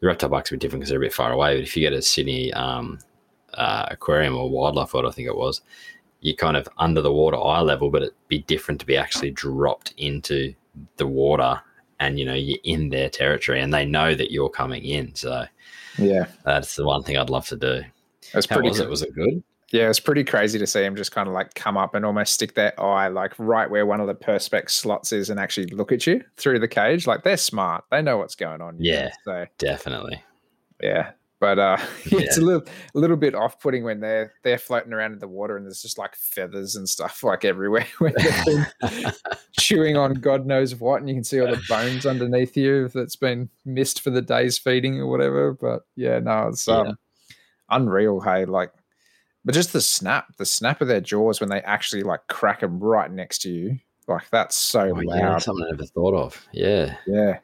the 0.00 0.08
reptile 0.08 0.30
parks 0.30 0.50
are 0.50 0.54
a 0.54 0.58
bit 0.58 0.62
different 0.62 0.80
because 0.80 0.90
they're 0.90 0.98
a 0.98 1.06
bit 1.06 1.12
far 1.14 1.32
away. 1.32 1.54
But 1.56 1.62
if 1.62 1.76
you 1.76 1.88
go 1.88 1.94
to 1.94 2.02
Sydney 2.02 2.52
um, 2.54 2.98
uh, 3.54 3.86
Aquarium 3.90 4.36
or 4.36 4.50
Wildlife 4.50 4.92
World, 4.92 5.06
I 5.06 5.12
think 5.12 5.28
it 5.28 5.36
was, 5.36 5.60
you're 6.20 6.34
kind 6.34 6.56
of 6.56 6.68
under 6.78 7.00
the 7.00 7.12
water 7.12 7.36
eye 7.36 7.60
level, 7.60 7.88
but 7.88 8.02
it'd 8.02 8.14
be 8.26 8.40
different 8.42 8.80
to 8.80 8.86
be 8.86 8.96
actually 8.96 9.30
dropped 9.30 9.94
into 9.96 10.52
the 10.96 11.06
water 11.06 11.60
and 12.00 12.18
you 12.18 12.24
know 12.24 12.34
you're 12.34 12.58
in 12.64 12.88
their 12.88 13.08
territory 13.08 13.60
and 13.60 13.72
they 13.72 13.84
know 13.84 14.12
that 14.16 14.32
you're 14.32 14.48
coming 14.50 14.82
in. 14.84 15.14
So 15.14 15.44
yeah, 15.98 16.26
that's 16.44 16.74
the 16.74 16.84
one 16.84 17.04
thing 17.04 17.16
I'd 17.16 17.30
love 17.30 17.46
to 17.48 17.56
do. 17.56 17.82
that's 18.32 18.46
How 18.46 18.56
pretty. 18.56 18.70
was 18.70 18.78
cool. 18.78 18.86
it? 18.86 18.90
Was 18.90 19.02
it 19.02 19.14
good? 19.14 19.42
Yeah, 19.72 19.88
it's 19.88 20.00
pretty 20.00 20.22
crazy 20.22 20.58
to 20.58 20.66
see 20.66 20.82
him 20.84 20.94
just 20.96 21.12
kind 21.12 21.26
of 21.28 21.32
like 21.34 21.54
come 21.54 21.76
up 21.78 21.94
and 21.94 22.04
almost 22.04 22.34
stick 22.34 22.54
their 22.54 22.78
eye 22.78 23.08
like 23.08 23.32
right 23.38 23.70
where 23.70 23.86
one 23.86 24.00
of 24.00 24.06
the 24.06 24.14
perspex 24.14 24.70
slots 24.72 25.12
is 25.12 25.30
and 25.30 25.40
actually 25.40 25.66
look 25.68 25.92
at 25.92 26.06
you 26.06 26.22
through 26.36 26.58
the 26.58 26.68
cage. 26.68 27.06
Like 27.06 27.22
they're 27.24 27.38
smart. 27.38 27.84
They 27.90 28.02
know 28.02 28.18
what's 28.18 28.34
going 28.34 28.60
on. 28.60 28.74
know, 28.76 28.84
Yeah. 28.84 29.10
So 29.24 29.46
Definitely. 29.58 30.22
yeah. 30.82 31.12
But 31.40 31.58
uh 31.58 31.78
it's 32.04 32.36
a 32.36 32.40
little 32.42 32.62
a 32.94 32.98
little 32.98 33.16
bit 33.16 33.34
off 33.34 33.58
putting 33.60 33.82
when 33.82 33.98
they're 34.00 34.32
they're 34.44 34.58
floating 34.58 34.92
around 34.92 35.14
in 35.14 35.18
the 35.18 35.26
water 35.26 35.56
and 35.56 35.64
there's 35.66 35.80
just 35.82 35.96
like 35.98 36.14
feathers 36.16 36.76
and 36.76 36.86
stuff 36.88 37.24
like 37.24 37.44
everywhere 37.44 37.86
when 37.98 38.12
they've 38.16 38.44
been 38.44 39.12
chewing 39.58 39.96
on 39.96 40.12
God 40.14 40.46
knows 40.46 40.76
what 40.76 41.00
and 41.00 41.08
you 41.08 41.14
can 41.16 41.24
see 41.24 41.40
all 41.40 41.48
the 41.48 41.60
bones 41.68 42.04
underneath 42.06 42.56
you 42.56 42.88
that's 42.88 43.16
been 43.16 43.48
missed 43.64 44.02
for 44.02 44.10
the 44.10 44.22
day's 44.22 44.58
feeding 44.58 45.00
or 45.00 45.06
whatever. 45.06 45.54
But 45.54 45.82
yeah, 45.96 46.18
no, 46.18 46.48
it's 46.48 46.68
Yeah. 46.68 46.80
um 46.80 46.98
unreal, 47.70 48.20
hey, 48.20 48.44
like 48.44 48.70
but 49.44 49.54
just 49.54 49.72
the 49.72 49.80
snap, 49.80 50.36
the 50.36 50.46
snap 50.46 50.80
of 50.80 50.88
their 50.88 51.00
jaws 51.00 51.40
when 51.40 51.48
they 51.50 51.60
actually 51.62 52.02
like 52.02 52.20
crack 52.28 52.60
them 52.60 52.78
right 52.78 53.10
next 53.10 53.38
to 53.42 53.50
you, 53.50 53.78
like 54.08 54.28
that's 54.30 54.56
so 54.56 54.92
Oh, 54.96 55.00
yeah, 55.00 55.28
loud. 55.30 55.42
something 55.42 55.64
I 55.66 55.70
never 55.70 55.86
thought 55.86 56.14
of. 56.14 56.46
Yeah. 56.52 56.96
Yeah. 57.06 57.38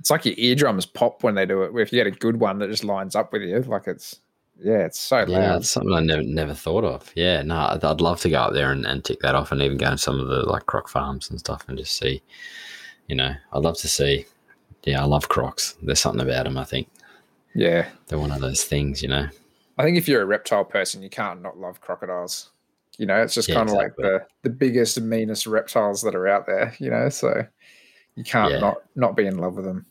It's 0.00 0.10
like 0.10 0.24
your 0.24 0.34
eardrums 0.38 0.86
pop 0.86 1.22
when 1.24 1.34
they 1.34 1.44
do 1.46 1.62
it. 1.62 1.72
If 1.76 1.92
you 1.92 1.98
get 1.98 2.06
a 2.06 2.10
good 2.12 2.38
one 2.38 2.58
that 2.60 2.70
just 2.70 2.84
lines 2.84 3.16
up 3.16 3.32
with 3.32 3.42
you, 3.42 3.60
like 3.62 3.86
it's 3.88 4.20
yeah, 4.60 4.78
it's 4.78 4.98
so 4.98 5.18
loud. 5.18 5.28
Yeah, 5.30 5.56
it's 5.56 5.70
something 5.70 5.92
I 5.92 6.00
never 6.00 6.22
never 6.22 6.54
thought 6.54 6.84
of. 6.84 7.10
Yeah, 7.14 7.42
no, 7.42 7.56
I'd, 7.56 7.84
I'd 7.84 8.00
love 8.00 8.20
to 8.20 8.30
go 8.30 8.38
up 8.42 8.52
there 8.54 8.70
and, 8.72 8.84
and 8.86 9.04
tick 9.04 9.20
that 9.20 9.34
off 9.34 9.50
and 9.52 9.60
even 9.62 9.76
go 9.76 9.90
to 9.90 9.98
some 9.98 10.18
of 10.20 10.28
the 10.28 10.42
like 10.42 10.66
croc 10.66 10.88
farms 10.88 11.30
and 11.30 11.38
stuff 11.38 11.64
and 11.68 11.76
just 11.78 11.96
see, 11.96 12.22
you 13.08 13.16
know, 13.16 13.32
I'd 13.52 13.62
love 13.62 13.76
to 13.78 13.88
see. 13.88 14.24
Yeah, 14.84 15.02
I 15.02 15.04
love 15.04 15.28
crocs. 15.28 15.76
There's 15.82 15.98
something 16.00 16.20
about 16.26 16.44
them, 16.44 16.56
I 16.58 16.64
think. 16.64 16.88
Yeah. 17.54 17.88
They're 18.06 18.18
one 18.20 18.30
of 18.32 18.40
those 18.40 18.64
things, 18.64 19.02
you 19.02 19.08
know. 19.08 19.26
I 19.78 19.84
think 19.84 19.96
if 19.96 20.08
you're 20.08 20.22
a 20.22 20.26
reptile 20.26 20.64
person, 20.64 21.02
you 21.02 21.10
can't 21.10 21.40
not 21.42 21.58
love 21.58 21.80
crocodiles. 21.80 22.50
You 22.98 23.06
know, 23.06 23.22
it's 23.22 23.34
just 23.34 23.48
Yeah, 23.48 23.56
kind 23.56 23.68
of 23.68 23.74
exactly. 23.76 24.04
like 24.04 24.20
the 24.42 24.48
the 24.48 24.54
biggest 24.54 24.96
and 24.96 25.08
meanest 25.08 25.46
reptiles 25.46 26.02
that 26.02 26.14
are 26.14 26.26
out 26.28 26.46
there. 26.46 26.74
You 26.78 26.90
know, 26.90 27.08
so 27.08 27.46
you 28.16 28.24
can't 28.24 28.52
Yeah. 28.54 28.60
not 28.60 28.76
not 28.96 29.16
be 29.16 29.26
in 29.26 29.38
love 29.38 29.54
with 29.54 29.64
them. 29.64 29.86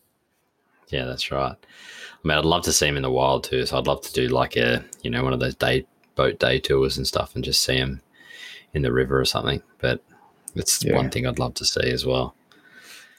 Yeah, 0.89 1.05
that's 1.05 1.31
right. 1.31 1.55
I 1.55 2.27
mean, 2.27 2.37
I'd 2.37 2.45
love 2.45 2.63
to 2.63 2.73
see 2.73 2.85
them 2.85 2.97
in 2.97 3.03
the 3.03 3.11
wild 3.11 3.43
too. 3.43 3.65
So 3.65 3.77
I'd 3.77 3.87
love 3.87 4.01
to 4.01 4.13
do 4.13 4.27
like 4.27 4.55
a, 4.55 4.83
you 5.03 5.09
know, 5.09 5.23
one 5.23 5.33
of 5.33 5.39
those 5.39 5.55
day 5.55 5.85
boat 6.15 6.39
day 6.39 6.59
tours 6.59 6.97
and 6.97 7.07
stuff, 7.07 7.35
and 7.35 7.43
just 7.43 7.63
see 7.63 7.77
them 7.77 8.01
in 8.73 8.81
the 8.81 8.91
river 8.91 9.19
or 9.19 9.25
something. 9.25 9.61
But 9.79 10.03
it's 10.55 10.83
Yeah. 10.83 10.95
one 10.95 11.09
thing 11.09 11.25
I'd 11.27 11.39
love 11.39 11.53
to 11.55 11.65
see 11.65 11.89
as 11.91 12.05
well. 12.05 12.35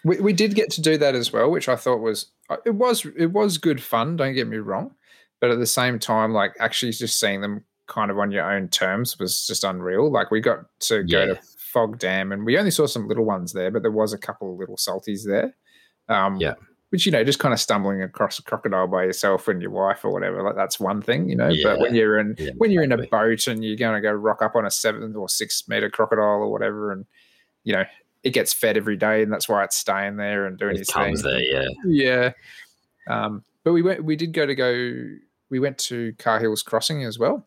We, 0.05 0.21
we 0.21 0.33
did 0.33 0.55
get 0.55 0.71
to 0.73 0.81
do 0.81 0.97
that 0.99 1.15
as 1.15 1.33
well, 1.33 1.51
which 1.51 1.69
I 1.69 1.77
thought 1.77 1.99
was 2.01 2.27
uh, 2.51 2.57
it 2.65 2.75
was 2.75 3.07
it 3.17 3.33
was 3.33 3.59
good 3.59 3.83
fun. 3.83 4.17
Don't 4.17 4.35
get 4.35 4.47
me 4.49 4.59
wrong, 4.59 4.95
but 5.41 5.51
at 5.51 5.59
the 5.59 5.67
same 5.67 5.99
time, 5.99 6.33
like 6.33 6.55
actually 6.61 6.93
just 6.93 7.19
seeing 7.21 7.41
them 7.41 7.65
kind 7.87 8.11
of 8.11 8.19
on 8.19 8.31
your 8.31 8.51
own 8.51 8.69
terms 8.69 9.19
was 9.19 9.47
just 9.47 9.65
unreal. 9.65 10.11
Like 10.11 10.31
we 10.31 10.41
got 10.41 10.59
to 10.81 11.03
go 11.05 11.21
Yeah. 11.21 11.27
to 11.35 11.41
Fog 11.59 11.99
Dam, 11.99 12.33
and 12.33 12.45
we 12.45 12.59
only 12.59 12.71
saw 12.71 12.87
some 12.87 13.09
little 13.09 13.25
ones 13.25 13.53
there, 13.53 13.71
but 13.71 13.83
there 13.83 13.91
was 13.91 14.13
a 14.13 14.19
couple 14.19 14.53
of 14.53 14.59
little 14.59 14.77
salties 14.77 15.25
there. 15.27 15.55
Um, 16.09 16.37
Yeah. 16.37 16.55
Which 16.91 17.05
you 17.05 17.13
know, 17.13 17.23
just 17.23 17.39
kind 17.39 17.53
of 17.53 17.61
stumbling 17.61 18.03
across 18.03 18.39
a 18.39 18.43
crocodile 18.43 18.87
by 18.87 19.05
yourself 19.05 19.47
and 19.47 19.61
your 19.61 19.71
wife 19.71 20.07
or 20.07 20.11
whatever, 20.11 20.43
like 20.43 20.57
that's 20.57 20.81
one 20.81 21.03
thing, 21.03 21.29
you 21.29 21.37
know. 21.37 21.49
Yeah. 21.49 21.65
But 21.75 21.81
when 21.81 21.95
you're 21.95 22.19
in 22.19 22.35
Yeah, 22.39 22.51
when 22.57 22.71
you're 22.71 22.83
in 22.83 22.93
a 22.93 23.07
boat 23.07 23.47
and 23.47 23.63
you're 23.63 23.77
going 23.77 23.95
to 23.95 24.01
go 24.01 24.11
rock 24.13 24.41
up 24.41 24.57
on 24.57 24.65
a 24.65 24.71
seven 24.71 25.15
or 25.15 25.29
six 25.29 25.69
meter 25.69 25.91
crocodile 25.91 26.41
or 26.41 26.51
whatever, 26.51 26.91
and 26.93 27.05
you 27.65 27.75
know 27.75 27.85
it 28.23 28.31
gets 28.31 28.55
fed 28.55 28.79
every 28.79 28.97
day, 28.97 29.23
and 29.23 29.31
that's 29.31 29.51
why 29.51 29.65
it's 29.65 29.77
staying 29.77 30.17
there 30.17 30.47
and 30.47 30.59
doing 30.59 30.77
It 30.77 30.81
its 30.81 30.93
thing. 30.93 31.15
there, 31.17 31.41
yeah. 31.43 31.69
Yeah. 31.85 32.33
Um, 33.07 33.45
but 33.65 33.75
we 33.75 33.83
went. 33.83 34.03
We 34.03 34.17
did 34.17 34.33
go 34.33 34.47
to 34.47 34.55
go. 34.55 35.05
We 35.51 35.59
went 35.61 35.79
to 35.79 36.13
Cahills 36.19 36.63
Crossing 36.63 37.05
as 37.05 37.19
well. 37.19 37.47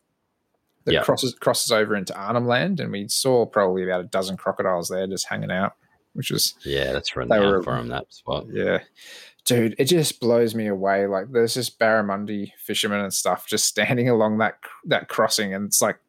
That 0.84 0.94
Yeah. 0.94 1.02
crosses 1.04 1.34
crosses 1.34 1.70
over 1.70 1.94
into 1.94 2.14
Arnhem 2.18 2.46
Land, 2.46 2.80
and 2.80 2.90
we 2.90 3.06
saw 3.08 3.46
probably 3.46 3.84
about 3.84 4.00
a 4.00 4.04
dozen 4.08 4.36
crocodiles 4.36 4.88
there 4.88 5.06
just 5.06 5.28
hanging 5.28 5.52
out, 5.52 5.74
which 6.14 6.30
was 6.32 6.54
Yeah, 6.64 6.92
that's 6.92 7.12
They 7.14 7.20
renowned 7.20 7.46
were- 7.50 7.62
for 7.62 7.76
him, 7.76 7.86
that 7.88 8.12
spot. 8.12 8.46
yeah, 8.52 8.78
dude. 9.44 9.76
It 9.78 9.84
just 9.84 10.18
blows 10.18 10.56
me 10.56 10.66
away. 10.66 11.06
Like 11.06 11.30
there's 11.30 11.54
just 11.54 11.78
barramundi 11.78 12.52
fishermen 12.58 12.98
and 13.00 13.14
stuff 13.14 13.46
just 13.46 13.66
standing 13.68 14.08
along 14.08 14.38
that 14.38 14.58
that 14.86 15.08
crossing, 15.08 15.54
and 15.54 15.66
it's 15.66 15.80
like, 15.80 16.00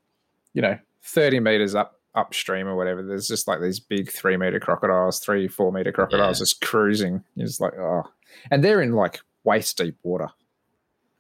you 0.54 0.64
know, 0.64 0.80
thirty 1.04 1.40
meters 1.40 1.76
up 1.76 2.00
upstream 2.16 2.68
or 2.68 2.76
whatever. 2.76 3.04
There's 3.04 3.28
just 3.28 3.48
like 3.48 3.62
these 3.62 3.80
big 3.80 4.12
three 4.12 4.38
meter 4.38 4.60
crocodiles, 4.60 5.20
three 5.20 5.48
four 5.48 5.72
meter 5.72 5.92
crocodiles 5.92 6.40
Yeah. 6.40 6.42
just 6.44 6.62
cruising. 6.62 7.24
It's 7.38 7.60
like 7.60 7.74
oh, 7.78 8.10
and 8.50 8.64
they're 8.64 8.82
in 8.82 8.94
like 8.94 9.20
waist 9.44 9.78
deep 9.78 9.98
water. 10.02 10.30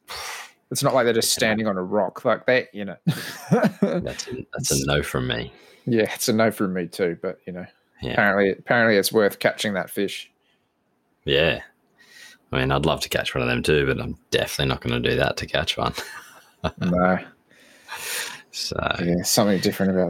It's 0.73 0.83
not 0.83 0.93
like 0.93 1.05
they're 1.05 1.13
just 1.13 1.31
standing 1.31 1.67
on 1.67 1.77
a 1.77 1.83
rock. 1.83 2.25
Like 2.25 2.45
that, 2.47 2.73
you 2.73 2.83
know. 2.83 2.95
That's 3.81 4.27
a, 4.27 4.45
that's 4.51 4.71
a 4.71 4.85
no 4.87 5.01
from 5.03 5.27
me. 5.27 5.53
yeah, 5.85 6.11
it's 6.13 6.27
a 6.27 6.33
no 6.33 6.49
from 6.51 6.73
me 6.73 6.87
too. 6.87 7.17
But 7.21 7.39
you 7.47 7.53
know, 7.53 7.65
Yeah. 8.01 8.13
apparently, 8.13 8.49
apparently, 8.51 8.97
it's 8.97 9.13
worth 9.13 9.39
catching 9.39 9.75
that 9.75 9.89
fish. 9.89 10.31
Yeah. 11.25 11.61
I 12.51 12.59
mean, 12.59 12.71
I'd 12.71 12.85
love 12.85 13.01
to 13.01 13.09
catch 13.09 13.33
one 13.33 13.41
of 13.43 13.47
them 13.47 13.63
too, 13.63 13.85
but 13.85 14.01
I'm 14.01 14.17
definitely 14.31 14.69
not 14.69 14.81
going 14.81 15.01
to 15.01 15.09
do 15.09 15.15
that 15.17 15.37
to 15.37 15.45
catch 15.45 15.77
one. 15.77 15.93
no, 16.79 17.19
So, 18.51 18.75
yeah, 19.03 19.23
something 19.23 19.59
different 19.59 19.91
about 19.93 20.09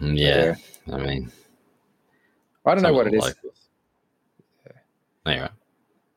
that. 0.00 0.04
Mm, 0.04 0.18
yeah. 0.18 0.54
I 0.92 0.98
mean, 0.98 1.32
I 2.66 2.74
don't 2.74 2.82
know 2.82 2.92
what 2.92 3.06
it 3.06 3.10
the 3.12 3.16
is. 3.18 3.22
locals- 3.24 3.68
Anyway, 5.26 5.48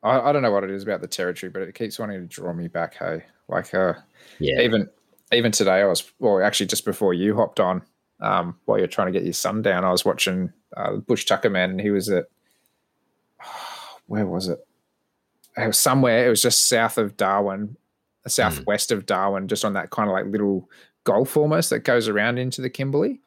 I, 0.02 0.18
I 0.20 0.32
don't 0.32 0.42
know 0.42 0.50
what 0.50 0.64
it 0.64 0.70
is 0.70 0.82
about 0.82 1.00
the 1.00 1.06
territory, 1.06 1.50
but 1.50 1.62
it 1.62 1.74
keeps 1.76 1.98
wanting 1.98 2.20
to 2.20 2.26
draw 2.26 2.52
me 2.52 2.66
back. 2.68 2.94
Hey, 2.96 3.24
like 3.48 3.72
uh, 3.74 3.94
yeah. 4.38 4.60
even 4.60 4.88
even 5.32 5.52
today, 5.52 5.80
I 5.80 5.86
was 5.86 6.10
well, 6.18 6.42
actually, 6.42 6.66
just 6.66 6.84
before 6.84 7.14
you 7.14 7.36
hopped 7.36 7.60
on, 7.60 7.82
um, 8.20 8.56
while 8.64 8.78
you're 8.78 8.86
trying 8.86 9.06
to 9.06 9.12
get 9.12 9.24
your 9.24 9.32
son 9.32 9.62
down, 9.62 9.84
I 9.84 9.90
was 9.90 10.04
watching 10.04 10.52
uh, 10.76 10.96
Bush 10.96 11.24
Tucker 11.24 11.50
Man, 11.50 11.70
and 11.70 11.80
he 11.80 11.90
was 11.90 12.08
at 12.08 12.26
where 14.06 14.26
was 14.26 14.48
it? 14.48 14.66
It 15.56 15.66
was 15.66 15.78
somewhere. 15.78 16.26
It 16.26 16.30
was 16.30 16.42
just 16.42 16.68
south 16.68 16.98
of 16.98 17.16
Darwin, 17.16 17.76
southwest 18.26 18.92
of 18.92 19.06
Darwin, 19.06 19.48
just 19.48 19.64
on 19.64 19.72
that 19.72 19.90
kind 19.90 20.08
of 20.08 20.12
like 20.12 20.26
little 20.26 20.68
gulf 21.04 21.36
almost 21.36 21.70
that 21.70 21.80
goes 21.80 22.08
around 22.08 22.38
into 22.38 22.60
the 22.60 22.70
Kimberley. 22.70 23.20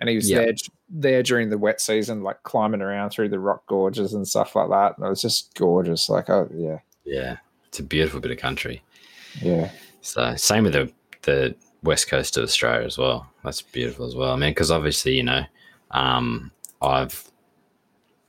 And 0.00 0.08
he 0.08 0.16
was 0.16 0.28
Yeah. 0.30 0.38
there 0.38 0.54
there 0.90 1.22
during 1.22 1.50
the 1.50 1.58
wet 1.58 1.80
season, 1.80 2.22
like 2.22 2.42
climbing 2.44 2.80
around 2.82 3.10
through 3.10 3.28
the 3.28 3.38
rock 3.38 3.66
gorges 3.66 4.14
and 4.14 4.26
stuff 4.26 4.56
like 4.56 4.70
that. 4.70 4.96
And 4.96 5.06
it 5.06 5.10
was 5.10 5.22
just 5.22 5.54
gorgeous. 5.54 6.08
Like, 6.08 6.30
oh 6.30 6.48
yeah, 6.54 6.78
Yeah. 7.04 7.36
It's 7.66 7.78
a 7.80 7.82
beautiful 7.82 8.20
bit 8.20 8.30
of 8.30 8.38
country. 8.38 8.82
Yeah, 9.42 9.70
So, 10.00 10.34
same 10.36 10.64
with 10.64 10.72
the, 10.74 10.92
the 11.22 11.54
west 11.82 12.08
coast 12.08 12.36
of 12.36 12.44
Australia 12.44 12.86
as 12.86 12.98
well. 12.98 13.26
That's 13.44 13.62
beautiful 13.62 14.06
as 14.06 14.14
well. 14.14 14.32
I 14.32 14.36
mean, 14.36 14.50
because 14.50 14.70
obviously, 14.70 15.16
you 15.16 15.22
know, 15.22 15.42
um, 15.90 16.50
I've 16.82 17.24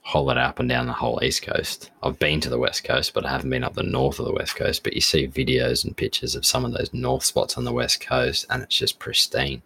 hollered 0.01 0.37
up 0.37 0.59
and 0.59 0.67
down 0.67 0.87
the 0.87 0.93
whole 0.93 1.19
east 1.23 1.43
coast. 1.43 1.91
I've 2.01 2.17
been 2.17 2.39
to 2.41 2.49
the 2.49 2.57
west 2.57 2.83
coast, 2.83 3.13
but 3.13 3.25
I 3.25 3.29
haven't 3.31 3.49
been 3.51 3.63
up 3.63 3.75
the 3.75 3.83
north 3.83 4.19
of 4.19 4.25
the 4.25 4.33
west 4.33 4.55
coast. 4.55 4.83
But 4.83 4.93
you 4.93 5.01
see 5.01 5.27
videos 5.27 5.83
and 5.85 5.95
pictures 5.95 6.35
of 6.35 6.45
some 6.45 6.65
of 6.65 6.73
those 6.73 6.91
north 6.93 7.23
spots 7.23 7.57
on 7.57 7.63
the 7.63 7.73
west 7.73 8.01
coast, 8.01 8.45
and 8.49 8.63
it's 8.63 8.75
just 8.77 8.97
pristine. 8.99 9.61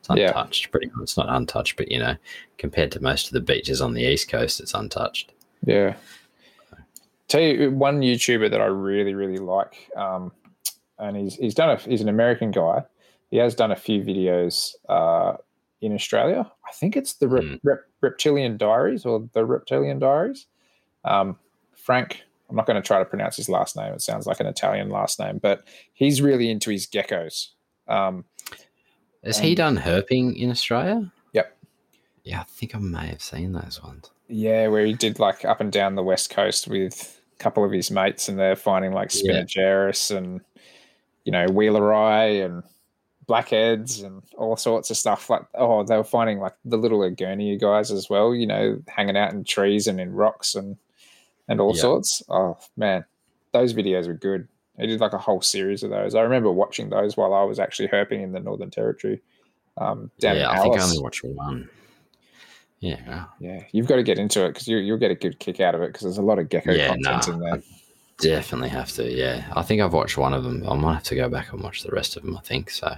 It's 0.00 0.08
Yeah. 0.14 0.28
untouched. 0.28 0.70
Pretty 0.70 0.88
much. 0.88 1.02
It's 1.04 1.16
not 1.16 1.28
untouched, 1.28 1.76
but 1.76 1.90
you 1.90 1.98
know, 1.98 2.16
compared 2.58 2.92
to 2.92 3.00
most 3.02 3.26
of 3.28 3.32
the 3.32 3.40
beaches 3.40 3.80
on 3.80 3.94
the 3.94 4.02
east 4.02 4.28
coast, 4.28 4.60
it's 4.60 4.74
untouched. 4.74 5.32
yeah. 5.64 5.94
Tell 7.28 7.42
you 7.42 7.70
one 7.70 8.00
YouTuber 8.00 8.50
that 8.50 8.60
I 8.62 8.66
really 8.66 9.12
really 9.14 9.36
like, 9.38 9.90
um, 9.96 10.32
and 10.98 11.16
he's 11.16 11.34
he's 11.34 11.54
done 11.54 11.70
a 11.70 11.76
he's 11.76 12.00
an 12.00 12.08
American 12.08 12.50
guy. 12.50 12.84
He 13.30 13.36
has 13.38 13.54
done 13.54 13.70
a 13.72 13.76
few 13.76 14.02
videos 14.02 14.72
uh, 14.88 15.36
in 15.80 15.92
Australia. 15.94 16.50
I 16.66 16.72
think 16.72 16.96
it's 16.96 17.14
the 17.14 17.28
Rep, 17.28 17.42
Mm. 17.44 17.60
Rep, 17.62 17.80
Reptilian 18.00 18.56
Diaries 18.56 19.04
or 19.04 19.28
the 19.32 19.44
Reptilian 19.44 19.98
Diaries. 19.98 20.46
Um, 21.04 21.36
Frank, 21.76 22.22
I'm 22.48 22.56
not 22.56 22.66
going 22.66 22.80
to 22.80 22.86
try 22.86 22.98
to 22.98 23.04
pronounce 23.04 23.36
his 23.36 23.48
last 23.48 23.76
name. 23.76 23.92
It 23.92 24.00
sounds 24.02 24.26
like 24.26 24.40
an 24.40 24.46
Italian 24.46 24.88
last 24.90 25.18
name, 25.20 25.38
but 25.38 25.64
he's 25.92 26.22
really 26.22 26.50
into 26.50 26.70
his 26.70 26.86
geckos. 26.86 27.48
Um, 27.86 28.24
Has 29.24 29.38
he 29.38 29.54
done 29.54 29.76
herping 29.76 30.36
in 30.36 30.50
Australia? 30.50 31.12
Yep. 31.32 31.56
Yeah, 32.24 32.40
I 32.40 32.44
think 32.44 32.74
I 32.74 32.78
may 32.78 33.06
have 33.08 33.22
seen 33.22 33.52
those 33.52 33.82
ones. 33.82 34.10
Yeah, 34.28 34.68
where 34.68 34.84
he 34.84 34.94
did 34.94 35.18
like 35.18 35.44
up 35.44 35.60
and 35.60 35.72
down 35.72 35.94
the 35.94 36.02
west 36.02 36.30
coast 36.30 36.68
with 36.68 37.20
a 37.34 37.42
couple 37.42 37.64
of 37.64 37.72
his 37.72 37.90
mates, 37.90 38.28
and 38.28 38.38
they're 38.38 38.56
finding 38.56 38.92
like 38.92 39.10
Yeah. 39.14 39.44
And 40.10 40.40
you 41.28 41.32
know 41.32 41.44
wheeleri 41.44 42.42
and 42.42 42.62
blackheads 43.26 44.00
and 44.00 44.22
all 44.38 44.56
sorts 44.56 44.88
of 44.88 44.96
stuff. 44.96 45.28
Like 45.28 45.42
oh, 45.54 45.84
they 45.84 45.94
were 45.94 46.02
finding 46.02 46.38
like 46.38 46.54
the 46.64 46.78
little 46.78 47.04
Agurnia 47.04 47.58
guys 47.58 47.90
as 47.90 48.08
well. 48.08 48.34
You 48.34 48.46
know, 48.46 48.78
hanging 48.88 49.18
out 49.18 49.34
in 49.34 49.44
trees 49.44 49.86
and 49.86 50.00
in 50.00 50.14
rocks 50.14 50.54
and 50.54 50.78
and 51.46 51.60
all 51.60 51.74
Yeah. 51.74 51.82
sorts. 51.82 52.22
Oh 52.30 52.56
man, 52.78 53.04
those 53.52 53.74
videos 53.74 54.06
were 54.06 54.14
good. 54.14 54.48
He 54.78 54.86
did 54.86 55.00
like 55.00 55.12
a 55.12 55.18
whole 55.18 55.42
series 55.42 55.82
of 55.82 55.90
those. 55.90 56.14
I 56.14 56.22
remember 56.22 56.50
watching 56.50 56.88
those 56.88 57.14
while 57.14 57.34
I 57.34 57.42
was 57.42 57.58
actually 57.58 57.88
herping 57.88 58.22
in 58.22 58.32
the 58.32 58.40
Northern 58.40 58.70
Territory. 58.70 59.20
Um, 59.76 60.10
down 60.18 60.36
yeah, 60.36 60.50
I 60.50 60.62
think 60.62 60.78
I 60.78 60.82
only 60.82 60.98
watched 60.98 61.24
one. 61.24 61.68
Yeah. 62.80 63.26
Yeah, 63.38 63.64
you've 63.72 63.86
got 63.86 63.96
to 63.96 64.02
get 64.02 64.18
into 64.18 64.46
it 64.46 64.54
because 64.54 64.66
you, 64.66 64.78
you'll 64.78 64.96
get 64.96 65.10
a 65.10 65.14
good 65.14 65.38
kick 65.38 65.60
out 65.60 65.74
of 65.74 65.82
it 65.82 65.88
because 65.88 66.04
there's 66.04 66.16
a 66.16 66.22
lot 66.22 66.38
of 66.38 66.48
gecko 66.48 66.72
Yeah, 66.72 66.86
content 66.86 67.26
nah, 67.26 67.34
in 67.34 67.40
there. 67.40 67.62
Definitely 68.18 68.68
have 68.70 68.90
to. 68.92 69.10
Yeah, 69.10 69.50
I 69.54 69.62
think 69.62 69.80
I've 69.80 69.92
watched 69.92 70.18
one 70.18 70.34
of 70.34 70.44
them. 70.44 70.68
I 70.68 70.74
might 70.74 70.94
have 70.94 71.02
to 71.04 71.14
go 71.14 71.28
back 71.28 71.52
and 71.52 71.62
watch 71.62 71.82
the 71.82 71.90
rest 71.90 72.16
of 72.16 72.22
them. 72.22 72.36
I 72.36 72.40
think 72.40 72.70
so. 72.70 72.94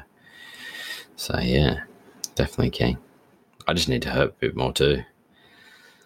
So 1.16 1.38
yeah, 1.40 1.80
definitely 2.34 2.70
keen. 2.70 2.98
I 3.68 3.74
just 3.74 3.88
need 3.88 4.02
to 4.02 4.08
herp 4.08 4.28
a 4.28 4.32
bit 4.40 4.56
more 4.56 4.72
too. 4.72 5.02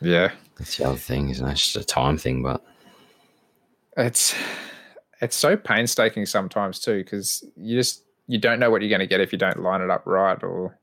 Yeah, 0.00 0.32
That's 0.58 0.76
the 0.76 0.84
other 0.86 0.96
thing, 0.98 1.30
isn't 1.30 1.46
it? 1.46 1.52
It's 1.52 1.72
just 1.72 1.76
a 1.76 1.84
time 1.86 2.18
thing, 2.18 2.42
but 2.42 2.62
it's 3.96 4.34
it's 5.20 5.36
so 5.36 5.56
painstaking 5.56 6.26
sometimes 6.26 6.80
too 6.80 7.02
because 7.02 7.44
you 7.56 7.76
just 7.78 8.02
you 8.26 8.38
don't 8.38 8.58
know 8.58 8.70
what 8.70 8.82
you're 8.82 8.88
going 8.90 9.00
to 9.00 9.06
get 9.06 9.20
if 9.20 9.32
you 9.32 9.38
don't 9.38 9.60
line 9.60 9.80
it 9.80 9.90
up 9.90 10.02
right, 10.06 10.42
or 10.42 10.78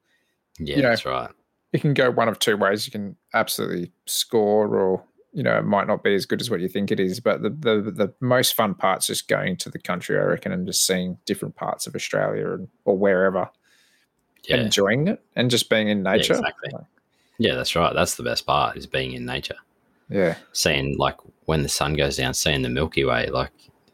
yeah, 0.59 0.77
You 0.77 0.81
know, 0.83 0.89
that's 0.89 1.05
right. 1.05 1.29
it 1.73 1.81
can 1.81 1.93
go 1.93 2.09
one 2.09 2.29
of 2.29 2.39
two 2.39 2.55
ways. 2.57 2.87
You 2.87 2.91
can 2.91 3.15
absolutely 3.33 3.91
score, 4.05 4.75
or 4.75 5.03
you 5.33 5.43
know 5.43 5.57
it 5.57 5.65
might 5.65 5.87
not 5.87 6.03
be 6.03 6.13
as 6.15 6.25
good 6.25 6.41
as 6.41 6.49
what 6.49 6.59
you 6.61 6.67
think 6.67 6.91
it 6.91 6.99
is. 6.99 7.19
But 7.19 7.41
the 7.41 7.49
the, 7.49 7.91
the 7.91 8.13
most 8.19 8.53
fun 8.53 8.75
part's 8.75 9.07
just 9.07 9.27
going 9.27 9.57
to 9.57 9.69
the 9.69 9.79
country, 9.79 10.17
I 10.17 10.23
reckon, 10.23 10.51
and 10.51 10.65
just 10.67 10.85
seeing 10.85 11.17
different 11.25 11.55
parts 11.55 11.87
of 11.87 11.95
Australia 11.95 12.51
and 12.51 12.67
or 12.85 12.97
wherever, 12.97 13.49
Yeah, 14.47 14.57
enjoying 14.57 15.07
it, 15.07 15.23
and 15.35 15.49
just 15.49 15.69
being 15.69 15.87
in 15.87 16.03
yeah, 16.03 16.11
nature. 16.13 16.33
exactly. 16.35 16.71
Yeah, 17.37 17.55
that's 17.55 17.75
right. 17.75 17.93
That's 17.93 18.15
the 18.15 18.23
best 18.23 18.45
part 18.45 18.77
is 18.77 18.85
being 18.85 19.13
in 19.13 19.25
nature. 19.25 19.55
Yeah, 20.09 20.35
seeing 20.53 20.97
like 20.97 21.17
when 21.45 21.63
the 21.63 21.69
sun 21.69 21.93
goes 21.93 22.17
down, 22.17 22.33
seeing 22.33 22.61
the 22.61 22.69
Milky 22.69 23.05
Way. 23.05 23.27
Like 23.27 23.51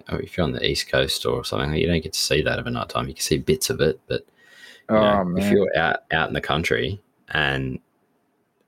oh, 0.10 0.18
if 0.18 0.36
you're 0.38 0.44
on 0.46 0.52
the 0.54 0.66
east 0.66 0.90
coast 0.90 1.26
or 1.26 1.44
something, 1.46 1.74
you 1.76 1.88
don't 1.88 2.02
get 2.04 2.14
to 2.14 2.20
see 2.20 2.42
that 2.42 2.60
over 2.60 2.70
night 2.70 2.90
time. 2.90 3.08
You 3.08 3.14
can 3.14 3.22
see 3.22 3.38
bits 3.38 3.70
of 3.70 3.80
it, 3.82 4.00
but 4.08 4.26
you 4.90 4.96
Oh 4.96 5.00
know, 5.00 5.34
if 5.36 5.52
you're 5.52 5.78
out 5.78 6.00
out 6.12 6.28
in 6.30 6.34
the 6.34 6.42
country 6.42 7.00
and 7.30 7.80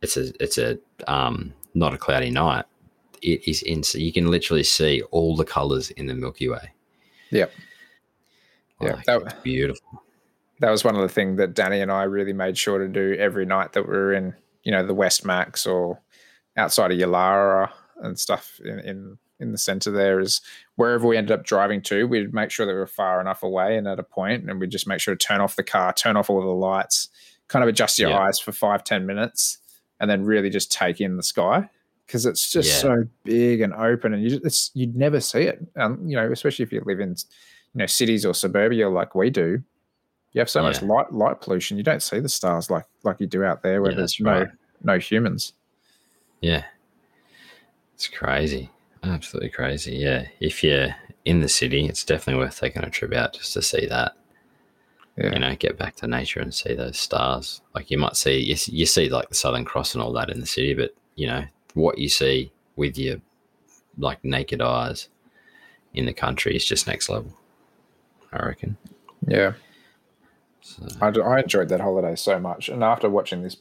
it's 0.01 0.17
a 0.17 0.31
it's 0.43 0.57
a 0.57 0.77
um 1.07 1.53
not 1.73 1.93
a 1.93 1.97
cloudy 1.97 2.31
night, 2.31 2.65
it 3.21 3.47
is 3.47 3.61
in. 3.61 3.83
So 3.83 3.97
you 3.97 4.11
can 4.13 4.29
literally 4.31 4.63
see 4.63 5.01
all 5.11 5.35
the 5.35 5.45
colors 5.45 5.91
in 5.91 6.07
the 6.07 6.13
Milky 6.15 6.47
Way. 6.49 6.71
Yep. 7.31 7.51
Yeah, 8.81 9.01
that- 9.05 9.21
it's 9.23 9.33
beautiful. 9.43 10.03
that 10.61 10.69
was 10.71 10.83
one 10.83 10.95
of 10.95 11.01
the 11.01 11.09
things 11.09 11.37
that 11.37 11.53
Danny 11.53 11.79
and 11.81 11.91
I 11.91 12.03
really 12.03 12.33
made 12.33 12.57
sure 12.57 12.79
to 12.79 12.87
do 12.87 13.15
every 13.19 13.45
night 13.45 13.73
that 13.73 13.83
we 13.87 13.93
were 13.93 14.13
in, 14.13 14.33
you 14.63 14.71
know, 14.71 14.85
the 14.85 14.93
West 14.93 15.25
Macs 15.25 15.65
or 15.65 16.01
outside 16.57 16.91
of 16.91 16.97
Yulara 16.97 17.71
and 18.01 18.17
stuff 18.19 18.59
in, 18.63 18.79
in 18.79 19.17
in 19.41 19.53
the 19.53 19.57
center 19.57 19.89
there 19.89 20.19
is 20.19 20.41
wherever 20.75 21.07
we 21.07 21.15
ended 21.15 21.31
up 21.31 21.45
driving 21.45 21.81
to, 21.81 22.05
we'd 22.05 22.33
make 22.33 22.51
sure 22.51 22.65
that 22.65 22.73
we 22.73 22.77
were 22.77 22.85
far 22.85 23.21
enough 23.21 23.41
away 23.41 23.77
and 23.77 23.87
at 23.87 23.97
a 23.97 24.03
point, 24.03 24.49
and 24.49 24.59
we'd 24.59 24.69
just 24.69 24.85
make 24.85 24.99
sure 24.99 25.15
to 25.15 25.25
turn 25.27 25.39
off 25.39 25.55
the 25.55 25.63
car, 25.63 25.93
turn 25.93 26.17
off 26.17 26.29
all 26.29 26.41
the 26.41 26.47
lights, 26.47 27.07
kind 27.47 27.63
of 27.63 27.69
adjust 27.69 27.97
your 27.97 28.09
Yeah. 28.09 28.19
eyes 28.19 28.37
for 28.37 28.51
five, 28.51 28.83
ten 28.83 29.05
minutes, 29.05 29.58
and 29.99 30.09
then 30.09 30.23
really 30.23 30.49
just 30.49 30.71
take 30.71 31.01
in 31.01 31.17
the 31.17 31.23
sky. 31.23 31.69
Because 32.05 32.25
it's 32.25 32.51
just 32.51 32.69
Yeah. 32.69 32.75
so 32.81 33.03
big 33.23 33.61
and 33.61 33.71
open, 33.73 34.13
and 34.15 34.23
you 34.23 34.29
just, 34.31 34.43
it's 34.45 34.71
you'd 34.73 34.95
never 34.95 35.19
see 35.19 35.41
it. 35.41 35.59
Um, 35.75 36.01
you 36.07 36.15
know, 36.15 36.31
especially 36.31 36.63
if 36.63 36.71
you 36.71 36.81
live 36.85 36.99
in, 36.99 37.09
you 37.09 37.15
know, 37.79 37.85
cities 37.85 38.25
or 38.25 38.33
suburbia 38.33 38.89
like 38.89 39.13
we 39.13 39.29
do, 39.29 39.61
you 40.33 40.39
have 40.39 40.49
so 40.49 40.63
much 40.63 40.81
light 40.81 41.13
light 41.13 41.39
pollution. 41.41 41.77
You 41.77 41.83
don't 41.83 42.01
see 42.01 42.19
the 42.19 42.27
stars 42.29 42.71
like 42.71 42.85
like 43.03 43.19
you 43.19 43.27
do 43.27 43.43
out 43.43 43.61
there 43.61 43.81
where 43.81 43.91
Yeah, 43.91 43.97
there's 43.97 44.19
no 44.19 44.31
right. 44.39 44.49
no 44.83 44.97
humans. 44.97 45.53
Yeah. 46.41 46.63
It's 47.93 48.07
crazy. 48.07 48.69
Absolutely 49.03 49.49
crazy. 49.49 49.95
Yeah. 49.95 50.27
If 50.39 50.63
you're 50.63 50.95
in 51.25 51.41
the 51.41 51.49
city, 51.49 51.85
it's 51.85 52.03
definitely 52.03 52.43
worth 52.43 52.59
taking 52.59 52.83
a 52.83 52.89
trip 52.89 53.13
out 53.13 53.33
just 53.33 53.53
to 53.53 53.61
see 53.61 53.85
that. 53.87 54.13
Yeah, 55.19 55.33
You 55.33 55.39
know, 55.39 55.55
get 55.55 55.77
back 55.77 55.95
to 55.97 56.07
nature 56.07 56.39
and 56.39 56.53
see 56.53 56.73
those 56.73 56.97
stars. 56.97 57.61
Like 57.75 57.91
you 57.91 57.97
might 57.97 58.15
see, 58.15 58.39
you, 58.39 58.55
you 58.67 58.85
see 58.85 59.09
like 59.09 59.27
the 59.27 59.35
Southern 59.35 59.65
Cross 59.65 59.93
and 59.93 60.01
all 60.01 60.13
that 60.13 60.29
in 60.29 60.39
the 60.39 60.45
city, 60.45 60.73
but 60.73 60.95
you 61.15 61.27
know, 61.27 61.43
what 61.73 61.97
you 61.97 62.07
see 62.07 62.51
with 62.77 62.97
your 62.97 63.17
like 63.97 64.23
naked 64.23 64.61
eyes 64.61 65.09
in 65.93 66.05
the 66.05 66.13
country 66.13 66.55
is 66.55 66.63
just 66.63 66.87
next 66.87 67.09
level. 67.09 67.33
I 68.31 68.45
reckon. 68.45 68.77
yeah. 69.27 69.53
So, 70.61 70.83
I, 71.01 71.07
I 71.07 71.39
enjoyed 71.39 71.69
that 71.69 71.81
holiday 71.81 72.15
so 72.15 72.39
much, 72.39 72.69
and 72.69 72.83
after 72.83 73.09
watching 73.09 73.41
this, 73.41 73.57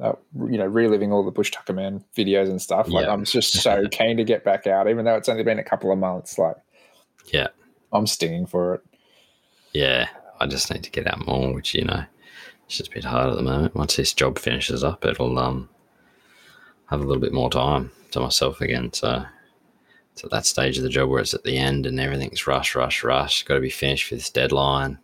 uh, 0.00 0.12
you 0.34 0.58
know, 0.58 0.66
reliving 0.66 1.12
all 1.12 1.24
the 1.24 1.30
Bush 1.30 1.50
Tucker 1.50 1.72
Man 1.72 2.04
videos 2.16 2.48
and 2.48 2.60
stuff, 2.60 2.88
like 2.88 3.06
Yeah. 3.06 3.12
I'm 3.12 3.24
just 3.24 3.52
so 3.62 3.86
keen 3.90 4.16
to 4.16 4.24
get 4.24 4.44
back 4.44 4.66
out, 4.66 4.88
even 4.88 5.04
though 5.04 5.16
it's 5.16 5.28
only 5.28 5.42
been 5.42 5.58
a 5.58 5.64
couple 5.64 5.92
of 5.92 5.98
months. 5.98 6.38
Like, 6.38 6.56
yeah. 7.32 7.48
I'm 7.92 8.06
stinging 8.06 8.46
for 8.46 8.74
it. 8.74 8.80
Yeah. 9.72 10.08
I 10.40 10.46
just 10.46 10.72
need 10.72 10.82
to 10.84 10.90
get 10.90 11.06
out 11.06 11.26
more, 11.26 11.52
which, 11.54 11.74
you 11.74 11.84
know, 11.84 12.04
it's 12.66 12.78
just 12.78 12.90
a 12.90 12.94
bit 12.94 13.04
hard 13.04 13.30
at 13.30 13.36
the 13.36 13.42
moment. 13.42 13.74
Once 13.74 13.96
this 13.96 14.12
job 14.12 14.38
finishes 14.38 14.82
up, 14.84 15.04
it'll 15.04 15.38
um 15.38 15.68
have 16.86 17.00
a 17.00 17.04
little 17.04 17.20
bit 17.20 17.32
more 17.32 17.50
time 17.50 17.90
to 18.12 18.20
myself 18.20 18.60
again. 18.60 18.92
So 18.92 19.24
it's 20.12 20.24
at 20.24 20.30
that 20.30 20.46
stage 20.46 20.76
of 20.78 20.82
the 20.84 20.88
job 20.88 21.08
where 21.08 21.20
it's 21.20 21.34
at 21.34 21.44
the 21.44 21.56
end 21.58 21.86
and 21.86 21.98
everything's 22.00 22.46
rush, 22.46 22.74
rush, 22.74 23.02
rush. 23.02 23.42
Got 23.44 23.54
to 23.54 23.60
be 23.60 23.70
finished 23.70 24.08
for 24.08 24.14
this 24.14 24.30
deadline. 24.30 24.98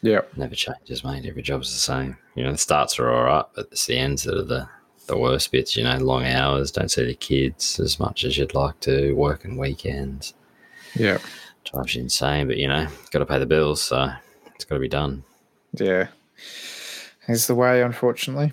Yeah, 0.00 0.20
Never 0.36 0.54
changes, 0.54 1.02
mate. 1.02 1.26
Every 1.26 1.42
job's 1.42 1.72
the 1.72 1.80
same. 1.80 2.16
You 2.36 2.44
know, 2.44 2.52
the 2.52 2.58
starts 2.58 3.00
are 3.00 3.10
all 3.10 3.24
right, 3.24 3.44
but 3.56 3.68
it's 3.72 3.86
the 3.86 3.98
ends 3.98 4.22
that 4.22 4.38
are 4.38 4.44
the, 4.44 4.68
the 5.08 5.18
worst 5.18 5.50
bits. 5.50 5.76
You 5.76 5.82
know, 5.82 5.96
long 5.98 6.24
hours, 6.24 6.70
don't 6.70 6.88
see 6.90 7.04
the 7.04 7.14
kids 7.14 7.80
as 7.80 7.98
much 7.98 8.22
as 8.22 8.38
you'd 8.38 8.54
like 8.54 8.78
to, 8.80 9.12
working 9.14 9.56
weekends. 9.56 10.34
yeah, 10.94 11.18
Drives 11.64 11.96
you 11.96 12.02
insane, 12.02 12.46
but 12.46 12.58
you 12.58 12.68
know, 12.68 12.86
got 13.10 13.18
to 13.18 13.26
pay 13.26 13.40
the 13.40 13.46
bills, 13.46 13.82
so 13.82 14.08
it's 14.58 14.64
got 14.64 14.74
to 14.74 14.80
be 14.80 14.88
done. 14.88 15.22
yeah. 15.74 16.08
It's 17.28 17.46
the 17.46 17.54
way, 17.54 17.82
unfortunately. 17.82 18.52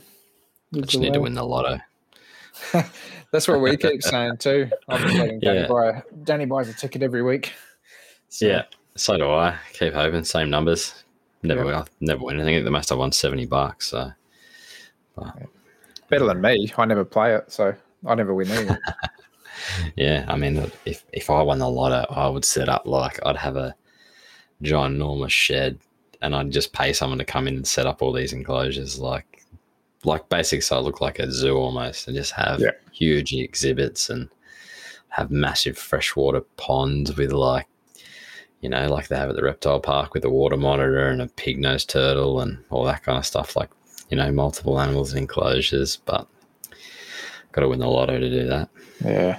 I 0.75 0.79
just 0.81 0.91
the 0.93 0.99
need 0.99 1.13
to 1.13 1.21
win 1.21 1.33
the 1.33 1.43
lotto. 1.43 1.79
That's 3.31 3.47
what 3.47 3.59
we 3.61 3.75
keep 3.77 4.03
saying 4.03 4.37
too. 4.37 4.69
I'm 4.87 5.01
just 5.01 5.15
letting 5.17 5.39
Danny 5.39 5.59
Yeah. 5.61 5.67
buy. 5.67 6.03
Danny 6.23 6.45
buys 6.45 6.67
a 6.69 6.73
ticket 6.73 7.01
every 7.01 7.23
week. 7.23 7.53
So, 8.29 8.45
Yeah, 8.47 8.63
so 8.95 9.17
do 9.17 9.29
I. 9.31 9.57
Keep 9.73 9.93
hoping, 9.93 10.23
same 10.25 10.49
numbers. 10.49 11.03
Never, 11.41 11.63
win, 11.65 11.73
I 11.75 11.85
never 12.01 12.21
win 12.23 12.35
anything. 12.37 12.55
At 12.57 12.65
the 12.65 12.71
most 12.71 12.91
I 12.91 12.95
won 12.95 13.11
seventy 13.13 13.45
bucks. 13.45 13.87
So 13.89 14.11
better 16.09 16.25
than 16.25 16.41
me. 16.41 16.71
I 16.77 16.85
never 16.85 17.05
play 17.05 17.33
it, 17.35 17.51
so 17.51 17.73
I 18.05 18.15
never 18.15 18.33
win 18.33 18.51
either. 18.51 18.79
yeah, 19.95 20.25
I 20.27 20.35
mean, 20.37 20.69
if 20.85 21.05
if 21.13 21.29
I 21.29 21.41
won 21.41 21.59
the 21.59 21.69
lotto, 21.69 22.05
I 22.13 22.27
would 22.27 22.43
set 22.45 22.67
up 22.69 22.85
like 22.85 23.19
I'd 23.25 23.37
have 23.37 23.55
a 23.55 23.75
ginormous 24.63 25.29
shed, 25.31 25.79
and 26.25 26.35
I'd 26.35 26.51
just 26.51 26.73
pay 26.73 26.91
someone 26.93 27.19
to 27.19 27.25
come 27.25 27.47
in 27.47 27.55
and 27.55 27.67
set 27.67 27.85
up 27.85 28.01
all 28.01 28.11
these 28.11 28.33
enclosures, 28.33 28.99
like 28.99 29.43
like 30.03 30.27
basically, 30.29 30.61
so 30.61 30.77
I 30.77 30.79
look 30.81 31.01
like 31.01 31.19
a 31.19 31.31
zoo 31.31 31.55
almost, 31.55 32.07
and 32.07 32.15
just 32.15 32.31
have 32.33 32.59
Yeah. 32.59 32.71
huge 32.91 33.33
exhibits 33.33 34.09
and 34.09 34.29
have 35.09 35.31
massive 35.31 35.77
freshwater 35.77 36.41
ponds 36.57 37.15
with 37.15 37.31
like. 37.31 37.67
You 38.61 38.69
know, 38.69 38.87
like 38.89 39.09
they 39.09 39.17
have 39.17 39.29
at 39.29 39.35
the 39.35 39.43
reptile 39.43 39.79
park 39.79 40.15
with 40.15 40.25
a 40.25 40.29
water 40.29 40.57
monitor 40.57 41.07
and 41.09 41.21
a 41.21 41.27
pig 41.27 41.59
nosed 41.59 41.87
turtle 41.89 42.39
and 42.41 42.57
all 42.71 42.83
that 42.85 43.03
kind 43.03 43.15
of 43.15 43.25
stuff. 43.25 43.55
Like, 43.55 43.69
you 44.09 44.17
know, 44.17 44.31
multiple 44.31 44.79
animals 44.79 45.11
in 45.11 45.19
enclosures, 45.19 45.97
but 45.97 46.27
got 47.51 47.61
to 47.61 47.67
win 47.69 47.77
the 47.79 47.87
lotto 47.87 48.17
to 48.19 48.29
do 48.29 48.47
that. 48.47 48.69
Yeah, 49.03 49.37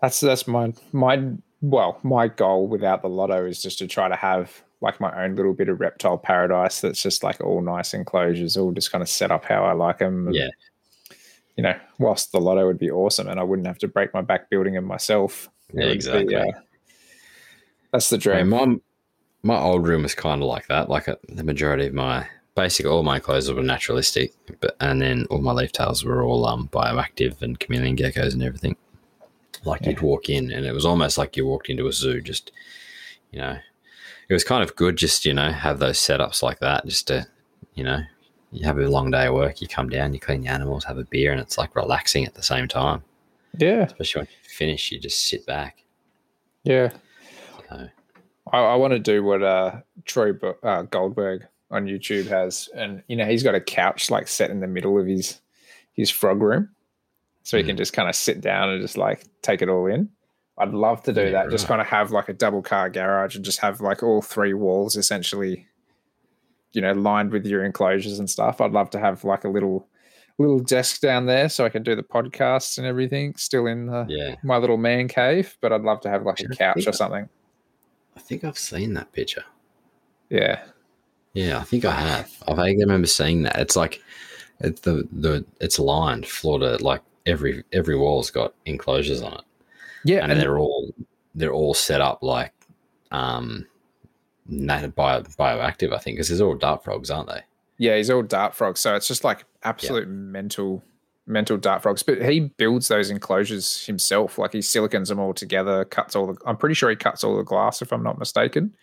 that's 0.00 0.20
that's 0.20 0.46
my 0.46 0.72
my 0.92 1.30
well 1.62 1.98
my 2.04 2.28
goal 2.28 2.68
without 2.68 3.02
the 3.02 3.08
lotto 3.08 3.44
is 3.46 3.60
just 3.60 3.78
to 3.78 3.88
try 3.88 4.08
to 4.08 4.14
have 4.16 4.62
like 4.82 5.00
my 5.00 5.24
own 5.24 5.36
little 5.36 5.54
bit 5.54 5.68
of 5.68 5.80
reptile 5.80 6.18
paradise 6.18 6.80
that's 6.80 7.02
just 7.02 7.22
like 7.22 7.40
all 7.40 7.60
nice 7.62 7.94
enclosures, 7.94 8.56
all 8.56 8.72
just 8.72 8.92
kind 8.92 9.00
of 9.02 9.08
set 9.08 9.30
up 9.30 9.44
how 9.44 9.64
I 9.64 9.72
like 9.72 9.98
them. 9.98 10.28
Yeah. 10.32 10.48
you 11.56 11.62
know, 11.62 11.74
whilst 11.98 12.32
the 12.32 12.40
lotto 12.40 12.66
would 12.66 12.78
be 12.78 12.90
awesome 12.90 13.28
and 13.28 13.38
I 13.38 13.42
wouldn't 13.42 13.66
have 13.68 13.78
to 13.78 13.88
break 13.88 14.12
my 14.12 14.20
back 14.22 14.50
building 14.50 14.74
them 14.74 14.84
myself. 14.84 15.48
Yeah, 15.72 15.84
would 15.84 15.88
be, 15.90 15.94
exactly. 15.94 16.36
uh, 16.36 16.44
that's 17.92 18.08
the 18.10 18.16
And 18.16 18.22
dream. 18.22 18.48
my 18.48 18.76
my 19.44 19.58
old 19.60 19.86
room 19.86 20.02
was 20.02 20.14
kind 20.14 20.42
of 20.42 20.48
like 20.48 20.66
that. 20.68 20.88
Like 20.88 21.08
uh 21.08 21.16
the 21.28 21.44
majority 21.44 21.86
of 21.86 21.94
my 21.94 22.26
basically 22.54 22.90
all 22.90 23.02
my 23.02 23.18
clothes 23.18 23.50
were 23.52 23.62
naturalistic, 23.62 24.32
but 24.60 24.76
and 24.80 25.00
then 25.00 25.26
all 25.30 25.40
my 25.40 25.52
leaf 25.52 25.72
tails 25.72 26.04
were 26.04 26.22
all 26.24 26.46
um 26.46 26.68
bioactive 26.72 27.40
and 27.42 27.58
chameleon 27.60 27.96
geckos 27.96 28.32
and 28.34 28.42
everything. 28.42 28.76
Like 29.64 29.86
you'd 29.86 30.00
walk 30.00 30.28
in 30.28 30.50
and 30.50 30.66
it 30.66 30.72
was 30.72 30.84
almost 30.86 31.18
like 31.18 31.36
you 31.36 31.46
walked 31.46 31.68
into 31.70 31.86
a 31.86 31.92
zoo. 31.92 32.20
Just 32.20 32.50
you 33.30 33.38
know, 33.40 33.56
it 34.32 34.36
was 34.36 34.44
kind 34.44 34.62
of 34.62 34.74
good. 34.76 34.96
Just 34.96 35.24
you 35.26 35.34
know, 35.34 35.50
have 35.52 35.78
those 35.78 35.98
setups 35.98 36.42
like 36.42 36.58
that. 36.60 36.86
Just 36.86 37.06
to 37.08 37.26
you 37.74 37.84
know, 37.84 38.00
you 38.50 38.64
have 38.64 38.78
a 38.78 38.88
long 38.88 39.10
day 39.10 39.26
of 39.26 39.34
work. 39.34 39.60
You 39.60 39.68
come 39.68 39.88
down, 39.88 40.14
you 40.14 40.20
clean 40.20 40.42
the 40.42 40.48
animals, 40.48 40.84
have 40.84 40.98
a 40.98 41.04
beer, 41.04 41.32
and 41.32 41.40
it's 41.40 41.58
like 41.58 41.76
relaxing 41.76 42.24
at 42.24 42.34
the 42.34 42.42
same 42.42 42.66
time. 42.66 43.02
Yeah, 43.58 43.82
Especially 43.82 44.20
when 44.20 44.28
you 44.28 44.48
finish, 44.48 44.90
you 44.90 44.98
just 44.98 45.26
sit 45.28 45.44
back. 45.46 45.84
yeah. 46.64 46.92
So, 47.68 47.88
I, 48.50 48.58
I 48.58 48.74
want 48.76 48.92
to 48.92 48.98
do 48.98 49.22
what 49.22 49.42
uh, 49.42 49.80
Troy 50.06 50.32
uh, 50.62 50.82
Goldberg 50.82 51.46
on 51.70 51.86
YouTube 51.86 52.28
has, 52.28 52.70
and 52.74 53.02
you 53.08 53.16
know 53.16 53.26
he's 53.26 53.42
got 53.42 53.54
a 53.54 53.60
couch 53.60 54.10
like 54.10 54.28
set 54.28 54.50
in 54.50 54.60
the 54.60 54.66
middle 54.66 54.98
of 54.98 55.06
his 55.06 55.40
his 55.92 56.08
frog 56.10 56.40
room, 56.40 56.70
so 57.42 57.58
he 57.58 57.64
can 57.64 57.76
just 57.76 57.92
kind 57.92 58.08
of 58.08 58.14
sit 58.14 58.40
down 58.40 58.70
and 58.70 58.80
just 58.80 58.96
like 58.96 59.24
take 59.42 59.60
it 59.60 59.68
all 59.68 59.86
in. 59.86 60.08
I'd 60.62 60.72
love 60.72 61.02
to 61.04 61.12
do 61.12 61.24
Yeah, 61.24 61.30
that. 61.30 61.50
Just 61.50 61.66
kind 61.66 61.80
of 61.80 61.86
have 61.88 62.10
like 62.10 62.28
a 62.28 62.32
double 62.32 62.62
car 62.62 62.88
garage 62.88 63.36
and 63.36 63.44
just 63.44 63.60
have 63.60 63.80
like 63.80 64.02
all 64.02 64.22
three 64.22 64.54
walls 64.54 64.96
essentially, 64.96 65.66
you 66.72 66.80
know, 66.80 66.92
lined 66.92 67.32
with 67.32 67.46
your 67.46 67.64
enclosures 67.64 68.18
and 68.18 68.30
stuff. 68.30 68.60
I'd 68.60 68.72
love 68.72 68.90
to 68.90 68.98
have 68.98 69.24
like 69.24 69.44
a 69.44 69.48
little 69.48 69.88
little 70.38 70.60
desk 70.60 71.00
down 71.00 71.26
there 71.26 71.48
so 71.48 71.64
I 71.64 71.68
can 71.68 71.82
do 71.82 71.94
the 71.94 72.02
podcasts 72.02 72.78
and 72.78 72.86
everything 72.86 73.34
still 73.36 73.66
in 73.66 73.86
the, 73.86 74.06
yeah. 74.08 74.36
my 74.42 74.56
little 74.56 74.78
man 74.78 75.06
cave. 75.08 75.56
But 75.60 75.72
I'd 75.72 75.82
love 75.82 76.00
to 76.02 76.10
have 76.10 76.24
like 76.24 76.40
a 76.40 76.48
couch 76.48 76.86
or 76.86 76.92
something. 76.92 77.28
I 78.16 78.20
think 78.20 78.44
I've 78.44 78.58
seen 78.58 78.94
that 78.94 79.12
picture. 79.12 79.44
Yeah. 80.30 80.62
Yeah, 81.34 81.58
I 81.58 81.62
think 81.62 81.84
I 81.84 81.92
have. 81.92 82.30
I 82.46 82.54
vaguely 82.54 82.84
remember 82.84 83.06
seeing 83.06 83.42
that. 83.42 83.58
It's 83.58 83.76
like 83.76 84.02
it's 84.60 84.80
the 84.82 85.08
the 85.12 85.44
it's 85.60 85.78
lined 85.78 86.26
floor 86.26 86.58
to 86.58 86.76
like 86.84 87.02
every 87.26 87.64
every 87.72 87.96
wall's 87.96 88.30
got 88.30 88.54
enclosures 88.66 89.22
on 89.22 89.34
it, 89.34 89.44
Yeah, 90.04 90.24
and, 90.24 90.40
they're 90.40 90.58
all 90.58 90.94
they're 91.34 91.52
all 91.52 91.74
set 91.74 92.00
up 92.00 92.22
like 92.22 92.52
um 93.10 93.66
nat- 94.46 94.94
bio, 94.94 95.22
bioactive. 95.22 95.92
I 95.92 95.98
think 95.98 96.16
because 96.16 96.28
there's 96.28 96.40
all 96.40 96.56
dart 96.56 96.84
frogs, 96.84 97.10
aren't 97.10 97.28
they? 97.28 97.42
Yeah, 97.78 97.96
he's 97.96 98.10
all 98.10 98.22
dart 98.22 98.54
frogs, 98.54 98.80
so 98.80 98.94
it's 98.94 99.08
just 99.08 99.24
like 99.24 99.44
absolute 99.62 100.08
mental 100.08 100.82
mental 101.26 101.56
dart 101.56 101.82
frogs. 101.82 102.02
But 102.02 102.22
he 102.22 102.40
builds 102.40 102.88
those 102.88 103.10
enclosures 103.10 103.86
himself. 103.86 104.38
Like 104.38 104.52
he 104.52 104.62
silicons 104.62 105.08
them 105.08 105.18
all 105.18 105.34
together, 105.34 105.84
cuts 105.84 106.14
all 106.16 106.26
the 106.26 106.36
I'm 106.46 106.56
pretty 106.56 106.74
sure 106.74 106.90
he 106.90 106.96
cuts 106.96 107.24
all 107.24 107.36
the 107.36 107.42
glass 107.42 107.82
if 107.82 107.92
I'm 107.92 108.02
not 108.02 108.18
mistaken. 108.18 108.74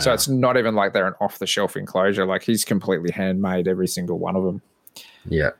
So 0.00 0.12
it's 0.12 0.26
not 0.26 0.56
even 0.56 0.74
like 0.74 0.92
they're 0.92 1.06
an 1.06 1.14
off 1.20 1.38
the 1.38 1.46
shelf 1.46 1.76
enclosure. 1.76 2.26
Like 2.26 2.42
he's 2.42 2.64
completely 2.64 3.12
handmade 3.12 3.68
every 3.68 3.86
single 3.86 4.18
one 4.18 4.34
of 4.34 4.42
them. 4.42 4.60
yeah. 5.24 5.50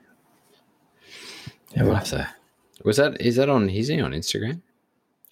Yeah, 1.73 1.83
we'll 1.83 1.95
have 1.95 2.05
to. 2.05 2.27
Was 2.83 2.97
that 2.97 3.19
is 3.21 3.37
that 3.37 3.49
on? 3.49 3.69
Is 3.69 3.87
he 3.87 3.99
on 3.99 4.11
Instagram? 4.11 4.61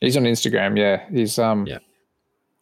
He's 0.03 0.17
on 0.17 0.23
Instagram, 0.23 0.77
yeah. 0.77 1.07
He's 1.09 1.39
um 1.39 1.65
Yeah. 1.65 1.80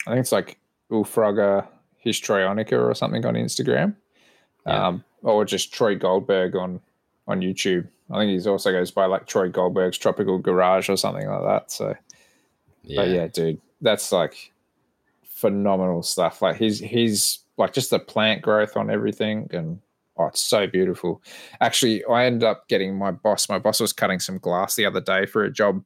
I 0.05 0.11
think 0.11 0.21
it's 0.21 0.31
like 0.31 0.57
Oophaga 0.91 1.67
Histrionica 2.05 2.73
or 2.73 2.93
something 2.93 3.25
on 3.25 3.35
Instagram. 3.35 3.95
Yeah. 4.65 4.87
Um 4.87 5.03
or 5.23 5.45
just 5.45 5.73
Troy 5.73 5.95
Goldberg 5.95 6.55
on 6.55 6.79
on 7.27 7.41
YouTube. 7.41 7.87
I 8.11 8.19
think 8.19 8.31
he's 8.31 8.47
also 8.47 8.71
goes 8.71 8.91
by 8.91 9.05
like 9.05 9.25
Troy 9.25 9.49
Goldberg's 9.49 9.97
Tropical 9.97 10.37
Garage 10.37 10.89
or 10.89 10.97
something 10.97 11.27
like 11.27 11.43
that. 11.43 11.71
So 11.71 11.95
Yeah, 12.83 13.01
but 13.01 13.09
yeah, 13.09 13.27
dude, 13.27 13.61
that's 13.81 14.11
like 14.11 14.51
phenomenal 15.23 16.03
stuff. 16.03 16.41
Like 16.41 16.57
he's 16.57 16.79
he's 16.79 17.39
like 17.57 17.73
just 17.73 17.89
the 17.89 17.99
plant 17.99 18.41
growth 18.41 18.77
on 18.77 18.89
everything, 18.89 19.47
and 19.51 19.79
oh, 20.17 20.27
it's 20.27 20.41
so 20.41 20.67
beautiful. 20.67 21.21
Actually, 21.59 22.03
I 22.05 22.25
ended 22.25 22.43
up 22.43 22.67
getting 22.67 22.95
my 22.95 23.11
boss. 23.11 23.49
My 23.49 23.59
boss 23.59 23.79
was 23.79 23.93
cutting 23.93 24.19
some 24.19 24.37
glass 24.37 24.75
the 24.75 24.85
other 24.85 25.01
day 25.01 25.25
for 25.25 25.43
a 25.43 25.51
job 25.51 25.83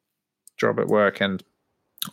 job 0.58 0.80
at 0.80 0.88
work, 0.88 1.22
and 1.22 1.44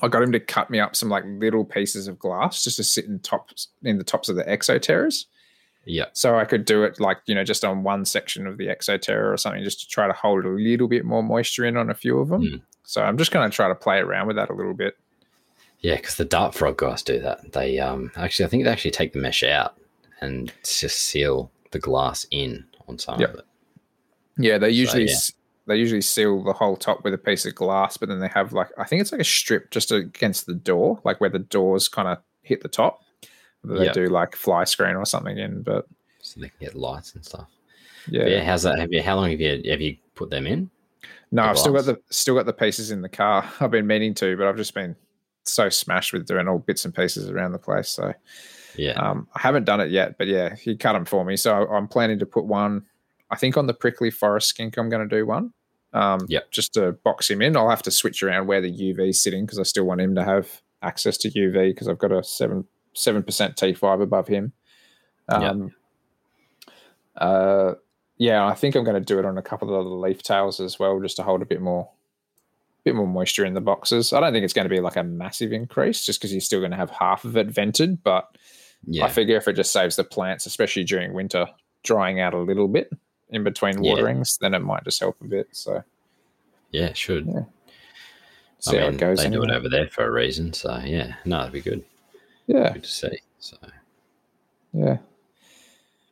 I 0.00 0.08
got 0.08 0.22
him 0.22 0.32
to 0.32 0.40
cut 0.40 0.70
me 0.70 0.80
up 0.80 0.96
some 0.96 1.08
like 1.08 1.24
little 1.26 1.64
pieces 1.64 2.08
of 2.08 2.18
glass 2.18 2.64
just 2.64 2.76
to 2.76 2.84
sit 2.84 3.04
in 3.06 3.18
tops 3.20 3.68
in 3.82 3.98
the 3.98 4.04
tops 4.04 4.28
of 4.28 4.36
the 4.36 4.44
exoterras. 4.44 5.26
Yeah. 5.84 6.06
So 6.12 6.38
I 6.38 6.44
could 6.44 6.64
do 6.64 6.84
it 6.84 7.00
like, 7.00 7.18
you 7.26 7.34
know, 7.34 7.42
just 7.44 7.64
on 7.64 7.82
one 7.82 8.04
section 8.04 8.46
of 8.46 8.56
the 8.56 8.68
exoterra 8.68 9.32
or 9.32 9.36
something, 9.36 9.64
just 9.64 9.80
to 9.80 9.88
try 9.88 10.06
to 10.06 10.12
hold 10.12 10.44
a 10.44 10.48
little 10.48 10.86
bit 10.86 11.04
more 11.04 11.22
moisture 11.22 11.64
in 11.64 11.76
on 11.76 11.90
a 11.90 11.94
few 11.94 12.18
of 12.20 12.28
them. 12.28 12.42
Mm. 12.42 12.62
So 12.84 13.02
I'm 13.02 13.18
just 13.18 13.32
going 13.32 13.50
to 13.50 13.54
try 13.54 13.68
to 13.68 13.74
play 13.74 13.98
around 13.98 14.28
with 14.28 14.36
that 14.36 14.48
a 14.48 14.54
little 14.54 14.74
bit. 14.74 14.96
Yeah, 15.80 15.96
because 15.96 16.14
the 16.14 16.24
dart 16.24 16.54
frog 16.54 16.78
guys 16.78 17.02
do 17.02 17.18
that. 17.20 17.52
They 17.52 17.80
um 17.80 18.12
actually 18.16 18.46
I 18.46 18.48
think 18.48 18.64
they 18.64 18.70
actually 18.70 18.92
take 18.92 19.12
the 19.12 19.18
mesh 19.18 19.42
out 19.42 19.76
and 20.20 20.52
just 20.62 21.00
seal 21.00 21.50
the 21.72 21.80
glass 21.80 22.26
in 22.30 22.64
on 22.88 22.98
some 22.98 23.20
Yep. 23.20 23.30
of 23.30 23.38
it. 23.40 23.44
Yeah, 24.38 24.58
they 24.58 24.70
usually 24.70 25.08
yeah. 25.08 25.16
They 25.66 25.76
usually 25.76 26.00
seal 26.02 26.42
the 26.42 26.52
whole 26.52 26.76
top 26.76 27.04
with 27.04 27.14
a 27.14 27.18
piece 27.18 27.46
of 27.46 27.54
glass, 27.54 27.96
but 27.96 28.08
then 28.08 28.20
they 28.20 28.28
have 28.28 28.52
like 28.52 28.68
I 28.78 28.84
think 28.84 29.00
it's 29.02 29.12
like 29.12 29.20
a 29.20 29.24
strip 29.24 29.70
just 29.70 29.92
against 29.92 30.46
the 30.46 30.54
door, 30.54 31.00
like 31.04 31.20
where 31.20 31.30
the 31.30 31.38
doors 31.38 31.88
kind 31.88 32.08
of 32.08 32.18
hit 32.42 32.62
the 32.62 32.68
top. 32.68 33.02
They 33.64 33.84
Yeah. 33.86 33.92
do 33.92 34.06
like 34.08 34.34
fly 34.34 34.64
screen 34.64 34.96
or 34.96 35.04
something 35.06 35.38
in, 35.38 35.62
but 35.62 35.86
So 36.20 36.40
they 36.40 36.48
can 36.48 36.58
get 36.60 36.74
lights 36.74 37.14
and 37.14 37.24
stuff. 37.24 37.46
yeah, 38.08 38.26
yeah, 38.26 38.44
how's 38.44 38.64
that? 38.64 38.78
Have 38.78 38.92
you 38.92 39.02
how 39.02 39.16
long 39.16 39.30
have 39.30 39.40
you 39.40 39.62
have 39.70 39.80
you 39.80 39.96
put 40.14 40.30
them 40.30 40.46
in? 40.46 40.68
no, 41.30 41.42
the 41.42 41.48
I've 41.50 41.58
still 41.58 41.72
got 41.72 41.84
the 41.84 42.00
still 42.10 42.34
got 42.34 42.46
the 42.46 42.52
pieces 42.52 42.90
in 42.90 43.00
the 43.02 43.08
car. 43.08 43.48
I've 43.60 43.70
been 43.70 43.86
meaning 43.86 44.14
to, 44.14 44.36
but 44.36 44.46
I've 44.48 44.56
just 44.56 44.74
been 44.74 44.96
so 45.44 45.68
smashed 45.68 46.12
with 46.12 46.26
doing 46.26 46.46
all 46.48 46.58
bits 46.58 46.84
and 46.84 46.94
pieces 46.94 47.28
around 47.30 47.52
the 47.52 47.58
place. 47.58 47.88
So 47.88 48.12
Yeah. 48.76 48.92
Um, 48.92 49.28
I 49.34 49.40
haven't 49.40 49.64
done 49.64 49.80
it 49.80 49.90
yet, 49.90 50.18
but 50.18 50.26
yeah, 50.26 50.54
he 50.56 50.76
cut 50.76 50.92
them 50.94 51.04
for 51.04 51.24
me. 51.24 51.36
So 51.36 51.52
I'm 51.68 51.86
planning 51.88 52.18
to 52.20 52.26
put 52.26 52.44
one. 52.44 52.84
I 53.32 53.36
think 53.36 53.56
on 53.56 53.66
the 53.66 53.74
prickly 53.74 54.10
forest 54.10 54.48
skink, 54.48 54.76
I'm 54.76 54.90
going 54.90 55.08
to 55.08 55.16
do 55.16 55.26
one. 55.26 55.54
Um, 55.94 56.20
Yep. 56.28 56.50
Just 56.50 56.74
to 56.74 56.92
box 56.92 57.30
him 57.30 57.40
in. 57.40 57.56
I'll 57.56 57.70
have 57.70 57.82
to 57.82 57.90
switch 57.90 58.22
around 58.22 58.46
where 58.46 58.60
the 58.60 58.70
UV 58.70 59.08
is 59.08 59.22
sitting 59.22 59.46
because 59.46 59.58
I 59.58 59.62
still 59.62 59.84
want 59.84 60.02
him 60.02 60.14
to 60.14 60.24
have 60.24 60.60
access 60.82 61.16
to 61.18 61.30
UV 61.30 61.70
because 61.70 61.88
I've 61.88 61.98
got 61.98 62.12
a 62.12 62.22
seven 62.22 62.66
seven 62.92 63.22
percent 63.22 63.56
T5 63.56 64.02
above 64.02 64.28
him. 64.28 64.52
Um, 65.28 65.72
uh, 67.16 67.74
yeah, 68.18 68.46
I 68.46 68.54
think 68.54 68.74
I'm 68.74 68.84
going 68.84 69.00
to 69.00 69.00
do 69.00 69.18
it 69.18 69.24
on 69.24 69.38
a 69.38 69.42
couple 69.42 69.74
of 69.74 69.84
the 69.84 69.90
leaf 69.90 70.22
tails 70.22 70.60
as 70.60 70.78
well, 70.78 71.00
just 71.00 71.16
to 71.16 71.22
hold 71.22 71.40
a 71.40 71.46
bit 71.46 71.62
more, 71.62 71.90
bit 72.84 72.94
more 72.94 73.06
moisture 73.06 73.46
in 73.46 73.54
the 73.54 73.60
boxes. 73.62 74.12
I 74.12 74.20
don't 74.20 74.32
think 74.32 74.44
it's 74.44 74.52
going 74.52 74.66
to 74.66 74.74
be 74.74 74.80
like 74.80 74.96
a 74.96 75.02
massive 75.02 75.52
increase, 75.52 76.04
just 76.04 76.20
because 76.20 76.32
you're 76.32 76.40
still 76.42 76.60
going 76.60 76.70
to 76.70 76.76
have 76.76 76.90
half 76.90 77.24
of 77.24 77.36
it 77.36 77.48
vented, 77.48 78.02
but 78.02 78.36
yeah. 78.86 79.06
I 79.06 79.08
figure 79.08 79.36
if 79.36 79.48
it 79.48 79.54
just 79.54 79.72
saves 79.72 79.96
the 79.96 80.04
plants, 80.04 80.44
especially 80.44 80.84
during 80.84 81.14
winter, 81.14 81.46
drying 81.82 82.20
out 82.20 82.34
a 82.34 82.38
little 82.38 82.68
bit 82.68 82.90
in 83.32 83.42
between 83.44 83.82
Yeah. 83.82 83.92
waterings, 83.94 84.38
then 84.40 84.54
it 84.54 84.60
might 84.60 84.84
just 84.84 85.00
help 85.00 85.16
a 85.20 85.24
bit. 85.24 85.48
So 85.52 85.82
yeah, 86.70 86.86
it 86.86 86.96
should. 86.96 87.26
Yeah, 87.26 87.44
see 88.60 88.76
I 88.76 88.80
how 88.80 88.86
mean, 88.86 88.94
it 88.94 89.00
goes. 89.00 89.18
they 89.18 89.30
do 89.30 89.42
it 89.42 89.50
over 89.50 89.68
there 89.68 89.88
for 89.88 90.04
a 90.06 90.10
reason. 90.10 90.52
So 90.52 90.78
yeah, 90.84 91.14
no, 91.24 91.40
it'd 91.40 91.52
be 91.52 91.60
good. 91.60 91.84
Yeah, 92.46 92.72
Good 92.72 92.84
to 92.84 92.90
see. 92.90 93.18
So 93.38 93.56
yeah, 94.72 94.98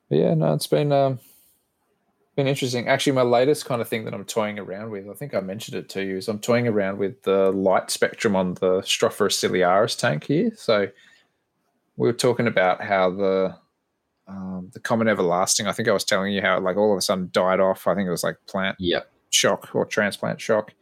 but 0.08 0.18
yeah. 0.18 0.34
No, 0.34 0.54
it's 0.54 0.66
been 0.66 0.92
um, 0.92 1.18
been 2.36 2.46
interesting. 2.46 2.88
Actually, 2.88 3.12
my 3.12 3.22
latest 3.22 3.66
kind 3.66 3.80
of 3.80 3.88
thing 3.88 4.04
that 4.04 4.14
I'm 4.14 4.24
toying 4.24 4.58
around 4.58 4.90
with, 4.90 5.08
I 5.08 5.14
think 5.14 5.34
I 5.34 5.40
mentioned 5.40 5.76
it 5.76 5.88
to 5.90 6.02
you, 6.04 6.16
is 6.18 6.28
I'm 6.28 6.38
toying 6.38 6.68
around 6.68 6.98
with 6.98 7.22
the 7.22 7.50
light 7.52 7.90
spectrum 7.90 8.36
on 8.36 8.54
the 8.54 8.80
Strophurus 8.82 9.36
ciliaris 9.38 9.98
tank 9.98 10.24
here. 10.24 10.52
So 10.56 10.88
we 11.96 12.06
were 12.08 12.12
talking 12.14 12.46
about 12.46 12.82
how 12.82 13.10
the 13.10 13.56
um, 14.30 14.70
the 14.72 14.80
common 14.80 15.08
everlasting. 15.08 15.66
I 15.66 15.72
think 15.72 15.88
I 15.88 15.92
was 15.92 16.04
telling 16.04 16.32
you 16.32 16.40
how 16.40 16.56
it, 16.56 16.62
like 16.62 16.76
all 16.76 16.92
of 16.92 16.98
a 16.98 17.00
sudden 17.00 17.28
died 17.32 17.58
off. 17.60 17.86
I 17.86 17.94
think 17.94 18.06
it 18.06 18.10
was 18.10 18.22
like 18.22 18.36
plant 18.46 18.76
yeah, 18.78 19.00
shock 19.30 19.74
or 19.74 19.84
transplant 19.84 20.40
shock. 20.40 20.72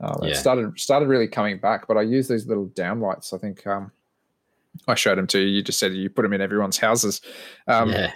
Uh, 0.00 0.16
it 0.22 0.28
Yeah. 0.28 0.34
started 0.34 0.78
started 0.80 1.08
really 1.08 1.28
coming 1.28 1.58
back, 1.58 1.86
but 1.86 1.96
I 1.96 2.02
use 2.02 2.28
these 2.28 2.46
little 2.46 2.66
downlights. 2.68 3.32
I 3.34 3.38
think 3.38 3.66
um, 3.66 3.92
I 4.88 4.94
showed 4.94 5.18
them 5.18 5.26
to 5.28 5.38
you. 5.38 5.46
You 5.46 5.62
just 5.62 5.78
said 5.78 5.92
you 5.92 6.08
put 6.10 6.22
them 6.22 6.32
in 6.32 6.40
everyone's 6.40 6.78
houses, 6.78 7.20
um, 7.66 7.90
yeah, 7.90 8.12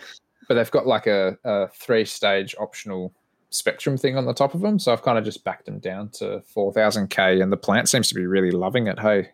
but 0.48 0.54
they've 0.54 0.70
got 0.70 0.86
like 0.86 1.06
a, 1.06 1.36
a 1.44 1.68
three 1.68 2.04
stage 2.04 2.54
optional 2.58 3.12
spectrum 3.50 3.96
thing 3.96 4.16
on 4.16 4.26
the 4.26 4.34
top 4.34 4.54
of 4.54 4.60
them. 4.60 4.78
So 4.78 4.92
I've 4.92 5.02
kind 5.02 5.18
of 5.18 5.24
just 5.24 5.42
backed 5.42 5.66
them 5.66 5.78
down 5.78 6.10
to 6.18 6.40
four 6.42 6.72
thousand 6.72 7.08
k, 7.08 7.40
and 7.40 7.52
the 7.52 7.56
plant 7.56 7.88
seems 7.88 8.08
to 8.08 8.14
be 8.14 8.26
really 8.26 8.50
loving 8.50 8.86
it. 8.86 8.98
Hey, 8.98 9.30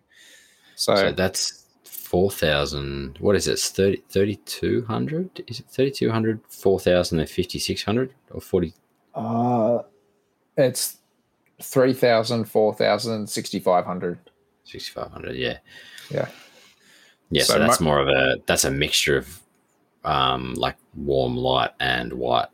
so, 0.76 0.94
So 0.94 1.12
that's 1.12 1.65
four 2.06 2.30
thousand. 2.30 3.18
What 3.20 3.36
is 3.36 3.48
it? 3.48 3.52
It's 3.52 3.70
30, 3.70 4.02
3200? 4.08 5.44
Is 5.48 5.60
it 5.60 5.66
3200, 5.68 6.40
4000, 6.48 7.18
and 7.18 7.28
5600 7.28 8.14
or 8.30 8.40
40? 8.40 8.72
uh, 9.14 9.78
it's 10.58 10.98
3,000, 11.62 12.44
4,000, 12.44 13.26
6,500. 13.28 14.18
6500 14.64 15.36
yeah 15.36 15.58
Yeah. 16.10 16.28
yeah 17.30 17.42
so, 17.44 17.52
So 17.54 17.58
that's 17.60 17.80
my- 17.80 17.84
more 17.86 18.00
of 18.00 18.08
a 18.08 18.36
that's 18.46 18.64
a 18.64 18.70
mixture 18.70 19.16
of 19.18 19.40
um 20.04 20.54
like 20.54 20.76
warm 20.96 21.36
light 21.36 21.70
and 21.80 22.12
white 22.12 22.48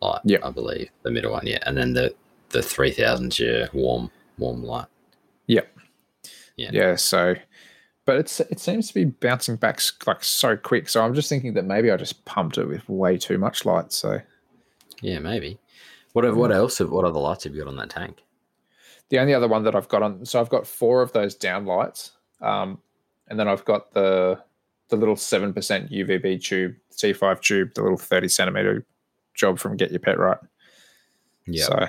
light 0.00 0.20
Yep. 0.24 0.40
i 0.44 0.50
believe 0.50 0.88
the 1.02 1.10
middle 1.10 1.32
one 1.32 1.46
yeah 1.46 1.58
and 1.66 1.76
then 1.76 1.92
the 1.92 2.14
the 2.50 2.62
3000 2.62 3.38
yeah 3.38 3.66
warm 3.74 4.10
warm 4.38 4.62
light 4.64 4.86
Yep. 5.46 5.68
Yeah. 6.56 6.70
Yeah. 6.72 6.96
So, 6.96 7.34
but 8.04 8.16
it's 8.16 8.40
it 8.40 8.58
seems 8.60 8.88
to 8.88 8.94
be 8.94 9.04
bouncing 9.04 9.56
back 9.56 9.80
like 10.06 10.22
so 10.24 10.56
quick. 10.56 10.88
So 10.88 11.02
I'm 11.04 11.14
just 11.14 11.28
thinking 11.28 11.54
that 11.54 11.64
maybe 11.64 11.90
I 11.90 11.96
just 11.96 12.24
pumped 12.24 12.58
it 12.58 12.66
with 12.66 12.88
way 12.88 13.16
too 13.18 13.38
much 13.38 13.64
light. 13.64 13.92
So 13.92 14.20
yeah 15.00 15.18
maybe 15.18 15.58
what 16.12 16.24
have- 16.24 16.36
what 16.36 16.52
else 16.52 16.78
have, 16.78 16.90
what 16.90 17.04
other 17.04 17.18
lights 17.20 17.44
have 17.44 17.54
you 17.54 17.62
got 17.62 17.68
on 17.68 17.76
that 17.76 17.90
tank 17.90 18.22
the 19.08 19.18
only 19.18 19.34
other 19.34 19.48
one 19.48 19.64
that 19.64 19.74
I've 19.74 19.88
got 19.88 20.02
on, 20.02 20.24
so 20.24 20.40
I've 20.40 20.48
got 20.48 20.66
four 20.66 21.02
of 21.02 21.12
those 21.12 21.34
down 21.34 21.66
lights, 21.66 22.12
um, 22.40 22.78
and 23.28 23.38
then 23.38 23.46
I've 23.46 23.64
got 23.66 23.92
the 23.92 24.40
the 24.88 24.96
little 24.96 25.16
seven 25.16 25.52
percent 25.52 25.90
UVB 25.90 26.42
tube, 26.42 26.76
T5 26.96 27.40
tube, 27.42 27.74
the 27.74 27.82
little 27.82 27.98
thirty 27.98 28.28
centimeter 28.28 28.86
job 29.34 29.58
from 29.58 29.76
Get 29.76 29.90
Your 29.90 30.00
Pet 30.00 30.18
Right. 30.18 30.38
yeah 31.46 31.64
So, 31.64 31.86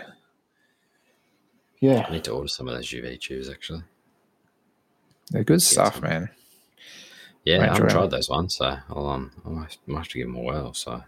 yeah, 1.79 2.05
i 2.07 2.11
need 2.11 2.23
to 2.25 2.31
order 2.31 2.47
some 2.47 2.67
of 2.67 2.75
those 2.75 2.87
uv 2.89 3.19
tubes 3.21 3.49
actually 3.49 3.83
they're 5.33 5.43
good 5.43 5.61
stuff, 5.61 6.01
man. 6.01 6.29
yeah 7.43 7.61
i 7.61 7.65
haven't 7.73 7.89
tried 7.89 8.09
those 8.11 8.29
ones 8.29 8.55
so 8.55 8.77
i'll 8.89 9.07
um 9.07 9.31
i 9.45 9.49
might, 9.49 9.77
might 9.87 9.97
have 9.99 10.07
to 10.07 10.17
give 10.19 10.27
them 10.27 10.37
a 10.37 10.41
whirl 10.41 10.73
so 10.73 11.03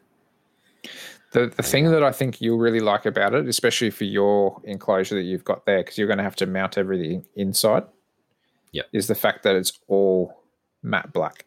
The 1.31 1.47
the 1.47 1.63
thing 1.63 1.91
that 1.91 2.03
I 2.03 2.11
think 2.13 2.39
you'll 2.39 2.59
really 2.59 2.79
like 2.79 3.05
about 3.05 3.33
it, 3.33 3.47
especially 3.47 3.89
for 3.89 4.05
your 4.05 4.61
enclosure 4.63 5.15
that 5.15 5.23
you've 5.23 5.43
got 5.43 5.65
there, 5.65 5.79
because 5.79 5.97
you're 5.97 6.07
going 6.07 6.19
to 6.19 6.23
have 6.23 6.37
to 6.37 6.45
mount 6.45 6.77
everything 6.77 7.25
inside. 7.35 7.83
Yep. 8.71 8.85
Is 8.93 9.07
the 9.07 9.15
fact 9.15 9.43
that 9.43 9.55
it's 9.55 9.73
all 9.87 10.43
matte 10.81 11.11
black. 11.11 11.45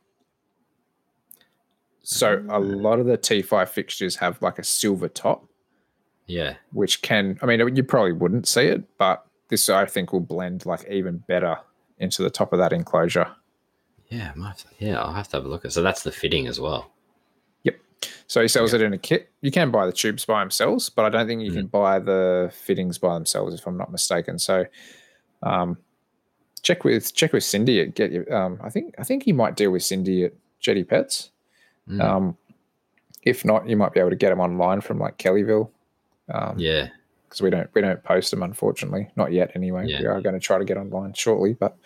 So 2.02 2.44
a 2.50 2.58
lot 2.58 3.00
of 3.00 3.06
the 3.06 3.16
T5 3.16 3.68
fixtures 3.68 4.16
have 4.16 4.42
like 4.42 4.58
a 4.58 4.64
silver 4.64 5.08
top, 5.08 5.46
yeah 6.26 6.56
which 6.72 7.00
can, 7.00 7.38
I 7.40 7.46
mean, 7.46 7.74
you 7.76 7.82
probably 7.82 8.12
wouldn't 8.12 8.46
see 8.46 8.66
it, 8.66 8.84
but 8.98 9.24
this 9.48 9.68
I 9.70 9.86
think 9.86 10.12
will 10.12 10.20
blend 10.20 10.66
like 10.66 10.86
even 10.90 11.18
better 11.28 11.56
into 12.00 12.22
the 12.22 12.30
top 12.30 12.52
of 12.52 12.58
that 12.58 12.72
enclosure. 12.72 13.26
yeah 14.08 14.32
might 14.36 14.48
have 14.48 14.56
to- 14.58 14.66
yeah 14.78 15.00
i'll 15.00 15.12
have 15.12 15.28
to 15.28 15.36
have 15.36 15.44
a 15.44 15.48
look 15.48 15.64
at 15.64 15.72
so 15.72 15.82
that's 15.82 16.02
the 16.02 16.12
fitting 16.12 16.46
as 16.46 16.58
well 16.60 16.90
Yep. 17.64 17.76
So 18.28 18.40
he 18.42 18.46
sells 18.48 18.72
it 18.72 18.80
in 18.80 18.92
a 18.92 18.98
kit. 18.98 19.28
You 19.40 19.50
can 19.50 19.72
buy 19.72 19.84
the 19.84 19.92
tubes 19.92 20.24
by 20.24 20.38
themselves, 20.40 20.88
but 20.88 21.04
I 21.04 21.08
don't 21.08 21.26
think 21.26 21.42
you 21.42 21.50
can 21.50 21.66
buy 21.66 21.98
the 21.98 22.52
fittings 22.54 22.96
by 22.96 23.14
themselves, 23.14 23.54
if 23.54 23.66
I'm 23.66 23.76
not 23.76 23.90
mistaken. 23.90 24.38
So, 24.38 24.64
um, 25.42 25.76
check 26.62 26.84
with 26.84 27.12
check 27.12 27.32
with 27.32 27.42
Cindy 27.42 27.80
at 27.80 27.94
Get 27.96 28.12
Your. 28.12 28.32
Um, 28.32 28.60
I 28.62 28.70
think 28.70 28.94
I 28.98 29.02
think 29.02 29.24
he 29.24 29.32
might 29.32 29.56
deal 29.56 29.72
with 29.72 29.82
Cindy 29.82 30.24
at 30.24 30.32
Jetty 30.60 30.84
Pets. 30.84 31.32
Mm. 31.88 32.00
Um, 32.00 32.36
if 33.24 33.44
not, 33.44 33.68
you 33.68 33.76
might 33.76 33.92
be 33.92 33.98
able 33.98 34.10
to 34.10 34.16
get 34.16 34.30
them 34.30 34.40
online 34.40 34.80
from 34.80 35.00
like 35.00 35.18
Kellyville. 35.18 35.70
Um, 36.32 36.54
yeah 36.58 36.90
because 37.28 37.42
we 37.42 37.50
don't 37.50 37.68
we 37.74 37.80
don't 37.82 38.02
post 38.02 38.30
them 38.30 38.42
unfortunately, 38.42 39.10
not 39.16 39.32
yet 39.32 39.52
anyway. 39.54 39.84
Yeah. 39.86 40.00
We 40.00 40.06
are 40.06 40.20
going 40.20 40.34
to 40.34 40.40
try 40.40 40.58
to 40.58 40.64
get 40.64 40.76
online 40.76 41.12
shortly, 41.14 41.52
but 41.54 41.76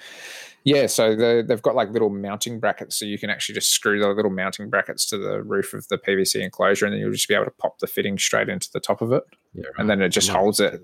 yeah. 0.65 0.87
So 0.87 1.17
they 1.17 1.43
they've 1.43 1.61
got 1.63 1.75
like 1.75 1.91
little 1.91 2.11
mounting 2.11 2.61
brackets, 2.61 2.97
so 2.97 3.05
you 3.05 3.19
can 3.19 3.31
actually 3.31 3.55
just 3.57 3.71
screw 3.71 3.99
the 4.01 4.09
little 4.09 4.31
mounting 4.31 4.71
brackets 4.71 5.05
to 5.07 5.19
the 5.19 5.43
roof 5.43 5.75
of 5.75 5.89
the 5.89 5.99
PVC 5.99 6.43
enclosure, 6.43 6.87
and 6.87 6.93
then 6.95 7.01
you'll 7.01 7.13
just 7.13 7.29
be 7.29 7.35
able 7.35 7.47
to 7.47 7.51
pop 7.53 7.79
the 7.81 7.87
fitting 7.87 8.19
straight 8.19 8.49
into 8.49 8.71
the 8.73 8.81
top 8.81 9.03
of 9.03 9.13
it, 9.13 9.25
yeah 9.55 9.65
and 9.79 9.91
then 9.91 10.01
it 10.01 10.11
just 10.11 10.29
might 10.31 10.39
holds 10.39 10.61
it. 10.61 10.81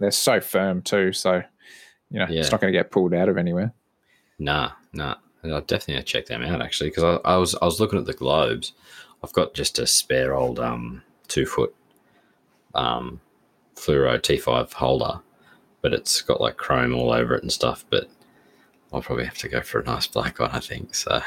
They're 0.00 0.10
so 0.10 0.40
firm 0.40 0.82
too, 0.82 1.12
so 1.12 1.42
you 2.10 2.18
know 2.18 2.26
Yeah. 2.28 2.40
it's 2.40 2.50
not 2.50 2.60
going 2.60 2.72
to 2.72 2.78
get 2.78 2.90
pulled 2.90 3.14
out 3.14 3.28
of 3.28 3.36
anywhere. 3.36 3.72
Nah, 4.38 4.72
nah. 4.92 5.16
I'll 5.44 5.60
definitely 5.60 6.02
check 6.04 6.24
them 6.26 6.42
out 6.42 6.62
actually 6.62 6.88
because 6.88 7.04
I, 7.04 7.32
I 7.32 7.36
was 7.36 7.54
I 7.60 7.66
was 7.66 7.78
looking 7.78 7.98
at 7.98 8.06
the 8.06 8.14
globes. 8.14 8.72
I've 9.22 9.32
got 9.34 9.52
just 9.52 9.78
a 9.78 9.86
spare 9.86 10.34
old 10.34 10.58
um 10.58 11.02
two 11.28 11.44
foot 11.44 11.74
um 12.74 13.20
fluoro 13.76 14.20
T 14.20 14.36
five 14.38 14.72
holder, 14.72 15.20
but 15.82 15.92
it's 15.92 16.20
got 16.22 16.40
like 16.40 16.56
chrome 16.56 16.94
all 16.94 17.12
over 17.12 17.34
it 17.34 17.42
and 17.42 17.52
stuff. 17.52 17.84
But 17.90 18.08
I'll 18.92 19.02
probably 19.02 19.24
have 19.24 19.38
to 19.38 19.48
go 19.48 19.60
for 19.60 19.80
a 19.80 19.84
nice 19.84 20.06
black 20.06 20.38
one. 20.38 20.50
I 20.50 20.60
think 20.60 20.94
so. 20.94 21.20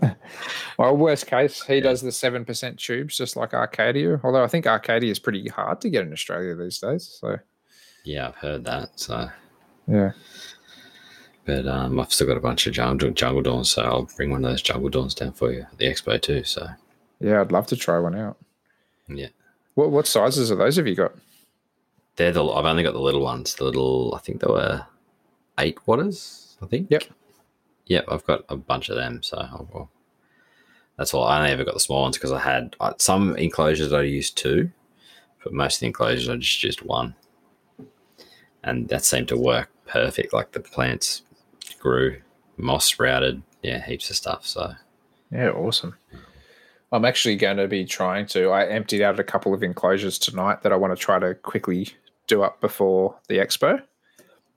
well, 0.78 0.96
worst 0.96 1.26
case, 1.26 1.62
he 1.64 1.80
does 1.80 2.02
the 2.02 2.12
seven 2.12 2.44
percent 2.44 2.78
tubes, 2.78 3.16
just 3.16 3.36
like 3.36 3.54
Arcadia. 3.54 4.20
Although 4.22 4.44
I 4.44 4.48
think 4.48 4.66
Arcadia 4.66 5.10
is 5.10 5.18
pretty 5.18 5.48
hard 5.48 5.80
to 5.80 5.90
get 5.90 6.04
in 6.06 6.12
Australia 6.12 6.54
these 6.54 6.78
days. 6.78 7.18
So 7.20 7.38
Yeah, 8.04 8.28
I've 8.28 8.36
heard 8.36 8.64
that. 8.66 9.00
So, 9.00 9.30
yeah, 9.86 10.12
but 11.46 11.66
um, 11.66 11.98
I've 11.98 12.12
still 12.12 12.26
got 12.26 12.36
a 12.36 12.40
bunch 12.40 12.66
of 12.66 12.74
jungle 12.74 13.10
jungle 13.10 13.42
dawns, 13.42 13.70
so 13.70 13.82
I'll 13.82 14.08
bring 14.16 14.30
one 14.30 14.44
of 14.44 14.50
those 14.50 14.62
jungle 14.62 14.90
dawns 14.90 15.14
down 15.14 15.32
for 15.32 15.50
you 15.52 15.62
at 15.62 15.78
the 15.78 15.86
expo 15.86 16.20
too. 16.20 16.44
So, 16.44 16.68
yeah, 17.20 17.40
I'd 17.40 17.52
love 17.52 17.66
to 17.68 17.76
try 17.76 17.98
one 17.98 18.14
out. 18.14 18.36
yeah, 19.08 19.28
What 19.74 19.90
what 19.90 20.06
sizes 20.06 20.52
are 20.52 20.56
those 20.56 20.76
have 20.76 20.86
you 20.86 20.94
got? 20.94 21.14
They're 22.18 22.32
the. 22.32 22.44
I've 22.44 22.66
only 22.66 22.82
got 22.82 22.92
the 22.92 23.00
little 23.00 23.22
ones. 23.22 23.54
The 23.54 23.64
little. 23.64 24.14
I 24.14 24.18
think 24.18 24.40
there 24.40 24.52
were 24.52 24.84
eight 25.58 25.78
waters. 25.86 26.58
I 26.60 26.66
think. 26.66 26.88
Yep. 26.90 27.04
Yep. 27.86 28.04
I've 28.08 28.26
got 28.26 28.44
a 28.48 28.56
bunch 28.56 28.88
of 28.90 28.96
them. 28.96 29.22
So, 29.22 29.38
I'll, 29.38 29.68
well, 29.72 29.90
that's 30.96 31.14
all. 31.14 31.24
I 31.24 31.38
only 31.38 31.52
ever 31.52 31.64
got 31.64 31.74
the 31.74 31.80
small 31.80 32.02
ones 32.02 32.16
because 32.16 32.32
I 32.32 32.40
had 32.40 32.74
uh, 32.80 32.92
some 32.98 33.36
enclosures 33.36 33.92
I 33.92 34.02
used 34.02 34.36
two, 34.36 34.70
but 35.44 35.52
most 35.52 35.76
of 35.76 35.80
the 35.80 35.86
enclosures 35.86 36.28
I 36.28 36.36
just 36.36 36.62
used 36.62 36.82
one, 36.82 37.14
and 38.64 38.88
that 38.88 39.04
seemed 39.04 39.28
to 39.28 39.38
work 39.38 39.70
perfect. 39.86 40.32
Like 40.32 40.50
the 40.52 40.60
plants 40.60 41.22
grew, 41.78 42.20
moss 42.56 42.84
sprouted, 42.84 43.42
yeah, 43.62 43.86
heaps 43.86 44.10
of 44.10 44.16
stuff. 44.16 44.44
So 44.44 44.74
Yeah, 45.30 45.50
awesome. 45.50 45.94
I'm 46.90 47.04
actually 47.04 47.36
going 47.36 47.58
to 47.58 47.68
be 47.68 47.84
trying 47.84 48.26
to. 48.28 48.48
I 48.48 48.66
emptied 48.66 49.02
out 49.02 49.20
a 49.20 49.24
couple 49.24 49.54
of 49.54 49.62
enclosures 49.62 50.18
tonight 50.18 50.62
that 50.62 50.72
I 50.72 50.76
want 50.76 50.98
to 50.98 51.00
try 51.00 51.20
to 51.20 51.34
quickly 51.34 51.88
do 52.28 52.42
up 52.42 52.60
before 52.60 53.16
the 53.28 53.38
expo. 53.38 53.82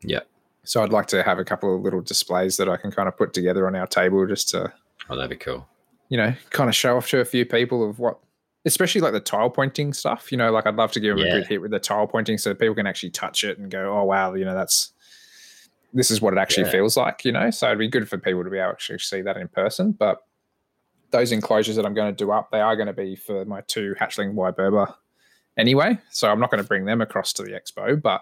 Yeah. 0.03 0.19
So 0.63 0.83
I'd 0.83 0.91
like 0.91 1.07
to 1.07 1.23
have 1.23 1.39
a 1.39 1.43
couple 1.43 1.75
of 1.75 1.81
little 1.81 2.01
displays 2.01 2.57
that 2.57 2.69
I 2.69 2.77
can 2.77 2.91
kind 2.91 3.07
of 3.07 3.17
put 3.17 3.33
together 3.33 3.65
on 3.65 3.75
our 3.75 3.87
table 3.87 4.27
just 4.27 4.49
to, 4.49 4.71
oh, 5.09 5.15
that'd 5.15 5.29
be 5.31 5.35
cool. 5.37 5.67
you 6.09 6.17
know, 6.17 6.33
kind 6.51 6.69
of 6.69 6.75
show 6.75 6.97
off 6.97 7.09
to 7.09 7.19
a 7.19 7.25
few 7.25 7.45
people 7.45 7.89
of 7.89 7.97
what, 7.97 8.19
especially 8.65 9.01
like 9.01 9.13
the 9.13 9.19
tile 9.19 9.49
pointing 9.49 9.91
stuff. 9.93 10.31
You 10.31 10.37
know, 10.37 10.51
like 10.51 10.67
I'd 10.67 10.75
love 10.75 10.91
to 10.91 10.99
give 10.99 11.15
them 11.17 11.25
Yeah. 11.25 11.33
a 11.33 11.39
good 11.39 11.47
hit 11.47 11.61
with 11.61 11.71
the 11.71 11.79
tile 11.79 12.05
pointing 12.05 12.37
so 12.37 12.53
people 12.53 12.75
can 12.75 12.85
actually 12.85 13.09
touch 13.11 13.43
it 13.43 13.57
and 13.57 13.71
go, 13.71 13.97
oh, 13.97 14.03
wow, 14.03 14.33
you 14.35 14.45
know, 14.45 14.53
that's, 14.53 14.91
this 15.93 16.11
is 16.11 16.21
what 16.21 16.33
it 16.33 16.37
actually 16.37 16.65
Yeah. 16.65 16.71
feels 16.71 16.95
like, 16.97 17.25
you 17.25 17.31
know? 17.31 17.49
So 17.49 17.67
it'd 17.67 17.79
be 17.79 17.87
good 17.87 18.07
for 18.07 18.17
people 18.17 18.43
to 18.43 18.49
be 18.49 18.57
able 18.57 18.69
to 18.69 18.73
actually 18.73 18.99
see 18.99 19.21
that 19.21 19.37
in 19.37 19.47
person. 19.47 19.93
But 19.93 20.19
those 21.11 21.31
enclosures 21.31 21.75
that 21.77 21.85
I'm 21.85 21.93
going 21.93 22.13
to 22.13 22.25
do 22.25 22.31
up, 22.31 22.51
they 22.51 22.61
are 22.61 22.75
going 22.75 22.87
to 22.87 22.93
be 22.93 23.15
for 23.15 23.43
my 23.45 23.61
two 23.61 23.95
hatchling 23.99 24.33
Wyberba 24.35 24.93
anyway. 25.57 25.97
So 26.11 26.29
I'm 26.29 26.39
not 26.39 26.49
going 26.51 26.61
to 26.63 26.67
bring 26.67 26.85
them 26.85 27.01
across 27.01 27.33
to 27.33 27.43
the 27.43 27.51
expo, 27.51 28.01
but 28.01 28.21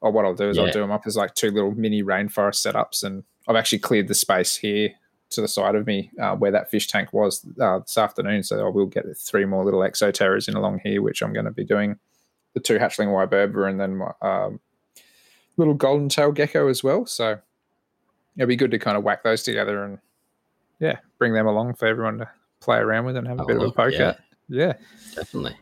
or 0.00 0.10
what 0.10 0.24
I'll 0.24 0.34
do 0.34 0.48
is 0.48 0.58
I'll 0.58 0.70
do 0.72 0.80
them 0.80 0.90
up 0.90 1.02
as 1.06 1.16
like 1.16 1.34
two 1.34 1.50
little 1.50 1.72
mini 1.72 2.02
rainforest 2.02 2.66
setups. 2.66 3.02
And 3.04 3.22
I've 3.46 3.56
actually 3.56 3.80
cleared 3.80 4.08
the 4.08 4.14
space 4.14 4.56
here 4.56 4.90
to 5.30 5.40
the 5.42 5.48
side 5.48 5.74
of 5.74 5.86
me 5.86 6.10
uh, 6.20 6.34
where 6.36 6.50
that 6.50 6.70
fish 6.70 6.88
tank 6.88 7.12
was 7.12 7.46
uh, 7.60 7.80
this 7.80 7.98
afternoon. 7.98 8.42
So 8.42 8.66
I 8.66 8.70
will 8.70 8.86
get 8.86 9.04
three 9.16 9.44
more 9.44 9.64
little 9.64 9.80
exoterras 9.80 10.48
in 10.48 10.54
along 10.54 10.80
here, 10.82 11.02
which 11.02 11.22
I'm 11.22 11.32
going 11.34 11.44
to 11.44 11.50
be 11.50 11.64
doing 11.64 11.98
the 12.54 12.60
two 12.60 12.78
hatchling 12.78 13.08
Wyberba 13.08 13.68
and 13.68 13.78
then 13.80 13.96
my 13.96 14.10
um, 14.22 14.58
little 15.56 15.74
golden 15.74 16.08
tail 16.08 16.32
gecko 16.32 16.68
as 16.68 16.82
well. 16.82 17.04
So 17.06 17.38
it'll 18.36 18.48
be 18.48 18.56
good 18.56 18.70
to 18.72 18.78
kind 18.78 18.96
of 18.96 19.04
whack 19.04 19.22
those 19.22 19.42
together 19.42 19.84
and 19.84 19.98
yeah, 20.80 20.96
bring 21.18 21.34
them 21.34 21.46
along 21.46 21.74
for 21.74 21.86
everyone 21.86 22.18
to 22.18 22.28
play 22.60 22.78
around 22.78 23.04
with 23.04 23.16
and 23.16 23.28
have 23.28 23.38
a 23.38 23.42
Oh, 23.42 23.46
bit 23.46 23.56
of 23.56 23.62
a 23.64 23.70
poke 23.70 23.92
yeah. 23.92 24.08
at. 24.08 24.20
Yeah, 24.48 24.72
Definitely. 25.14 25.56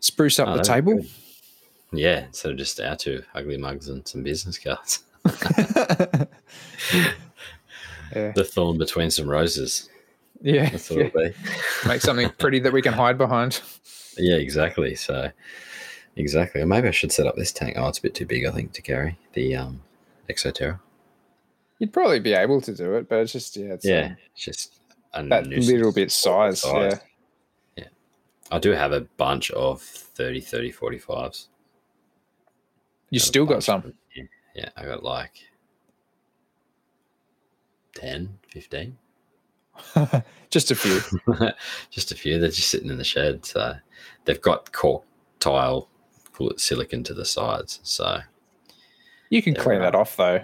Spruce 0.00 0.38
up 0.38 0.48
Oh, 0.48 0.56
the 0.56 0.62
table. 0.62 1.00
Yeah, 1.92 2.26
instead 2.26 2.52
of 2.52 2.58
just 2.58 2.80
our 2.80 2.96
two 2.96 3.22
ugly 3.34 3.56
mugs 3.56 3.88
and 3.88 4.06
some 4.06 4.22
business 4.22 4.58
cards. 4.58 5.02
yeah, 6.94 8.32
The 8.32 8.44
thorn 8.44 8.78
between 8.78 9.10
some 9.10 9.28
roses. 9.28 9.88
yeah, 10.42 10.70
That's 10.70 10.90
what 10.90 10.98
yeah. 10.98 11.08
be. 11.14 11.34
Make 11.88 12.00
something 12.00 12.30
pretty 12.38 12.58
that 12.60 12.72
we 12.72 12.82
can 12.82 12.92
hide 12.92 13.18
behind. 13.18 13.60
Yeah, 14.16 14.36
exactly. 14.36 14.94
So, 14.94 15.30
exactly. 16.16 16.60
Or 16.60 16.66
maybe 16.66 16.88
I 16.88 16.92
should 16.92 17.12
set 17.12 17.26
up 17.26 17.36
this 17.36 17.52
tank. 17.52 17.76
Oh, 17.78 17.88
it's 17.88 17.98
a 17.98 18.02
bit 18.02 18.14
too 18.14 18.26
big, 18.26 18.46
I 18.46 18.50
think, 18.50 18.72
to 18.72 18.82
carry 18.82 19.18
the 19.34 19.56
um, 19.56 19.82
Exoterra. 20.28 20.80
You'd 21.78 21.92
probably 21.92 22.20
be 22.20 22.32
able 22.32 22.60
to 22.62 22.74
do 22.74 22.94
it, 22.94 23.08
but 23.08 23.16
it's 23.20 23.32
just 23.32 23.56
yeah, 23.56 23.74
it's 23.74 23.84
Yeah, 23.84 24.06
um, 24.06 24.16
it's 24.34 24.44
just 24.44 24.74
a 25.12 25.22
that 25.24 25.46
little 25.46 25.92
bit 25.92 26.10
size. 26.10 26.62
size. 26.62 26.92
Yeah, 26.94 26.98
I 28.50 28.58
do 28.58 28.70
have 28.70 28.92
a 28.92 29.00
bunch 29.16 29.50
of 29.50 29.80
30, 29.82 30.40
30, 30.40 30.72
45s. 30.72 31.46
you 33.10 33.16
a 33.16 33.20
still 33.20 33.44
got 33.46 33.62
some. 33.64 33.92
Yeah, 34.14 34.22
yeah, 34.54 34.68
I 34.76 34.84
got 34.84 35.02
like 35.02 35.32
10, 37.96 38.38
15. 38.48 38.96
just 40.50 40.70
a 40.70 40.74
few. 40.74 41.00
just 41.90 42.12
a 42.12 42.14
few. 42.14 42.38
They're 42.38 42.48
just 42.50 42.68
sitting 42.70 42.90
in 42.90 42.98
the 42.98 43.04
shed. 43.04 43.44
So 43.44 43.74
they've 44.24 44.40
got 44.40 44.72
cork 44.72 45.04
tile, 45.40 45.88
silicon 46.56 47.02
to 47.04 47.14
the 47.14 47.24
sides. 47.24 47.80
So 47.82 48.18
You 49.28 49.42
can 49.42 49.54
clean 49.54 49.80
that 49.80 49.94
off 49.94 50.16
though. 50.16 50.42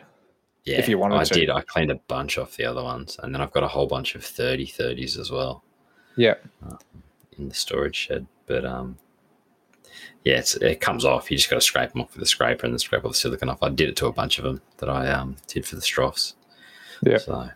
yeah, 0.64 0.78
If 0.78 0.88
you 0.88 0.98
wanted 0.98 1.16
I 1.18 1.24
to. 1.24 1.34
did. 1.34 1.50
I 1.50 1.60
cleaned 1.62 1.90
a 1.90 1.96
bunch 2.08 2.36
off 2.36 2.56
the 2.56 2.64
other 2.64 2.82
ones, 2.82 3.18
and 3.22 3.34
then 3.34 3.40
I've 3.40 3.52
got 3.52 3.62
a 3.62 3.68
whole 3.68 3.86
bunch 3.86 4.14
of 4.14 4.24
30 4.24 4.66
30s 4.66 5.18
as 5.18 5.30
well 5.30 5.62
Yeah, 6.16 6.34
uh, 6.66 6.76
in 7.38 7.48
the 7.48 7.54
storage 7.54 7.96
shed. 7.96 8.26
But 8.46 8.64
um, 8.64 8.98
yeah, 10.24 10.38
it's, 10.38 10.54
it 10.56 10.80
comes 10.80 11.04
off. 11.04 11.30
You 11.30 11.36
just 11.36 11.50
got 11.50 11.56
to 11.56 11.62
scrape 11.62 11.92
them 11.92 12.02
off 12.02 12.14
with 12.14 12.22
a 12.22 12.26
scraper 12.26 12.66
and 12.66 12.74
then 12.74 12.78
scrape 12.78 13.04
all 13.04 13.10
the 13.10 13.16
silicon 13.16 13.48
off. 13.48 13.62
I 13.62 13.68
did 13.68 13.88
it 13.88 13.96
to 13.96 14.06
a 14.06 14.12
bunch 14.12 14.38
of 14.38 14.44
them 14.44 14.60
that 14.78 14.88
I 14.88 15.08
um 15.08 15.36
did 15.46 15.66
for 15.66 15.76
the 15.76 15.82
Stroffs. 15.82 16.34
Yeah. 17.02 17.18
So, 17.18 17.50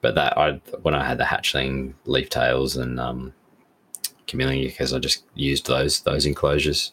but 0.00 0.14
that 0.14 0.36
I 0.36 0.60
when 0.82 0.94
I 0.94 1.06
had 1.06 1.18
the 1.18 1.24
hatchling 1.24 1.94
leaf 2.04 2.28
tails 2.30 2.76
and 2.76 2.98
um, 2.98 3.32
chameleon 4.26 4.66
because 4.66 4.92
I 4.92 4.98
just 4.98 5.24
used 5.34 5.66
those 5.66 6.00
those 6.00 6.26
enclosures, 6.26 6.92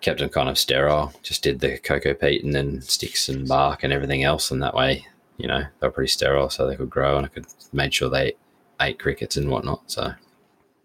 kept 0.00 0.20
them 0.20 0.28
kind 0.28 0.48
of 0.48 0.58
sterile. 0.58 1.12
Just 1.22 1.42
did 1.42 1.60
the 1.60 1.78
cocoa 1.78 2.14
peat 2.14 2.44
and 2.44 2.54
then 2.54 2.80
sticks 2.82 3.28
and 3.28 3.46
bark 3.46 3.84
and 3.84 3.92
everything 3.92 4.24
else, 4.24 4.50
and 4.50 4.62
that 4.62 4.74
way, 4.74 5.06
you 5.36 5.46
know, 5.46 5.60
they 5.60 5.86
were 5.86 5.92
pretty 5.92 6.10
sterile, 6.10 6.50
so 6.50 6.66
they 6.66 6.76
could 6.76 6.90
grow, 6.90 7.16
and 7.16 7.26
I 7.26 7.28
could 7.28 7.46
made 7.72 7.94
sure 7.94 8.10
they 8.10 8.34
ate 8.80 8.98
crickets 8.98 9.36
and 9.36 9.50
whatnot. 9.50 9.82
So, 9.90 10.12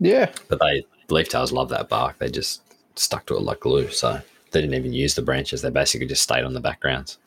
yeah, 0.03 0.31
but 0.49 0.59
they 0.59 0.85
leaf 1.09 1.29
tails 1.29 1.51
love 1.51 1.69
that 1.69 1.89
bark. 1.89 2.19
They 2.19 2.29
just 2.29 2.61
stuck 2.95 3.25
to 3.27 3.35
it 3.35 3.41
like 3.41 3.61
glue. 3.61 3.89
So 3.89 4.19
they 4.51 4.61
didn't 4.61 4.75
even 4.75 4.93
use 4.93 5.15
the 5.15 5.21
branches. 5.21 5.61
They 5.61 5.69
basically 5.71 6.07
just 6.07 6.21
stayed 6.21 6.43
on 6.43 6.53
the 6.53 6.59
backgrounds. 6.61 7.17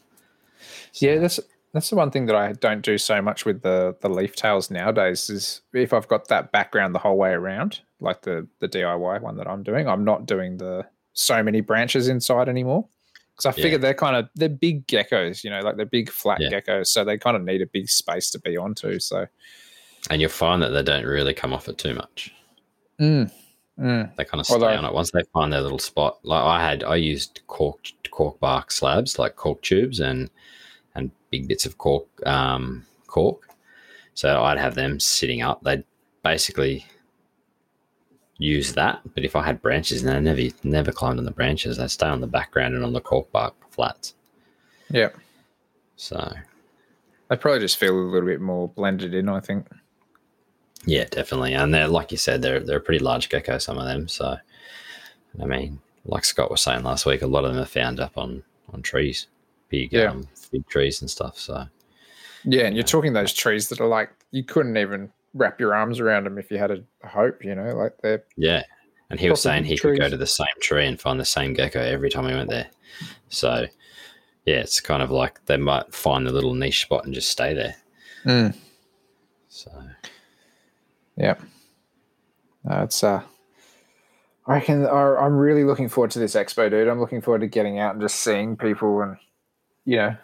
So- 0.92 1.06
yeah. 1.06 1.18
That's 1.18 1.40
that's 1.72 1.90
the 1.90 1.96
one 1.96 2.10
thing 2.10 2.24
that 2.26 2.36
I 2.36 2.52
don't 2.52 2.80
do 2.82 2.96
so 2.96 3.20
much 3.20 3.44
with 3.44 3.62
the 3.62 3.96
the 4.00 4.08
leaf 4.08 4.34
tails 4.36 4.70
nowadays. 4.70 5.28
Is 5.28 5.60
if 5.74 5.92
I've 5.92 6.08
got 6.08 6.28
that 6.28 6.52
background 6.52 6.94
the 6.94 6.98
whole 7.00 7.16
way 7.18 7.30
around, 7.32 7.80
like 8.00 8.22
the 8.22 8.46
the 8.60 8.68
DIY 8.68 9.20
one 9.20 9.36
that 9.36 9.46
I'm 9.48 9.62
doing, 9.62 9.88
I'm 9.88 10.04
not 10.04 10.26
doing 10.26 10.56
the 10.58 10.86
so 11.12 11.42
many 11.42 11.60
branches 11.60 12.08
inside 12.08 12.48
anymore. 12.48 12.86
Because 13.36 13.46
I 13.46 13.58
Yeah. 13.58 13.62
figure 13.64 13.78
they're 13.78 13.92
kind 13.94 14.16
of 14.16 14.28
they're 14.36 14.48
big 14.48 14.86
geckos, 14.86 15.44
you 15.44 15.50
know, 15.50 15.60
like 15.60 15.76
they're 15.76 15.84
big 15.84 16.08
flat 16.10 16.40
Yeah. 16.40 16.48
geckos, 16.50 16.86
so 16.86 17.04
they 17.04 17.18
kind 17.18 17.36
of 17.36 17.42
need 17.42 17.60
a 17.60 17.66
big 17.66 17.88
space 17.90 18.30
to 18.30 18.38
be 18.38 18.56
onto. 18.56 18.98
So, 18.98 19.26
and 20.08 20.20
you'll 20.22 20.30
find 20.30 20.62
that 20.62 20.70
they 20.70 20.82
don't 20.82 21.04
really 21.04 21.34
come 21.34 21.52
off 21.52 21.68
it 21.68 21.76
too 21.76 21.92
much. 21.94 22.32
Mm, 23.00 23.30
mm, 23.78 24.16
They 24.16 24.24
kind 24.24 24.40
of 24.40 24.46
stay 24.46 24.54
Although- 24.54 24.68
on 24.76 24.84
it 24.84 24.92
once 24.92 25.10
they 25.10 25.22
find 25.32 25.52
their 25.52 25.60
little 25.60 25.78
spot. 25.78 26.18
Like 26.22 26.42
I 26.42 26.62
had, 26.62 26.82
I 26.84 26.96
used 26.96 27.40
cork 27.46 27.80
cork 28.10 28.38
bark 28.40 28.70
slabs, 28.70 29.18
like 29.18 29.36
cork 29.36 29.62
tubes, 29.62 30.00
and 30.00 30.30
and 30.94 31.10
big 31.30 31.46
bits 31.48 31.66
of 31.66 31.76
cork 31.78 32.06
um, 32.26 32.86
cork. 33.06 33.48
So 34.14 34.42
I'd 34.42 34.58
have 34.58 34.74
them 34.74 34.98
sitting 34.98 35.42
up. 35.42 35.62
They'd 35.62 35.84
basically 36.22 36.86
use 38.38 38.72
that. 38.74 39.00
But 39.14 39.24
if 39.24 39.36
I 39.36 39.42
had 39.42 39.60
branches, 39.62 40.02
and 40.02 40.10
they 40.14 40.20
never 40.34 40.54
never 40.62 40.92
climbed 40.92 41.18
on 41.18 41.24
the 41.24 41.30
branches, 41.30 41.76
they'd 41.76 41.90
stay 41.90 42.06
on 42.06 42.20
the 42.20 42.26
background 42.26 42.74
and 42.74 42.84
on 42.84 42.92
the 42.92 43.00
cork 43.00 43.30
bark 43.32 43.54
flats. 43.70 44.14
yeah, 44.90 45.10
So 45.96 46.32
they 47.28 47.36
probably 47.36 47.60
just 47.60 47.76
feel 47.76 47.94
a 47.94 48.00
little 48.00 48.28
bit 48.28 48.40
more 48.40 48.68
blended 48.68 49.12
in. 49.14 49.28
I 49.28 49.40
think. 49.40 49.66
Yeah, 50.86 51.04
definitely. 51.04 51.52
And 51.52 51.74
they're 51.74 51.88
like 51.88 52.12
you 52.12 52.16
said, 52.18 52.42
they're 52.42 52.60
they're 52.60 52.78
a 52.78 52.80
pretty 52.80 53.04
large 53.04 53.28
gecko, 53.28 53.58
some 53.58 53.76
of 53.76 53.86
them. 53.86 54.08
So 54.08 54.36
I 55.40 55.44
mean, 55.44 55.80
like 56.04 56.24
Scott 56.24 56.50
was 56.50 56.62
saying 56.62 56.84
last 56.84 57.04
week, 57.04 57.22
a 57.22 57.26
lot 57.26 57.44
of 57.44 57.52
them 57.52 57.62
are 57.62 57.66
found 57.66 58.00
up 58.00 58.16
on 58.16 58.42
on 58.72 58.82
trees. 58.82 59.26
Big 59.68 59.92
Yeah. 59.92 60.10
um 60.12 60.28
big 60.52 60.66
trees 60.68 61.00
and 61.00 61.10
stuff. 61.10 61.38
So 61.38 61.66
Yeah, 62.44 62.66
and 62.66 62.76
you're 62.76 62.84
talking 62.84 63.12
those 63.12 63.32
trees 63.32 63.68
that 63.68 63.80
are 63.80 63.88
like 63.88 64.10
you 64.30 64.44
couldn't 64.44 64.76
even 64.76 65.10
wrap 65.34 65.60
your 65.60 65.74
arms 65.74 66.00
around 66.00 66.24
them 66.24 66.38
if 66.38 66.50
you 66.50 66.58
had 66.58 66.70
a 66.70 66.82
hope. 67.06 67.44
You 67.44 67.54
know, 67.54 67.74
like 67.74 67.98
they're 68.02 68.24
yeah. 68.36 68.62
And 69.10 69.20
he 69.20 69.30
was 69.30 69.40
saying 69.42 69.64
he 69.64 69.78
could 69.78 69.98
go 69.98 70.08
to 70.08 70.16
the 70.16 70.26
same 70.26 70.48
tree 70.60 70.84
and 70.86 71.00
find 71.00 71.20
the 71.20 71.24
same 71.24 71.52
gecko 71.52 71.80
every 71.80 72.10
time 72.10 72.28
he 72.28 72.34
went 72.34 72.50
there. 72.50 72.68
So 73.28 73.66
yeah, 74.44 74.56
it's 74.56 74.80
kind 74.80 75.02
of 75.02 75.10
like 75.10 75.44
they 75.46 75.56
might 75.56 75.92
find 75.94 76.26
the 76.26 76.32
little 76.32 76.54
niche 76.54 76.82
spot 76.82 77.04
and 77.04 77.14
just 77.14 77.30
stay 77.30 77.54
there. 77.54 77.76
Mm. 78.24 78.56
So 79.48 79.70
Yeah. 81.16 81.34
No, 82.64 82.82
it's 82.82 83.02
uh 83.04 83.22
I 84.46 84.52
reckon 84.54 84.86
I- 84.86 85.16
I'm 85.16 85.36
really 85.36 85.64
looking 85.64 85.88
forward 85.88 86.10
to 86.12 86.18
this 86.18 86.34
expo, 86.34 86.70
dude. 86.70 86.88
I'm 86.88 87.00
looking 87.00 87.20
forward 87.20 87.40
to 87.40 87.46
getting 87.48 87.78
out 87.78 87.94
and 87.94 88.02
just 88.02 88.16
seeing 88.20 88.56
people 88.56 89.00
and 89.02 89.16
you 89.84 89.96
know 89.96 90.16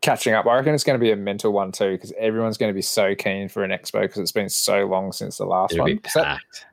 catching 0.00 0.34
up. 0.34 0.46
I 0.46 0.56
reckon 0.56 0.74
it's 0.74 0.84
going 0.84 0.98
to 0.98 1.02
be 1.02 1.12
a 1.12 1.16
mental 1.16 1.52
one 1.52 1.70
too 1.72 1.92
because 1.92 2.12
everyone's 2.18 2.56
going 2.58 2.70
to 2.70 2.74
be 2.74 2.82
so 2.82 3.14
keen 3.14 3.48
for 3.48 3.62
an 3.64 3.70
expo 3.70 4.02
because 4.02 4.18
it's 4.18 4.32
been 4.32 4.48
so 4.48 4.84
long 4.86 5.12
since 5.12 5.38
the 5.38 5.44
last 5.46 5.72
It'll 5.72 5.84
one. 5.84 5.92
be 5.94 5.98
'Cause 5.98 6.14
that, 6.14 6.24
packed. 6.24 6.66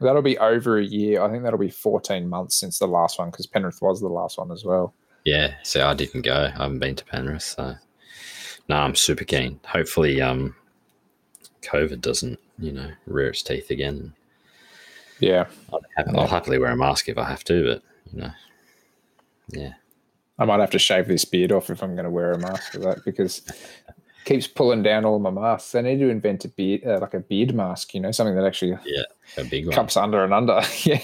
that'll 0.00 0.22
be 0.22 0.38
over 0.38 0.78
a 0.78 0.84
year. 0.84 1.20
I 1.22 1.28
think 1.30 1.42
that'll 1.42 1.58
be 1.58 1.70
14 1.70 2.28
months 2.28 2.56
since 2.56 2.78
the 2.78 2.86
last 2.86 3.18
one 3.18 3.30
because 3.30 3.46
Penrith 3.48 3.82
was 3.82 4.00
the 4.00 4.08
last 4.08 4.38
one 4.38 4.50
as 4.52 4.64
well. 4.64 4.94
Yeah, 5.24 5.54
so 5.64 5.84
I 5.86 5.94
didn't 5.94 6.22
go. 6.22 6.32
I 6.44 6.50
haven't 6.50 6.78
been 6.78 6.94
to 6.94 7.04
Penrith, 7.04 7.42
so 7.42 7.74
no, 8.68 8.76
I'm 8.76 8.94
super 8.94 9.24
keen. 9.24 9.58
Hopefully, 9.66 10.20
um, 10.20 10.54
COVID 11.66 12.00
doesn't, 12.00 12.38
you 12.58 12.72
know, 12.72 12.90
rear 13.06 13.28
its 13.28 13.42
teeth 13.42 13.70
again. 13.70 14.12
Yeah, 15.20 15.46
I'll, 15.72 15.80
I'll 16.20 16.26
happily 16.26 16.58
wear 16.58 16.70
a 16.72 16.76
mask 16.76 17.08
if 17.08 17.16
I 17.18 17.24
have 17.24 17.44
to, 17.44 17.64
but 17.64 17.82
you 18.12 18.20
know, 18.20 18.30
yeah, 19.48 19.72
I 20.38 20.44
might 20.44 20.60
have 20.60 20.70
to 20.70 20.78
shave 20.78 21.08
this 21.08 21.24
beard 21.24 21.52
off 21.52 21.70
if 21.70 21.82
I'm 21.82 21.94
going 21.94 22.04
to 22.04 22.10
wear 22.10 22.32
a 22.32 22.38
mask 22.38 22.72
for 22.72 22.78
that 22.80 23.04
because 23.04 23.38
it 23.48 23.54
keeps 24.26 24.46
pulling 24.46 24.82
down 24.82 25.04
all 25.06 25.18
my 25.18 25.30
masks. 25.30 25.72
They 25.72 25.80
need 25.82 25.98
to 26.00 26.10
invent 26.10 26.44
a 26.44 26.48
beard, 26.48 26.82
uh, 26.86 26.98
like 27.00 27.14
a 27.14 27.20
beard 27.20 27.54
mask, 27.54 27.94
you 27.94 28.00
know, 28.00 28.10
something 28.10 28.34
that 28.36 28.44
actually 28.44 28.76
a 29.38 29.44
big 29.44 29.66
one, 29.66 29.74
cups 29.74 29.96
under 29.96 30.22
and 30.22 30.34
under. 30.34 30.60
yeah. 30.84 31.00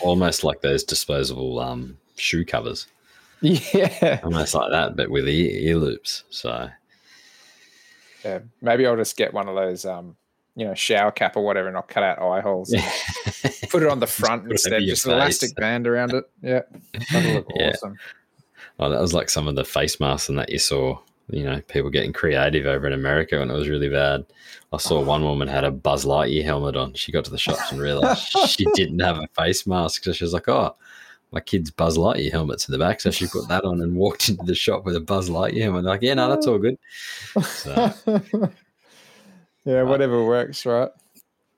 almost 0.00 0.42
like 0.42 0.60
those 0.60 0.82
disposable 0.82 1.60
um 1.60 1.96
shoe 2.16 2.44
covers, 2.44 2.86
Yeah. 3.40 4.20
almost 4.24 4.54
like 4.54 4.70
that, 4.72 4.96
but 4.96 5.10
with 5.10 5.28
ear, 5.28 5.50
ear 5.52 5.76
loops. 5.76 6.24
So 6.30 6.68
Yeah. 8.26 8.38
Maybe 8.60 8.86
I'll 8.86 8.96
just 8.96 9.16
get 9.16 9.32
one 9.32 9.48
of 9.48 9.54
those, 9.54 9.84
um, 9.84 10.16
you 10.56 10.64
know, 10.66 10.74
shower 10.74 11.10
cap 11.12 11.36
or 11.36 11.44
whatever, 11.44 11.68
and 11.68 11.76
I'll 11.76 11.82
cut 11.82 12.02
out 12.02 12.18
eye 12.18 12.40
holes. 12.40 12.74
Put 13.70 13.82
it 13.82 13.88
on 13.88 14.00
the 14.00 14.06
front 14.06 14.50
instead, 14.50 14.82
just 14.82 15.06
an 15.06 15.12
elastic 15.12 15.54
band 15.54 15.86
around 15.86 16.12
it. 16.14 16.24
Yeah. 16.42 16.62
That'll 17.12 17.32
look 17.34 17.46
Yeah. 17.54 17.70
awesome. 17.70 17.96
Oh, 18.78 18.90
that 18.90 19.00
was 19.00 19.14
like 19.14 19.30
some 19.30 19.48
of 19.48 19.54
the 19.54 19.64
face 19.64 20.00
masks 20.00 20.28
and 20.28 20.38
that 20.38 20.50
you 20.50 20.58
saw. 20.58 20.98
You 21.28 21.42
know, 21.42 21.60
people 21.62 21.90
getting 21.90 22.12
creative 22.12 22.66
over 22.66 22.86
in 22.86 22.92
America, 22.92 23.42
and 23.42 23.50
it 23.50 23.54
was 23.54 23.68
really 23.68 23.88
bad. 23.88 24.24
I 24.72 24.76
saw 24.76 25.02
one 25.02 25.24
woman 25.24 25.48
had 25.48 25.64
a 25.64 25.72
Buzz 25.72 26.04
Lightyear 26.04 26.44
helmet 26.44 26.76
on. 26.76 26.94
She 26.94 27.10
got 27.10 27.24
to 27.24 27.32
the 27.32 27.36
shops 27.38 27.72
and 27.72 27.80
realized 27.80 28.28
she 28.46 28.64
didn't 28.74 29.00
have 29.00 29.18
a 29.18 29.26
face 29.36 29.66
mask, 29.66 30.04
so 30.04 30.12
she 30.12 30.22
was 30.22 30.32
like, 30.32 30.46
"Oh, 30.48 30.76
my 31.32 31.40
kid's 31.40 31.70
Buzz 31.70 31.96
Lightyear 31.98 32.30
helmet's 32.32 32.68
in 32.68 32.72
the 32.72 32.78
back." 32.78 33.00
So 33.00 33.10
she 33.10 33.26
put 33.26 33.48
that 33.48 33.64
on 33.64 33.80
and 33.80 33.96
walked 33.96 34.28
into 34.28 34.44
the 34.44 34.54
shop 34.54 34.84
with 34.84 34.96
a 34.96 35.00
Buzz 35.00 35.28
Lightyear 35.28 35.62
helmet. 35.62 35.84
Like, 35.84 36.02
yeah, 36.02 36.14
no, 36.14 36.28
that's 36.28 36.46
all 36.46 36.58
good. 36.58 36.78
So, 37.42 37.92
yeah, 39.64 39.82
whatever 39.82 40.24
works, 40.24 40.64
right? 40.66 40.90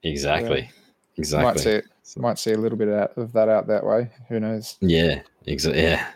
exactly, 0.02 0.62
Might 0.62 0.70
exactly. 1.16 1.62
see 1.62 1.70
it. 1.70 1.84
Might 2.16 2.38
see 2.38 2.52
a 2.52 2.58
little 2.58 2.78
bit 2.78 2.88
out 2.88 3.12
of 3.16 3.32
that 3.34 3.48
out 3.48 3.66
that 3.66 3.84
way. 3.84 4.10
Who 4.28 4.40
knows? 4.40 4.76
Yeah, 4.80 5.20
exactly. 5.46 5.82
Yeah. 5.82 6.06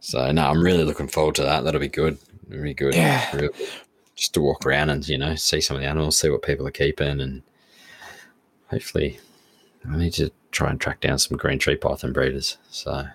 So 0.00 0.30
no, 0.32 0.48
I'm 0.48 0.62
really 0.62 0.84
looking 0.84 1.08
forward 1.08 1.36
to 1.36 1.42
that. 1.42 1.64
That'll 1.64 1.80
be 1.80 1.88
good. 1.88 2.18
It'll 2.50 2.62
be 2.62 2.74
good. 2.74 2.94
Yeah. 2.94 3.48
Just 4.14 4.34
to 4.34 4.40
walk 4.40 4.66
around 4.66 4.90
and 4.90 5.06
you 5.08 5.18
know 5.18 5.34
see 5.34 5.60
some 5.60 5.76
of 5.76 5.82
the 5.82 5.88
animals, 5.88 6.18
see 6.18 6.28
what 6.28 6.42
people 6.42 6.66
are 6.66 6.72
keeping, 6.72 7.20
and 7.20 7.42
hopefully, 8.68 9.20
I 9.90 9.96
need 9.96 10.12
to 10.14 10.30
try 10.50 10.70
and 10.70 10.80
track 10.80 11.00
down 11.00 11.18
some 11.18 11.36
green 11.36 11.58
tree 11.58 11.76
python 11.76 12.12
breeders. 12.12 12.58
So 12.70 13.06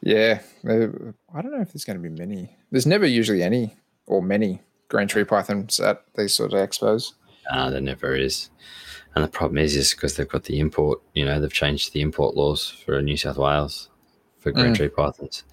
Yeah, 0.00 0.40
uh, 0.68 0.88
I 1.34 1.42
don't 1.42 1.52
know 1.52 1.60
if 1.60 1.72
there's 1.72 1.84
going 1.84 2.00
to 2.00 2.08
be 2.08 2.08
many. 2.14 2.56
There's 2.70 2.86
never 2.86 3.06
usually 3.06 3.42
any 3.42 3.76
or 4.06 4.22
many 4.22 4.62
green 4.88 5.08
tree 5.08 5.24
pythons 5.24 5.80
at 5.80 6.02
these 6.16 6.34
sort 6.34 6.52
of 6.52 6.58
expos. 6.68 7.12
uh, 7.50 7.70
there 7.70 7.80
never 7.80 8.14
is. 8.14 8.50
And 9.14 9.24
the 9.24 9.28
problem 9.28 9.58
is, 9.58 9.76
is 9.76 9.94
because 9.94 10.16
they've 10.16 10.28
got 10.28 10.44
the 10.44 10.58
import. 10.60 11.00
You 11.14 11.24
know, 11.24 11.40
they've 11.40 11.52
changed 11.52 11.92
the 11.92 12.02
import 12.02 12.36
laws 12.36 12.68
for 12.84 13.00
New 13.00 13.16
South 13.16 13.38
Wales 13.38 13.88
for 14.38 14.52
green 14.52 14.72
Mm. 14.72 14.76
tree 14.76 14.88
pythons. 14.88 15.44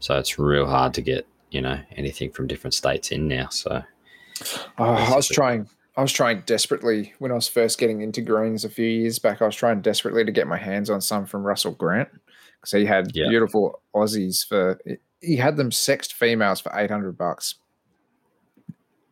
So 0.00 0.18
it's 0.18 0.38
real 0.38 0.66
hard 0.66 0.92
to 0.94 1.02
get 1.02 1.26
you 1.50 1.62
know 1.62 1.78
anything 1.96 2.30
from 2.30 2.46
different 2.46 2.74
states 2.74 3.10
in 3.12 3.26
now. 3.28 3.48
So 3.48 3.82
Oh, 4.78 4.84
I 4.84 5.16
was 5.16 5.28
trying. 5.28 5.68
I 5.96 6.02
was 6.02 6.12
trying 6.12 6.42
desperately 6.46 7.14
when 7.18 7.30
I 7.30 7.34
was 7.34 7.48
first 7.48 7.78
getting 7.78 8.02
into 8.02 8.20
greens 8.20 8.64
a 8.64 8.68
few 8.68 8.86
years 8.86 9.18
back. 9.18 9.40
I 9.40 9.46
was 9.46 9.56
trying 9.56 9.80
desperately 9.80 10.24
to 10.24 10.32
get 10.32 10.46
my 10.46 10.58
hands 10.58 10.90
on 10.90 11.00
some 11.00 11.24
from 11.26 11.42
Russell 11.42 11.72
Grant 11.72 12.08
because 12.60 12.72
he 12.72 12.84
had 12.84 13.10
Yeah. 13.14 13.28
beautiful 13.28 13.80
Aussies 13.94 14.46
for. 14.46 14.78
He 15.20 15.36
had 15.36 15.56
them 15.56 15.72
sexed 15.72 16.12
females 16.12 16.60
for 16.60 16.70
eight 16.74 16.90
hundred 16.90 17.16
bucks, 17.16 17.54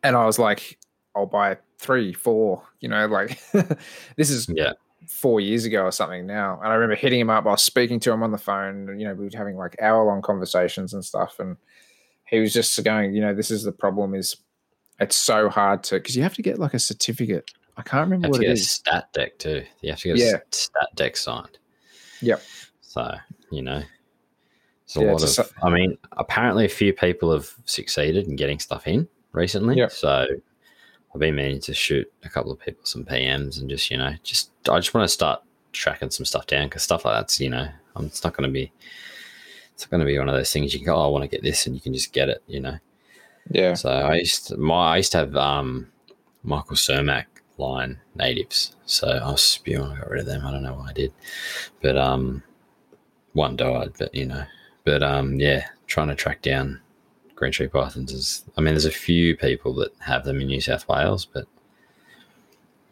and 0.03 0.15
I 0.15 0.25
was 0.25 0.37
like, 0.37 0.77
"I'll 1.15 1.25
buy 1.25 1.57
three, 1.79 2.13
four. 2.13 2.63
You 2.79 2.89
know, 2.89 3.07
like 3.07 3.39
this 4.15 4.29
is 4.29 4.47
yeah, 4.47 4.73
four 5.07 5.39
years 5.39 5.65
ago 5.65 5.83
or 5.83 5.91
something 5.91 6.25
now. 6.27 6.59
And 6.61 6.71
I 6.71 6.75
remember 6.75 6.95
hitting 6.95 7.19
him 7.19 7.29
up. 7.29 7.45
I 7.45 7.49
was 7.49 7.63
speaking 7.63 7.99
to 8.01 8.11
him 8.11 8.23
on 8.23 8.31
the 8.31 8.37
phone. 8.37 8.99
You 8.99 9.07
know, 9.07 9.13
we 9.15 9.25
were 9.25 9.31
having 9.35 9.57
like 9.57 9.75
hour 9.81 10.05
long 10.05 10.21
conversations 10.21 10.93
and 10.93 11.03
stuff. 11.03 11.39
And 11.39 11.57
he 12.25 12.39
was 12.39 12.53
just 12.53 12.81
going, 12.83 13.13
you 13.13 13.21
know, 13.21 13.33
this 13.33 13.51
is 13.51 13.63
the 13.63 13.71
problem 13.71 14.15
is 14.15 14.35
it's 14.99 15.15
so 15.15 15.49
hard 15.49 15.83
to, 15.85 15.95
because 15.95 16.15
you 16.15 16.23
have 16.23 16.35
to 16.35 16.41
get 16.41 16.59
like 16.59 16.73
a 16.73 16.79
certificate. 16.79 17.51
I 17.77 17.81
can't 17.81 18.05
remember 18.05 18.27
have 18.27 18.31
what 18.31 18.37
to 18.41 18.45
it 18.45 18.49
get 18.49 18.57
a 18.57 18.63
stat 18.63 19.13
dec 19.13 19.37
too. 19.37 19.65
You 19.81 19.89
have 19.91 19.99
to 19.99 20.07
get 20.09 20.17
a 20.17 20.19
Yeah. 20.19 20.37
stat 20.51 20.87
dec 20.95 21.17
signed. 21.17 21.57
Yep. 22.21 22.41
So 22.81 23.15
you 23.51 23.61
know, 23.61 23.83
it's 24.85 24.95
a 24.95 25.01
Yeah, 25.01 25.11
lot 25.11 25.23
it's 25.23 25.37
of. 25.37 25.51
a 25.61 25.65
I 25.65 25.69
mean, 25.69 25.97
apparently 26.13 26.65
a 26.65 26.69
few 26.69 26.93
people 26.93 27.31
have 27.33 27.53
succeeded 27.65 28.27
in 28.27 28.35
getting 28.35 28.59
stuff 28.59 28.87
in 28.87 29.07
recently. 29.33 29.77
Yep. 29.77 29.91
So 29.91 30.25
I've 31.13 31.19
been 31.19 31.35
meaning 31.35 31.59
to 31.61 31.73
shoot 31.73 32.11
a 32.23 32.29
couple 32.29 32.51
of 32.51 32.59
people 32.59 32.85
some 32.85 33.03
PMs 33.03 33.59
and 33.59 33.69
just 33.69 33.91
you 33.91 33.97
know, 33.97 34.13
just 34.23 34.51
I 34.69 34.79
just 34.79 34.93
want 34.93 35.03
to 35.03 35.13
start 35.13 35.41
tracking 35.73 36.11
some 36.11 36.25
stuff 36.25 36.47
down 36.47 36.67
because 36.67 36.83
stuff 36.83 37.03
like 37.03 37.15
that's 37.15 37.39
you 37.41 37.49
know, 37.49 37.67
um, 37.95 38.05
it's 38.05 38.23
not 38.23 38.35
going 38.35 38.47
to 38.49 38.53
be. 38.53 38.71
It's 39.73 39.83
not 39.83 39.89
going 39.91 39.99
to 39.99 40.05
be 40.05 40.17
one 40.17 40.29
of 40.29 40.35
those 40.35 40.53
things 40.53 40.73
you 40.73 40.79
can 40.79 40.85
go. 40.85 40.95
Oh, 40.95 41.03
I 41.03 41.07
want 41.07 41.23
to 41.23 41.27
get 41.27 41.43
this, 41.43 41.67
and 41.67 41.75
you 41.75 41.81
can 41.81 41.93
just 41.93 42.13
get 42.13 42.29
it. 42.29 42.41
You 42.47 42.61
know. 42.61 42.77
Yeah. 43.49 43.73
So 43.73 43.89
I 43.89 44.15
used 44.15 44.47
to, 44.47 44.57
my 44.57 44.93
I 44.93 44.97
used 44.97 45.11
to 45.13 45.19
have 45.19 45.35
um, 45.35 45.87
Michael 46.43 46.75
Cermak 46.75 47.25
line 47.57 47.99
natives. 48.15 48.75
So 48.85 49.07
I 49.07 49.31
was 49.31 49.43
spewing. 49.43 49.91
I 49.91 49.99
got 49.99 50.09
rid 50.09 50.21
of 50.21 50.25
them. 50.25 50.45
I 50.45 50.51
don't 50.51 50.63
know 50.63 50.73
why 50.73 50.89
I 50.89 50.93
did, 50.93 51.13
but 51.81 51.97
um, 51.97 52.43
one 53.33 53.55
died. 53.55 53.93
But 53.97 54.13
you 54.13 54.25
know, 54.25 54.43
but 54.83 55.03
um, 55.03 55.39
yeah, 55.39 55.67
trying 55.87 56.07
to 56.09 56.15
track 56.15 56.41
down 56.41 56.81
green 57.35 57.51
tree 57.51 57.67
pythons 57.67 58.11
is. 58.11 58.45
I 58.57 58.61
mean, 58.61 58.73
there's 58.73 58.85
a 58.85 58.91
few 58.91 59.35
people 59.37 59.73
that 59.75 59.93
have 59.99 60.25
them 60.25 60.41
in 60.41 60.47
New 60.47 60.61
South 60.61 60.87
Wales, 60.87 61.25
but 61.25 61.45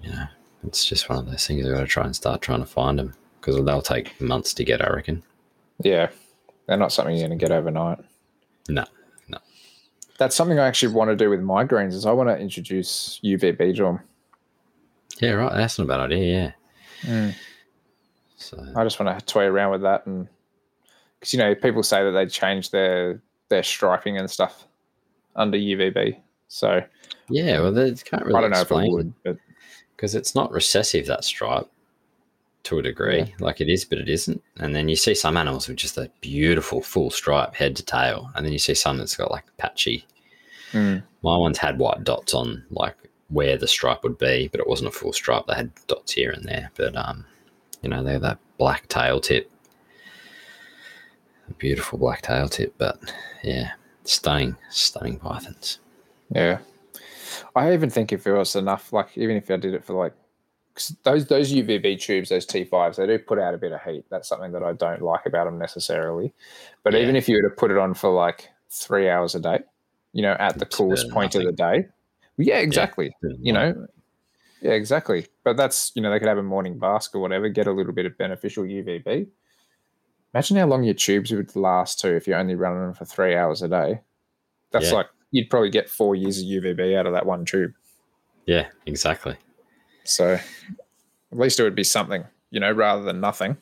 you 0.02 0.12
know, 0.12 0.26
it's 0.68 0.86
just 0.86 1.10
one 1.10 1.20
of 1.20 1.26
those 1.26 1.48
things. 1.48 1.66
I 1.66 1.72
got 1.72 1.80
to 1.80 1.88
try 1.88 2.06
and 2.06 2.16
start 2.16 2.42
trying 2.42 2.60
to 2.60 2.66
find 2.66 3.00
them 3.00 3.16
because 3.40 3.64
they'll 3.64 3.82
take 3.82 4.20
months 4.22 4.54
to 4.56 4.64
get. 4.64 4.82
I 4.82 4.94
reckon. 4.94 5.24
Yeah. 5.80 6.10
They're 6.68 6.78
not 6.78 6.94
something 6.94 7.16
you're 7.16 7.28
going 7.28 7.38
to 7.38 7.44
get 7.46 7.52
overnight. 7.52 8.00
No, 8.70 8.86
That's 10.18 10.35
something 10.35 10.60
I 10.60 10.68
actually 10.68 10.94
want 10.94 11.10
to 11.10 11.15
do 11.15 11.30
with 11.30 11.41
my 11.41 11.64
greens 11.64 11.95
is 11.95 12.06
I 12.06 12.11
want 12.11 12.30
to 12.30 12.38
introduce 12.38 13.19
UVB 13.23 13.76
to 13.77 13.84
them. 13.84 13.99
yeah, 15.19 15.31
right. 15.31 15.53
That's 15.53 15.77
not 15.80 15.85
a 15.85 15.88
bad 15.88 15.99
idea. 15.99 16.56
Yeah. 17.03 17.11
Mm. 17.11 17.35
So 18.38 18.65
I 18.76 18.84
just 18.84 18.99
want 18.99 19.18
to 19.18 19.26
toy 19.26 19.45
around 19.45 19.72
with 19.72 19.81
that 19.81 20.06
and 20.06 20.27
because 21.19 21.34
you 21.34 21.40
know 21.40 21.56
people 21.56 21.84
say 21.84 22.03
that 22.03 22.11
they 22.11 22.26
change 22.26 22.72
their 22.72 23.22
their 23.49 23.64
striping 23.64 24.18
and 24.18 24.30
stuff 24.30 24.68
under 25.35 25.57
UVB. 25.57 26.18
So 26.49 26.84
yeah, 27.30 27.60
well, 27.61 27.72
they 27.72 27.94
can't 27.94 28.26
really 28.26 28.35
I 28.35 28.41
don't 28.41 28.52
know 28.52 28.57
if 28.57 28.72
it 28.72 28.76
explain 28.76 29.14
would, 29.23 29.40
because 29.95 30.15
it's 30.15 30.35
not 30.35 30.52
recessive 30.52 31.07
that 31.07 31.23
stripe 31.23 31.69
to 32.64 32.80
a 32.80 32.81
degree 32.81 33.19
Yeah. 33.19 33.26
like 33.40 33.60
it 33.61 33.69
is 33.69 33.84
but 33.85 33.98
it 33.99 34.07
isn't 34.10 34.41
and 34.57 34.73
then 34.76 34.88
you 34.90 34.95
see 34.95 35.14
some 35.15 35.35
animals 35.38 35.68
with 35.68 35.77
just 35.77 35.98
a 35.98 36.10
beautiful 36.22 36.81
full 36.81 37.10
stripe 37.11 37.53
head 37.56 37.76
to 37.76 37.84
tail 37.84 38.31
and 38.35 38.45
then 38.45 38.53
you 38.53 38.60
see 38.60 38.73
some 38.73 38.98
that's 38.98 39.15
got 39.18 39.31
like 39.31 39.45
patchy 39.57 40.06
Mm. 40.72 41.03
my 41.22 41.38
ones 41.38 41.60
had 41.60 41.77
white 41.77 42.03
dots 42.03 42.34
on 42.34 42.64
like 42.72 42.95
where 43.30 43.57
the 43.57 43.68
stripe 43.68 44.02
would 44.03 44.18
be 44.18 44.48
but 44.48 44.60
it 44.60 44.68
wasn't 44.68 44.88
a 44.88 44.91
full 44.91 45.14
stripe 45.14 45.45
they 45.48 45.53
had 45.53 45.69
dots 45.88 46.14
here 46.14 46.31
and 46.31 46.45
there 46.45 46.72
but 46.76 46.95
um 46.95 47.26
you 47.84 47.90
know 47.90 48.02
they're 48.02 48.18
that 48.18 48.40
black 48.57 48.88
tail 48.88 49.19
tip 49.19 49.52
a 51.49 51.53
beautiful 51.53 51.99
black 51.99 52.22
tail 52.22 52.48
tip 52.48 52.73
but 52.77 52.99
yeah 53.44 53.72
stunning 54.03 54.56
stunning 54.69 55.18
pythons 55.19 55.80
yeah. 56.34 56.57
I 57.56 57.73
even 57.73 57.90
think 57.91 58.11
if 58.11 58.26
it 58.26 58.34
was 58.34 58.56
enough, 58.56 58.91
like 58.91 59.15
even 59.15 59.38
if 59.38 59.52
I 59.52 59.57
did 59.57 59.73
it 59.76 59.84
for 59.84 59.94
like 59.94 60.14
those 61.04 61.28
those 61.28 61.52
UVB 61.54 62.00
tubes, 62.00 62.30
those 62.30 62.45
T5s, 62.45 62.95
they 62.95 63.06
do 63.08 63.20
put 63.20 63.40
out 63.40 63.54
a 63.54 63.58
bit 63.58 63.72
of 63.72 63.82
heat. 63.82 64.06
That's 64.10 64.28
something 64.28 64.52
that 64.54 64.64
I 64.64 64.74
don't 64.74 65.02
like 65.02 65.26
about 65.26 65.45
them 65.45 65.58
necessarily. 65.60 66.34
But 66.84 66.94
Yeah. 66.94 67.00
even 67.00 67.16
if 67.16 67.28
you 67.30 67.36
were 67.41 67.50
to 67.50 67.56
put 67.56 67.72
it 67.72 67.78
on 67.78 67.94
for 67.94 68.10
like 68.12 68.50
three 68.70 69.10
hours 69.10 69.36
a 69.36 69.40
day, 69.40 69.60
you 70.14 70.22
know, 70.22 70.36
at 70.40 70.58
the 70.58 70.66
It's 70.66 70.76
coolest 70.76 71.04
better 71.04 71.08
than 71.10 71.14
point 71.14 71.36
of 71.36 71.44
the 71.44 71.52
day, 71.52 71.88
yeah, 72.38 72.58
exactly. 72.58 73.16
you 73.22 73.54
know 73.54 73.88
yeah 74.62 74.72
exactly 74.72 75.28
but 75.44 75.58
that's 75.58 75.91
you 75.94 76.02
know 76.02 76.10
they 76.10 76.18
could 76.20 76.28
have 76.30 76.38
a 76.38 76.44
morning 76.44 76.80
bask 76.80 77.14
or 77.14 77.20
whatever 77.20 77.50
get 77.50 77.68
a 77.68 77.72
little 77.72 77.91
bit 77.91 78.06
of 78.06 78.18
beneficial 78.18 78.64
uvb 78.64 79.28
imagine 80.34 80.56
how 80.58 80.66
long 80.66 80.84
your 80.86 80.94
tubes 80.94 81.32
would 81.34 81.54
last 81.56 82.00
too 82.00 82.16
if 82.16 82.26
you're 82.26 82.38
only 82.40 82.56
running 82.56 82.80
them 82.82 82.94
for 82.94 83.04
three 83.04 83.36
hours 83.36 83.62
a 83.62 83.68
day 83.68 84.00
that's 84.72 84.88
Yeah. 84.90 84.94
like 85.00 85.08
you'd 85.32 85.50
probably 85.50 85.70
get 85.70 85.90
four 85.90 86.16
years 86.16 86.40
of 86.40 86.45
uvb 86.45 86.98
out 86.98 87.06
of 87.06 87.12
that 87.14 87.26
one 87.26 87.44
tube 87.44 87.74
yeah 88.45 88.68
exactly 88.86 89.36
so 90.04 90.34
at 90.36 90.42
least 91.40 91.60
it 91.60 91.64
would 91.64 91.76
be 91.76 91.84
something 91.84 92.24
you 92.52 92.60
know 92.60 92.72
rather 92.72 93.04
than 93.04 93.20
nothing 93.20 93.58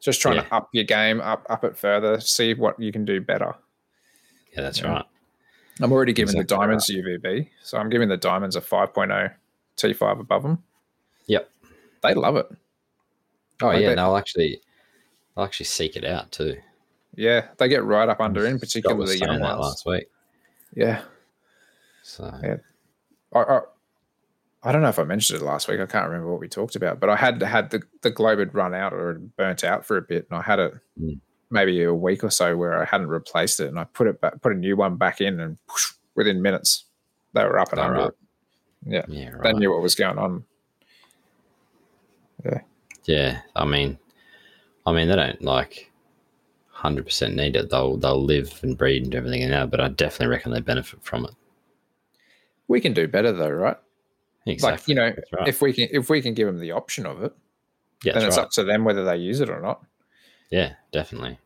just 0.00 0.20
trying 0.20 0.36
Yeah. 0.36 0.42
to 0.42 0.54
up 0.54 0.68
your 0.72 0.84
game 0.84 1.20
up 1.20 1.46
up 1.48 1.64
it 1.64 1.76
further 1.76 2.20
see 2.20 2.54
what 2.54 2.78
you 2.80 2.92
can 2.92 3.04
do 3.04 3.20
better 3.20 3.54
yeah 4.54 4.62
that's 4.62 4.80
Yeah. 4.80 4.88
right 4.92 5.04
I'm 5.80 5.90
already 5.90 6.12
giving 6.12 6.36
Exactly 6.38 6.56
the 6.56 6.60
diamonds 6.60 6.88
UVB, 6.88 7.48
so 7.64 7.78
I'm 7.78 7.90
giving 7.90 8.08
the 8.08 8.16
diamonds 8.16 8.54
a 8.54 8.60
5.0 8.60 9.32
T5 9.76 10.20
above 10.20 10.44
them. 10.44 10.62
Yep. 11.26 11.50
They 12.00 12.14
love 12.14 12.36
it. 12.36 12.46
Oh 13.60 13.70
I 13.70 13.78
yeah, 13.78 13.88
bet- 13.88 13.96
they'll 13.96 14.16
actually 14.16 14.60
they'll 15.34 15.44
actually 15.44 15.66
seek 15.66 15.96
it 15.96 16.04
out 16.04 16.30
too. 16.30 16.56
Yeah, 17.16 17.48
they 17.58 17.66
get 17.68 17.82
right 17.82 18.08
up 18.08 18.20
under, 18.20 18.46
in 18.46 18.52
Scott 18.58 18.60
particular 18.60 18.94
was 18.94 19.10
the 19.10 19.18
young 19.18 19.28
saying 19.30 19.40
that 19.40 19.58
ones. 19.58 19.82
last 19.84 19.86
week. 19.86 20.06
Yeah, 20.76 21.02
So 22.04 22.32
Yeah. 22.44 22.56
I, 23.34 23.38
I, 23.40 23.60
I 24.64 24.72
don't 24.72 24.80
know 24.80 24.88
if 24.88 24.98
I 24.98 25.04
mentioned 25.04 25.40
it 25.40 25.44
last 25.44 25.68
week. 25.68 25.78
I 25.78 25.86
can't 25.86 26.06
remember 26.06 26.30
what 26.30 26.40
we 26.40 26.48
talked 26.48 26.74
about, 26.74 26.98
but 26.98 27.10
I 27.10 27.16
had 27.16 27.42
had 27.42 27.70
the 27.70 27.82
the 28.00 28.10
globe 28.10 28.38
had 28.38 28.54
run 28.54 28.74
out 28.74 28.94
or 28.94 29.14
burnt 29.36 29.62
out 29.62 29.84
for 29.84 29.98
a 29.98 30.02
bit, 30.02 30.26
and 30.30 30.38
I 30.38 30.42
had 30.42 30.58
it 30.58 30.74
Mm. 31.00 31.20
maybe 31.50 31.82
a 31.82 31.92
week 31.92 32.24
or 32.24 32.30
so 32.30 32.56
where 32.56 32.80
I 32.80 32.84
hadn't 32.84 33.08
replaced 33.08 33.60
it, 33.60 33.68
and 33.68 33.78
I 33.78 33.84
put 33.84 34.06
it 34.06 34.20
back, 34.20 34.40
put 34.40 34.52
a 34.52 34.56
new 34.56 34.76
one 34.76 34.96
back 34.96 35.20
in, 35.20 35.38
and 35.38 35.58
whoosh, 35.68 35.92
within 36.14 36.40
minutes 36.40 36.84
they 37.34 37.44
were 37.44 37.58
up 37.58 37.72
and 37.72 37.80
under. 37.80 38.14
Yeah, 38.86 39.04
yeah, 39.08 39.30
they 39.42 39.52
knew 39.52 39.70
what 39.70 39.82
was 39.82 39.94
going 39.94 40.18
on. 40.18 40.44
Yeah, 42.44 42.60
Yeah, 43.04 43.40
I 43.54 43.64
mean, 43.64 43.98
I 44.86 44.92
mean 44.92 45.08
they 45.08 45.16
don't 45.16 45.42
like 45.42 45.90
hundred 46.68 47.04
percent 47.04 47.34
need 47.36 47.56
it. 47.56 47.70
They'll 47.70 47.96
they'll 47.98 48.22
live 48.22 48.60
and 48.62 48.78
breed 48.78 49.04
and 49.04 49.14
everything 49.14 49.48
now, 49.48 49.66
but 49.66 49.80
I 49.80 49.88
definitely 49.88 50.28
reckon 50.28 50.52
they 50.52 50.60
benefit 50.60 51.02
from 51.02 51.24
it. 51.24 51.32
We 52.68 52.80
can 52.80 52.94
do 52.94 53.06
better 53.08 53.32
though, 53.32 53.50
right? 53.50 53.76
Exactly. 54.46 54.72
Like 54.72 54.88
you 54.88 54.94
know, 54.94 55.22
right. 55.38 55.48
if 55.48 55.62
we 55.62 55.72
can 55.72 55.88
if 55.90 56.10
we 56.10 56.20
can 56.20 56.34
give 56.34 56.46
them 56.46 56.58
the 56.58 56.72
option 56.72 57.06
of 57.06 57.22
it, 57.22 57.32
yeah, 58.02 58.12
then 58.14 58.26
it's 58.26 58.36
right. 58.36 58.44
up 58.44 58.50
to 58.52 58.64
them 58.64 58.84
whether 58.84 59.04
they 59.04 59.16
use 59.16 59.40
it 59.40 59.48
or 59.48 59.60
not. 59.60 59.82
Yeah, 60.50 60.74
definitely. 60.92 61.38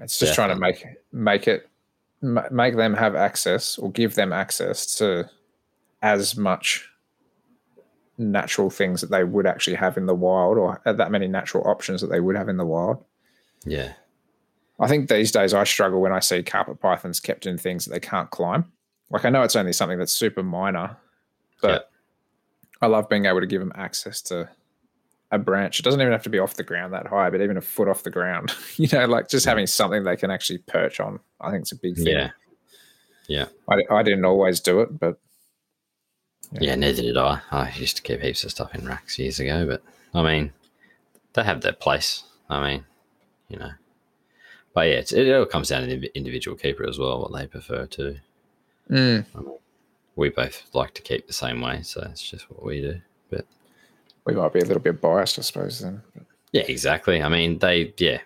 It's 0.00 0.18
just 0.18 0.34
trying 0.34 0.50
to 0.50 0.56
make 0.56 0.84
make 1.12 1.48
it 1.48 1.68
make 2.20 2.76
them 2.76 2.94
have 2.94 3.14
access 3.14 3.78
or 3.78 3.90
give 3.90 4.14
them 4.14 4.32
access 4.32 4.96
to 4.96 5.30
as 6.02 6.36
much 6.36 6.88
natural 8.18 8.70
things 8.70 9.00
that 9.00 9.10
they 9.10 9.24
would 9.24 9.46
actually 9.46 9.76
have 9.76 9.96
in 9.96 10.06
the 10.06 10.14
wild, 10.14 10.58
or 10.58 10.80
uh, 10.84 10.92
that 10.92 11.10
many 11.10 11.28
natural 11.28 11.66
options 11.68 12.00
that 12.00 12.08
they 12.08 12.20
would 12.20 12.36
have 12.36 12.48
in 12.48 12.56
the 12.56 12.66
wild. 12.66 13.04
Yeah. 13.64 13.92
I 14.78 14.88
think 14.88 15.08
these 15.08 15.32
days 15.32 15.54
I 15.54 15.64
struggle 15.64 16.00
when 16.00 16.12
I 16.12 16.20
see 16.20 16.42
carpet 16.42 16.80
pythons 16.80 17.20
kept 17.20 17.46
in 17.46 17.56
things 17.56 17.84
that 17.84 17.92
they 17.92 18.00
can't 18.00 18.30
climb. 18.30 18.70
Like 19.10 19.24
I 19.24 19.30
know 19.30 19.42
it's 19.42 19.56
only 19.56 19.72
something 19.72 19.98
that's 19.98 20.12
super 20.12 20.42
minor, 20.42 20.96
but 21.62 21.90
I 22.80 22.86
love 22.86 23.08
being 23.08 23.26
able 23.26 23.40
to 23.40 23.46
give 23.46 23.60
them 23.60 23.72
access 23.74 24.20
to 24.22 24.48
a 25.30 25.38
branch. 25.38 25.80
It 25.80 25.82
doesn't 25.82 26.00
even 26.00 26.12
have 26.12 26.22
to 26.24 26.30
be 26.30 26.38
off 26.38 26.54
the 26.54 26.62
ground 26.62 26.92
that 26.92 27.06
high, 27.06 27.30
but 27.30 27.40
even 27.40 27.56
a 27.56 27.62
foot 27.62 27.88
off 27.88 28.02
the 28.02 28.10
ground. 28.10 28.54
you 28.76 28.88
know, 28.92 29.06
like 29.06 29.28
just 29.28 29.46
having 29.46 29.66
something 29.66 30.04
they 30.04 30.16
can 30.16 30.30
actually 30.30 30.58
perch 30.58 31.00
on. 31.00 31.20
I 31.40 31.50
think 31.50 31.62
it's 31.62 31.72
a 31.72 31.76
big 31.76 31.96
thing. 31.96 32.06
Yeah. 32.06 32.30
Yeah. 33.28 33.46
I, 33.68 33.82
I 33.90 34.02
didn't 34.02 34.24
always 34.24 34.60
do 34.60 34.80
it, 34.80 34.98
but 34.98 35.18
Yeah, 36.52 36.76
neither 36.76 37.02
did 37.02 37.16
I. 37.16 37.40
I 37.50 37.70
used 37.70 37.96
to 37.96 38.02
keep 38.02 38.20
heaps 38.20 38.44
of 38.44 38.52
stuff 38.52 38.74
in 38.74 38.86
racks 38.86 39.18
years 39.18 39.40
ago, 39.40 39.66
but 39.66 39.82
I 40.14 40.22
mean, 40.22 40.52
they 41.32 41.42
have 41.42 41.60
their 41.62 41.72
place. 41.72 42.22
I 42.48 42.62
mean, 42.68 42.84
you 43.48 43.58
know, 43.58 43.72
but 44.72 44.88
yeah, 44.88 44.94
it's, 44.94 45.12
it 45.12 45.34
all 45.34 45.46
comes 45.46 45.70
down 45.70 45.88
to 45.88 45.96
the 45.96 46.16
individual 46.16 46.56
keeper 46.56 46.88
as 46.88 46.98
well, 46.98 47.22
what 47.22 47.32
they 47.32 47.46
prefer 47.46 47.86
to. 47.86 48.16
mm, 48.88 49.24
We 50.16 50.30
both 50.30 50.62
like 50.72 50.94
to 50.94 51.02
keep 51.02 51.26
the 51.26 51.32
same 51.32 51.60
way, 51.60 51.82
so 51.82 52.00
it's 52.10 52.22
just 52.28 52.50
what 52.50 52.64
we 52.64 52.80
do. 52.80 53.00
But 53.30 53.46
we 54.24 54.34
might 54.34 54.52
be 54.52 54.60
a 54.60 54.64
little 54.64 54.82
bit 54.82 55.00
biased, 55.00 55.38
I 55.38 55.42
suppose. 55.42 55.80
Then 55.80 56.02
Yeah, 56.52 56.62
exactly. 56.62 57.22
I 57.22 57.28
mean, 57.28 57.58
they, 57.58 57.92
yeah, 57.98 58.20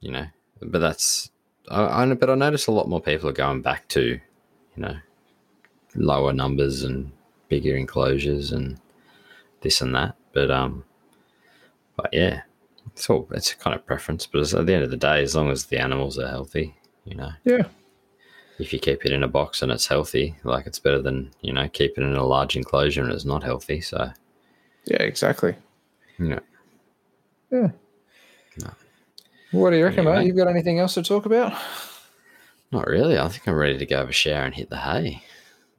you 0.00 0.10
know, 0.10 0.26
but 0.62 0.78
that's, 0.78 1.30
I, 1.68 2.02
I, 2.02 2.14
but 2.14 2.30
I 2.30 2.34
notice 2.34 2.66
a 2.66 2.72
lot 2.72 2.88
more 2.88 3.00
people 3.00 3.28
are 3.28 3.34
going 3.34 3.60
back 3.60 3.86
to, 3.88 4.02
you 4.02 4.82
know, 4.82 4.96
lower 5.94 6.32
numbers 6.32 6.84
and 6.84 7.12
bigger 7.48 7.76
enclosures 7.76 8.52
and 8.52 8.80
this 9.60 9.80
and 9.80 9.94
that. 9.94 10.16
But, 10.32 10.50
um, 10.50 10.84
but 11.96 12.08
yeah, 12.12 12.42
it's 12.92 13.10
all, 13.10 13.28
it's 13.32 13.52
a 13.52 13.56
kind 13.56 13.76
of 13.76 13.84
preference. 13.84 14.26
But 14.26 14.52
at 14.52 14.66
the 14.66 14.74
end 14.74 14.84
of 14.84 14.90
the 14.90 14.96
day, 14.96 15.22
as 15.22 15.36
long 15.36 15.50
as 15.50 15.66
the 15.66 15.78
animals 15.78 16.18
are 16.18 16.28
healthy, 16.28 16.76
you 17.04 17.14
know, 17.14 17.30
yeah, 17.44 17.64
if 18.58 18.72
you 18.72 18.78
keep 18.78 19.04
it 19.04 19.12
in 19.12 19.22
a 19.22 19.28
box 19.28 19.62
and 19.62 19.70
it's 19.70 19.86
healthy, 19.86 20.34
like 20.44 20.66
it's 20.66 20.78
better 20.78 21.02
than, 21.02 21.30
you 21.42 21.52
know, 21.52 21.68
keeping 21.68 22.04
it 22.04 22.08
in 22.08 22.14
a 22.16 22.24
large 22.24 22.56
enclosure 22.56 23.02
and 23.02 23.12
it's 23.12 23.24
not 23.24 23.42
healthy. 23.42 23.80
So, 23.80 24.10
yeah, 24.86 25.02
exactly. 25.02 25.54
know, 26.18 26.40
Yeah. 27.50 27.70
No. 28.60 28.70
What 29.52 29.70
do 29.70 29.76
you 29.76 29.84
reckon, 29.84 30.00
Anyway. 30.00 30.18
mate? 30.18 30.26
You've 30.26 30.36
got 30.36 30.48
anything 30.48 30.78
else 30.78 30.94
to 30.94 31.02
talk 31.02 31.26
about? 31.26 31.52
not 32.72 32.86
really. 32.86 33.18
I 33.18 33.28
think 33.28 33.46
I'm 33.46 33.54
ready 33.54 33.78
to 33.78 33.86
go 33.86 33.98
have 33.98 34.08
a 34.08 34.12
shower 34.12 34.44
and 34.44 34.54
hit 34.54 34.70
the 34.70 34.78
hay. 34.78 35.22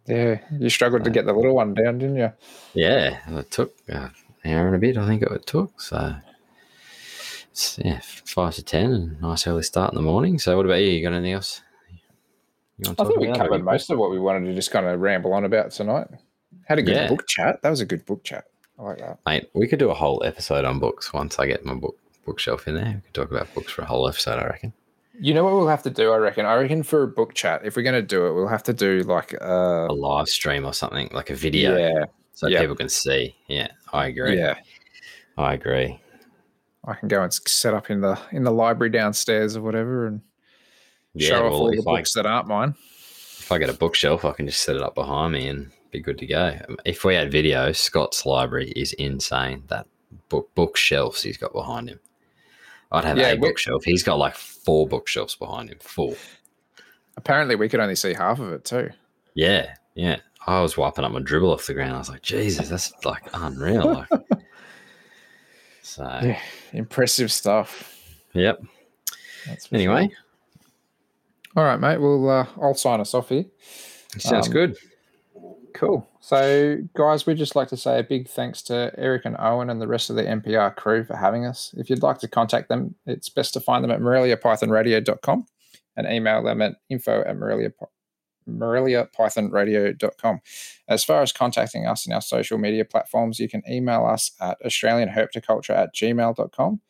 Yeah, 0.08 0.40
you 0.58 0.70
struggled 0.70 1.04
to 1.04 1.10
get 1.10 1.26
the 1.26 1.34
little 1.34 1.54
one 1.56 1.74
down, 1.74 1.98
didn't 2.00 2.16
you? 2.16 2.32
Yeah, 2.74 3.20
it 3.38 3.52
took 3.52 3.76
uh, 3.92 4.08
an 4.44 4.54
hour 4.54 4.68
and 4.68 4.76
a 4.76 4.80
bit. 4.80 4.98
I 4.98 5.06
think 5.06 5.22
it 5.22 5.46
took. 5.46 5.82
So, 5.82 6.16
it's, 7.52 7.78
yeah, 7.84 8.00
five 8.02 8.56
to 8.56 8.64
ten, 8.64 8.94
and 8.94 9.22
nice 9.22 9.46
early 9.48 9.64
start 9.64 9.92
in 9.92 9.98
the 9.98 10.02
morning. 10.02 10.40
So, 10.40 10.56
what 10.56 10.66
about 10.66 10.80
you? 10.80 10.88
You 10.92 11.04
got 11.04 11.12
anything 11.14 11.34
else? 11.34 11.62
You 12.78 12.90
want 12.90 13.02
I 13.02 13.06
think 13.06 13.20
we 13.20 13.32
covered 13.34 13.64
most 13.64 13.90
of 13.90 13.98
what 13.98 14.12
we 14.12 14.20
wanted 14.20 14.46
to 14.48 14.54
just 14.54 14.72
kind 14.72 14.86
of 14.86 15.00
ramble 15.00 15.34
on 15.34 15.46
about 15.46 15.72
tonight. 15.72 16.08
Had 16.66 16.80
a 16.80 16.84
good 16.84 16.96
Yeah. 16.96 17.08
book 17.08 17.28
chat. 17.28 17.62
That 17.62 17.70
was 17.70 17.82
a 17.82 17.86
good 17.86 18.06
book 18.06 18.24
chat. 18.24 18.46
I 18.78 18.84
like 18.84 18.98
that. 19.00 19.20
Mate, 19.26 19.50
we 19.54 19.68
could 19.68 19.80
do 19.80 19.90
a 19.90 19.94
whole 19.96 20.22
episode 20.24 20.64
on 20.66 20.80
books 20.80 21.12
once 21.14 21.40
I 21.40 21.48
get 21.48 21.66
my 21.66 21.74
book 21.74 21.98
bookshelf 22.26 22.68
in 22.68 22.76
there. 22.76 22.86
We 22.96 23.02
could 23.02 23.14
talk 23.14 23.32
about 23.32 23.54
books 23.56 23.72
for 23.72 23.82
a 23.82 23.86
whole 23.86 24.08
episode. 24.08 24.38
I 24.38 24.46
reckon. 24.46 24.74
You 25.20 25.34
know 25.34 25.44
what 25.46 25.54
we'll 25.54 25.68
have 25.70 25.82
to 25.84 25.90
do, 25.90 26.12
I 26.12 26.18
reckon? 26.18 26.46
I 26.46 26.56
reckon 26.56 26.84
for 26.84 27.04
a 27.04 27.08
book 27.08 27.34
chat, 27.34 27.62
if 27.64 27.76
we're 27.76 27.82
going 27.82 27.96
to 27.96 28.04
do 28.04 28.28
it, 28.28 28.34
we'll 28.34 28.48
have 28.50 28.64
to 28.64 28.74
do 28.74 29.00
like 29.04 29.34
uh 29.42 29.88
A 29.90 29.94
live 29.94 30.28
stream 30.28 30.66
or 30.66 30.74
something 30.74 31.10
like 31.14 31.32
a 31.32 31.36
video, 31.36 31.76
yeah, 31.76 32.06
so 32.34 32.48
yeah. 32.48 32.60
people 32.60 32.76
can 32.76 32.90
see. 32.90 33.36
Yeah, 33.48 33.70
I 33.94 34.08
agree. 34.08 34.38
yeah. 34.38 34.56
I 35.38 35.54
agree. 35.54 36.00
I 36.86 36.94
can 36.94 37.08
go 37.08 37.24
and 37.24 37.34
set 37.34 37.74
up 37.74 37.90
in 37.90 38.02
the 38.02 38.20
in 38.32 38.44
the 38.44 38.52
library 38.52 38.92
downstairs 38.92 39.58
or 39.58 39.62
whatever 39.62 40.06
and 40.06 40.22
Yeah, 41.18 41.30
show 41.30 41.46
off 41.48 41.54
all 41.54 41.68
the 41.72 41.78
if 41.80 41.88
I 41.88 41.98
books 41.98 42.14
that 42.14 42.26
aren't 42.26 42.48
mine. 42.48 42.76
if 43.40 43.52
I 43.52 43.58
get 43.58 43.70
a 43.70 43.74
bookshelf, 43.74 44.26
I 44.26 44.32
can 44.34 44.46
just 44.48 44.62
set 44.64 44.76
it 44.76 44.82
up 44.82 44.96
behind 44.96 45.34
me 45.34 45.48
and 45.48 45.72
be 45.92 46.00
good 46.02 46.18
to 46.20 46.26
go. 46.28 46.58
If 46.86 47.04
we 47.04 47.16
had 47.16 47.32
video, 47.32 47.72
Scott's 47.72 48.26
library 48.26 48.72
is 48.76 48.94
insane. 48.94 49.64
That 49.68 49.88
book 50.30 50.50
bookshelves 50.56 51.22
he's 51.24 51.38
got 51.38 51.54
behind 51.54 51.90
him. 51.90 52.00
I'd 52.92 53.04
have 53.06 53.18
Yeah, 53.18 53.32
a 53.32 53.38
bookshelf. 53.38 53.84
He's 53.84 54.04
got 54.04 54.18
like 54.18 54.36
four 54.36 54.88
bookshelves 54.88 55.36
behind 55.36 55.70
him. 55.70 55.78
Four. 55.82 56.16
Apparently, 57.18 57.56
we 57.56 57.68
could 57.68 57.80
only 57.80 57.96
see 57.96 58.14
half 58.14 58.40
of 58.40 58.52
it 58.54 58.64
too. 58.64 58.90
Yeah, 59.34 59.74
yeah. 59.96 60.18
I 60.46 60.62
was 60.62 60.78
wiping 60.78 61.04
up 61.04 61.12
my 61.12 61.20
dribble 61.20 61.52
off 61.52 61.68
the 61.68 61.74
ground. 61.74 61.94
I 61.96 61.98
was 61.98 62.10
like, 62.10 62.22
Jesus, 62.22 62.70
that's 62.70 62.94
like 63.04 63.24
unreal. 63.34 63.94
Like, 63.94 64.10
so, 65.82 66.04
Yeah, 66.24 66.40
impressive 66.74 67.32
stuff. 67.32 68.02
yep. 68.34 68.62
That's 69.46 69.68
Anyway, 69.72 70.08
sure. 70.10 70.18
All 71.58 71.64
right, 71.64 71.80
mate. 71.80 72.00
Well, 72.00 72.30
uh, 72.30 72.46
I'll 72.62 72.76
sign 72.76 73.02
us 73.02 73.16
off 73.16 73.30
here. 73.30 73.46
sounds 74.18 74.46
Um, 74.48 74.54
good. 74.54 74.78
Cool. 75.74 76.08
So, 76.22 76.78
guys, 76.96 77.26
we'd 77.26 77.38
just 77.40 77.56
like 77.56 77.68
to 77.70 77.78
say 77.78 77.98
a 78.00 78.04
big 78.04 78.28
thanks 78.28 78.62
to 78.64 78.92
Eric 78.96 79.24
and 79.26 79.36
Owen 79.40 79.72
and 79.72 79.82
the 79.82 79.88
rest 79.88 80.12
of 80.12 80.16
the 80.16 80.24
MPR 80.24 80.76
crew 80.76 81.04
for 81.04 81.16
having 81.16 81.46
us. 81.48 81.74
If 81.76 81.90
you'd 81.90 82.04
like 82.04 82.20
to 82.20 82.28
contact 82.28 82.70
them, 82.70 82.94
it's 83.08 83.28
best 83.30 83.54
to 83.54 83.60
find 83.60 83.84
them 83.84 83.90
at 83.92 84.00
moreliapythonradio.com 84.02 85.46
and 85.96 86.08
email 86.08 86.44
them 86.44 86.62
at 86.62 86.76
info 86.90 87.22
at 87.26 87.36
morelia, 87.36 87.72
moreliapythonradio.com. 88.48 90.42
As 90.88 91.04
far 91.04 91.22
as 91.24 91.32
contacting 91.34 91.88
us 91.88 92.06
in 92.06 92.14
our 92.14 92.22
social 92.22 92.60
media 92.60 92.86
platforms, 92.86 93.40
you 93.40 93.50
can 93.50 93.64
email 93.68 94.06
us 94.06 94.32
at 94.40 94.58
australianherpetoculture 94.64 95.76
at 95.76 95.94
gmail.com. 95.96 96.82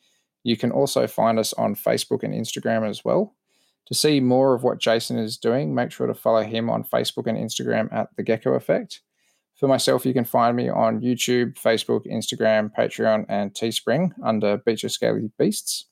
You 0.44 0.56
can 0.56 0.70
also 0.72 1.06
find 1.06 1.38
us 1.38 1.52
on 1.54 1.74
Facebook 1.74 2.22
and 2.22 2.34
Instagram 2.34 2.88
as 2.88 3.04
well. 3.04 3.34
To 3.88 3.94
see 3.94 4.20
more 4.20 4.54
of 4.54 4.62
what 4.62 4.78
Jason 4.78 5.18
is 5.18 5.38
doing, 5.38 5.74
make 5.74 5.90
sure 5.90 6.06
to 6.06 6.14
follow 6.14 6.42
him 6.42 6.68
on 6.68 6.84
Facebook 6.84 7.26
and 7.26 7.38
Instagram 7.38 7.92
at 7.92 8.14
The 8.16 8.22
Gecko 8.22 8.52
Effect. 8.52 9.00
For 9.56 9.66
myself, 9.66 10.04
you 10.04 10.12
can 10.12 10.26
find 10.26 10.56
me 10.56 10.68
on 10.68 11.00
YouTube, 11.00 11.54
Facebook, 11.54 12.06
Instagram, 12.06 12.70
Patreon, 12.78 13.24
and 13.28 13.52
Teespring 13.54 14.12
under 14.22 14.58
Beaches 14.58 14.92
Scaly 14.94 15.30
Beasts. 15.38 15.86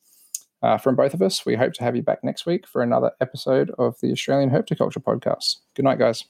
Uh, 0.63 0.79
from 0.79 0.95
both 0.95 1.15
of 1.15 1.23
us, 1.23 1.45
we 1.47 1.57
hope 1.57 1.73
to 1.75 1.85
have 1.85 1.97
you 1.97 2.03
back 2.03 2.23
next 2.23 2.47
week 2.47 2.67
for 2.67 2.83
another 2.83 3.13
episode 3.21 3.71
of 3.79 3.99
the 4.01 4.13
Australian 4.13 4.51
Herpetoculture 4.51 5.03
Podcast. 5.03 5.57
Good 5.75 5.85
night, 5.85 5.99
guys. 5.99 6.25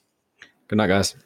Good 0.68 0.76
night, 0.76 0.88
guys. 0.88 1.16